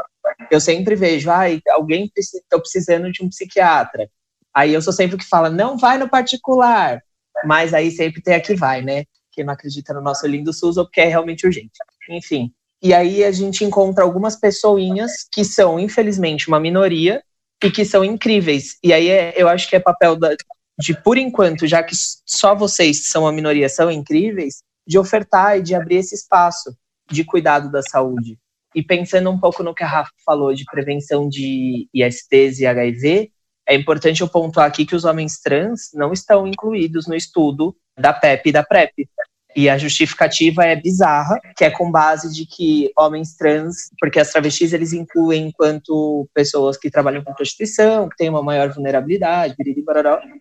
Eu 0.50 0.60
sempre 0.60 0.94
vejo, 0.94 1.30
ai, 1.30 1.60
alguém 1.70 2.10
está 2.16 2.58
precisando 2.58 3.10
de 3.10 3.22
um 3.22 3.28
psiquiatra. 3.28 4.08
Aí 4.54 4.72
eu 4.72 4.80
sou 4.80 4.92
sempre 4.92 5.16
que 5.18 5.24
fala, 5.24 5.50
não 5.50 5.76
vai 5.76 5.98
no 5.98 6.08
particular. 6.08 7.02
Mas 7.44 7.74
aí 7.74 7.90
sempre 7.90 8.22
tem 8.22 8.34
a 8.34 8.40
que 8.40 8.54
vai, 8.54 8.80
né? 8.80 9.04
Quem 9.32 9.44
não 9.44 9.52
acredita 9.52 9.92
no 9.92 10.00
nosso 10.00 10.26
lindo 10.26 10.52
SUS 10.52 10.78
ou 10.78 10.84
porque 10.84 11.02
é 11.02 11.06
realmente 11.06 11.46
urgente. 11.46 11.72
Enfim. 12.08 12.50
E 12.82 12.94
aí 12.94 13.24
a 13.24 13.30
gente 13.30 13.64
encontra 13.64 14.04
algumas 14.04 14.36
pessoinhas 14.36 15.26
que 15.30 15.44
são, 15.44 15.78
infelizmente, 15.78 16.48
uma 16.48 16.60
minoria 16.60 17.22
e 17.62 17.70
que 17.70 17.84
são 17.84 18.04
incríveis. 18.04 18.76
E 18.82 18.92
aí 18.92 19.08
é, 19.08 19.34
eu 19.36 19.48
acho 19.48 19.68
que 19.68 19.76
é 19.76 19.80
papel 19.80 20.16
da, 20.16 20.34
de, 20.78 20.94
por 20.94 21.16
enquanto, 21.16 21.66
já 21.66 21.82
que 21.82 21.94
só 22.24 22.54
vocês 22.54 23.06
são 23.06 23.26
a 23.26 23.32
minoria, 23.32 23.68
são 23.68 23.90
incríveis, 23.90 24.62
de 24.86 24.98
ofertar 24.98 25.58
e 25.58 25.62
de 25.62 25.74
abrir 25.74 25.96
esse 25.96 26.14
espaço 26.14 26.76
de 27.10 27.24
cuidado 27.24 27.70
da 27.70 27.82
saúde. 27.82 28.38
E 28.74 28.82
pensando 28.82 29.30
um 29.30 29.38
pouco 29.38 29.62
no 29.62 29.74
que 29.74 29.82
a 29.82 29.86
Rafa 29.86 30.12
falou 30.24 30.54
de 30.54 30.64
prevenção 30.64 31.28
de 31.28 31.88
ISTs 31.94 32.60
e 32.60 32.66
HIV, 32.66 33.30
é 33.68 33.74
importante 33.74 34.20
eu 34.20 34.28
pontuar 34.28 34.66
aqui 34.66 34.86
que 34.86 34.94
os 34.94 35.04
homens 35.04 35.40
trans 35.40 35.90
não 35.92 36.12
estão 36.12 36.46
incluídos 36.46 37.06
no 37.06 37.16
estudo 37.16 37.76
da 37.98 38.12
PEP 38.12 38.50
e 38.50 38.52
da 38.52 38.62
PrEP. 38.62 39.08
E 39.56 39.70
a 39.70 39.78
justificativa 39.78 40.64
é 40.64 40.76
bizarra, 40.76 41.40
que 41.56 41.64
é 41.64 41.70
com 41.70 41.90
base 41.90 42.30
de 42.30 42.44
que 42.44 42.92
homens 42.94 43.34
trans, 43.36 43.88
porque 43.98 44.20
as 44.20 44.30
travestis 44.30 44.74
eles 44.74 44.92
incluem 44.92 45.48
enquanto 45.48 46.28
pessoas 46.34 46.76
que 46.76 46.90
trabalham 46.90 47.24
com 47.24 47.32
prostituição, 47.32 48.06
que 48.06 48.16
têm 48.16 48.28
uma 48.28 48.42
maior 48.42 48.68
vulnerabilidade, 48.70 49.56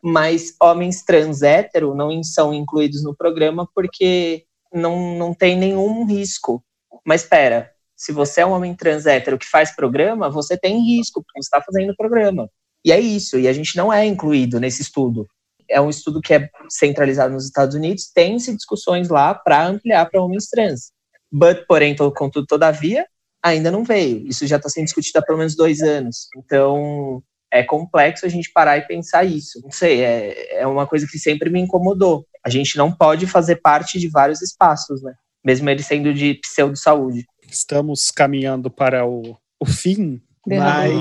mas 0.04 0.54
homens 0.62 1.02
trans 1.04 1.42
hétero 1.42 1.96
não 1.96 2.22
são 2.24 2.54
incluídos 2.54 3.04
no 3.04 3.16
programa 3.16 3.66
porque 3.74 4.44
não, 4.74 5.18
não 5.18 5.34
tem 5.34 5.58
nenhum 5.58 6.06
risco. 6.06 6.62
Mas 7.06 7.22
espera, 7.22 7.72
se 7.96 8.12
você 8.12 8.42
é 8.42 8.46
um 8.46 8.52
homem 8.52 8.76
trans 8.76 9.06
hétero 9.06 9.38
que 9.38 9.48
faz 9.48 9.74
programa, 9.74 10.30
você 10.30 10.58
tem 10.58 10.84
risco, 10.84 11.24
porque 11.24 11.42
você 11.42 11.48
está 11.48 11.62
fazendo 11.62 11.96
programa. 11.96 12.50
E 12.84 12.92
é 12.92 13.00
isso, 13.00 13.40
e 13.40 13.48
a 13.48 13.54
gente 13.54 13.78
não 13.78 13.92
é 13.92 14.06
incluído 14.06 14.60
nesse 14.60 14.82
estudo. 14.82 15.26
É 15.70 15.80
um 15.82 15.90
estudo 15.90 16.22
que 16.22 16.34
é 16.34 16.50
centralizado 16.70 17.34
nos 17.34 17.46
Estados 17.46 17.76
Unidos, 17.76 18.12
tem-se 18.14 18.56
discussões 18.56 19.10
lá 19.10 19.34
para 19.34 19.68
ampliar 19.68 20.06
para 20.10 20.22
homens 20.22 20.48
trans. 20.50 20.92
But, 21.32 21.66
porém, 21.68 21.96
contudo, 21.96 22.46
todavia, 22.46 23.06
ainda 23.44 23.72
não 23.72 23.84
veio. 23.84 24.28
Isso 24.28 24.48
já 24.48 24.58
está 24.58 24.70
sendo 24.70 24.86
discutido 24.86 25.20
há 25.20 25.22
pelo 25.22 25.38
menos 25.38 25.56
dois 25.56 25.82
anos. 25.82 26.28
Então, 26.38 27.22
é 27.52 27.64
complexo 27.64 28.26
a 28.26 28.30
gente 28.30 28.52
parar 28.54 28.78
e 28.78 28.88
pensar 28.88 29.24
isso. 29.24 29.60
Não 29.64 29.72
sei, 29.72 30.02
é, 30.04 30.62
é 30.62 30.68
uma 30.68 30.88
coisa 30.88 31.08
que 31.10 31.20
sempre 31.20 31.50
me 31.50 31.60
incomodou. 31.60 32.26
A 32.46 32.50
gente 32.50 32.78
não 32.78 32.92
pode 32.92 33.28
fazer 33.28 33.58
parte 33.58 34.00
de 34.00 34.10
vários 34.10 34.42
espaços, 34.42 35.02
né? 35.02 35.14
Mesmo 35.44 35.70
ele 35.70 35.84
sendo 35.84 36.14
de 36.14 36.36
pseudo-saúde. 36.36 37.26
Estamos 37.48 38.12
caminhando 38.12 38.70
para 38.70 39.06
o, 39.06 39.38
o 39.60 39.66
fim, 39.66 40.22
mas... 40.48 40.94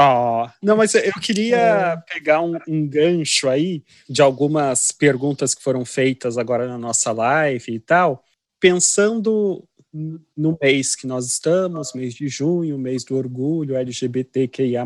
Oh, 0.00 0.46
não, 0.62 0.76
mas 0.76 0.94
eu 0.94 1.12
queria 1.20 1.56
é. 1.56 1.96
pegar 2.12 2.40
um, 2.40 2.56
um, 2.68 2.86
gancho 2.86 3.48
aí 3.48 3.82
de 4.08 4.22
algumas 4.22 4.92
perguntas 4.92 5.54
que 5.54 5.62
foram 5.62 5.84
feitas 5.84 6.38
agora 6.38 6.68
na 6.68 6.78
nossa 6.78 7.10
live 7.10 7.74
e 7.74 7.80
tal, 7.80 8.22
pensando 8.60 9.66
no 10.36 10.58
mês 10.60 10.94
que 10.94 11.06
nós 11.06 11.26
estamos, 11.26 11.94
mês 11.94 12.14
de 12.14 12.28
junho, 12.28 12.78
mês 12.78 13.04
do 13.04 13.16
orgulho 13.16 13.76
LGBTQIA+, 13.76 14.84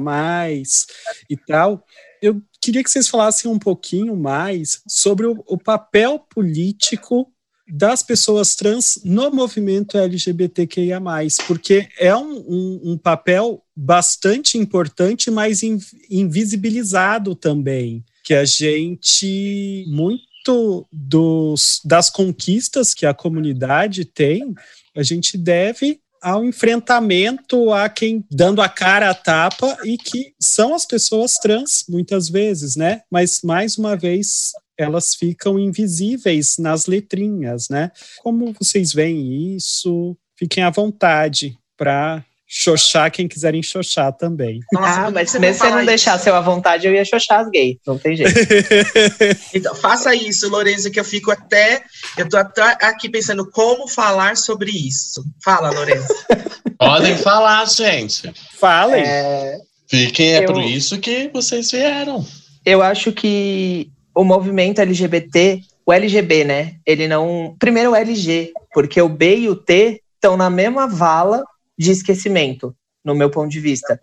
e 1.29 1.37
tal, 1.37 1.85
eu 2.21 2.41
queria 2.61 2.85
que 2.85 2.91
vocês 2.91 3.09
falassem 3.09 3.51
um 3.51 3.59
pouquinho 3.59 4.17
mais 4.17 4.83
sobre 4.89 5.27
o, 5.27 5.43
o 5.47 5.59
papel 5.59 6.21
político 6.21 7.32
das 7.69 8.03
pessoas 8.03 8.55
trans 8.55 9.01
no 9.05 9.31
movimento 9.31 9.97
LGBTQIA+, 9.97 11.01
porque 11.47 11.89
é 11.99 12.15
um, 12.15 12.39
um, 12.49 12.81
um 12.93 12.99
papel 12.99 13.63
bastante 13.75 14.59
importante, 14.59 15.31
mas 15.31 15.63
invisibilizado 16.11 17.35
também, 17.35 18.05
que 18.25 18.35
a 18.35 18.45
gente, 18.45 19.85
muito 19.89 20.87
dos, 20.93 21.81
das 21.85 22.11
conquistas 22.11 22.95
que 22.95 23.07
a 23.07 23.15
comunidade 23.15 24.05
tem, 24.05 24.55
a 24.95 25.03
gente 25.03 25.39
deve 25.39 26.01
ao 26.23 26.45
enfrentamento 26.45 27.73
a 27.73 27.89
quem 27.89 28.25
dando 28.31 28.63
a 28.63 28.69
cara 28.69 29.11
a 29.11 29.15
tapa 29.15 29.77
e 29.85 29.99
que 29.99 30.33
são 30.41 30.73
as 30.73 30.87
pessoas 30.87 31.35
trans 31.35 31.85
muitas 31.89 32.29
vezes, 32.29 32.77
né? 32.77 33.03
Mas 33.11 33.41
mais 33.43 33.77
uma 33.77 33.97
vez 33.97 34.53
elas 34.79 35.15
ficam 35.15 35.59
invisíveis 35.59 36.57
nas 36.59 36.87
letrinhas, 36.87 37.69
né? 37.69 37.91
Como 38.23 38.53
vocês 38.59 38.93
veem 38.93 39.55
isso? 39.57 40.17
Fiquem 40.37 40.65
à 40.65 40.71
vontade 40.71 41.57
para 41.77 42.25
xoxar 42.55 43.11
quem 43.11 43.27
quiserem 43.27 43.63
xoxar 43.63 44.13
também. 44.13 44.61
Nossa, 44.73 45.07
ah, 45.07 45.11
mas 45.11 45.31
se 45.31 45.39
você 45.39 45.71
não 45.71 45.85
deixar 45.87 46.19
seu 46.19 46.35
à 46.35 46.41
vontade, 46.41 46.87
eu 46.87 46.93
ia 46.93 47.05
xoxar 47.05 47.41
as 47.41 47.51
gays. 47.51 47.79
Não 47.87 47.97
tem 47.97 48.15
jeito. 48.15 48.33
então, 49.55 49.75
faça 49.75 50.15
isso, 50.15 50.51
Lorenzo, 50.51 50.91
que 50.91 51.01
eu 51.01 51.05
fico 51.05 51.31
até. 51.31 51.83
Eu 52.19 52.29
tô 52.29 52.37
até 52.37 52.63
aqui 52.87 53.09
pensando 53.09 53.49
como 53.51 53.89
falar 53.89 54.37
sobre 54.37 54.71
isso. 54.71 55.25
Fala, 55.43 55.71
Lorenzo. 55.71 56.15
Podem 56.79 57.17
falar, 57.17 57.65
gente. 57.67 58.31
Falem. 58.59 59.03
É... 59.03 59.59
Fiquem, 59.89 60.35
é 60.35 60.45
eu... 60.45 60.53
por 60.53 60.63
isso 60.63 60.99
que 60.99 61.31
vocês 61.33 61.71
vieram. 61.71 62.27
Eu 62.65 62.83
acho 62.83 63.13
que 63.13 63.91
o 64.15 64.25
movimento 64.25 64.81
LGBT, 64.81 65.61
o 65.85 65.93
LGB, 65.93 66.45
né? 66.45 66.75
Ele 66.87 67.09
não. 67.09 67.57
Primeiro 67.59 67.93
o 67.93 67.97
LG, 67.97 68.53
porque 68.73 69.01
o 69.01 69.09
B 69.09 69.37
e 69.37 69.49
o 69.49 69.57
T 69.57 70.03
estão 70.15 70.37
na 70.37 70.49
mesma 70.49 70.87
vala 70.87 71.45
de 71.79 71.91
esquecimento, 71.91 72.75
no 73.05 73.15
meu 73.15 73.31
ponto 73.31 73.51
de 73.51 73.61
vista. 73.61 73.99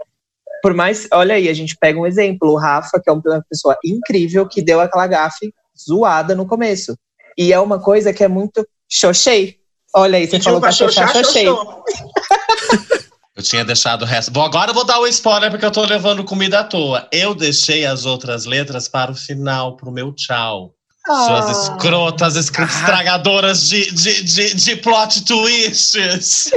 Por 0.62 0.74
mais, 0.74 1.08
olha 1.14 1.36
aí, 1.36 1.48
a 1.48 1.54
gente 1.54 1.78
pega 1.80 1.98
um 1.98 2.06
exemplo, 2.06 2.52
o 2.52 2.58
Rafa, 2.58 3.00
que 3.00 3.10
é 3.10 3.14
uma 3.14 3.46
pessoa 3.50 3.78
incrível, 3.84 4.46
que 4.48 4.62
deu 4.62 4.82
aquela 4.82 5.08
gafe 5.08 5.54
zoada 5.78 6.36
no 6.36 6.46
começo. 6.46 6.98
E 7.38 7.54
é 7.54 7.60
uma 7.60 7.80
coisa 7.80 8.12
que 8.12 8.24
é 8.24 8.28
muito 8.28 8.68
xoxei. 8.92 9.58
Olha 9.96 10.18
aí, 10.18 10.28
você 10.28 10.40
falou 10.40 10.60
pra 10.60 10.72
xoxar, 10.72 11.14
xoxei. 11.14 11.46
Eu 13.40 13.44
tinha 13.44 13.64
deixado 13.64 14.02
o 14.02 14.06
resto. 14.06 14.32
Bom, 14.32 14.44
agora 14.44 14.72
eu 14.72 14.74
vou 14.74 14.84
dar 14.84 15.00
o 15.00 15.04
um 15.04 15.08
spoiler 15.08 15.50
porque 15.50 15.66
eu 15.66 15.72
tô 15.72 15.86
levando 15.86 16.26
comida 16.26 16.60
à 16.60 16.64
toa. 16.66 17.08
Eu 17.10 17.34
deixei 17.34 17.86
as 17.86 18.06
outras 18.06 18.44
letras 18.44 18.90
para 18.90 19.14
o 19.14 19.16
final, 19.16 19.78
pro 19.78 19.90
meu 19.90 20.12
tchau. 20.12 20.74
Ah. 21.08 21.24
Suas 21.26 21.58
escrotas, 21.58 22.36
estragadoras 22.36 23.70
de, 23.70 23.92
de, 23.92 24.24
de, 24.24 24.56
de 24.56 24.76
plot 24.76 25.24
twists. 25.24 26.52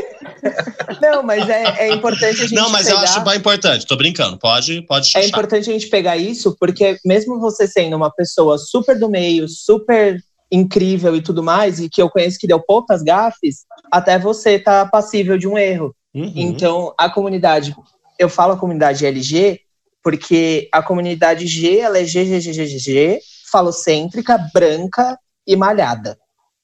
Não, 1.00 1.22
mas 1.22 1.48
é, 1.48 1.86
é 1.86 1.94
importante 1.94 2.42
a 2.42 2.46
gente. 2.48 2.54
Não, 2.54 2.68
mas 2.68 2.86
pegar... 2.86 2.98
eu 2.98 3.04
acho 3.04 3.20
bem 3.20 3.36
importante. 3.36 3.86
Tô 3.86 3.94
brincando. 3.94 4.36
Pode, 4.36 4.82
pode. 4.82 5.12
É 5.14 5.24
importante 5.24 5.70
a 5.70 5.72
gente 5.72 5.86
pegar 5.86 6.16
isso, 6.16 6.56
porque 6.58 6.98
mesmo 7.04 7.38
você 7.38 7.68
sendo 7.68 7.94
uma 7.94 8.10
pessoa 8.10 8.58
super 8.58 8.98
do 8.98 9.08
meio, 9.08 9.48
super 9.48 10.20
incrível 10.50 11.14
e 11.14 11.22
tudo 11.22 11.44
mais, 11.44 11.78
e 11.78 11.88
que 11.88 12.02
eu 12.02 12.10
conheço 12.10 12.40
que 12.40 12.48
deu 12.48 12.58
poucas 12.58 13.04
gafes, 13.04 13.58
até 13.88 14.18
você 14.18 14.58
tá 14.58 14.84
passível 14.84 15.38
de 15.38 15.46
um 15.46 15.56
erro. 15.56 15.94
Uhum. 16.14 16.32
Então, 16.34 16.94
a 16.98 17.08
comunidade, 17.08 17.74
eu 18.18 18.28
falo 18.28 18.52
a 18.52 18.58
comunidade 18.58 19.06
LG, 19.06 19.60
porque 20.02 20.68
a 20.72 20.82
comunidade 20.82 21.46
G, 21.46 21.78
ela 21.78 21.98
é 21.98 22.04
GGGGG, 22.04 23.20
falocêntrica, 23.50 24.38
branca 24.52 25.18
e 25.46 25.56
malhada. 25.56 26.18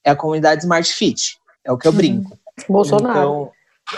É 0.04 0.10
a 0.10 0.16
comunidade 0.16 0.62
Smart 0.62 0.92
Fit, 0.92 1.36
é 1.64 1.72
o 1.72 1.78
que 1.78 1.86
eu 1.86 1.92
uhum. 1.92 1.96
brinco. 1.96 2.38
Bolsonaro. 2.68 3.18
Então, 3.18 3.50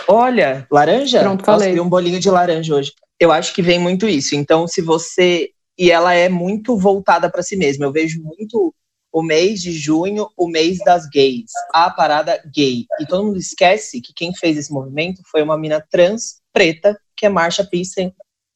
olha, 0.07 0.67
laranja? 0.71 1.21
Pronto, 1.21 1.43
falei. 1.43 1.71
Nossa, 1.71 1.81
um 1.81 1.89
bolinho 1.89 2.19
de 2.19 2.29
laranja 2.29 2.75
hoje. 2.75 2.93
Eu 3.19 3.31
acho 3.31 3.53
que 3.53 3.61
vem 3.61 3.79
muito 3.79 4.07
isso. 4.07 4.35
Então, 4.35 4.67
se 4.67 4.81
você. 4.81 5.49
E 5.77 5.89
ela 5.89 6.13
é 6.13 6.29
muito 6.29 6.77
voltada 6.77 7.29
para 7.29 7.41
si 7.41 7.55
mesma. 7.55 7.85
Eu 7.85 7.91
vejo 7.91 8.21
muito 8.21 8.73
o 9.11 9.21
mês 9.21 9.61
de 9.61 9.73
junho, 9.73 10.29
o 10.37 10.47
mês 10.47 10.77
das 10.79 11.07
gays, 11.09 11.51
a 11.73 11.89
parada 11.89 12.41
gay. 12.53 12.85
E 12.99 13.05
todo 13.05 13.25
mundo 13.25 13.37
esquece 13.37 14.01
que 14.01 14.13
quem 14.13 14.33
fez 14.33 14.57
esse 14.57 14.71
movimento 14.71 15.21
foi 15.29 15.41
uma 15.41 15.57
mina 15.57 15.85
trans 15.91 16.41
preta, 16.53 16.97
que 17.15 17.25
é 17.25 17.29
Marsha 17.29 17.65
P. 17.65 17.81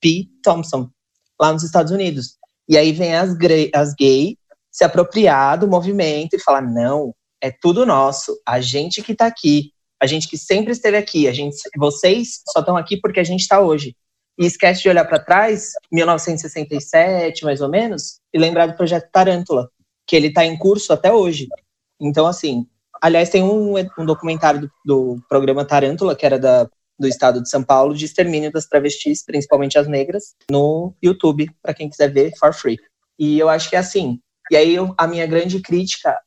P. 0.02 0.28
Thompson, 0.44 0.90
lá 1.40 1.52
nos 1.52 1.64
Estados 1.64 1.92
Unidos. 1.92 2.38
E 2.68 2.78
aí 2.78 2.92
vem 2.92 3.16
as, 3.16 3.32
as 3.74 3.94
gays 3.94 4.36
se 4.72 4.84
apropriar 4.84 5.58
do 5.58 5.68
movimento 5.68 6.36
e 6.36 6.40
falar: 6.40 6.62
não, 6.62 7.14
é 7.42 7.52
tudo 7.52 7.86
nosso, 7.86 8.40
a 8.46 8.60
gente 8.60 9.02
que 9.02 9.16
tá 9.16 9.26
aqui, 9.26 9.72
a 10.02 10.06
gente 10.06 10.28
que 10.28 10.38
sempre 10.38 10.72
esteve 10.72 10.98
aqui, 10.98 11.28
a 11.28 11.34
gente, 11.34 11.56
vocês 11.78 12.42
só 12.52 12.60
estão 12.60 12.76
aqui 12.76 12.98
porque 12.98 13.20
a 13.20 13.24
gente 13.24 13.42
está 13.42 13.60
hoje. 13.60 13.96
E 14.38 14.46
esquece 14.46 14.82
de 14.82 14.90
olhar 14.90 15.06
para 15.06 15.18
trás, 15.18 15.72
1967, 15.90 17.46
mais 17.46 17.62
ou 17.62 17.70
menos, 17.70 18.20
e 18.34 18.38
lembrar 18.38 18.66
do 18.66 18.76
projeto 18.76 19.10
Tarântula, 19.10 19.70
que 20.06 20.16
ele 20.16 20.28
está 20.28 20.46
em 20.46 20.58
curso 20.58 20.94
até 20.94 21.12
hoje. 21.12 21.48
Então, 22.00 22.28
assim, 22.28 22.68
aliás, 23.02 23.30
tem 23.30 23.44
um, 23.44 23.76
um 23.98 24.06
documentário 24.06 24.62
do, 24.62 24.72
do, 24.86 25.22
programa 25.28 25.66
Tarântula, 25.66 26.16
que 26.16 26.26
era 26.26 26.38
da, 26.38 26.70
do 27.00 27.08
estado 27.08 27.42
de 27.42 27.50
São 27.50 27.64
Paulo, 27.64 27.96
de 27.96 28.06
extermínio 28.06 28.52
das 28.52 28.66
travestis, 28.66 29.24
principalmente 29.24 29.78
as 29.78 29.88
negras, 29.88 30.36
no 30.50 30.94
YouTube, 31.04 31.50
para 31.62 31.74
quem 31.74 31.90
quiser 31.90 32.12
ver, 32.12 32.34
for 32.38 32.54
free. 32.54 32.80
E 33.18 33.40
eu 33.40 33.50
acho 33.50 33.70
que 33.70 33.76
é 33.76 33.80
assim. 33.80 34.20
E 34.52 34.56
aí, 34.56 34.76
eu, 34.76 34.94
a 34.98 35.08
minha 35.08 35.26
grande 35.26 35.60
crítica 35.62 36.20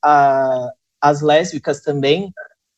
às 1.00 1.20
lésbicas 1.20 1.80
também 1.80 2.32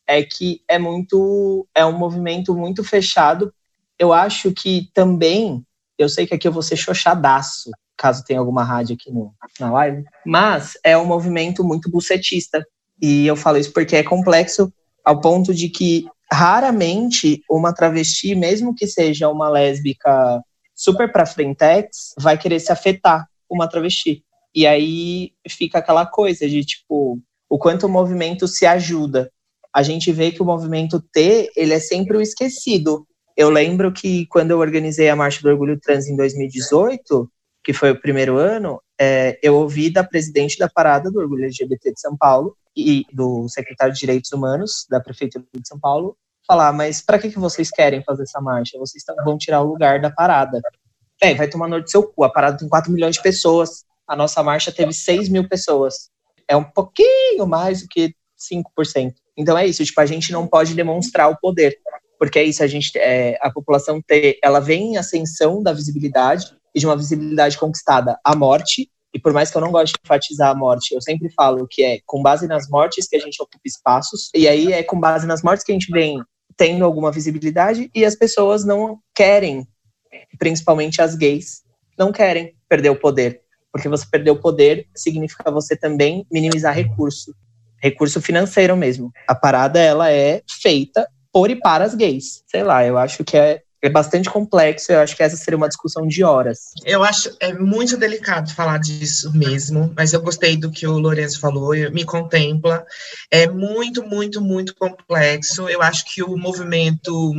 é 0.07 0.23
que 0.23 0.61
é 0.67 0.77
muito. 0.77 1.67
É 1.73 1.85
um 1.85 1.97
movimento 1.97 2.55
muito 2.55 2.83
fechado. 2.83 3.53
Eu 3.97 4.11
acho 4.11 4.51
que 4.51 4.89
também 4.93 5.63
Eu 5.97 6.09
sei 6.09 6.25
que 6.25 6.33
aqui 6.33 6.47
eu 6.47 6.51
vou 6.51 6.63
ser 6.63 6.75
xoxadaço, 6.75 7.69
caso 8.01 8.23
tenha 8.23 8.39
alguma 8.39 8.63
rádio 8.63 8.95
aqui 8.99 9.11
no, 9.11 9.31
na 9.59 9.71
live, 9.71 10.03
mas 10.25 10.73
é 10.83 10.97
um 10.97 11.05
movimento 11.05 11.63
muito 11.63 11.91
bucetista. 11.91 12.65
E 12.99 13.27
eu 13.27 13.35
falo 13.35 13.57
isso 13.57 13.71
porque 13.71 13.95
é 13.95 14.03
complexo 14.03 14.73
ao 15.05 15.21
ponto 15.21 15.53
de 15.53 15.69
que 15.69 16.05
raramente 16.31 17.43
uma 17.49 17.73
travesti, 17.73 18.33
mesmo 18.33 18.73
que 18.73 18.87
seja 18.87 19.29
uma 19.29 19.49
lésbica 19.49 20.41
super 20.73 21.11
pra 21.11 21.27
frentex, 21.27 22.13
vai 22.17 22.39
querer 22.39 22.59
se 22.59 22.71
afetar 22.71 23.27
uma 23.47 23.69
travesti. 23.69 24.23
E 24.55 24.65
aí 24.65 25.31
fica 25.47 25.77
aquela 25.77 26.05
coisa 26.05 26.49
de 26.49 26.65
tipo, 26.65 27.19
o 27.47 27.59
quanto 27.59 27.85
o 27.85 27.89
movimento 27.89 28.47
se 28.47 28.65
ajuda. 28.65 29.31
A 29.71 29.83
gente 29.83 30.11
vê 30.11 30.31
que 30.31 30.41
o 30.41 30.45
movimento 30.45 30.99
T, 30.99 31.51
ele 31.55 31.73
é 31.73 31.79
sempre 31.79 32.17
o 32.17 32.21
esquecido. 32.21 33.05
Eu 33.37 33.49
lembro 33.49 33.91
que 33.91 34.25
quando 34.27 34.51
eu 34.51 34.59
organizei 34.59 35.07
a 35.07 35.15
Marcha 35.15 35.41
do 35.41 35.49
Orgulho 35.49 35.79
Trans 35.79 36.07
em 36.07 36.15
2018, 36.15 37.29
que 37.63 37.73
foi 37.73 37.91
o 37.91 37.99
primeiro 37.99 38.37
ano, 38.37 38.81
é, 38.99 39.39
eu 39.41 39.55
ouvi 39.55 39.91
da 39.91 40.03
presidente 40.03 40.57
da 40.57 40.69
parada 40.69 41.11
do 41.11 41.19
Orgulho 41.19 41.45
LGBT 41.45 41.93
de 41.93 41.99
São 41.99 42.17
Paulo 42.17 42.55
e 42.75 43.05
do 43.11 43.47
secretário 43.49 43.93
de 43.93 43.99
Direitos 43.99 44.31
Humanos 44.31 44.85
da 44.89 44.99
Prefeitura 44.99 45.45
de 45.53 45.67
São 45.67 45.79
Paulo 45.79 46.17
falar, 46.51 46.73
mas 46.73 47.01
para 47.01 47.17
que, 47.17 47.29
que 47.29 47.39
vocês 47.39 47.69
querem 47.69 48.03
fazer 48.03 48.23
essa 48.23 48.41
marcha? 48.41 48.77
Vocês 48.77 49.03
vão 49.23 49.37
tirar 49.37 49.61
o 49.61 49.67
lugar 49.67 50.01
da 50.01 50.11
parada. 50.11 50.59
É, 51.21 51.33
vai 51.33 51.47
tomar 51.47 51.67
noite 51.67 51.85
do 51.85 51.91
seu 51.91 52.03
cu. 52.03 52.23
A 52.23 52.29
parada 52.29 52.57
tem 52.57 52.67
4 52.67 52.91
milhões 52.91 53.15
de 53.15 53.21
pessoas. 53.21 53.85
A 54.07 54.15
nossa 54.15 54.43
marcha 54.43 54.71
teve 54.71 54.91
6 54.91 55.29
mil 55.29 55.47
pessoas. 55.47 56.09
É 56.47 56.55
um 56.55 56.63
pouquinho 56.63 57.45
mais 57.47 57.81
do 57.81 57.87
que 57.87 58.13
5%. 58.37 59.13
Então 59.37 59.57
é 59.57 59.65
isso, 59.65 59.85
tipo, 59.85 60.01
a 60.01 60.05
gente 60.05 60.31
não 60.31 60.45
pode 60.45 60.73
demonstrar 60.73 61.29
o 61.29 61.37
poder. 61.37 61.77
Porque 62.19 62.37
é 62.37 62.43
isso, 62.43 62.63
a 62.63 62.67
gente, 62.67 62.91
é, 62.97 63.37
a 63.41 63.49
população 63.49 64.01
ela 64.43 64.59
vem 64.59 64.93
em 64.93 64.97
ascensão 64.97 65.63
da 65.63 65.73
visibilidade, 65.73 66.53
e 66.73 66.79
de 66.79 66.85
uma 66.85 66.95
visibilidade 66.95 67.57
conquistada 67.57 68.17
à 68.23 68.35
morte, 68.35 68.89
e 69.13 69.19
por 69.19 69.33
mais 69.33 69.51
que 69.51 69.57
eu 69.57 69.61
não 69.61 69.71
goste 69.71 69.93
de 69.93 69.99
enfatizar 70.03 70.51
a 70.51 70.55
morte, 70.55 70.93
eu 70.93 71.01
sempre 71.01 71.29
falo 71.33 71.67
que 71.69 71.83
é 71.83 71.99
com 72.05 72.21
base 72.21 72.47
nas 72.47 72.69
mortes 72.69 73.07
que 73.07 73.15
a 73.15 73.19
gente 73.19 73.41
ocupa 73.41 73.59
espaços, 73.65 74.29
e 74.33 74.47
aí 74.47 74.71
é 74.71 74.83
com 74.83 74.99
base 74.99 75.27
nas 75.27 75.43
mortes 75.43 75.65
que 75.65 75.71
a 75.71 75.75
gente 75.75 75.91
vem 75.91 76.21
tendo 76.55 76.85
alguma 76.85 77.11
visibilidade, 77.11 77.89
e 77.93 78.05
as 78.05 78.15
pessoas 78.15 78.63
não 78.63 78.99
querem, 79.13 79.67
principalmente 80.39 81.01
as 81.01 81.15
gays, 81.15 81.63
não 81.97 82.11
querem 82.11 82.55
perder 82.69 82.89
o 82.89 82.99
poder. 82.99 83.41
Porque 83.71 83.87
você 83.87 84.05
perder 84.09 84.31
o 84.31 84.39
poder 84.39 84.87
significa 84.95 85.49
você 85.49 85.75
também 85.75 86.25
minimizar 86.31 86.73
recurso, 86.73 87.33
recurso 87.81 88.21
financeiro 88.21 88.75
mesmo. 88.75 89.11
A 89.27 89.33
parada, 89.33 89.79
ela 89.79 90.11
é 90.11 90.41
feita 90.61 91.07
por 91.31 91.49
e 91.49 91.55
para 91.55 91.85
as 91.85 91.95
gays. 91.95 92.43
Sei 92.47 92.63
lá, 92.63 92.85
eu 92.85 92.97
acho 92.97 93.23
que 93.23 93.37
é 93.37 93.61
é 93.81 93.89
bastante 93.89 94.29
complexo. 94.29 94.91
Eu 94.91 94.99
acho 94.99 95.15
que 95.15 95.23
essa 95.23 95.35
seria 95.35 95.57
uma 95.57 95.67
discussão 95.67 96.07
de 96.07 96.23
horas. 96.23 96.71
Eu 96.85 97.03
acho 97.03 97.35
é 97.39 97.53
muito 97.53 97.97
delicado 97.97 98.53
falar 98.53 98.77
disso 98.77 99.31
mesmo, 99.33 99.91
mas 99.95 100.13
eu 100.13 100.21
gostei 100.21 100.55
do 100.55 100.71
que 100.71 100.85
o 100.85 100.99
Lourenço 100.99 101.39
falou. 101.39 101.73
Me 101.91 102.05
contempla. 102.05 102.85
É 103.29 103.47
muito, 103.47 104.03
muito, 104.03 104.39
muito 104.41 104.75
complexo. 104.75 105.67
Eu 105.67 105.81
acho 105.81 106.05
que 106.05 106.21
o 106.21 106.37
movimento 106.37 107.33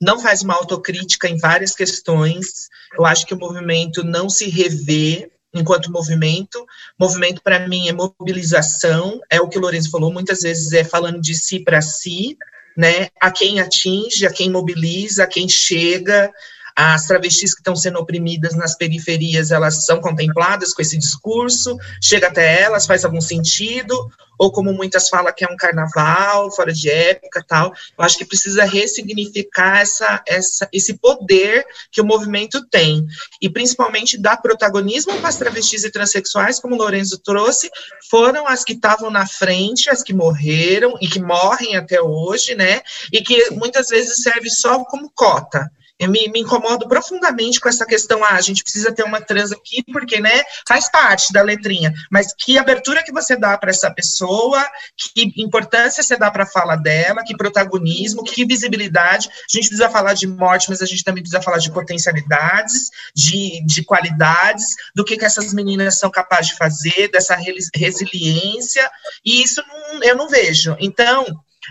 não 0.00 0.20
faz 0.20 0.42
uma 0.42 0.54
autocrítica 0.54 1.28
em 1.28 1.36
várias 1.36 1.74
questões. 1.74 2.68
Eu 2.96 3.04
acho 3.04 3.26
que 3.26 3.34
o 3.34 3.38
movimento 3.38 4.02
não 4.02 4.30
se 4.30 4.48
revê 4.48 5.30
enquanto 5.54 5.92
movimento. 5.92 6.64
Movimento, 6.98 7.40
para 7.42 7.68
mim, 7.68 7.88
é 7.88 7.92
mobilização, 7.92 9.20
é 9.30 9.40
o 9.40 9.48
que 9.48 9.56
o 9.56 9.60
Lourenço 9.60 9.90
falou, 9.90 10.12
muitas 10.12 10.40
vezes 10.40 10.72
é 10.72 10.82
falando 10.82 11.20
de 11.20 11.34
si 11.34 11.60
para 11.60 11.80
si, 11.80 12.36
né, 12.76 13.08
a 13.20 13.30
quem 13.30 13.60
atinge, 13.60 14.26
a 14.26 14.32
quem 14.32 14.50
mobiliza, 14.50 15.24
a 15.24 15.26
quem 15.26 15.48
chega, 15.48 16.32
as 16.76 17.06
travestis 17.06 17.54
que 17.54 17.60
estão 17.60 17.76
sendo 17.76 17.98
oprimidas 17.98 18.54
nas 18.54 18.76
periferias, 18.76 19.50
elas 19.50 19.84
são 19.84 20.00
contempladas 20.00 20.74
com 20.74 20.82
esse 20.82 20.98
discurso, 20.98 21.76
chega 22.02 22.26
até 22.26 22.62
elas, 22.62 22.86
faz 22.86 23.04
algum 23.04 23.20
sentido, 23.20 24.10
ou 24.36 24.50
como 24.50 24.72
muitas 24.72 25.08
falam 25.08 25.32
que 25.32 25.44
é 25.44 25.48
um 25.48 25.56
carnaval, 25.56 26.50
fora 26.50 26.72
de 26.72 26.90
época 26.90 27.44
tal. 27.46 27.72
Eu 27.96 28.04
acho 28.04 28.18
que 28.18 28.24
precisa 28.24 28.64
ressignificar 28.64 29.80
essa, 29.80 30.22
essa, 30.26 30.68
esse 30.72 30.94
poder 30.94 31.64
que 31.92 32.00
o 32.00 32.04
movimento 32.04 32.66
tem, 32.68 33.06
e 33.40 33.48
principalmente 33.48 34.18
dar 34.18 34.38
protagonismo 34.38 35.16
para 35.18 35.28
as 35.28 35.36
travestis 35.36 35.84
e 35.84 35.90
transexuais, 35.90 36.58
como 36.58 36.74
o 36.74 36.78
Lorenzo 36.78 37.18
trouxe, 37.18 37.70
foram 38.10 38.48
as 38.48 38.64
que 38.64 38.72
estavam 38.72 39.10
na 39.10 39.26
frente, 39.26 39.90
as 39.90 40.02
que 40.02 40.12
morreram 40.12 40.94
e 41.00 41.08
que 41.08 41.20
morrem 41.20 41.76
até 41.76 42.00
hoje, 42.02 42.54
né, 42.54 42.82
e 43.12 43.22
que 43.22 43.50
muitas 43.50 43.88
vezes 43.88 44.22
serve 44.22 44.50
só 44.50 44.84
como 44.84 45.10
cota. 45.14 45.70
Eu 45.98 46.10
me, 46.10 46.28
me, 46.28 46.40
incomodo 46.40 46.88
profundamente 46.88 47.60
com 47.60 47.68
essa 47.68 47.86
questão, 47.86 48.24
ah, 48.24 48.34
a 48.34 48.40
gente 48.40 48.64
precisa 48.64 48.92
ter 48.92 49.04
uma 49.04 49.20
trans 49.20 49.52
aqui, 49.52 49.82
porque, 49.92 50.20
né, 50.20 50.42
faz 50.66 50.90
parte 50.90 51.32
da 51.32 51.40
letrinha, 51.40 51.92
mas 52.10 52.34
que 52.36 52.58
abertura 52.58 53.02
que 53.04 53.12
você 53.12 53.36
dá 53.36 53.56
para 53.56 53.70
essa 53.70 53.90
pessoa, 53.92 54.66
que 54.96 55.32
importância 55.36 56.02
você 56.02 56.16
dá 56.16 56.32
para 56.32 56.42
a 56.42 56.48
fala 56.48 56.74
dela, 56.74 57.22
que 57.24 57.36
protagonismo, 57.36 58.24
que 58.24 58.44
visibilidade, 58.44 59.28
a 59.28 59.56
gente 59.56 59.68
precisa 59.68 59.88
falar 59.88 60.14
de 60.14 60.26
morte, 60.26 60.68
mas 60.68 60.82
a 60.82 60.86
gente 60.86 61.04
também 61.04 61.22
precisa 61.22 61.42
falar 61.42 61.58
de 61.58 61.70
potencialidades, 61.70 62.90
de, 63.14 63.64
de 63.64 63.84
qualidades, 63.84 64.66
do 64.96 65.04
que, 65.04 65.16
que 65.16 65.24
essas 65.24 65.54
meninas 65.54 65.98
são 65.98 66.10
capazes 66.10 66.48
de 66.48 66.56
fazer, 66.56 67.08
dessa 67.12 67.36
resiliência, 67.74 68.90
e 69.24 69.42
isso 69.42 69.62
não, 69.68 70.02
eu 70.02 70.16
não 70.16 70.28
vejo. 70.28 70.76
Então, 70.80 71.24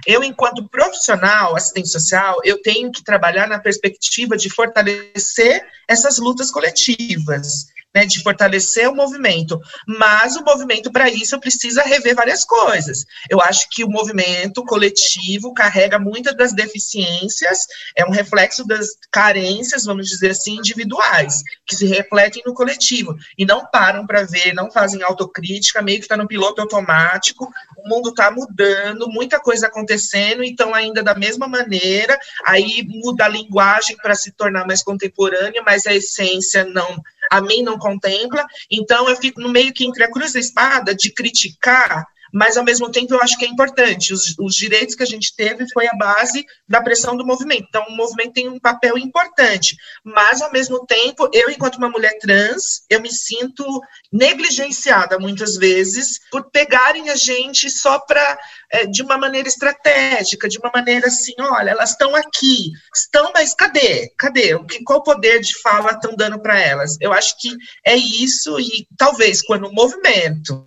eu, 0.05 0.23
enquanto 0.23 0.67
profissional, 0.67 1.55
assistente 1.55 1.89
social, 1.89 2.39
eu 2.43 2.61
tenho 2.61 2.91
que 2.91 3.03
trabalhar 3.03 3.47
na 3.47 3.59
perspectiva 3.59 4.37
de 4.37 4.49
fortalecer 4.49 5.65
essas 5.87 6.17
lutas 6.17 6.51
coletivas, 6.51 7.67
né, 7.93 8.05
de 8.05 8.21
fortalecer 8.21 8.89
o 8.89 8.95
movimento. 8.95 9.59
Mas 9.87 10.35
o 10.35 10.43
movimento, 10.43 10.91
para 10.91 11.09
isso, 11.09 11.39
precisa 11.39 11.83
rever 11.83 12.15
várias 12.15 12.43
coisas. 12.43 13.05
Eu 13.29 13.39
acho 13.39 13.67
que 13.69 13.83
o 13.83 13.89
movimento 13.89 14.63
coletivo 14.65 15.53
carrega 15.53 15.99
muitas 15.99 16.35
das 16.35 16.53
deficiências, 16.53 17.59
é 17.95 18.05
um 18.05 18.11
reflexo 18.11 18.65
das 18.65 18.87
carências, 19.11 19.85
vamos 19.85 20.07
dizer 20.07 20.31
assim, 20.31 20.57
individuais, 20.57 21.41
que 21.65 21.75
se 21.75 21.85
refletem 21.85 22.41
no 22.45 22.53
coletivo. 22.53 23.15
E 23.37 23.45
não 23.45 23.65
param 23.65 24.07
para 24.07 24.23
ver, 24.23 24.53
não 24.53 24.71
fazem 24.71 25.03
autocrítica, 25.03 25.81
meio 25.81 25.99
que 25.99 26.05
está 26.05 26.17
no 26.17 26.27
piloto 26.27 26.61
automático. 26.61 27.51
O 27.77 27.87
mundo 27.87 28.09
está 28.09 28.31
mudando, 28.31 29.09
muita 29.09 29.39
coisa 29.39 29.67
acontecendo, 29.67 30.43
então, 30.43 30.73
ainda 30.73 31.03
da 31.03 31.13
mesma 31.13 31.47
maneira, 31.47 32.17
aí 32.45 32.83
muda 32.87 33.25
a 33.25 33.29
linguagem 33.29 33.97
para 33.97 34.15
se 34.15 34.31
tornar 34.31 34.65
mais 34.65 34.81
contemporânea, 34.81 35.61
mas 35.65 35.85
a 35.85 35.93
essência 35.93 36.63
não 36.63 37.01
a 37.31 37.41
mim 37.41 37.63
não 37.63 37.77
contempla, 37.77 38.45
então 38.69 39.09
eu 39.09 39.15
fico 39.15 39.41
no 39.41 39.49
meio 39.49 39.73
que 39.73 39.85
entre 39.85 40.03
a 40.03 40.11
cruz 40.11 40.33
da 40.33 40.39
espada 40.39 40.95
de 40.95 41.11
criticar 41.11 42.05
mas 42.33 42.57
ao 42.57 42.63
mesmo 42.63 42.89
tempo 42.89 43.13
eu 43.13 43.21
acho 43.21 43.37
que 43.37 43.45
é 43.45 43.47
importante. 43.47 44.11
Os, 44.11 44.33
os, 44.39 44.55
direitos 44.55 44.95
que 44.95 45.03
a 45.03 45.07
gente 45.07 45.35
teve 45.35 45.69
foi 45.71 45.87
a 45.87 45.95
base 45.95 46.43
da 46.67 46.81
pressão 46.81 47.15
do 47.15 47.25
movimento. 47.25 47.67
Então, 47.69 47.85
o 47.87 47.95
movimento 47.95 48.33
tem 48.33 48.49
um 48.49 48.59
papel 48.59 48.97
importante, 48.97 49.75
mas 50.03 50.41
ao 50.41 50.51
mesmo 50.51 50.83
tempo, 50.85 51.29
eu, 51.31 51.49
enquanto 51.51 51.75
uma 51.75 51.89
mulher 51.89 52.17
trans, 52.19 52.81
eu 52.89 52.99
me 52.99 53.11
sinto 53.11 53.63
negligenciada 54.11 55.19
muitas 55.19 55.55
vezes 55.57 56.19
por 56.31 56.49
pegarem 56.49 57.09
a 57.09 57.15
gente 57.15 57.69
só 57.69 57.99
para 57.99 58.39
é, 58.71 58.87
de 58.87 59.03
uma 59.03 59.17
maneira 59.17 59.47
estratégica, 59.47 60.49
de 60.49 60.57
uma 60.57 60.71
maneira 60.73 61.07
assim, 61.07 61.33
olha, 61.39 61.71
elas 61.71 61.91
estão 61.91 62.15
aqui, 62.15 62.71
estão, 62.95 63.31
mas 63.33 63.53
cadê? 63.53 64.11
Cadê? 64.17 64.57
Qual 64.83 65.03
poder 65.03 65.39
de 65.41 65.53
fala 65.61 65.91
estão 65.91 66.15
dando 66.15 66.41
para 66.41 66.59
elas? 66.59 66.97
Eu 66.99 67.13
acho 67.13 67.37
que 67.39 67.55
é 67.85 67.95
isso 67.95 68.59
e 68.59 68.87
talvez 68.97 69.43
quando 69.43 69.67
o 69.67 69.73
movimento 69.73 70.63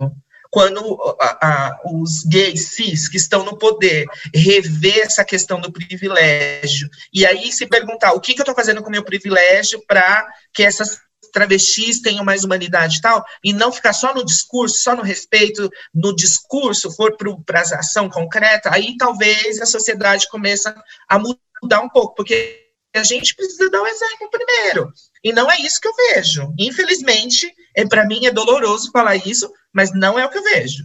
quando 0.51 1.17
a, 1.21 1.39
a, 1.47 1.81
os 1.85 2.25
gays 2.25 2.69
cis 2.71 3.09
que 3.09 3.17
estão 3.17 3.45
no 3.45 3.59
poder 3.59 4.07
rever 4.35 4.99
essa 4.99 5.25
questão 5.25 5.61
do 5.61 5.73
privilégio. 5.73 6.89
E 7.13 7.27
aí 7.27 7.53
se 7.53 7.67
perguntar 7.67 8.13
o 8.13 8.21
que, 8.21 8.35
que 8.35 8.41
eu 8.41 8.45
estou 8.45 8.55
fazendo 8.55 8.83
com 8.83 8.89
o 8.89 8.93
meu 8.93 9.05
privilégio 9.05 9.83
para 9.87 10.27
que 10.53 10.63
essas 10.63 10.99
travestis 11.33 12.01
tenham 12.01 12.25
mais 12.25 12.45
humanidade 12.45 12.97
e 12.97 13.01
tal, 13.01 13.23
e 13.45 13.53
não 13.53 13.71
ficar 13.71 13.93
só 13.93 14.15
no 14.15 14.25
discurso, 14.25 14.79
só 14.79 14.97
no 14.97 15.03
respeito, 15.03 15.69
no 15.95 16.17
discurso, 16.17 16.91
for 16.91 17.15
para 17.45 17.61
a 17.61 17.79
ação 17.81 18.09
concreta, 18.09 18.71
aí 18.73 18.97
talvez 18.97 19.61
a 19.61 19.67
sociedade 19.67 20.29
comece 20.31 20.73
a 21.09 21.19
mudar 21.19 21.81
um 21.83 21.91
pouco, 21.91 22.15
porque 22.15 22.66
a 22.97 23.03
gente 23.03 23.35
precisa 23.35 23.71
dar 23.71 23.81
o 23.81 23.85
um 23.85 23.87
exemplo 23.87 24.31
primeiro. 24.31 24.93
E 25.23 25.33
não 25.33 25.51
é 25.51 25.59
isso 25.61 25.81
que 25.81 25.89
eu 25.89 25.95
vejo. 25.95 26.53
Infelizmente, 26.59 27.53
é, 27.77 27.87
para 27.87 28.07
mim 28.07 28.27
é 28.27 28.31
doloroso 28.31 28.91
falar 28.91 29.17
isso, 29.17 29.51
mas 29.73 29.93
não 29.95 30.19
é 30.19 30.25
o 30.25 30.31
que 30.31 30.39
eu 30.39 30.43
vejo. 30.43 30.85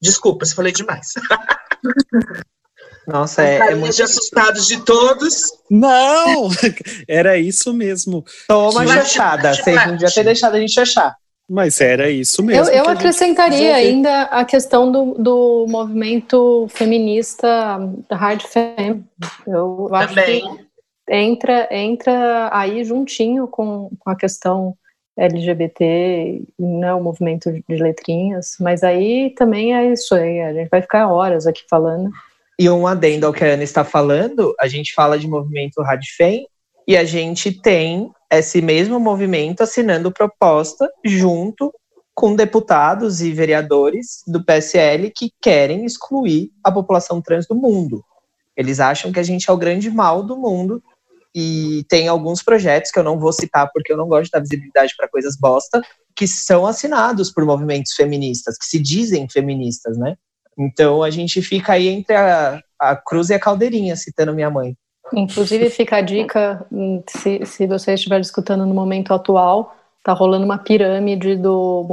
Desculpa 0.00 0.44
se 0.44 0.54
falei 0.54 0.72
demais. 0.72 1.14
Nossa, 3.06 3.44
é, 3.44 3.58
é 3.58 3.74
muito 3.74 4.02
assustados 4.02 4.66
de 4.66 4.84
todos. 4.84 5.40
Não, 5.70 6.48
era 7.06 7.38
isso 7.38 7.72
mesmo. 7.72 8.24
Toma 8.48 8.86
chachada, 8.86 9.54
vocês 9.54 9.76
não 9.76 9.92
deviam 9.92 10.10
ter 10.10 10.24
deixado 10.24 10.56
a 10.56 10.60
gente 10.60 10.80
achar. 10.80 11.14
Mas 11.48 11.80
era 11.80 12.10
isso 12.10 12.42
mesmo. 12.42 12.68
Eu, 12.72 12.84
eu 12.84 12.90
acrescentaria 12.90 13.76
ainda 13.76 14.22
a 14.22 14.44
questão 14.44 14.90
do, 14.90 15.14
do 15.14 15.66
movimento 15.68 16.66
feminista 16.70 17.78
hard 18.10 18.42
fem. 18.42 19.04
Eu 19.46 19.88
acho 19.94 20.14
Também. 20.14 20.40
que 20.40 20.65
entra, 21.08 21.68
entra 21.70 22.50
aí 22.52 22.84
juntinho 22.84 23.46
com, 23.46 23.90
com 23.98 24.10
a 24.10 24.16
questão 24.16 24.76
LGBT, 25.16 26.42
né, 26.58 26.92
o 26.92 27.02
movimento 27.02 27.50
de 27.50 27.76
letrinhas, 27.76 28.56
mas 28.60 28.82
aí 28.82 29.30
também 29.34 29.74
é 29.74 29.90
isso 29.90 30.14
aí, 30.14 30.40
a 30.42 30.52
gente 30.52 30.68
vai 30.68 30.82
ficar 30.82 31.08
horas 31.08 31.46
aqui 31.46 31.62
falando. 31.70 32.10
E 32.58 32.68
um 32.68 32.86
adendo 32.86 33.26
ao 33.26 33.32
que 33.32 33.44
a 33.44 33.48
Ana 33.48 33.62
está 33.62 33.82
falando, 33.82 34.54
a 34.60 34.68
gente 34.68 34.92
fala 34.92 35.18
de 35.18 35.26
movimento 35.26 35.82
Radfem 35.82 36.46
e 36.86 36.96
a 36.96 37.04
gente 37.04 37.50
tem 37.50 38.10
esse 38.30 38.60
mesmo 38.60 39.00
movimento 39.00 39.62
assinando 39.62 40.12
proposta 40.12 40.90
junto 41.04 41.72
com 42.14 42.34
deputados 42.34 43.20
e 43.20 43.32
vereadores 43.32 44.22
do 44.26 44.42
PSL 44.42 45.12
que 45.14 45.30
querem 45.40 45.84
excluir 45.84 46.50
a 46.64 46.72
população 46.72 47.20
trans 47.20 47.46
do 47.46 47.54
mundo. 47.54 48.02
Eles 48.56 48.80
acham 48.80 49.12
que 49.12 49.20
a 49.20 49.22
gente 49.22 49.50
é 49.50 49.52
o 49.52 49.56
grande 49.56 49.90
mal 49.90 50.22
do 50.22 50.36
mundo 50.36 50.82
e 51.38 51.84
tem 51.90 52.08
alguns 52.08 52.42
projetos 52.42 52.90
que 52.90 52.98
eu 52.98 53.04
não 53.04 53.18
vou 53.18 53.30
citar 53.30 53.70
porque 53.70 53.92
eu 53.92 53.96
não 53.98 54.08
gosto 54.08 54.24
de 54.24 54.30
dar 54.30 54.40
visibilidade 54.40 54.94
para 54.96 55.06
coisas 55.06 55.36
bosta, 55.38 55.82
que 56.16 56.26
são 56.26 56.66
assinados 56.66 57.30
por 57.30 57.44
movimentos 57.44 57.92
feministas, 57.92 58.56
que 58.56 58.64
se 58.64 58.78
dizem 58.78 59.28
feministas, 59.28 59.98
né? 59.98 60.16
Então 60.58 61.02
a 61.02 61.10
gente 61.10 61.42
fica 61.42 61.74
aí 61.74 61.88
entre 61.88 62.16
a, 62.16 62.58
a 62.80 62.96
cruz 62.96 63.28
e 63.28 63.34
a 63.34 63.38
caldeirinha, 63.38 63.94
citando 63.96 64.32
minha 64.32 64.48
mãe. 64.48 64.74
Inclusive 65.12 65.68
fica 65.68 65.96
a 65.96 66.00
dica, 66.00 66.66
hum, 66.72 67.02
se, 67.06 67.44
se 67.44 67.66
você 67.66 67.92
estiver 67.92 68.18
escutando 68.18 68.64
no 68.64 68.72
momento 68.72 69.12
atual, 69.12 69.76
tá 70.02 70.14
rolando 70.14 70.46
uma 70.46 70.56
pirâmide 70.56 71.36
do 71.36 71.86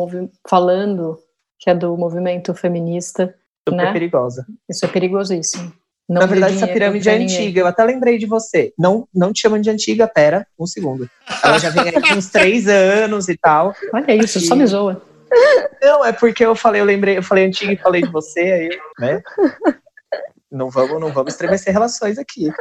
falando 0.48 1.20
que 1.60 1.70
é 1.70 1.76
do 1.76 1.98
movimento 1.98 2.53
feminista. 2.53 3.36
Super 3.68 3.86
né? 3.86 3.91
perigosa. 3.91 4.45
Isso 4.70 4.86
é 4.86 4.88
perigosíssimo. 4.88 5.74
Não 6.07 6.21
Na 6.21 6.27
verdade, 6.27 6.55
essa 6.55 6.67
pirâmide 6.67 7.09
é 7.09 7.15
antiga. 7.15 7.61
Eu 7.61 7.67
até 7.67 7.84
lembrei 7.84 8.17
de 8.17 8.25
você. 8.25 8.73
Não, 8.77 9.07
não 9.13 9.31
te 9.31 9.41
chamando 9.41 9.63
de 9.63 9.69
antiga, 9.69 10.07
pera, 10.07 10.45
um 10.59 10.65
segundo. 10.65 11.09
Ela 11.43 11.57
já 11.57 11.69
vem 11.69 11.84
aí 11.84 12.01
com 12.01 12.15
uns 12.15 12.30
três 12.30 12.67
anos 12.67 13.30
e 13.30 13.38
tal. 13.38 13.73
Olha 13.93 14.15
isso, 14.15 14.38
e... 14.38 14.41
só 14.41 14.55
me 14.55 14.65
zoa. 14.65 15.01
Não, 15.81 16.05
é 16.05 16.11
porque 16.11 16.45
eu 16.45 16.55
falei, 16.55 16.81
eu 16.81 16.85
lembrei, 16.85 17.17
eu 17.17 17.23
falei 17.23 17.45
antiga 17.45 17.73
e 17.73 17.77
falei 17.77 18.01
de 18.03 18.11
você, 18.11 18.39
aí, 18.39 18.80
né? 18.99 19.21
Não 20.51 20.69
vamos, 20.69 21.01
não 21.01 21.11
vamos 21.11 21.34
estremecer 21.34 21.73
relações 21.73 22.19
aqui. 22.19 22.51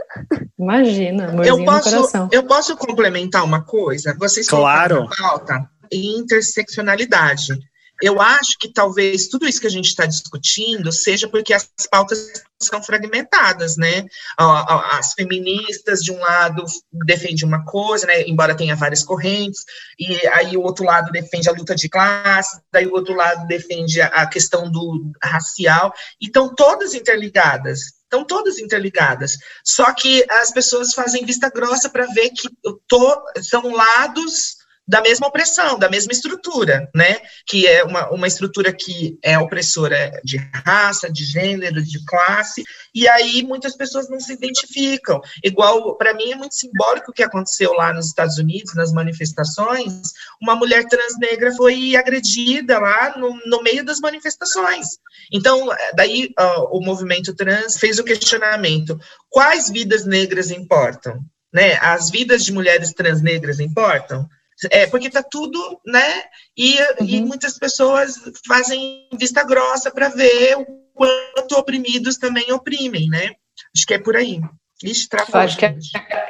Imagina, 0.59 1.31
eu 1.44 1.62
posso. 1.62 2.28
Eu 2.32 2.44
posso 2.44 2.74
complementar 2.74 3.44
uma 3.44 3.62
coisa? 3.62 4.16
Vocês 4.19 4.48
claro. 4.48 5.06
pauta 5.19 5.69
interseccionalidade. 5.93 7.59
Eu 8.03 8.20
acho 8.20 8.59
que 8.59 8.69
talvez 8.69 9.29
tudo 9.29 9.47
isso 9.47 9.61
que 9.61 9.66
a 9.69 9.70
gente 9.70 9.87
está 9.87 10.05
discutindo 10.05 10.91
seja 10.91 11.29
porque 11.29 11.55
as 11.55 11.70
pautas 11.89 12.33
são 12.61 12.83
fragmentadas, 12.83 13.77
né? 13.77 14.05
As 14.37 15.12
feministas, 15.12 16.01
de 16.01 16.11
um 16.11 16.19
lado, 16.19 16.65
defendem 17.07 17.45
uma 17.45 17.65
coisa, 17.65 18.07
né? 18.07 18.23
Embora 18.23 18.57
tenha 18.57 18.74
várias 18.74 19.05
correntes, 19.05 19.65
e 19.97 20.27
aí 20.29 20.57
o 20.57 20.62
outro 20.62 20.85
lado 20.85 21.12
defende 21.12 21.49
a 21.49 21.53
luta 21.53 21.77
de 21.77 21.89
classe, 21.89 22.61
daí 22.73 22.89
o 22.89 22.93
outro 22.93 23.15
lado 23.15 23.47
defende 23.47 24.01
a 24.01 24.27
questão 24.27 24.69
do 24.70 25.12
racial, 25.23 25.95
e 26.20 26.27
estão 26.27 26.53
todas 26.53 26.95
interligadas. 26.95 28.03
Estão 28.03 28.24
todas 28.24 28.59
interligadas. 28.59 29.39
Só 29.65 29.93
que 29.95 30.27
as 30.29 30.51
pessoas 30.51 30.93
fazem 30.93 31.24
vista 31.24 31.49
grossa 31.49 31.89
para 31.89 32.07
ver 32.07 32.31
que 32.31 32.49
tô, 32.87 33.23
são 33.41 33.73
lados 33.73 34.57
da 34.87 35.01
mesma 35.01 35.29
opressão, 35.29 35.79
da 35.79 35.89
mesma 35.89 36.13
estrutura, 36.13 36.91
né? 36.95 37.19
Que 37.47 37.67
é 37.67 37.85
uma, 37.85 38.11
uma 38.11 38.27
estrutura 38.27 38.73
que 38.73 39.17
é 39.23 39.39
opressora 39.39 40.21
de 40.25 40.37
raça, 40.65 41.11
de 41.11 41.25
gênero, 41.25 41.83
de 41.83 42.05
classe, 42.05 42.65
e 42.95 43.09
aí 43.09 43.43
muitas 43.43 43.77
pessoas 43.77 44.09
não 44.11 44.19
se 44.19 44.33
identificam. 44.33 45.21
Igual, 45.43 45.97
para 45.97 46.15
mim, 46.15 46.33
é 46.33 46.37
muito 46.37 46.55
simbólico 46.55 47.11
o 47.11 47.15
que 47.15 47.23
aconteceu 47.23 47.73
lá 47.73 47.93
nos 47.93 48.07
Estados 48.07 48.39
Unidos, 48.39 48.75
nas 48.75 48.93
manifestações. 48.93 49.93
Uma 50.41 50.57
mulher 50.57 50.85
trans 50.87 51.17
negra 51.19 51.55
foi 51.55 51.95
agredida 51.95 52.79
lá 52.79 53.17
no, 53.17 53.39
no 53.47 53.63
meio 53.63 53.85
das 53.85 54.01
manifestações. 54.01 54.87
Então, 55.33 55.69
daí 55.95 56.31
o 56.71 56.85
movimento 56.85 57.35
trans 57.35 57.77
fez 57.79 57.99
o 57.99 58.05
questionamento: 58.05 58.99
quais 59.31 59.71
vidas 59.71 60.05
negras 60.05 60.51
importam? 60.51 61.21
Né? 61.53 61.77
As 61.81 62.11
vidas 62.11 62.45
de 62.45 62.53
mulheres 62.53 62.93
trans 62.93 63.23
negras 63.23 63.61
importam? 63.61 64.29
É, 64.70 64.86
porque 64.86 65.09
está 65.09 65.22
tudo, 65.22 65.80
né? 65.86 66.22
E, 66.56 66.78
uhum. 66.80 67.06
e 67.06 67.20
muitas 67.20 67.59
pessoas 67.59 68.16
fazem 68.47 69.09
vista 69.18 69.44
grossa 69.44 69.90
para 69.90 70.09
ver 70.09 70.56
o 70.56 70.66
quanto 70.94 71.56
oprimidos 71.56 72.18
também 72.18 72.52
oprimem, 72.52 73.09
né? 73.09 73.30
Acho 73.74 73.86
que 73.86 73.94
é 73.94 73.98
por 73.98 74.16
aí. 74.16 74.40
Ixi, 74.82 75.09
Eu 75.32 75.40
acho 75.40 75.56
que 75.56 75.64
é, 75.64 75.76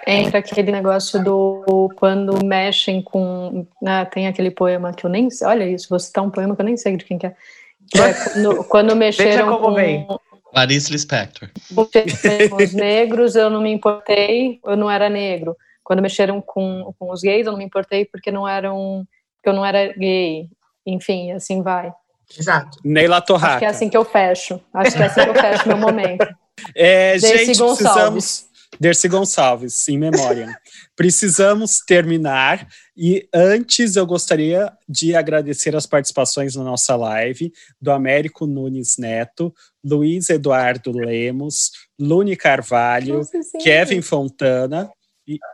entra 0.07 0.39
aquele 0.39 0.71
negócio 0.71 1.23
do 1.25 1.89
quando 1.97 2.45
mexem 2.45 3.03
com. 3.03 3.67
Né, 3.81 4.05
tem 4.07 4.27
aquele 4.27 4.51
poema 4.51 4.93
que 4.93 5.07
eu 5.07 5.11
nem 5.11 5.31
sei. 5.31 5.47
Olha 5.47 5.69
isso, 5.69 5.89
vou 5.89 5.99
citar 5.99 6.23
um 6.23 6.31
poema 6.31 6.55
que 6.55 6.61
eu 6.61 6.67
nem 6.67 6.77
sei 6.77 6.97
de 6.97 7.05
quem 7.05 7.19
que 7.19 7.27
é. 7.27 7.35
é 7.95 8.39
no, 8.39 8.63
quando 8.65 8.95
mexeram 8.97 9.59
com. 9.59 9.75
Vem. 9.75 10.07
Clarice 10.51 10.93
Lispector. 10.93 11.49
Os 12.61 12.75
negros, 12.75 13.35
eu 13.35 13.49
não 13.49 13.63
me 13.63 13.73
importei, 13.73 14.61
eu 14.67 14.77
não 14.77 14.91
era 14.91 15.09
negro. 15.09 15.57
Quando 15.85 16.03
mexeram 16.03 16.41
com, 16.41 16.95
com 16.99 17.11
os 17.11 17.23
gays, 17.23 17.47
eu 17.47 17.53
não 17.53 17.59
me 17.59 17.65
importei 17.65 18.05
porque 18.05 18.31
não 18.31 18.47
eram, 18.47 19.07
porque 19.37 19.49
eu 19.49 19.53
não 19.53 19.65
era 19.65 19.93
gay. 19.95 20.49
Enfim, 20.87 21.33
assim 21.33 21.63
vai. 21.63 21.93
Exato. 22.39 22.79
Neila 22.85 23.21
Torraca. 23.21 23.53
Acho 23.53 23.59
que 23.59 23.65
é 23.65 23.69
assim 23.69 23.89
que 23.89 23.97
eu 23.97 24.05
fecho. 24.05 24.61
Acho 24.73 24.97
que 24.97 25.03
é 25.03 25.07
assim 25.07 25.23
que 25.23 25.31
eu 25.31 25.35
fecho 25.35 25.69
meu 25.69 25.79
momento. 25.79 26.27
É, 26.77 27.19
gente, 27.19 27.59
Gonçalves. 27.59 27.79
precisamos. 27.79 28.53
Dercy 28.79 29.09
Gonçalves, 29.09 29.89
em 29.89 29.99
memória. 29.99 30.55
Precisamos 30.97 31.81
terminar 31.81 32.69
e 32.97 33.29
antes 33.35 33.97
eu 33.97 34.07
gostaria 34.07 34.73
de 34.89 35.15
agradecer 35.15 35.75
as 35.75 35.87
participações 35.87 36.57
na 36.57 36.63
nossa 36.63 36.97
live 36.97 37.53
do 37.81 37.91
Américo 37.91 38.47
Nunes 38.47 38.97
Neto, 38.99 39.53
Luiz 39.85 40.31
Eduardo 40.31 40.93
Lemos, 40.93 41.71
Lune 41.99 42.37
Carvalho, 42.37 43.19
Nossa, 43.19 43.39
Kevin 43.63 44.03
Fontana, 44.03 44.91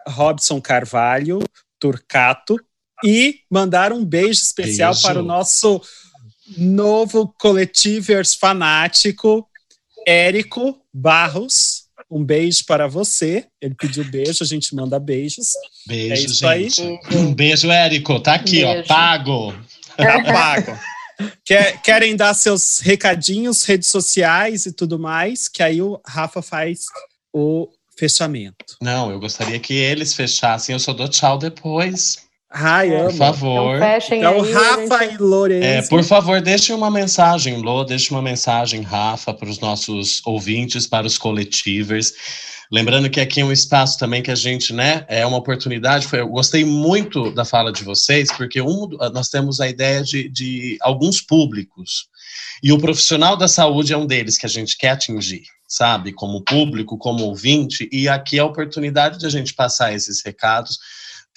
Robson 0.09 0.61
Carvalho, 0.61 1.40
Turcato, 1.78 2.57
e 3.05 3.40
mandar 3.51 3.93
um 3.93 4.05
beijo 4.05 4.43
especial 4.43 4.93
beijo. 4.93 5.07
para 5.07 5.20
o 5.20 5.24
nosso 5.24 5.81
novo 6.57 7.32
coletivers 7.39 8.35
fanático, 8.35 9.49
Érico 10.07 10.81
Barros. 10.93 11.86
Um 12.11 12.24
beijo 12.24 12.65
para 12.65 12.89
você. 12.89 13.47
Ele 13.61 13.74
pediu 13.74 14.03
beijo, 14.05 14.43
a 14.43 14.47
gente 14.47 14.74
manda 14.74 14.99
beijos. 14.99 15.53
Beijo, 15.86 16.15
é 16.15 16.19
isso 16.19 16.35
gente. 16.35 16.82
Aí. 16.82 17.16
Um 17.16 17.35
beijo, 17.35 17.70
Érico. 17.70 18.19
Tá 18.20 18.35
aqui, 18.35 18.62
beijo. 18.62 18.81
ó, 18.81 18.86
pago. 18.86 19.55
Tá 19.97 20.24
pago. 20.24 20.78
Quer, 21.45 21.82
querem 21.82 22.16
dar 22.16 22.32
seus 22.32 22.78
recadinhos, 22.78 23.65
redes 23.65 23.89
sociais 23.89 24.66
e 24.66 24.73
tudo 24.73 24.99
mais, 24.99 25.49
que 25.49 25.62
aí 25.62 25.82
o 25.82 26.01
Rafa 26.07 26.40
faz 26.40 26.86
o 27.32 27.69
fechamento. 27.99 28.77
Não, 28.81 29.11
eu 29.11 29.19
gostaria 29.19 29.59
que 29.59 29.75
eles 29.75 30.15
fechassem. 30.15 30.73
Eu 30.73 30.79
só 30.79 30.93
dou 30.93 31.09
tchau 31.09 31.37
depois. 31.37 32.29
Ai, 32.51 32.95
amo. 32.95 33.11
Por 33.11 33.16
favor. 33.16 33.77
Então, 33.77 33.89
fechem 33.89 34.19
então 34.20 34.43
aí, 34.43 34.53
Rafa 34.53 35.05
gente... 35.05 35.15
e 35.15 35.19
Lourenço. 35.19 35.65
É, 35.65 35.83
por 35.89 36.03
favor, 36.05 36.41
deixe 36.41 36.73
uma 36.73 36.91
mensagem, 36.91 37.61
Lô, 37.61 37.85
deixe 37.85 38.11
uma 38.11 38.23
mensagem, 38.23 38.81
Rafa, 38.81 39.35
para 39.35 39.51
os 39.51 39.59
nossos 39.59 40.23
ouvintes, 40.25 40.87
para 40.87 41.07
os 41.07 41.19
coletivers. 41.19 42.12
Lembrando 42.70 43.11
que 43.11 43.20
aqui 43.20 43.41
é 43.41 43.45
um 43.45 43.53
espaço 43.53 43.99
também 43.99 44.23
que 44.23 44.31
a 44.31 44.35
gente, 44.35 44.73
né, 44.73 45.05
é 45.09 45.27
uma 45.27 45.39
oportunidade. 45.39 46.07
Foi, 46.07 46.20
eu 46.20 46.29
gostei 46.29 46.65
muito 46.65 47.31
da 47.33 47.45
fala 47.45 47.73
de 47.73 47.83
vocês, 47.83 48.31
porque 48.33 48.61
um, 48.61 48.89
nós 49.12 49.29
temos 49.29 49.61
a 49.61 49.69
ideia 49.69 50.03
de, 50.03 50.29
de 50.29 50.79
alguns 50.81 51.20
públicos. 51.20 52.09
E 52.62 52.73
o 52.73 52.79
profissional 52.79 53.37
da 53.37 53.49
saúde 53.49 53.93
é 53.93 53.97
um 53.97 54.07
deles 54.07 54.39
que 54.39 54.47
a 54.47 54.51
gente 54.51 54.77
quer 54.77 54.91
atingir 54.91 55.43
sabe, 55.69 56.12
como 56.12 56.43
público, 56.43 56.97
como 56.97 57.24
ouvinte, 57.24 57.89
e 57.93 58.09
aqui 58.09 58.39
é 58.39 58.40
a 58.40 58.47
oportunidade 58.47 59.19
de 59.19 59.27
a 59.27 59.31
gente 59.31 59.53
passar 59.53 59.93
esses 59.93 60.24
recados. 60.24 60.78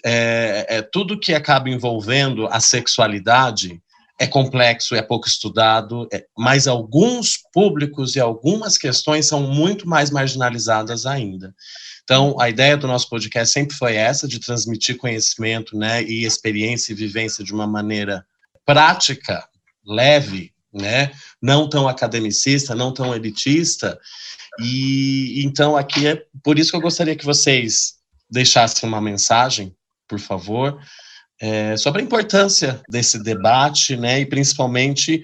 É, 0.04 0.66
é, 0.70 0.82
tudo 0.82 1.20
que 1.20 1.34
acaba 1.34 1.70
envolvendo 1.70 2.48
a 2.48 2.60
sexualidade 2.60 3.82
é 4.18 4.26
complexo, 4.26 4.96
é 4.96 5.02
pouco 5.02 5.28
estudado, 5.28 6.08
é, 6.14 6.26
mas 6.38 6.68
alguns 6.68 7.40
públicos 7.52 8.16
e 8.16 8.20
algumas 8.20 8.78
questões 8.78 9.26
são 9.26 9.42
muito 9.42 9.88
mais 9.88 10.10
marginalizadas 10.10 11.06
ainda. 11.06 11.54
Então, 12.04 12.40
a 12.40 12.50
ideia 12.50 12.78
do 12.78 12.88
nosso 12.88 13.10
podcast 13.10 13.54
sempre 13.54 13.76
foi 13.76 13.96
essa, 13.96 14.28
de 14.28 14.40
transmitir 14.40 14.98
conhecimento 14.98 15.78
né, 15.78 16.04
e 16.04 16.24
experiência 16.24 16.94
e 16.94 16.96
vivência 16.96 17.44
de 17.44 17.54
uma 17.54 17.68
maneira 17.68 18.26
prática, 18.66 19.48
leve, 19.86 20.54
né? 20.74 21.12
Não 21.42 21.68
tão 21.70 21.88
academicista, 21.88 22.76
não 22.76 22.94
tão 22.94 23.14
elitista. 23.14 24.00
E 24.60 25.44
então 25.46 25.76
aqui 25.76 26.08
é 26.08 26.24
por 26.44 26.58
isso 26.58 26.72
que 26.72 26.78
eu 26.78 26.82
gostaria 26.82 27.16
que 27.16 27.26
vocês 27.26 27.96
deixassem 28.30 28.88
uma 28.88 29.02
mensagem, 29.02 29.76
por 30.08 30.20
favor, 30.20 30.80
é, 31.40 31.76
sobre 31.76 32.02
a 32.02 32.06
importância 32.06 32.82
desse 32.90 33.22
debate, 33.22 33.98
né? 33.98 34.20
E 34.20 34.26
principalmente, 34.26 35.22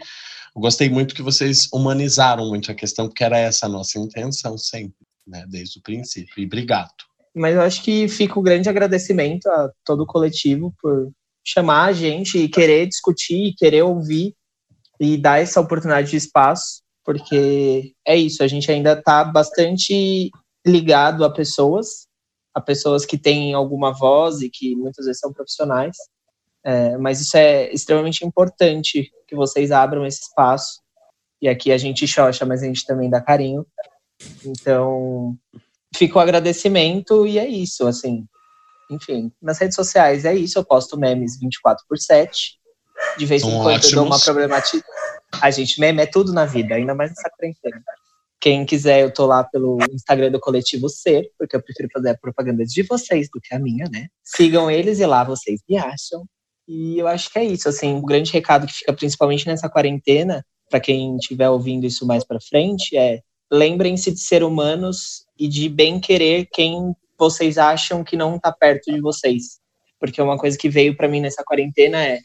gostei 0.56 0.90
muito 0.90 1.16
que 1.16 1.22
vocês 1.22 1.68
humanizaram 1.72 2.48
muito 2.48 2.72
a 2.72 2.76
questão, 2.76 3.08
porque 3.08 3.24
era 3.24 3.38
essa 3.38 3.68
a 3.68 3.70
nossa 3.70 4.00
intenção 4.00 4.58
sempre, 4.58 5.06
né? 5.26 5.46
Desde 5.48 5.80
o 5.80 5.82
princípio. 5.82 6.34
E 6.38 6.46
obrigado. 6.46 6.92
Mas 7.36 7.56
eu 7.56 7.62
acho 7.62 7.84
que 7.84 8.08
fica 8.08 8.40
um 8.40 8.44
grande 8.44 8.68
agradecimento 8.68 9.48
a 9.48 9.70
todo 9.86 10.02
o 10.02 10.08
coletivo 10.08 10.74
por 10.82 11.12
chamar 11.46 11.86
a 11.86 11.94
gente 11.94 12.38
e 12.38 12.50
querer 12.50 12.88
discutir, 12.88 13.54
querer 13.56 13.84
ouvir 13.84 14.34
e 15.00 15.18
dar 15.18 15.42
essa 15.42 15.62
oportunidade 15.62 16.10
de 16.10 16.18
espaço, 16.18 16.82
porque 17.04 17.94
é 18.06 18.16
isso, 18.16 18.44
a 18.44 18.48
gente 18.48 18.72
ainda 18.72 18.94
está 18.94 19.24
bastante 19.24 20.30
ligado 20.66 21.24
a 21.24 21.32
pessoas, 21.32 22.08
a 22.54 22.60
pessoas 22.60 23.06
que 23.06 23.18
têm 23.18 23.54
alguma 23.54 23.94
voz 23.94 24.42
e 24.42 24.50
que 24.50 24.76
muitas 24.76 25.06
vezes 25.06 25.20
são 25.20 25.32
profissionais, 25.32 25.96
é, 26.64 26.98
mas 26.98 27.22
isso 27.22 27.38
é 27.38 27.72
extremamente 27.72 28.26
importante 28.26 29.10
que 29.28 29.36
vocês 29.36 29.72
abram 29.72 30.06
esse 30.06 30.22
espaço. 30.22 30.82
E 31.42 31.48
aqui 31.48 31.72
a 31.72 31.78
gente 31.78 32.08
xoxa, 32.08 32.46
mas 32.46 32.62
a 32.62 32.66
gente 32.66 32.86
também 32.86 33.10
dá 33.10 33.22
carinho. 33.22 33.66
Então, 34.44 35.38
fica 35.96 36.18
o 36.18 36.22
agradecimento 36.22 37.26
e 37.26 37.38
é 37.40 37.48
isso, 37.48 37.88
assim. 37.88 38.26
Enfim, 38.90 39.32
nas 39.42 39.60
redes 39.60 39.76
sociais 39.76 40.26
é 40.26 40.34
isso, 40.34 40.58
eu 40.58 40.66
posto 40.66 40.98
memes 40.98 41.40
24 41.40 41.86
por 41.88 41.98
7. 41.98 42.60
De 43.18 43.26
vez 43.26 43.44
em 43.44 43.52
quando 43.52 43.84
eu 43.84 43.92
dou 43.92 44.06
uma 44.06 44.20
problemática. 44.20 44.84
A 45.42 45.52
gente, 45.52 45.80
meme 45.80 46.02
é 46.02 46.06
tudo 46.06 46.34
na 46.34 46.46
vida, 46.46 46.76
ainda 46.76 46.96
mais 46.96 47.10
nessa 47.10 47.30
quarentena. 47.30 47.82
Quem 48.40 48.66
quiser, 48.66 49.02
eu 49.02 49.12
tô 49.12 49.26
lá 49.26 49.44
pelo 49.44 49.80
Instagram 49.92 50.32
do 50.32 50.40
Coletivo 50.40 50.88
Ser, 50.90 51.30
porque 51.38 51.56
eu 51.56 51.62
prefiro 51.62 51.90
fazer 51.92 52.12
a 52.12 52.18
propaganda 52.18 52.64
de 52.64 52.84
vocês 52.84 53.28
do 53.34 53.42
que 53.42 53.54
a 53.54 53.60
minha, 53.60 53.86
né? 53.92 54.08
Sigam 54.24 54.70
eles 54.70 55.00
e 55.00 55.06
lá 55.06 55.24
vocês 55.24 55.62
me 55.68 55.78
acham. 55.78 56.24
E 56.68 57.00
eu 57.00 57.08
acho 57.08 57.32
que 57.32 57.40
é 57.40 57.44
isso, 57.44 57.68
assim, 57.68 57.96
o 57.96 58.02
grande 58.02 58.32
recado 58.32 58.68
que 58.68 58.74
fica 58.74 58.94
principalmente 58.94 59.48
nessa 59.48 59.70
quarentena, 59.70 60.46
para 60.70 60.80
quem 60.80 61.16
estiver 61.16 61.50
ouvindo 61.50 61.86
isso 61.86 62.06
mais 62.06 62.24
para 62.24 62.40
frente, 62.42 62.96
é 62.96 63.22
lembrem-se 63.52 64.12
de 64.12 64.20
ser 64.20 64.44
humanos 64.44 65.26
e 65.40 65.48
de 65.48 65.70
bem 65.70 66.00
querer 66.00 66.48
quem 66.52 66.94
vocês 67.18 67.58
acham 67.58 68.04
que 68.04 68.18
não 68.18 68.36
está 68.36 68.52
perto 68.52 68.92
de 68.92 69.02
vocês. 69.02 69.60
Porque 70.00 70.22
uma 70.22 70.38
coisa 70.38 70.58
que 70.58 70.70
veio 70.70 70.96
para 70.96 71.08
mim 71.08 71.22
nessa 71.22 71.44
quarentena 71.44 72.04
é 72.04 72.20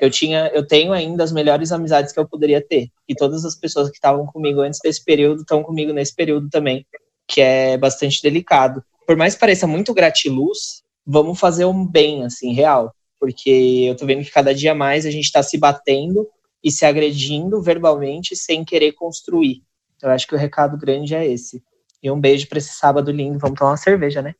eu 0.00 0.10
tinha, 0.10 0.50
eu 0.54 0.66
tenho 0.66 0.92
ainda 0.92 1.24
as 1.24 1.32
melhores 1.32 1.72
amizades 1.72 2.12
que 2.12 2.20
eu 2.20 2.28
poderia 2.28 2.60
ter. 2.60 2.88
E 3.08 3.14
todas 3.14 3.44
as 3.44 3.54
pessoas 3.54 3.88
que 3.88 3.96
estavam 3.96 4.26
comigo 4.26 4.60
antes 4.60 4.80
desse 4.82 5.04
período 5.04 5.40
estão 5.40 5.62
comigo 5.62 5.92
nesse 5.92 6.14
período 6.14 6.48
também, 6.48 6.86
que 7.26 7.40
é 7.40 7.76
bastante 7.76 8.22
delicado. 8.22 8.82
Por 9.06 9.16
mais 9.16 9.34
que 9.34 9.40
pareça 9.40 9.66
muito 9.66 9.94
gratiluz, 9.94 10.82
vamos 11.06 11.38
fazer 11.38 11.64
um 11.64 11.86
bem 11.86 12.24
assim 12.24 12.52
real 12.52 12.92
porque 13.18 13.86
eu 13.88 13.96
tô 13.96 14.06
vendo 14.06 14.24
que 14.24 14.30
cada 14.30 14.54
dia 14.54 14.74
mais 14.74 15.04
a 15.04 15.10
gente 15.10 15.24
está 15.24 15.42
se 15.42 15.58
batendo 15.58 16.28
e 16.62 16.70
se 16.70 16.84
agredindo 16.84 17.60
verbalmente 17.60 18.36
sem 18.36 18.64
querer 18.64 18.92
construir. 18.92 19.62
Eu 20.00 20.10
acho 20.10 20.26
que 20.26 20.34
o 20.34 20.38
recado 20.38 20.76
grande 20.78 21.14
é 21.14 21.26
esse. 21.26 21.62
E 22.02 22.10
um 22.10 22.20
beijo 22.20 22.48
para 22.48 22.58
esse 22.58 22.72
sábado 22.72 23.10
lindo. 23.10 23.38
Vamos 23.38 23.58
tomar 23.58 23.72
uma 23.72 23.76
cerveja, 23.76 24.22
né? 24.22 24.34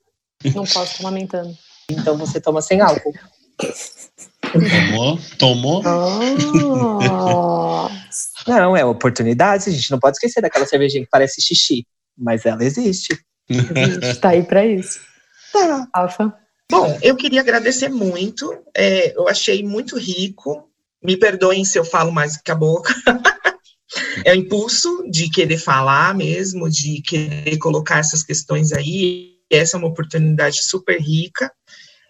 Não 0.55 0.65
posso, 0.65 0.99
tô 0.99 1.05
lamentando. 1.05 1.57
Então 1.91 2.17
você 2.17 2.41
toma 2.41 2.63
sem 2.63 2.81
álcool. 2.81 3.13
Tomou? 4.53 5.19
Tomou? 5.39 5.83
Oh. 5.85 7.89
Não, 8.47 8.77
é 8.77 8.85
oportunidade. 8.85 9.69
A 9.69 9.73
gente 9.73 9.91
não 9.91 9.99
pode 9.99 10.17
esquecer 10.17 10.41
daquela 10.41 10.65
cervejinha 10.65 11.05
que 11.05 11.11
parece 11.11 11.43
xixi. 11.43 11.87
Mas 12.17 12.47
ela 12.47 12.65
existe. 12.65 13.19
Existe, 13.49 14.21
tá 14.21 14.31
aí 14.31 14.43
para 14.43 14.65
isso. 14.65 15.01
Tá. 15.53 15.87
Alfa. 15.93 16.35
Bom, 16.71 16.99
eu 17.03 17.15
queria 17.15 17.41
agradecer 17.41 17.89
muito. 17.89 18.51
É, 18.75 19.17
eu 19.17 19.29
achei 19.29 19.63
muito 19.63 19.99
rico. 19.99 20.69
Me 21.03 21.17
perdoem 21.17 21.65
se 21.65 21.79
eu 21.79 21.85
falo 21.85 22.11
mais 22.11 22.37
que 22.37 22.51
a 22.51 22.55
boca. 22.55 22.95
é 24.25 24.33
o 24.33 24.37
impulso 24.37 25.05
de 25.11 25.31
querer 25.31 25.59
falar 25.59 26.15
mesmo, 26.15 26.71
de 26.71 27.03
querer 27.03 27.59
colocar 27.59 27.99
essas 27.99 28.23
questões 28.23 28.73
aí. 28.73 29.37
Essa 29.51 29.77
é 29.77 29.79
uma 29.79 29.89
oportunidade 29.89 30.65
super 30.65 31.01
rica. 31.01 31.51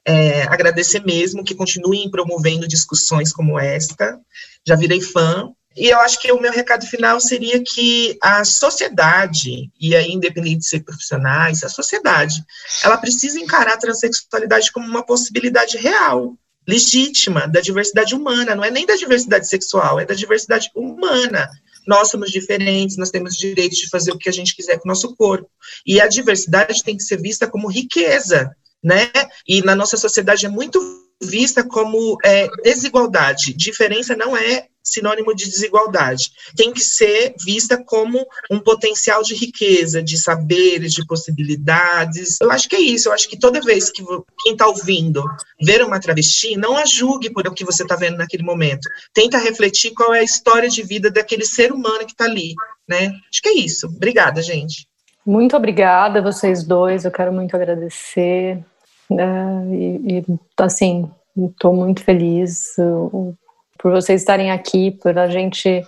É, 0.09 0.45
agradecer 0.45 1.05
mesmo 1.05 1.45
que 1.45 1.55
continuem 1.55 2.11
promovendo 2.11 2.67
discussões 2.67 3.31
como 3.31 3.59
esta. 3.59 4.19
Já 4.67 4.75
virei 4.75 5.03
fã, 5.03 5.53
e 5.77 5.89
eu 5.89 6.01
acho 6.01 6.21
que 6.21 6.33
o 6.33 6.41
meu 6.41 6.51
recado 6.51 6.87
final 6.87 7.21
seria 7.21 7.63
que 7.63 8.19
a 8.23 8.43
sociedade, 8.45 9.71
e 9.79 9.95
aí 9.95 10.11
independente 10.11 10.61
de 10.61 10.67
ser 10.67 10.81
profissionais, 10.81 11.63
a 11.63 11.69
sociedade, 11.69 12.43
ela 12.83 12.97
precisa 12.97 13.39
encarar 13.39 13.75
a 13.75 13.79
transexualidade 13.79 14.73
como 14.73 14.89
uma 14.89 15.05
possibilidade 15.05 15.77
real, 15.77 16.37
legítima, 16.67 17.47
da 17.47 17.61
diversidade 17.61 18.15
humana, 18.15 18.55
não 18.55 18.65
é 18.65 18.71
nem 18.71 18.87
da 18.87 18.97
diversidade 18.97 19.47
sexual, 19.47 20.01
é 20.01 20.05
da 20.05 20.15
diversidade 20.15 20.71
humana. 20.75 21.49
Nós 21.87 22.11
somos 22.11 22.31
diferentes, 22.31 22.97
nós 22.97 23.11
temos 23.11 23.37
direito 23.37 23.77
de 23.77 23.89
fazer 23.89 24.11
o 24.11 24.19
que 24.19 24.29
a 24.29 24.33
gente 24.33 24.57
quiser 24.57 24.79
com 24.79 24.89
o 24.89 24.93
nosso 24.93 25.15
corpo. 25.15 25.49
E 25.87 26.01
a 26.01 26.09
diversidade 26.09 26.83
tem 26.83 26.97
que 26.97 27.03
ser 27.03 27.21
vista 27.21 27.47
como 27.47 27.71
riqueza, 27.71 28.51
né? 28.83 29.11
E 29.47 29.63
na 29.63 29.75
nossa 29.75 29.97
sociedade 29.97 30.47
é 30.47 30.49
muito 30.49 30.81
vista 31.21 31.65
como 31.65 32.17
é, 32.25 32.49
desigualdade. 32.63 33.53
Diferença 33.53 34.15
não 34.15 34.37
é 34.37 34.69
sinônimo 34.83 35.35
de 35.35 35.45
desigualdade. 35.45 36.31
Tem 36.57 36.73
que 36.73 36.81
ser 36.81 37.35
vista 37.45 37.77
como 37.77 38.27
um 38.51 38.59
potencial 38.59 39.23
de 39.23 39.35
riqueza, 39.35 40.03
de 40.03 40.17
saberes, 40.17 40.93
de 40.93 41.05
possibilidades. 41.07 42.39
Eu 42.41 42.51
acho 42.51 42.69
que 42.69 42.77
é 42.77 42.81
isso. 42.81 43.09
Eu 43.09 43.13
acho 43.13 43.29
que 43.29 43.39
toda 43.39 43.61
vez 43.61 43.91
que 43.91 44.03
quem 44.43 44.53
está 44.53 44.67
ouvindo 44.67 45.23
ver 45.61 45.85
uma 45.85 46.01
travesti, 46.01 46.57
não 46.57 46.77
a 46.77 46.87
julgue 46.87 47.31
por 47.31 47.47
o 47.47 47.53
que 47.53 47.65
você 47.65 47.83
está 47.83 47.97
vendo 47.97 48.17
naquele 48.17 48.43
momento. 48.43 48.89
Tenta 49.13 49.39
refletir 49.39 49.93
qual 49.93 50.15
é 50.15 50.21
a 50.21 50.25
história 50.25 50.69
de 50.69 50.83
vida 50.83 51.11
daquele 51.11 51.45
ser 51.45 51.73
humano 51.73 52.07
que 52.07 52.13
está 52.13 52.25
ali, 52.25 52.55
né? 52.89 53.13
Acho 53.31 53.43
que 53.43 53.49
é 53.49 53.55
isso. 53.55 53.87
Obrigada, 53.87 54.41
gente. 54.43 54.89
Muito 55.29 55.55
obrigada, 55.55 56.23
vocês 56.23 56.65
dois. 56.65 57.05
Eu 57.05 57.11
quero 57.11 57.31
muito 57.31 57.55
agradecer. 57.55 58.65
Uh, 59.11 59.75
e, 59.75 60.21
e, 60.21 60.25
assim, 60.57 61.11
estou 61.37 61.75
muito 61.75 62.03
feliz 62.03 62.75
por 63.79 63.93
vocês 63.93 64.23
estarem 64.23 64.51
aqui, 64.51 64.91
por 64.91 65.19
a 65.19 65.29
gente 65.29 65.87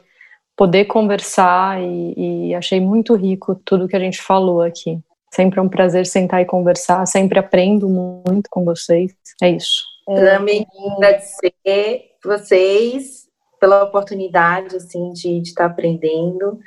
poder 0.55 0.85
conversar 0.85 1.81
e, 1.81 2.51
e, 2.51 2.55
achei 2.55 2.81
muito 2.81 3.15
rico 3.15 3.55
tudo 3.65 3.89
que 3.89 3.97
a 3.97 4.01
gente 4.01 4.21
falou 4.21 4.61
aqui. 4.61 5.01
Sempre 5.33 5.59
é 5.59 5.63
um 5.63 5.71
prazer 5.71 6.05
sentar 6.05 6.43
e 6.43 6.45
conversar, 6.45 7.07
sempre 7.07 7.39
aprendo 7.39 7.89
muito 7.89 8.47
com 8.51 8.63
vocês. 8.63 9.11
É 9.41 9.49
isso. 9.49 9.85
É. 10.07 10.37
Também 10.37 10.67
agradecer 10.99 12.11
vocês 12.23 13.27
pela 13.59 13.85
oportunidade 13.85 14.77
assim 14.77 15.15
de, 15.15 15.41
de 15.41 15.49
estar 15.49 15.65
aprendendo 15.65 16.61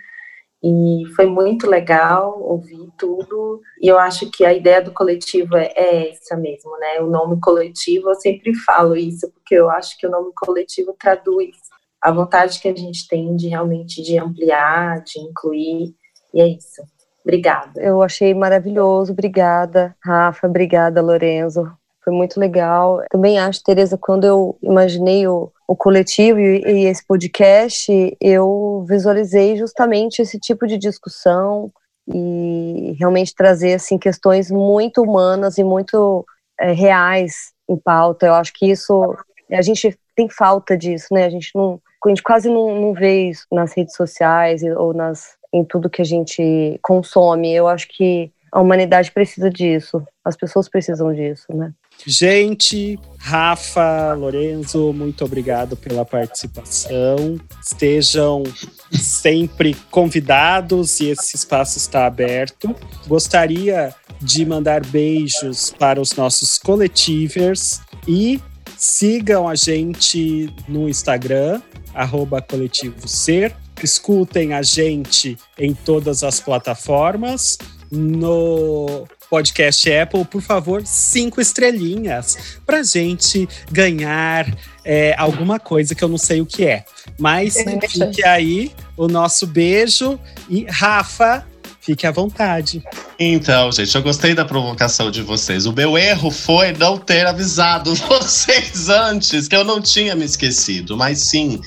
e 0.64 1.04
foi 1.14 1.26
muito 1.26 1.70
legal 1.70 2.42
ouvir 2.42 2.90
tudo. 2.98 3.62
E 3.82 3.88
eu 3.90 4.00
acho 4.00 4.32
que 4.32 4.46
a 4.46 4.54
ideia 4.54 4.82
do 4.82 4.94
coletivo 4.94 5.58
é, 5.58 5.74
é, 5.76 6.12
essa 6.12 6.38
mesmo, 6.38 6.72
né? 6.80 7.02
O 7.02 7.08
nome 7.08 7.38
coletivo, 7.42 8.10
eu 8.10 8.16
sempre 8.16 8.56
falo 8.56 8.96
isso, 8.96 9.30
porque 9.34 9.56
eu 9.56 9.70
acho 9.70 9.98
que 9.98 10.08
o 10.08 10.10
nome 10.10 10.32
coletivo 10.34 10.96
traduz 10.98 11.58
a 12.02 12.12
vontade 12.12 12.62
que 12.62 12.70
a 12.70 12.76
gente 12.76 13.08
tem 13.10 13.36
de 13.36 13.50
realmente 13.50 14.02
de 14.02 14.18
ampliar, 14.18 15.04
de 15.04 15.20
incluir. 15.20 15.94
E 16.34 16.42
é 16.42 16.48
isso. 16.48 16.82
Obrigada. 17.24 17.82
Eu 17.82 18.02
achei 18.02 18.34
maravilhoso. 18.34 19.12
Obrigada, 19.12 19.96
Rafa. 20.02 20.48
Obrigada, 20.48 21.02
Lorenzo. 21.02 21.70
Foi 22.04 22.14
muito 22.14 22.40
legal. 22.40 23.02
Também 23.10 23.40
acho, 23.40 23.64
Tereza, 23.64 23.98
quando 23.98 24.26
eu 24.26 24.58
imaginei 24.62 25.28
o, 25.28 25.52
o 25.68 25.76
coletivo 25.76 26.40
e, 26.40 26.62
e, 26.66 26.86
esse 26.86 27.06
podcast, 27.06 28.18
eu 28.20 28.86
visualizei 28.88 29.56
justamente 29.56 30.22
esse 30.22 30.38
tipo 30.40 30.68
de 30.68 30.78
discussão 30.78 31.72
e 32.08 32.96
realmente 33.00 33.34
trazer 33.34 33.76
assim 33.76 33.98
questões 33.98 34.52
muito 34.52 35.02
humanas 35.02 35.58
e 35.58 35.64
muito 35.64 36.26
é, 36.60 36.74
reais 36.74 37.54
em 37.70 37.78
pauta. 37.78 38.26
Eu 38.26 38.34
acho 38.34 38.52
que 38.54 38.70
isso 38.70 39.16
a 39.50 39.62
gente 39.62 39.98
tem 40.16 40.30
falta 40.30 40.78
disso, 40.78 41.08
né? 41.12 41.26
A 41.26 41.30
gente 41.30 41.52
não, 41.56 41.80
a 42.06 42.10
gente 42.10 42.24
quase 42.24 42.50
não, 42.50 42.80
não 42.80 42.94
vê 42.94 43.30
isso 43.30 43.46
nas 43.52 43.74
redes 43.74 43.96
sociais 43.96 44.62
ou 44.64 44.94
nas 44.94 45.38
em 45.54 45.64
tudo 45.64 45.90
que 45.90 46.02
a 46.02 46.06
gente 46.06 46.80
consome. 46.82 47.54
Eu 47.54 47.68
acho 47.68 47.88
que 47.88 48.32
a 48.52 48.60
humanidade 48.60 49.12
precisa 49.12 49.50
disso, 49.50 50.04
as 50.26 50.36
pessoas 50.36 50.68
precisam 50.68 51.14
disso, 51.14 51.46
né? 51.54 51.72
Gente, 52.06 53.00
Rafa, 53.18 54.14
Lorenzo, 54.14 54.92
muito 54.92 55.24
obrigado 55.24 55.78
pela 55.78 56.04
participação. 56.04 57.40
Estejam 57.62 58.44
sempre 58.92 59.74
convidados 59.90 61.00
e 61.00 61.08
esse 61.08 61.36
espaço 61.36 61.78
está 61.78 62.06
aberto. 62.06 62.76
Gostaria 63.08 63.96
de 64.22 64.46
mandar 64.46 64.86
beijos 64.86 65.74
para 65.78 66.02
os 66.02 66.14
nossos 66.14 66.58
coletivers 66.58 67.82
e 68.08 68.42
sigam 68.78 69.48
a 69.48 69.56
gente 69.56 70.54
no 70.68 70.90
Instagram, 70.90 71.62
arroba 71.94 72.42
coletivo 72.42 73.08
ser. 73.08 73.56
Escutem 73.82 74.54
a 74.54 74.62
gente 74.62 75.38
em 75.58 75.74
todas 75.74 76.24
as 76.24 76.40
plataformas. 76.40 77.58
No 77.92 79.06
podcast 79.34 79.92
Apple, 79.92 80.26
por 80.26 80.44
favor, 80.44 80.84
cinco 80.86 81.42
estrelinhas 81.42 82.60
pra 82.68 82.84
gente 82.84 83.50
ganhar 83.72 84.46
é, 84.86 85.16
alguma 85.18 85.60
coisa 85.60 85.96
que 85.96 86.04
eu 86.04 86.08
não 86.08 86.20
sei 86.20 86.40
o 86.40 86.46
que 86.46 86.68
é. 86.68 86.86
Mas 87.18 87.56
fique 87.90 88.24
aí 88.24 88.72
o 88.96 89.08
nosso 89.08 89.48
beijo 89.48 90.20
e 90.48 90.68
Rafa, 90.70 91.44
Fique 91.82 92.08
à 92.08 92.12
vontade. 92.12 92.82
Então, 93.20 93.70
gente, 93.70 93.94
eu 93.94 94.02
gostei 94.02 94.34
da 94.34 94.46
provocação 94.46 95.12
de 95.12 95.22
vocês. 95.22 95.66
O 95.66 95.74
meu 95.74 95.98
erro 95.98 96.32
foi 96.32 96.72
não 96.72 96.98
ter 96.98 97.28
avisado 97.28 97.94
vocês 98.08 98.88
antes, 98.88 99.50
que 99.50 99.56
eu 99.56 99.66
não 99.66 99.82
tinha 99.82 100.16
me 100.16 100.24
esquecido. 100.24 100.96
Mas 100.96 101.20
sim, 101.20 101.60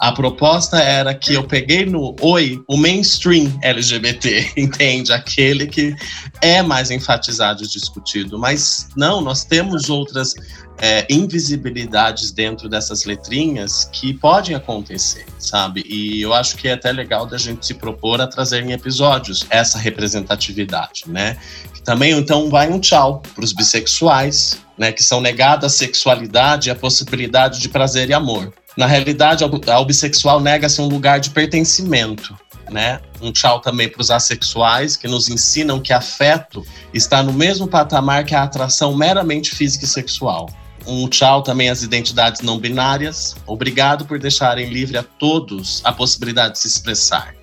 a 0.00 0.12
proposta 0.12 0.78
era 0.78 1.14
que 1.14 1.34
eu 1.34 1.44
peguei 1.44 1.84
no 1.84 2.16
Oi 2.22 2.62
o 2.66 2.76
mainstream 2.78 3.52
LGBT, 3.62 4.52
entende? 4.56 5.12
Aquele 5.12 5.66
que 5.66 5.94
é 6.40 6.62
mais 6.62 6.90
enfatizado 6.90 7.62
e 7.62 7.68
discutido. 7.68 8.38
Mas 8.38 8.88
não, 8.96 9.20
nós 9.20 9.44
temos 9.44 9.90
outras 9.90 10.34
é, 10.78 11.06
invisibilidades 11.10 12.30
dentro 12.30 12.66
dessas 12.66 13.04
letrinhas 13.04 13.84
que 13.92 14.14
podem 14.14 14.56
acontecer, 14.56 15.26
sabe? 15.38 15.84
E 15.86 16.22
eu 16.22 16.32
acho 16.32 16.56
que 16.56 16.68
é 16.68 16.72
até 16.72 16.90
legal 16.90 17.26
da 17.26 17.36
gente 17.36 17.66
se 17.66 17.74
propor 17.74 18.22
a 18.22 18.26
trazer 18.26 18.64
em 18.64 18.72
episódios 18.72 19.46
essa 19.50 19.78
representatividade, 19.78 21.04
né? 21.06 21.36
Também, 21.84 22.12
então, 22.12 22.50
vai 22.50 22.70
um 22.70 22.78
tchau 22.78 23.22
para 23.34 23.44
os 23.44 23.52
bissexuais, 23.52 24.58
né? 24.76 24.92
Que 24.92 25.02
são 25.02 25.20
negadas 25.20 25.72
a 25.72 25.76
sexualidade 25.76 26.68
e 26.68 26.70
a 26.70 26.74
possibilidade 26.74 27.60
de 27.60 27.68
prazer 27.68 28.10
e 28.10 28.14
amor. 28.14 28.52
Na 28.76 28.86
realidade, 28.86 29.44
ao 29.44 29.84
bissexual 29.84 30.40
nega-se 30.40 30.80
um 30.80 30.88
lugar 30.88 31.18
de 31.20 31.30
pertencimento, 31.30 32.36
né? 32.70 33.00
Um 33.20 33.32
tchau 33.32 33.60
também 33.60 33.88
para 33.88 34.00
os 34.00 34.10
assexuais, 34.10 34.96
que 34.96 35.08
nos 35.08 35.28
ensinam 35.28 35.80
que 35.80 35.92
afeto 35.92 36.64
está 36.94 37.22
no 37.22 37.32
mesmo 37.32 37.66
patamar 37.66 38.24
que 38.24 38.34
a 38.34 38.42
atração 38.42 38.96
meramente 38.96 39.50
física 39.50 39.84
e 39.84 39.88
sexual. 39.88 40.48
Um 40.86 41.08
tchau 41.08 41.42
também 41.42 41.68
às 41.68 41.82
identidades 41.82 42.40
não 42.40 42.58
binárias. 42.58 43.36
Obrigado 43.46 44.06
por 44.06 44.18
deixarem 44.18 44.70
livre 44.70 44.96
a 44.96 45.02
todos 45.02 45.82
a 45.84 45.92
possibilidade 45.92 46.54
de 46.54 46.60
se 46.60 46.68
expressar. 46.68 47.34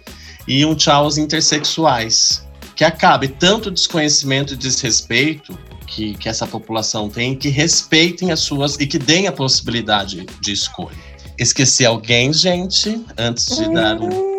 E 0.48 0.66
um 0.66 0.74
tchau 0.74 1.04
aos 1.04 1.18
intersexuais. 1.18 2.47
Que 2.78 2.86
acabe 2.86 3.28
tanto 3.28 3.70
desconhecimento 3.70 4.54
e 4.54 4.58
desrespeito 4.58 5.58
que, 5.86 6.14
que 6.16 6.30
essa 6.30 6.48
população 6.48 7.10
tem, 7.10 7.36
que 7.36 7.49
respeitem 7.49 8.32
as 8.32 8.40
suas 8.40 8.80
e 8.80 8.88
que 8.88 8.98
deem 8.98 9.28
a 9.28 9.32
possibilidade 9.32 10.26
de 10.40 10.52
escolha. 10.54 10.95
Esqueci 11.38 11.86
alguém, 11.86 12.32
gente, 12.32 13.04
antes 13.18 13.58
de 13.58 13.74
dar 13.74 13.99
um. 13.99 14.38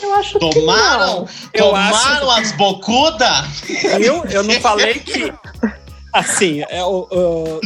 Eu 0.00 0.14
acho 0.14 0.38
tomaram, 0.38 1.26
que 1.52 1.60
não. 1.60 1.68
Tomaram 1.68 2.30
acho... 2.30 2.40
as 2.40 2.52
bocudas? 2.52 3.62
Eu, 4.00 4.24
eu 4.26 4.42
não 4.42 4.60
falei 4.60 4.94
que 4.94 5.32
Assim, 6.12 6.64
é 6.68 6.82
o. 6.84 7.06
o 7.10 7.60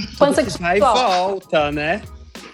vai 0.58 0.76
e 0.76 0.80
volta, 0.80 1.70
né? 1.70 2.02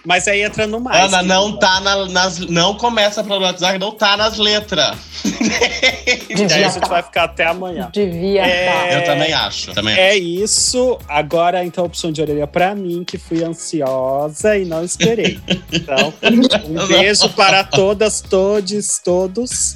Mas 0.05 0.27
aí 0.27 0.41
entra 0.41 0.65
no 0.65 0.79
mais. 0.79 1.05
Ana, 1.05 1.21
não 1.21 1.57
tá 1.57 1.79
na, 1.81 2.05
nas. 2.07 2.39
Não 2.39 2.75
começa 2.75 3.21
a 3.21 3.23
problematizar 3.23 3.77
não 3.79 3.91
tá 3.91 4.15
nas 4.15 4.37
letras. 4.37 4.97
Devia 6.27 6.47
e 6.47 6.53
aí 6.53 6.63
a 6.63 6.69
gente 6.69 6.81
tá. 6.81 6.87
vai 6.87 7.03
ficar 7.03 7.23
até 7.25 7.45
amanhã. 7.45 7.89
Devia 7.91 8.45
é, 8.45 8.95
Eu 8.95 9.05
também 9.05 9.33
acho. 9.33 9.73
Também 9.73 9.97
é 9.97 10.11
acho. 10.11 10.19
isso. 10.19 10.97
Agora, 11.07 11.63
então, 11.63 11.85
opção 11.85 12.11
de 12.11 12.21
orelha 12.21 12.47
pra 12.47 12.73
mim, 12.73 13.03
que 13.03 13.17
fui 13.17 13.43
ansiosa 13.43 14.57
e 14.57 14.65
não 14.65 14.83
esperei. 14.83 15.39
Então, 15.71 16.13
um 16.23 16.87
beijo 16.87 17.29
para 17.29 17.63
todas, 17.63 18.21
todes, 18.21 18.99
todos. 19.03 19.75